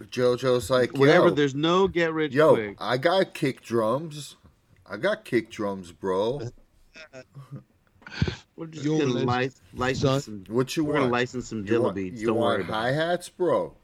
JoJo's 0.00 0.70
like, 0.70 0.96
Whatever. 0.96 1.28
yo, 1.28 1.34
There's 1.34 1.54
no 1.54 1.88
get 1.88 2.12
rich 2.12 2.32
yo, 2.32 2.54
quick. 2.54 2.76
I 2.80 2.96
got 2.98 3.34
kick 3.34 3.62
drums. 3.62 4.36
I 4.86 4.96
got 4.96 5.24
kick 5.24 5.50
drums, 5.50 5.90
bro. 5.92 6.40
We're 8.56 8.66
just 8.66 8.84
Yo, 8.84 8.98
gonna 8.98 9.24
let's- 9.24 9.60
license 9.74 10.24
some. 10.24 10.44
What 10.48 10.76
you 10.76 10.84
We're 10.84 10.92
gonna 10.94 11.04
want? 11.04 11.12
license 11.12 11.48
some 11.48 11.66
You 11.66 11.72
Dilla 11.72 11.94
beats. 11.94 12.20
you 12.20 12.28
Don't 12.28 12.36
want 12.36 12.64
hi 12.64 12.92
hats, 12.92 13.28
bro? 13.28 13.74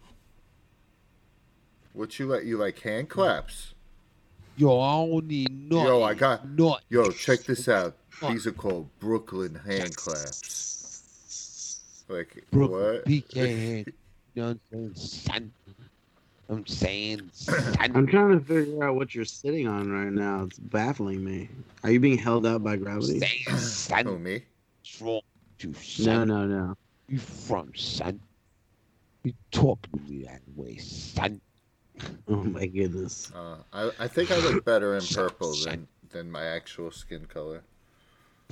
What 1.93 2.19
you 2.19 2.27
like? 2.27 2.45
You 2.45 2.59
like 2.59 2.79
hand 2.81 3.09
claps? 3.09 3.74
Yo, 4.57 4.81
I 4.81 4.93
don't 5.07 5.27
need 5.27 5.71
no. 5.71 5.85
Yo, 5.85 6.03
I 6.03 6.15
got- 6.15 6.49
no. 6.49 6.79
Yo, 6.89 7.11
check 7.11 7.45
this 7.45 7.69
out. 7.69 7.97
These 8.29 8.47
are 8.47 8.53
called 8.53 8.89
Brooklyn 9.01 9.55
hand 9.55 9.97
claps. 9.97 12.05
Like 12.09 12.45
Brooklyn 12.51 12.81
what? 12.81 13.05
PK. 13.05 13.87
You 14.37 14.43
know 14.43 14.49
what 14.49 14.59
I'm 14.73 14.95
saying, 14.97 14.97
son? 14.97 15.53
I'm 16.49 16.67
saying, 16.67 17.31
I'm 17.95 18.09
trying 18.09 18.37
to 18.37 18.45
figure 18.45 18.83
out 18.83 18.97
what 18.97 19.15
you're 19.15 19.25
sitting 19.25 19.69
on 19.69 19.93
right 19.93 20.11
now. 20.13 20.43
It's 20.43 20.59
baffling 20.59 21.23
me. 21.25 21.49
Are 21.85 21.93
you 21.93 22.01
being 22.01 22.19
held 22.19 22.45
up 22.45 22.65
by 22.65 22.75
gravity? 22.75 23.21
saying, 23.21 23.43
Who 23.47 23.57
son. 23.57 24.25
me? 24.25 24.43
What's 24.81 25.01
wrong 25.01 25.21
with 25.63 25.99
you, 25.99 26.05
No, 26.05 26.25
no, 26.25 26.47
no. 26.47 26.75
You 27.09 27.21
from, 27.21 27.73
son? 27.77 28.19
You 29.23 29.35
talking 29.53 30.01
to 30.05 30.11
me 30.11 30.25
that 30.25 30.41
way, 30.57 30.79
son? 30.79 31.41
Oh 32.29 32.43
my 32.43 32.67
goodness. 32.67 33.31
Uh, 33.35 33.57
I 33.73 33.91
I 34.01 34.09
think 34.09 34.31
I 34.31 34.39
look 34.39 34.65
better 34.65 34.97
in 34.97 35.03
purple 35.05 35.55
than 35.65 35.87
than 36.11 36.31
my 36.31 36.45
actual 36.45 36.91
skin 36.91 37.25
color. 37.27 37.63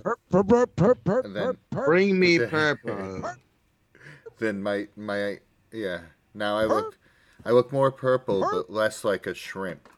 Perp, 0.03 0.17
perp, 0.31 0.45
perp, 0.47 0.67
perp, 0.77 0.97
perp, 1.05 1.25
And 1.25 1.37
then- 1.37 1.45
perp, 1.45 1.57
perp. 1.73 1.85
Bring 1.87 2.19
me 2.19 2.39
purple. 2.39 3.23
Then 4.39 4.63
my 4.63 4.89
my 4.97 5.39
yeah. 5.73 6.01
Now 6.35 6.57
I 6.57 6.65
look 6.65 6.97
I 7.45 7.51
look 7.53 7.73
more 7.73 7.91
purple 7.93 8.41
but 8.41 8.71
less 8.71 9.05
like 9.05 9.27
a 9.27 9.35
shrimp. 9.35 9.89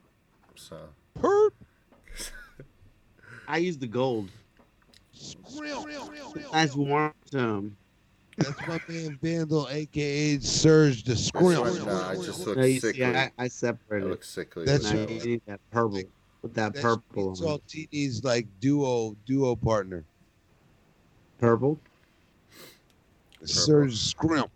So 0.54 0.76
perp. 1.18 1.50
I 3.48 3.58
use 3.58 3.78
the 3.78 3.86
gold. 3.86 4.30
Real, 5.58 5.84
real, 5.84 6.08
real, 6.08 6.32
real. 6.32 6.50
That's 6.52 6.74
warm 6.74 7.14
tone. 7.30 7.76
That's 8.36 8.66
my 8.66 8.78
man 8.89 9.19
Vandal, 9.23 9.69
aka 9.70 10.39
Surge 10.40 11.05
the 11.05 11.15
That's 11.15 11.31
Skrill. 11.31 11.86
nah, 11.86 12.09
I 12.11 12.15
just 12.16 12.47
look 12.47 12.56
No, 12.56 12.65
you 12.65 12.81
sickly. 12.81 13.01
see, 13.01 13.05
I, 13.05 13.24
I 13.24 13.31
I 13.39 13.48
separated. 13.48 14.09
look 14.09 14.24
sickly. 14.24 14.65
That's 14.65 14.85
with 14.85 14.93
now 14.93 15.06
that 15.06 15.24
need 15.24 15.43
that 15.47 15.61
purple. 15.70 16.02
With 16.43 16.55
that 16.55 16.74
purple 16.74 17.31
It's 17.32 17.40
all 17.43 17.56
it. 17.56 17.66
TD's 17.69 18.24
like 18.24 18.47
duo 18.61 19.16
duo 19.27 19.56
partner. 19.56 20.05
Purple? 21.39 21.78
Surge 23.44 23.93
the 23.93 23.97
Scrimp. 23.97 24.51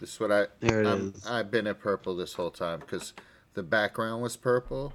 This 0.00 0.12
is 0.14 0.20
what 0.20 0.32
I 0.32 0.46
There 0.60 0.82
it 0.82 0.86
I'm, 0.86 1.12
is. 1.16 1.26
I've 1.26 1.50
been 1.50 1.66
in 1.66 1.74
purple 1.74 2.16
this 2.16 2.34
whole 2.34 2.50
time 2.50 2.80
because 2.80 3.14
the 3.54 3.62
background 3.62 4.22
was 4.22 4.36
purple. 4.36 4.92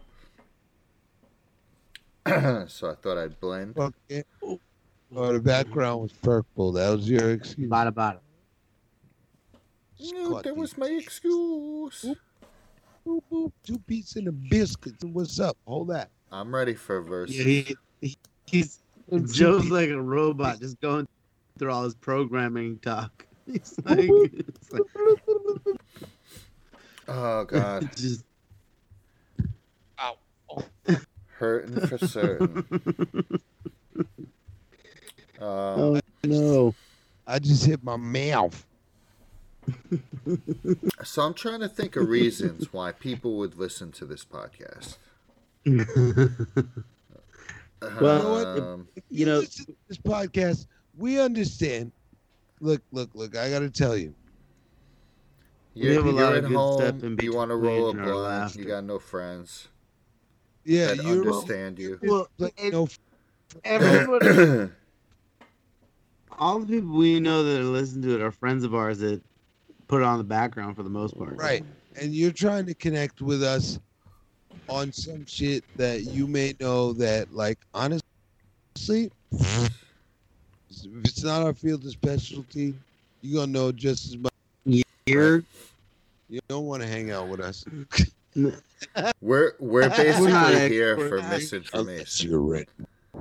so 2.28 2.90
I 2.90 2.96
thought 3.02 3.18
I'd 3.18 3.40
blend. 3.40 3.76
Fuck 3.76 3.94
yeah. 5.12 5.20
Oh, 5.20 5.34
the 5.34 5.40
background 5.40 6.02
was 6.02 6.12
purple. 6.12 6.72
That 6.74 6.90
was 6.90 7.10
your 7.10 7.32
excuse. 7.32 7.70
Bada 7.70 7.92
bada. 7.92 8.20
No, 10.14 10.42
that 10.42 10.56
was 10.56 10.78
my 10.78 10.88
excuse. 10.88 12.06
Boop, 13.06 13.22
boop, 13.32 13.52
two 13.64 13.78
pieces 13.80 14.16
and 14.18 14.28
a 14.28 14.32
biscuit. 14.32 14.96
What's 15.04 15.40
up? 15.40 15.58
Hold 15.68 15.90
that. 15.90 16.10
I'm 16.32 16.54
ready 16.54 16.74
for 16.74 17.02
verse. 17.02 17.30
Yeah, 17.30 17.44
he, 17.44 17.76
he, 18.00 18.18
he's 18.46 18.82
Two 19.12 19.28
Joe's 19.28 19.70
like 19.70 19.90
a 19.90 20.02
robot, 20.02 20.60
just 20.60 20.80
going 20.80 21.06
through 21.60 21.72
all 21.72 21.84
his 21.84 21.96
programming 21.96 22.80
talk. 22.80 23.26
He's 23.46 23.76
like, 23.86 24.08
it's 24.10 24.72
like 24.72 24.84
Oh 27.08 27.44
God. 27.44 27.90
just 27.96 28.24
Hurting 31.38 31.88
for 31.88 31.98
certain. 31.98 32.64
Um, 35.42 35.48
oh 35.48 36.00
no. 36.24 36.76
I 37.28 37.40
just 37.40 37.66
hit 37.66 37.84
my 37.84 37.98
mouth. 37.98 38.66
so 41.04 41.22
I'm 41.22 41.34
trying 41.34 41.60
to 41.62 41.70
think 41.70 41.96
of 41.96 42.08
reasons 42.08 42.72
why 42.74 42.92
people 42.92 43.38
would 43.38 43.58
listen 43.58 43.92
to 43.94 44.06
this 44.06 44.26
podcast. 44.26 44.98
Well, 48.00 48.58
Um, 48.74 48.88
you 49.10 49.26
know, 49.26 49.40
Listen 49.40 49.66
to 49.66 49.76
this 49.88 49.98
podcast, 49.98 50.68
we 50.98 51.20
understand. 51.20 51.92
Look, 52.60 52.82
look, 52.92 53.10
look. 53.16 53.36
I 53.36 53.50
got 53.50 53.60
to 53.60 53.72
tell 53.72 53.98
you. 53.98 54.14
You're, 55.74 55.94
have 55.96 56.06
a 56.06 56.12
lot 56.12 56.34
at 56.36 56.44
of 56.44 56.50
good 56.52 56.74
stuff 56.78 57.02
home. 57.02 57.18
in 57.18 57.26
You 57.26 57.34
want 57.34 57.50
to 57.50 57.56
roll 57.56 57.90
a 57.90 57.94
between 57.94 58.08
our 58.10 58.14
blunt. 58.14 58.56
You 58.56 58.66
got 58.66 58.84
no 58.84 59.00
friends 59.00 59.70
Yeah, 60.64 60.92
you're 60.94 61.22
understand 61.28 61.80
you. 61.80 61.98
well, 62.04 62.28
like, 62.38 62.54
it- 62.62 62.72
no, 62.72 62.88
everybody, 63.64 64.70
all 66.42 66.60
the 66.60 66.66
people 66.66 66.98
we 66.98 67.20
know 67.20 67.44
that 67.44 67.62
listen 67.64 68.02
to 68.02 68.16
it 68.16 68.22
are 68.22 68.32
friends 68.32 68.64
of 68.64 68.74
ours 68.74 68.98
that 68.98 69.22
put 69.88 70.02
it 70.02 70.06
on 70.06 70.18
the 70.18 70.24
background 70.24 70.76
for 70.76 70.82
the 70.84 70.90
most 70.90 71.18
part. 71.18 71.38
right. 71.38 71.64
And 72.02 72.14
you're 72.16 72.32
trying 72.32 72.66
to 72.66 72.74
connect 72.74 73.22
with 73.22 73.44
us 73.44 73.78
on 74.68 74.92
some 74.92 75.26
shit 75.26 75.64
that 75.76 76.06
you 76.06 76.26
may 76.26 76.56
know 76.60 76.94
that, 76.94 77.32
like, 77.34 77.60
honestly, 77.74 79.12
if 79.32 79.72
it's 80.70 81.24
not 81.24 81.44
our 81.44 81.54
field 81.54 81.86
of 81.86 81.92
specialty, 81.92 82.74
you're 83.22 83.42
gonna 83.42 83.52
know 83.52 83.72
just 83.72 84.06
as 84.08 84.18
much. 84.18 84.34
You're 85.06 85.44
You 86.30 86.40
don't 86.48 86.66
want 86.66 86.82
to 86.82 86.88
hang 86.88 87.12
out 87.12 87.28
with 87.28 87.42
us. 87.42 87.66
We're 89.22 89.54
we're 89.60 89.90
basically 89.90 90.32
not 90.32 90.54
here 90.54 90.94
experts. 90.94 91.10
for 91.10 91.18
Unless 91.18 91.40
misinformation. 91.52 92.32
you're 92.32 92.40
ready 92.42 92.68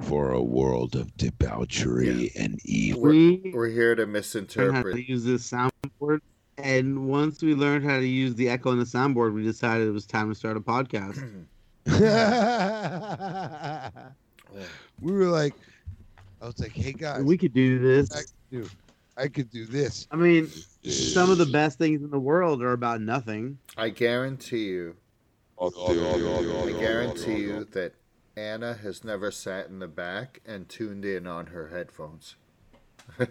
for 0.03 0.33
a 0.33 0.43
world 0.43 0.97
of 0.97 1.17
debauchery 1.17 2.33
and 2.37 2.59
evil. 2.65 3.03
we 3.03 3.53
We're 3.55 3.69
here 3.69 3.95
to 3.95 4.03
learned 4.03 4.09
how 4.09 4.13
misinterpret. 4.19 4.97
to 4.97 5.09
use 5.09 5.25
this 5.25 5.51
soundboard, 5.51 6.21
and 6.59 7.09
once 7.09 7.43
we 7.43 7.55
learned 7.55 7.85
how 7.85 7.99
to 7.99 8.07
use 8.07 8.35
the 8.35 8.49
echo 8.49 8.73
and 8.73 8.81
the 8.81 8.85
soundboard, 8.85 9.35
we 9.35 9.43
decided 9.43 9.87
it 9.87 9.93
was 9.93 10.07
time 10.07 10.29
to 10.29 10.35
start 10.35 10.57
a 10.57 10.61
podcast. 10.61 11.23
we 15.01 15.13
were 15.13 15.27
like, 15.27 15.55
I 16.41 16.47
was 16.47 16.59
like, 16.59 16.73
hey 16.73 16.93
guys, 16.93 17.23
we 17.23 17.37
could 17.37 17.53
do 17.53 17.79
this. 17.79 18.11
I 18.13 18.21
could 18.21 18.51
do, 18.51 18.69
I 19.17 19.29
could 19.29 19.51
do 19.51 19.67
this. 19.67 20.07
I 20.11 20.17
mean, 20.17 20.51
some 20.85 21.31
of 21.31 21.39
the 21.39 21.47
best 21.47 21.79
things 21.79 22.03
in 22.03 22.11
the 22.11 22.19
world 22.19 22.63
are 22.63 22.73
about 22.73 23.01
nothing. 23.01 23.59
I 23.77 23.91
guarantee 23.91 24.65
you. 24.65 24.97
I 25.61 25.69
guarantee 26.79 27.41
you 27.41 27.67
that 27.73 27.93
Anna 28.37 28.75
has 28.75 29.05
never 29.05 29.31
sat 29.31 29.67
in 29.69 29.79
the 29.81 29.89
back 29.89 30.41
and 30.47 30.69
tuned 30.69 31.05
in 31.05 31.27
on 31.27 31.47
her 31.47 31.69
headphones. 31.69 32.37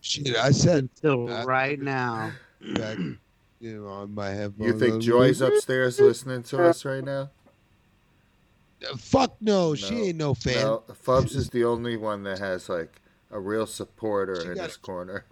Shit, 0.00 0.36
I 0.36 0.50
said 0.52 0.84
Until 0.94 1.30
Uh, 1.30 1.44
right 1.44 1.78
now. 1.80 2.32
back, 2.74 2.98
you 3.60 3.82
know, 3.82 3.86
on 3.88 4.14
my 4.14 4.30
headphones. 4.30 4.72
you 4.72 4.78
think 4.78 4.94
was 4.96 5.04
Joy's 5.06 5.40
upstairs 5.40 6.00
listening 6.00 6.42
to 6.44 6.62
us 6.64 6.84
right 6.84 7.04
now? 7.04 7.30
Fuck 8.96 9.36
no, 9.42 9.74
she 9.74 9.94
ain't 10.08 10.16
no 10.16 10.32
fan. 10.32 10.54
No, 10.62 10.82
Fubs 11.04 11.36
is 11.36 11.50
the 11.50 11.64
only 11.64 11.98
one 11.98 12.22
that 12.22 12.38
has 12.38 12.68
like 12.70 13.00
a 13.30 13.38
real 13.38 13.66
supporter 13.66 14.40
She 14.40 14.48
in 14.48 14.54
got- 14.54 14.66
his 14.68 14.76
corner. 14.78 15.24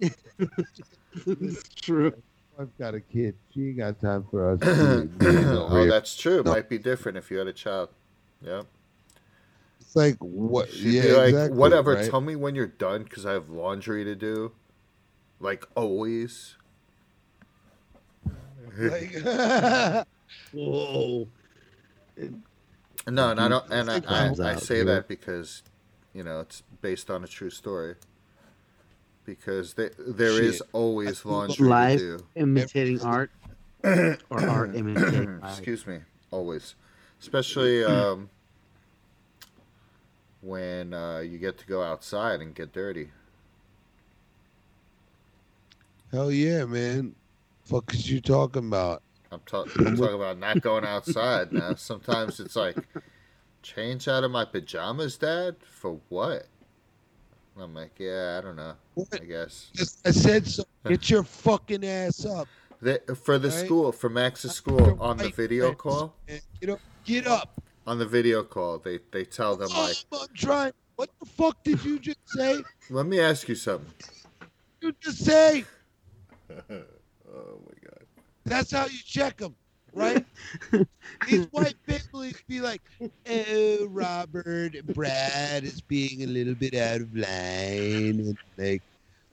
it's 0.00 1.62
true. 1.76 2.12
I've 2.62 2.78
got 2.78 2.94
a 2.94 3.00
kid. 3.00 3.34
She 3.52 3.68
ain't 3.68 3.78
got 3.78 4.00
time 4.00 4.24
for 4.30 4.52
us. 4.52 4.60
to 4.60 5.02
be 5.02 5.24
being 5.24 5.44
oh, 5.48 5.86
that's 5.86 6.16
true. 6.16 6.40
It 6.40 6.46
No. 6.46 6.52
might 6.52 6.68
be 6.68 6.78
different 6.78 7.18
if 7.18 7.30
you 7.30 7.38
had 7.38 7.48
a 7.48 7.52
child. 7.52 7.88
Yep. 8.42 8.66
It's 9.80 9.96
like 9.96 10.16
what? 10.20 10.70
She'd 10.70 11.02
yeah, 11.04 11.12
like, 11.14 11.28
exactly, 11.30 11.58
whatever. 11.58 11.94
right? 11.94 12.08
Tell 12.08 12.20
me 12.20 12.36
when 12.36 12.54
you're 12.54 12.66
done 12.68 13.02
because 13.02 13.26
I 13.26 13.32
have 13.32 13.50
laundry 13.50 14.04
to 14.04 14.14
do. 14.14 14.52
Like 15.40 15.66
always. 15.74 16.54
Like, 18.78 19.12
Whoa. 20.52 21.28
No, 23.08 23.30
and 23.30 23.40
I 23.40 23.48
don't, 23.48 23.70
and 23.70 23.90
I, 23.90 24.00
I, 24.06 24.52
I 24.52 24.56
say 24.56 24.84
that 24.84 25.08
because, 25.08 25.62
you 26.14 26.22
know, 26.22 26.40
it's 26.40 26.62
based 26.80 27.10
on 27.10 27.24
a 27.24 27.26
true 27.26 27.50
story. 27.50 27.96
Because 29.24 29.74
they, 29.74 29.90
there 29.98 30.42
is 30.42 30.56
Shit. 30.56 30.66
always 30.72 31.24
I- 31.24 31.28
laundry 31.28 31.66
Life. 31.68 31.98
to 32.00 32.18
do. 32.18 32.24
Imitating 32.34 33.00
art. 33.02 33.30
or 33.84 34.16
art 34.30 34.74
imitating 34.76 35.40
life. 35.42 35.58
Excuse 35.58 35.86
me, 35.88 35.98
always, 36.30 36.76
especially 37.20 37.84
um, 37.84 38.30
when 40.40 40.94
uh, 40.94 41.18
you 41.18 41.38
get 41.38 41.58
to 41.58 41.66
go 41.66 41.82
outside 41.82 42.40
and 42.40 42.54
get 42.54 42.72
dirty. 42.72 43.10
Hell 46.12 46.30
yeah, 46.30 46.64
man. 46.64 47.14
Fuck 47.64 47.94
is 47.94 48.10
you 48.10 48.20
talking 48.20 48.66
about? 48.68 49.02
I'm, 49.30 49.40
ta- 49.46 49.64
I'm 49.78 49.96
talking 49.96 50.14
about 50.14 50.38
not 50.38 50.60
going 50.60 50.84
outside 50.84 51.52
now. 51.52 51.74
Sometimes 51.74 52.38
it's 52.38 52.54
like, 52.54 52.76
change 53.62 54.06
out 54.08 54.22
of 54.22 54.30
my 54.30 54.44
pajamas, 54.44 55.16
Dad? 55.16 55.56
For 55.64 55.98
what? 56.08 56.46
I'm 57.58 57.74
like, 57.74 57.92
yeah, 57.98 58.38
I 58.38 58.40
don't 58.40 58.56
know. 58.56 58.74
What? 58.94 59.08
I 59.20 59.24
guess. 59.24 59.70
I 60.04 60.10
said 60.10 60.46
so. 60.46 60.64
Get 60.88 61.10
your 61.10 61.22
fucking 61.22 61.84
ass 61.84 62.24
up. 62.24 62.48
For 63.24 63.38
the 63.38 63.48
Right. 63.48 63.64
school, 63.66 63.92
for 63.92 64.08
Max's 64.10 64.52
school, 64.52 64.96
on 65.00 65.16
the 65.16 65.28
video 65.28 65.72
call, 65.72 66.16
Get 66.60 66.70
up. 66.70 66.80
Get 67.04 67.26
up. 67.26 67.60
on 67.86 67.98
the 67.98 68.06
video 68.06 68.42
call, 68.42 68.78
they, 68.78 68.98
they 69.12 69.24
tell 69.24 69.56
them, 69.56 69.68
Oh, 69.72 69.82
like, 69.82 69.96
I'm 70.12 70.34
trying. 70.34 70.72
What 70.96 71.10
the 71.20 71.26
fuck 71.26 71.62
did 71.64 71.82
you 71.84 71.98
just 71.98 72.18
say? 72.26 72.62
let 72.90 73.06
me 73.06 73.20
ask 73.20 73.48
you 73.48 73.54
something. 73.54 73.92
You 74.80 74.92
just 75.00 75.24
say. 75.24 75.64
oh, 76.50 76.64
my 76.68 77.74
God. 77.84 78.04
That's 78.44 78.72
how 78.72 78.86
you 78.86 78.98
check 79.04 79.38
them, 79.38 79.54
right? 79.92 80.24
These 81.24 81.46
white 81.50 81.76
families 81.88 82.42
be 82.48 82.60
like, 82.60 82.82
"Oh, 83.28 83.86
Robert, 83.88 84.74
Brad 84.92 85.64
is 85.64 85.80
being 85.82 86.22
a 86.22 86.26
little 86.26 86.54
bit 86.54 86.74
out 86.74 87.00
of 87.00 87.14
line," 87.14 88.20
and 88.20 88.38
like, 88.56 88.82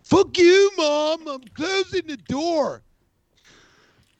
"Fuck 0.03 0.37
you, 0.37 0.71
mom! 0.77 1.27
I'm 1.27 1.49
closing 1.55 2.07
the 2.07 2.17
door." 2.17 2.83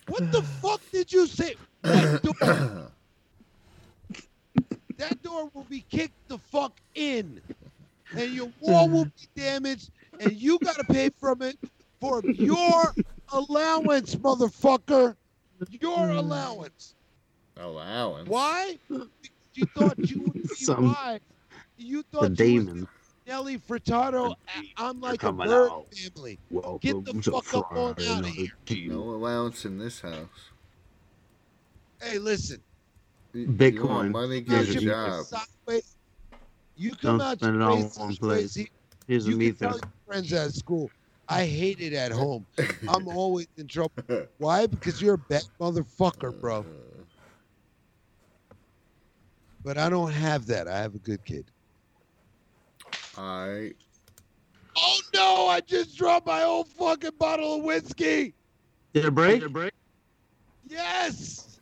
What 0.08 0.24
the 0.32 0.44
fuck 0.62 0.82
did 0.92 1.12
you 1.12 1.28
say? 1.28 1.58
What 1.82 2.10
door? 2.22 2.34
That 4.98 5.22
door 5.22 5.50
will 5.54 5.66
be 5.66 5.86
kicked 5.90 6.28
the 6.28 6.38
fuck 6.40 6.80
in, 6.94 7.42
and 8.16 8.32
your 8.34 8.54
wall 8.60 8.90
will 8.90 9.06
be 9.06 9.30
damaged, 9.36 9.92
and 10.20 10.34
you 10.34 10.60
gotta 10.60 10.84
pay 10.84 11.10
from 11.20 11.42
it 11.42 11.58
for 12.02 12.24
your 12.26 12.96
allowance, 13.32 14.16
motherfucker. 14.16 15.16
Your 15.82 15.98
mm. 15.98 16.18
allowance. 16.18 16.96
Allowance. 17.58 18.30
Why? 18.30 18.78
Because 18.88 19.08
you 19.54 19.66
thought 19.76 19.98
you 19.98 20.22
would 20.22 20.34
be 20.44 20.48
Some- 20.56 20.94
wise. 20.94 21.20
You 21.78 22.04
The 22.12 22.18
thought 22.18 22.24
you 22.24 22.30
was 22.30 22.38
demon. 22.38 22.88
Nelly 23.28 23.58
Furtado. 23.60 24.36
I- 24.56 24.64
I'm 24.78 25.00
like 25.02 25.24
a 25.24 25.32
bird 25.32 25.50
out. 25.50 25.86
family. 25.94 26.40
Welcome 26.50 26.80
Get 27.04 27.06
the 27.06 27.22
fuck 27.32 27.54
up 27.54 27.72
on 27.72 27.96
Friday 27.96 28.10
outta 28.10 28.22
Night 28.24 28.32
here. 28.34 28.48
Deal. 28.66 28.94
No 28.94 29.02
allowance 29.16 29.66
in 29.66 29.78
this 29.78 30.02
house. 30.02 30.28
Hey, 32.02 32.18
listen. 32.18 32.62
Y- 33.34 33.42
You 33.42 33.48
Bitcoin. 33.48 33.88
want 33.90 34.12
money, 34.12 34.42
Come 34.42 34.56
get 34.66 34.68
a 34.68 34.78
out 34.78 34.82
your 34.82 34.94
job. 34.94 35.26
sideways. 35.26 35.96
You 36.76 36.92
come 36.92 37.18
Don't 37.18 37.22
out 37.28 37.38
spend 37.40 37.54
your 37.56 37.62
it 37.62 37.66
all 37.66 37.78
in 37.78 37.84
one 37.90 38.16
place. 38.16 38.56
You, 38.58 38.68
Here's 39.08 39.28
you 39.28 39.34
a 39.34 39.38
can 39.38 39.40
meter. 39.40 39.58
tell 39.58 39.74
your 39.74 39.82
friends 40.08 40.34
at 40.34 40.54
school. 40.54 40.90
I 41.30 41.46
hate 41.46 41.80
it 41.80 41.94
at 41.94 42.12
home. 42.12 42.46
I'm 42.88 43.08
always 43.08 43.48
in 43.56 43.68
trouble. 43.68 43.94
Why? 44.40 44.66
Because 44.66 45.00
you're 45.00 45.14
a 45.14 45.18
bad 45.18 45.44
motherfucker, 45.60 46.40
bro. 46.42 46.66
But 49.64 49.78
I 49.78 49.90
don't 49.90 50.12
have 50.12 50.48
that. 50.48 50.68
I 50.68 50.80
have 50.80 50.96
a 50.96 51.00
good 51.00 51.24
kid. 51.24 51.46
I 53.18 53.74
Oh 54.78 55.00
no! 55.14 55.48
I 55.48 55.60
just 55.60 55.98
dropped 55.98 56.26
my 56.26 56.42
whole 56.42 56.64
fucking 56.64 57.12
bottle 57.20 57.58
of 57.58 57.64
whiskey. 57.64 58.34
Did 58.94 59.06
it 59.06 59.12
break? 59.12 59.42
Did 59.42 59.48
it 59.48 59.54
break? 59.54 59.74
Yes. 60.68 61.60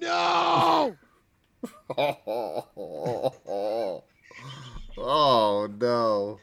No. 0.00 0.96
oh 4.98 5.68
no. 5.80 6.38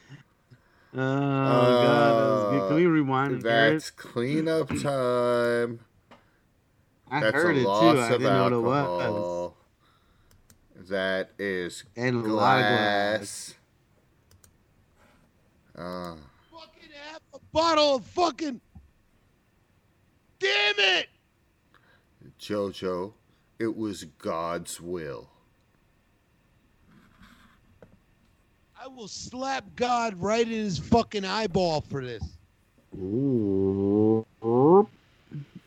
Oh, 0.92 0.96
God. 0.96 1.84
That 1.84 2.30
was 2.30 2.50
good. 2.52 2.68
Can 2.68 2.76
we 2.76 2.86
rewind 2.86 3.32
and 3.34 3.42
hear 3.42 3.50
it? 3.50 3.70
That's 3.72 3.90
cleanup 3.90 4.68
time. 4.68 5.80
I 7.10 7.20
That's 7.20 7.34
heard 7.34 7.56
a 7.56 7.60
it 7.60 7.62
too. 7.64 7.70
I 8.00 8.08
didn't 8.10 8.22
know 8.22 8.42
what 8.42 8.52
it 8.52 9.12
was. 9.12 9.52
That 10.88 11.30
is 11.38 11.84
And 11.96 12.24
a 12.24 12.28
lot 12.28 12.58
of 12.58 12.64
glass. 12.64 13.18
glass. 13.18 13.54
Uh, 15.76 16.16
fucking 16.50 16.90
half 17.04 17.20
a 17.34 17.38
bottle 17.52 17.96
of 17.96 18.04
fucking. 18.06 18.60
Damn 20.40 20.74
it! 20.78 21.06
Jojo, 22.40 23.12
it 23.58 23.76
was 23.76 24.04
God's 24.04 24.80
will. 24.80 25.28
I 28.82 28.88
will 28.88 29.08
slap 29.08 29.64
God 29.76 30.14
right 30.20 30.46
in 30.46 30.52
his 30.52 30.78
fucking 30.78 31.24
eyeball 31.24 31.82
for 31.82 32.02
this. 32.02 32.22
Ooh. 32.96 34.26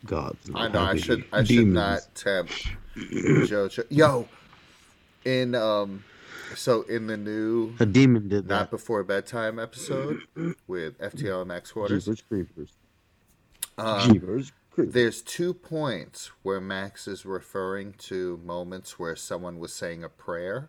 God's 0.04 0.50
I 0.54 0.68
know 0.68 0.80
I 0.80 0.96
should 0.96 1.24
I 1.32 1.38
should 1.44 1.48
Demons. 1.48 1.74
not 1.74 2.00
tempt 2.14 2.66
Jojo. 2.96 3.84
Yo, 3.88 4.28
in 5.24 5.54
um, 5.54 6.04
so 6.54 6.82
in 6.82 7.06
the 7.06 7.16
new 7.16 7.72
A 7.80 7.86
demon 7.86 8.28
did 8.28 8.46
Not 8.48 8.64
that. 8.64 8.70
Before 8.70 9.02
Bedtime 9.04 9.58
episode 9.58 10.20
with 10.66 10.98
FTL 10.98 11.40
and 11.40 11.48
Max 11.48 11.74
Waters, 11.74 12.04
Jeepers 12.04 12.22
creepers. 12.28 12.72
um, 13.78 14.12
Jeepers 14.12 14.52
creepers. 14.72 14.92
there's 14.92 15.22
two 15.22 15.54
points 15.54 16.30
where 16.42 16.60
Max 16.60 17.08
is 17.08 17.24
referring 17.24 17.94
to 17.94 18.38
moments 18.44 18.98
where 18.98 19.16
someone 19.16 19.58
was 19.58 19.72
saying 19.72 20.04
a 20.04 20.10
prayer, 20.10 20.68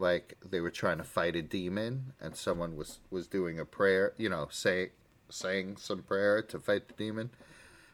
like 0.00 0.36
they 0.48 0.60
were 0.60 0.70
trying 0.70 0.98
to 0.98 1.04
fight 1.04 1.36
a 1.36 1.42
demon, 1.42 2.12
and 2.20 2.34
someone 2.34 2.76
was 2.76 2.98
was 3.10 3.26
doing 3.26 3.58
a 3.58 3.64
prayer, 3.64 4.12
you 4.16 4.28
know, 4.28 4.48
say 4.50 4.90
saying 5.28 5.76
some 5.76 6.02
prayer 6.02 6.42
to 6.42 6.58
fight 6.58 6.88
the 6.88 6.94
demon, 6.94 7.30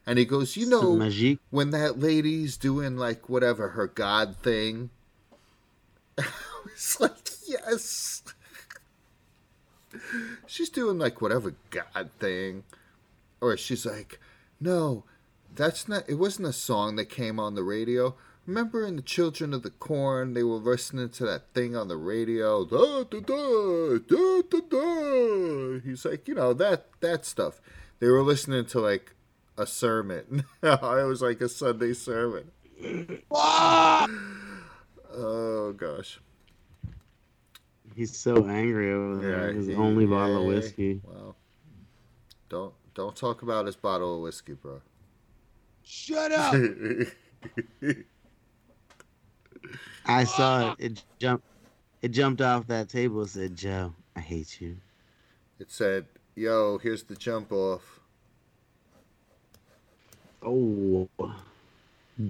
and 0.06 0.18
he 0.18 0.24
goes, 0.24 0.56
you 0.56 0.66
know, 0.66 0.96
when 1.50 1.70
that 1.70 1.98
lady's 1.98 2.56
doing 2.56 2.96
like 2.96 3.28
whatever 3.28 3.70
her 3.70 3.86
god 3.86 4.36
thing 4.36 4.90
I 6.18 6.24
was 6.64 7.00
like 7.00 7.30
yes. 7.46 8.22
She's 10.46 10.70
doing 10.70 10.98
like 10.98 11.20
whatever 11.20 11.54
god 11.70 12.10
thing. 12.18 12.64
Or 13.40 13.56
she's 13.56 13.84
like 13.84 14.18
no 14.58 15.04
that's 15.54 15.88
not 15.88 16.08
it 16.08 16.14
wasn't 16.14 16.48
a 16.48 16.52
song 16.52 16.96
that 16.96 17.06
came 17.06 17.38
on 17.38 17.54
the 17.54 17.62
radio 17.62 18.14
remember 18.46 18.86
in 18.86 18.96
the 18.96 19.02
children 19.02 19.52
of 19.52 19.62
the 19.62 19.70
corn 19.70 20.34
they 20.34 20.42
were 20.42 20.56
listening 20.56 21.08
to 21.08 21.24
that 21.24 21.52
thing 21.54 21.76
on 21.76 21.88
the 21.88 21.96
radio 21.96 22.64
da, 22.64 23.02
da, 23.04 23.20
da, 23.20 23.98
da, 23.98 24.42
da, 24.48 24.60
da. 24.70 25.80
he's 25.84 26.04
like 26.04 26.26
you 26.28 26.34
know 26.34 26.52
that 26.52 26.86
that 27.00 27.24
stuff 27.24 27.60
they 27.98 28.08
were 28.08 28.22
listening 28.22 28.64
to 28.64 28.80
like 28.80 29.14
a 29.58 29.66
sermon 29.66 30.44
it 30.62 31.06
was 31.08 31.22
like 31.22 31.40
a 31.40 31.48
sunday 31.48 31.92
sermon 31.92 32.50
oh 33.30 34.06
gosh 35.76 36.20
He's 37.94 38.14
so 38.14 38.46
angry 38.46 38.92
over 38.92 39.16
there. 39.16 39.52
His 39.54 39.68
he- 39.68 39.74
only 39.74 40.04
bottle 40.04 40.42
of 40.42 40.44
whiskey. 40.44 41.00
well 41.02 41.34
don't 42.50 42.74
don't 42.94 43.16
talk 43.16 43.40
about 43.42 43.64
his 43.66 43.74
bottle 43.76 44.16
of 44.16 44.20
whiskey 44.22 44.52
bro 44.52 44.80
Shut 45.82 46.32
up. 46.32 46.54
I 50.06 50.24
saw 50.24 50.72
it. 50.72 50.76
It 50.78 51.04
jumped. 51.18 51.44
It 52.02 52.08
jumped 52.10 52.40
off 52.40 52.66
that 52.68 52.88
table. 52.88 53.20
and 53.22 53.30
Said, 53.30 53.56
"Joe, 53.56 53.92
I 54.14 54.20
hate 54.20 54.60
you." 54.60 54.76
it 55.58 55.70
said 55.70 56.04
yo 56.34 56.76
here's 56.76 57.02
the 57.04 57.16
jump 57.16 57.50
off 57.50 57.98
Oh, 60.42 61.08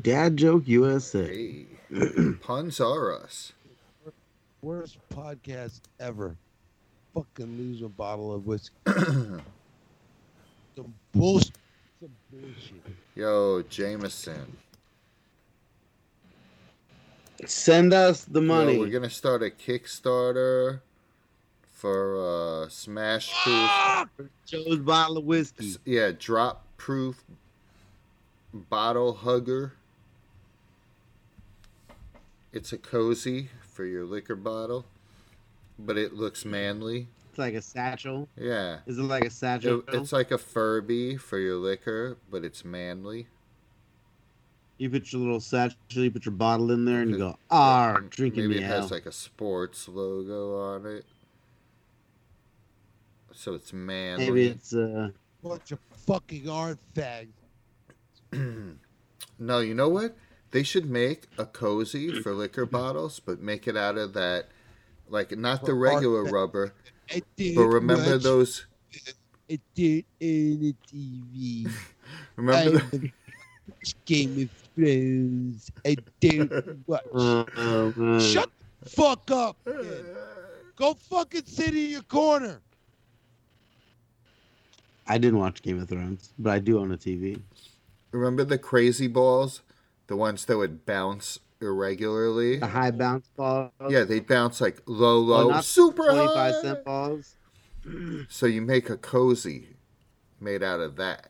dad 0.02 0.36
joke 0.36 0.62
USA. 0.66 1.26
hey 1.26 1.66
puns 2.40 2.80
are 2.80 3.12
us 3.20 3.52
Worst 4.62 4.98
podcast 5.12 5.80
ever. 6.00 6.36
Fucking 7.14 7.56
lose 7.58 7.82
a 7.82 7.88
bottle 7.88 8.32
of 8.34 8.46
whiskey. 8.46 8.74
Some 8.86 9.42
bullshit. 11.12 11.52
Some 12.00 12.10
bullshit. 12.32 12.82
yo 13.14 13.62
jameson 13.62 14.56
Send 17.44 17.92
us 17.92 18.24
the 18.24 18.40
money. 18.40 18.78
we're 18.78 18.86
gonna 18.88 19.10
start 19.10 19.42
a 19.42 19.50
Kickstarter 19.50 20.80
for 21.70 22.64
uh, 22.64 22.68
Smash 22.68 23.30
Proof. 23.44 24.28
Joe's 24.46 24.78
bottle 24.78 25.18
of 25.18 25.24
whiskey. 25.24 25.76
Yeah, 25.84 26.12
drop 26.18 26.64
proof 26.78 27.22
bottle 28.54 29.12
hugger. 29.12 29.74
It's 32.52 32.72
a 32.72 32.78
cozy 32.78 33.50
for 33.60 33.84
your 33.84 34.04
liquor 34.06 34.36
bottle, 34.36 34.86
but 35.78 35.98
it 35.98 36.14
looks 36.14 36.44
manly. 36.46 37.08
It's 37.30 37.38
like 37.38 37.52
a 37.54 37.60
satchel. 37.60 38.28
Yeah, 38.34 38.78
Is 38.86 38.96
it 38.98 39.02
like 39.02 39.26
a 39.26 39.30
satchel? 39.30 39.80
It- 39.88 39.94
it's 39.94 40.12
like 40.12 40.30
a 40.30 40.38
Furby 40.38 41.18
for 41.18 41.38
your 41.38 41.56
liquor, 41.56 42.16
but 42.30 42.44
it's 42.46 42.64
manly. 42.64 43.26
You 44.78 44.90
put 44.90 45.12
your 45.12 45.20
little 45.22 45.40
satchel, 45.40 45.76
you 46.04 46.10
put 46.10 46.24
your 46.26 46.34
bottle 46.34 46.70
in 46.70 46.84
there, 46.84 47.00
and 47.00 47.10
you 47.10 47.18
go, 47.18 47.38
"Ah, 47.50 47.98
drinking 48.10 48.48
Maybe 48.48 48.60
me 48.60 48.64
it 48.64 48.70
out." 48.70 48.82
has 48.82 48.90
like 48.90 49.06
a 49.06 49.12
sports 49.12 49.88
logo 49.88 50.58
on 50.58 50.86
it, 50.86 51.04
so 53.32 53.54
it's 53.54 53.72
manly. 53.72 54.26
Maybe 54.26 54.46
it's 54.46 54.74
uh, 54.74 55.10
Bunch 55.42 55.72
of 55.72 55.78
fucking 56.06 56.48
art 56.48 56.78
fags. 56.94 57.28
no, 59.38 59.58
you 59.60 59.74
know 59.74 59.88
what? 59.88 60.16
They 60.50 60.62
should 60.62 60.88
make 60.90 61.26
a 61.38 61.46
cozy 61.46 62.20
for 62.22 62.32
liquor 62.32 62.66
bottles, 62.66 63.20
but 63.20 63.40
make 63.40 63.68
it 63.68 63.76
out 63.76 63.96
of 63.96 64.12
that, 64.14 64.48
like 65.08 65.36
not 65.36 65.64
the 65.64 65.74
regular 65.74 66.24
rubber. 66.24 66.74
But 67.12 67.66
remember 67.66 68.12
watch 68.12 68.22
those? 68.22 68.66
it 69.48 69.60
did 69.74 70.04
in 70.20 70.60
the 70.60 70.74
TV. 70.92 71.70
Remember? 72.36 72.78
I 72.78 72.96
the- 72.96 73.12
Game 74.04 74.42
of 74.42 74.65
Thrones. 74.76 75.70
I 75.84 75.96
don't 76.20 76.84
watch. 76.86 77.02
uh, 77.14 77.40
uh, 77.40 78.20
Shut 78.20 78.50
the 78.82 78.90
fuck 78.90 79.30
up. 79.30 79.56
kid. 79.64 80.06
Go 80.76 80.94
fucking 80.94 81.46
sit 81.46 81.74
in 81.74 81.90
your 81.90 82.02
corner. 82.02 82.60
I 85.06 85.18
didn't 85.18 85.38
watch 85.38 85.62
Game 85.62 85.80
of 85.80 85.88
Thrones, 85.88 86.32
but 86.38 86.50
I 86.50 86.58
do 86.58 86.78
own 86.80 86.92
a 86.92 86.96
TV. 86.96 87.40
Remember 88.12 88.44
the 88.44 88.58
crazy 88.58 89.06
balls, 89.06 89.62
the 90.08 90.16
ones 90.16 90.44
that 90.46 90.56
would 90.58 90.84
bounce 90.84 91.38
irregularly? 91.60 92.58
The 92.58 92.66
high 92.66 92.90
bounce 92.90 93.28
balls. 93.36 93.70
Yeah, 93.88 94.04
they 94.04 94.20
bounce 94.20 94.60
like 94.60 94.82
low, 94.86 95.18
low, 95.18 95.48
not 95.50 95.64
super 95.64 96.04
Twenty-five 96.04 96.54
high. 96.54 96.60
cent 96.62 96.84
balls. 96.84 97.34
So 98.28 98.46
you 98.46 98.62
make 98.62 98.90
a 98.90 98.96
cozy 98.96 99.68
made 100.40 100.62
out 100.62 100.80
of 100.80 100.96
that. 100.96 101.28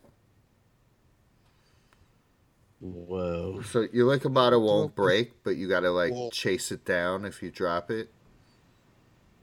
Whoa. 2.80 3.62
So 3.62 3.86
your 3.92 4.06
liquor 4.06 4.28
bottle 4.28 4.62
won't 4.62 4.94
break, 4.94 5.32
but 5.44 5.56
you 5.56 5.68
gotta 5.68 5.90
like 5.90 6.12
well- 6.12 6.30
chase 6.30 6.70
it 6.72 6.84
down 6.84 7.24
if 7.24 7.42
you 7.42 7.50
drop 7.50 7.90
it. 7.90 8.10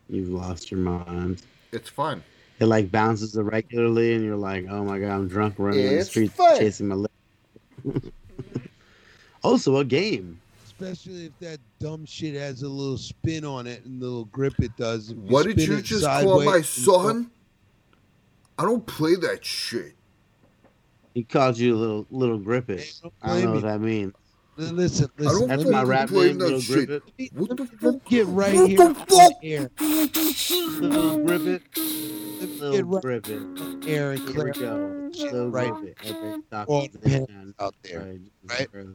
You've 0.09 0.29
lost 0.29 0.69
your 0.69 0.79
mind. 0.81 1.41
It's 1.71 1.89
fun. 1.89 2.23
It 2.59 2.65
like 2.65 2.91
bounces 2.91 3.35
irregularly, 3.35 4.13
and 4.13 4.23
you're 4.23 4.35
like, 4.35 4.67
"Oh 4.69 4.83
my 4.83 4.99
god, 4.99 5.11
I'm 5.11 5.27
drunk 5.27 5.55
running 5.57 5.79
in 5.79 5.87
the 5.87 5.99
It's 5.99 6.09
streets 6.09 6.33
fun. 6.35 6.57
chasing 6.59 6.87
my." 6.87 6.95
Li- 6.95 7.07
also, 9.43 9.77
a 9.77 9.85
game. 9.85 10.39
Especially 10.65 11.25
if 11.25 11.39
that 11.39 11.59
dumb 11.79 12.05
shit 12.05 12.35
has 12.35 12.61
a 12.61 12.69
little 12.69 12.97
spin 12.97 13.45
on 13.45 13.65
it 13.67 13.83
and 13.85 14.01
the 14.01 14.05
little 14.05 14.25
grip 14.25 14.53
it 14.59 14.75
does. 14.77 15.13
What 15.13 15.45
did 15.45 15.59
you 15.61 15.81
just 15.81 16.05
call 16.05 16.43
my 16.43 16.61
son? 16.61 17.31
I 18.59 18.63
don't 18.63 18.85
play 18.85 19.15
that 19.15 19.43
shit. 19.43 19.95
He 21.13 21.23
called 21.23 21.57
you 21.57 21.75
a 21.75 21.77
little 21.77 22.07
little 22.09 22.37
grip 22.39 22.69
it. 22.69 22.93
don't 23.01 23.13
I 23.21 23.27
don't 23.27 23.41
know 23.43 23.47
me. 23.49 23.53
what 23.55 23.63
that 23.63 23.81
means. 23.81 24.13
Listen, 24.55 25.09
I 25.19 25.23
don't 25.23 25.33
listen. 25.33 25.47
That's 25.47 25.65
my 25.65 25.83
rap 25.83 26.09
name, 26.11 26.37
little 26.37 26.59
shit. 26.59 26.87
grip 26.87 27.03
it. 27.17 27.33
What 27.33 27.49
the 27.57 27.63
Let 27.81 27.93
fuck? 27.93 28.05
get 28.05 28.27
right 28.27 28.55
What 28.55 28.69
here 28.69 28.77
the 28.77 28.85
on 28.85 28.95
fuck? 28.95 29.31
air. 29.43 29.71
Little 30.79 31.25
grip 31.25 31.41
it. 31.41 31.61
Little 31.77 32.73
get 32.73 32.85
right 32.85 33.03
grip 33.03 33.27
it. 33.29 33.37
on 33.37 33.81
Here 33.83 34.11
we 34.11 34.19
go. 34.51 35.09
Little 35.13 35.49
right 35.49 35.73
grip. 35.73 35.97
Okay, 36.05 36.35
All 36.67 36.87
the 36.87 36.99
parents 36.99 37.53
out 37.59 37.75
there. 37.83 38.15
Right. 38.45 38.67
right? 38.73 38.87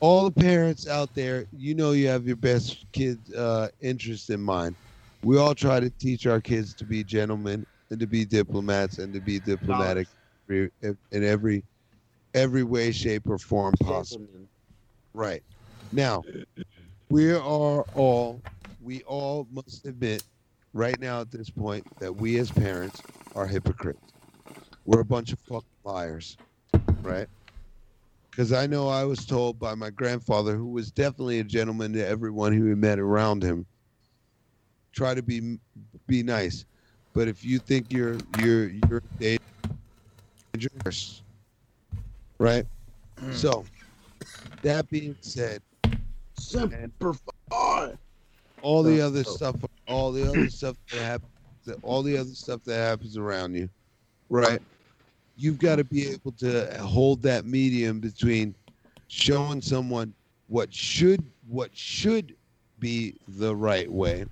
All 0.00 0.24
the 0.30 0.40
parents 0.40 0.86
out 0.86 1.12
there, 1.14 1.46
you 1.56 1.74
know 1.74 1.90
you 1.92 2.06
have 2.08 2.26
your 2.26 2.36
best 2.36 2.84
kids' 2.92 3.32
uh, 3.34 3.68
interest 3.80 4.30
in 4.30 4.40
mind. 4.40 4.76
We 5.24 5.38
all 5.38 5.54
try 5.56 5.80
to 5.80 5.90
teach 5.90 6.26
our 6.26 6.40
kids 6.40 6.72
to 6.74 6.84
be 6.84 7.02
gentlemen 7.02 7.66
and 7.90 7.98
to 7.98 8.06
be 8.06 8.24
diplomats 8.24 8.98
and 8.98 9.12
to 9.12 9.20
be 9.20 9.40
diplomatic 9.40 10.06
in 10.48 10.96
in 11.12 11.24
every 11.24 11.64
every 12.34 12.62
way, 12.62 12.92
shape, 12.92 13.28
or 13.28 13.38
form 13.38 13.74
possible. 13.80 14.26
Right 15.14 15.42
now, 15.92 16.22
we 17.08 17.32
are 17.32 17.84
all 17.94 18.42
we 18.80 19.02
all 19.02 19.46
must 19.50 19.86
admit 19.86 20.22
right 20.72 20.98
now 21.00 21.20
at 21.20 21.30
this 21.30 21.50
point 21.50 21.84
that 21.98 22.14
we 22.14 22.38
as 22.38 22.50
parents 22.50 23.02
are 23.34 23.46
hypocrites. 23.46 24.12
We're 24.84 25.00
a 25.00 25.04
bunch 25.04 25.32
of 25.32 25.38
fucking 25.40 25.68
liars, 25.84 26.36
right? 27.02 27.26
Because 28.30 28.52
I 28.52 28.66
know 28.66 28.88
I 28.88 29.04
was 29.04 29.26
told 29.26 29.58
by 29.58 29.74
my 29.74 29.90
grandfather, 29.90 30.54
who 30.54 30.68
was 30.68 30.90
definitely 30.90 31.40
a 31.40 31.44
gentleman 31.44 31.92
to 31.94 32.06
everyone 32.06 32.52
who 32.52 32.66
he 32.66 32.74
met 32.74 32.98
around 32.98 33.42
him, 33.42 33.66
try 34.92 35.14
to 35.14 35.22
be 35.22 35.58
be 36.06 36.22
nice. 36.22 36.64
But 37.14 37.28
if 37.28 37.44
you 37.44 37.58
think 37.58 37.92
you're 37.92 38.16
you're 38.40 38.70
you're 38.88 39.02
right? 42.38 42.64
Mm. 43.20 43.34
So 43.34 43.64
That 44.62 44.88
being 44.90 45.16
said, 45.20 45.62
Semper 46.38 47.14
Fi. 47.50 47.94
all 48.62 48.82
the 48.82 49.00
other 49.00 49.24
stuff, 49.24 49.56
all 49.86 50.12
the 50.12 50.30
other 50.30 50.48
stuff 50.48 50.76
that 50.90 51.02
happens, 51.02 51.30
all 51.82 52.02
the 52.02 52.16
other 52.16 52.30
stuff 52.30 52.62
that 52.64 52.76
happens 52.76 53.16
around 53.16 53.54
you, 53.54 53.68
right? 54.28 54.60
You've 55.36 55.58
got 55.58 55.76
to 55.76 55.84
be 55.84 56.08
able 56.08 56.32
to 56.32 56.66
hold 56.80 57.22
that 57.22 57.44
medium 57.44 58.00
between 58.00 58.54
showing 59.06 59.60
someone 59.62 60.14
what 60.48 60.72
should 60.72 61.24
what 61.48 61.76
should 61.76 62.34
be 62.78 63.16
the 63.28 63.54
right 63.54 63.90
way, 63.90 64.24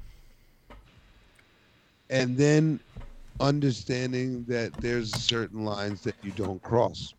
and 2.11 2.37
then 2.37 2.81
understanding 3.41 4.45
that 4.45 4.73
there's 4.75 5.13
certain 5.15 5.65
lines 5.65 6.03
that 6.03 6.15
you 6.23 6.31
don't 6.33 6.63
cross. 6.63 7.15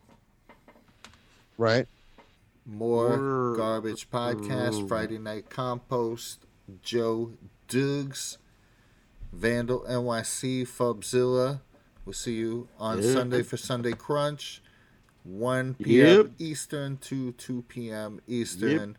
Right? 1.56 1.86
More 2.66 3.08
Word. 3.18 3.56
garbage 3.56 4.10
podcast. 4.10 4.80
Word. 4.82 4.88
Friday 4.88 5.18
night 5.18 5.48
compost. 5.50 6.44
Joe 6.82 7.32
Duggs, 7.66 8.36
Vandal 9.32 9.80
NYC, 9.88 10.66
Fubzilla. 10.68 11.60
We'll 12.04 12.12
see 12.12 12.34
you 12.34 12.68
on 12.78 13.02
Yeah. 13.02 13.12
Sunday 13.12 13.42
for 13.42 13.56
Sunday 13.56 13.92
Crunch. 13.92 14.62
1 15.24 15.74
p.m. 15.74 16.06
Yep. 16.16 16.30
Eastern 16.38 16.96
to 16.98 17.32
2 17.32 17.62
p.m. 17.68 18.20
Eastern. 18.26 18.96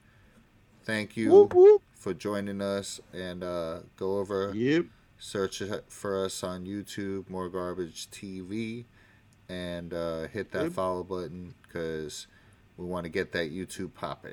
Thank 0.83 1.15
you 1.17 1.31
Whoop, 1.31 1.53
whoop. 1.53 1.81
for 1.93 2.13
joining 2.13 2.61
us 2.61 2.99
and 3.13 3.43
uh, 3.43 3.79
go 3.97 4.17
over 4.17 4.51
Yep. 4.55 4.85
Search 5.19 5.61
for 5.89 6.25
us 6.25 6.43
on 6.43 6.65
YouTube, 6.65 7.29
More 7.29 7.49
Garbage 7.49 8.09
TV, 8.09 8.85
and 9.47 9.93
uh, 9.93 10.27
hit 10.27 10.51
that 10.51 10.63
Yep. 10.63 10.71
follow 10.73 11.03
button 11.03 11.53
because 11.63 12.27
we 12.77 12.85
want 12.85 13.03
to 13.03 13.09
get 13.09 13.31
that 13.33 13.51
YouTube 13.51 13.93
popping. 13.93 14.31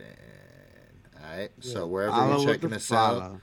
All 1.23 1.37
right. 1.37 1.51
So 1.61 1.87
wherever 1.87 2.13
Follow 2.13 2.43
you're 2.43 2.55
checking 2.55 2.71
the 2.71 2.77
us 2.77 2.93
out, 2.93 3.41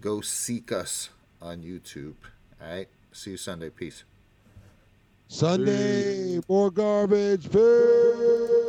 go 0.00 0.20
seek 0.20 0.72
us 0.72 1.10
on 1.40 1.62
YouTube. 1.62 2.14
All 2.60 2.68
right. 2.68 2.88
See 3.12 3.32
you 3.32 3.36
Sunday. 3.36 3.70
Peace. 3.70 4.04
Sunday, 5.28 6.40
more 6.48 6.70
garbage. 6.70 7.50
Peace. 7.50 8.61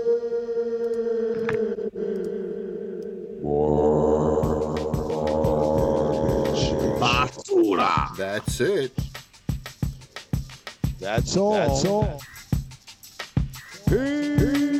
Basura. 7.83 8.15
That's 8.17 8.59
it. 8.61 8.91
That's 10.99 11.37
all. 11.37 11.53
That's 11.53 11.85
all. 11.85 12.19
Peace. 13.89 14.72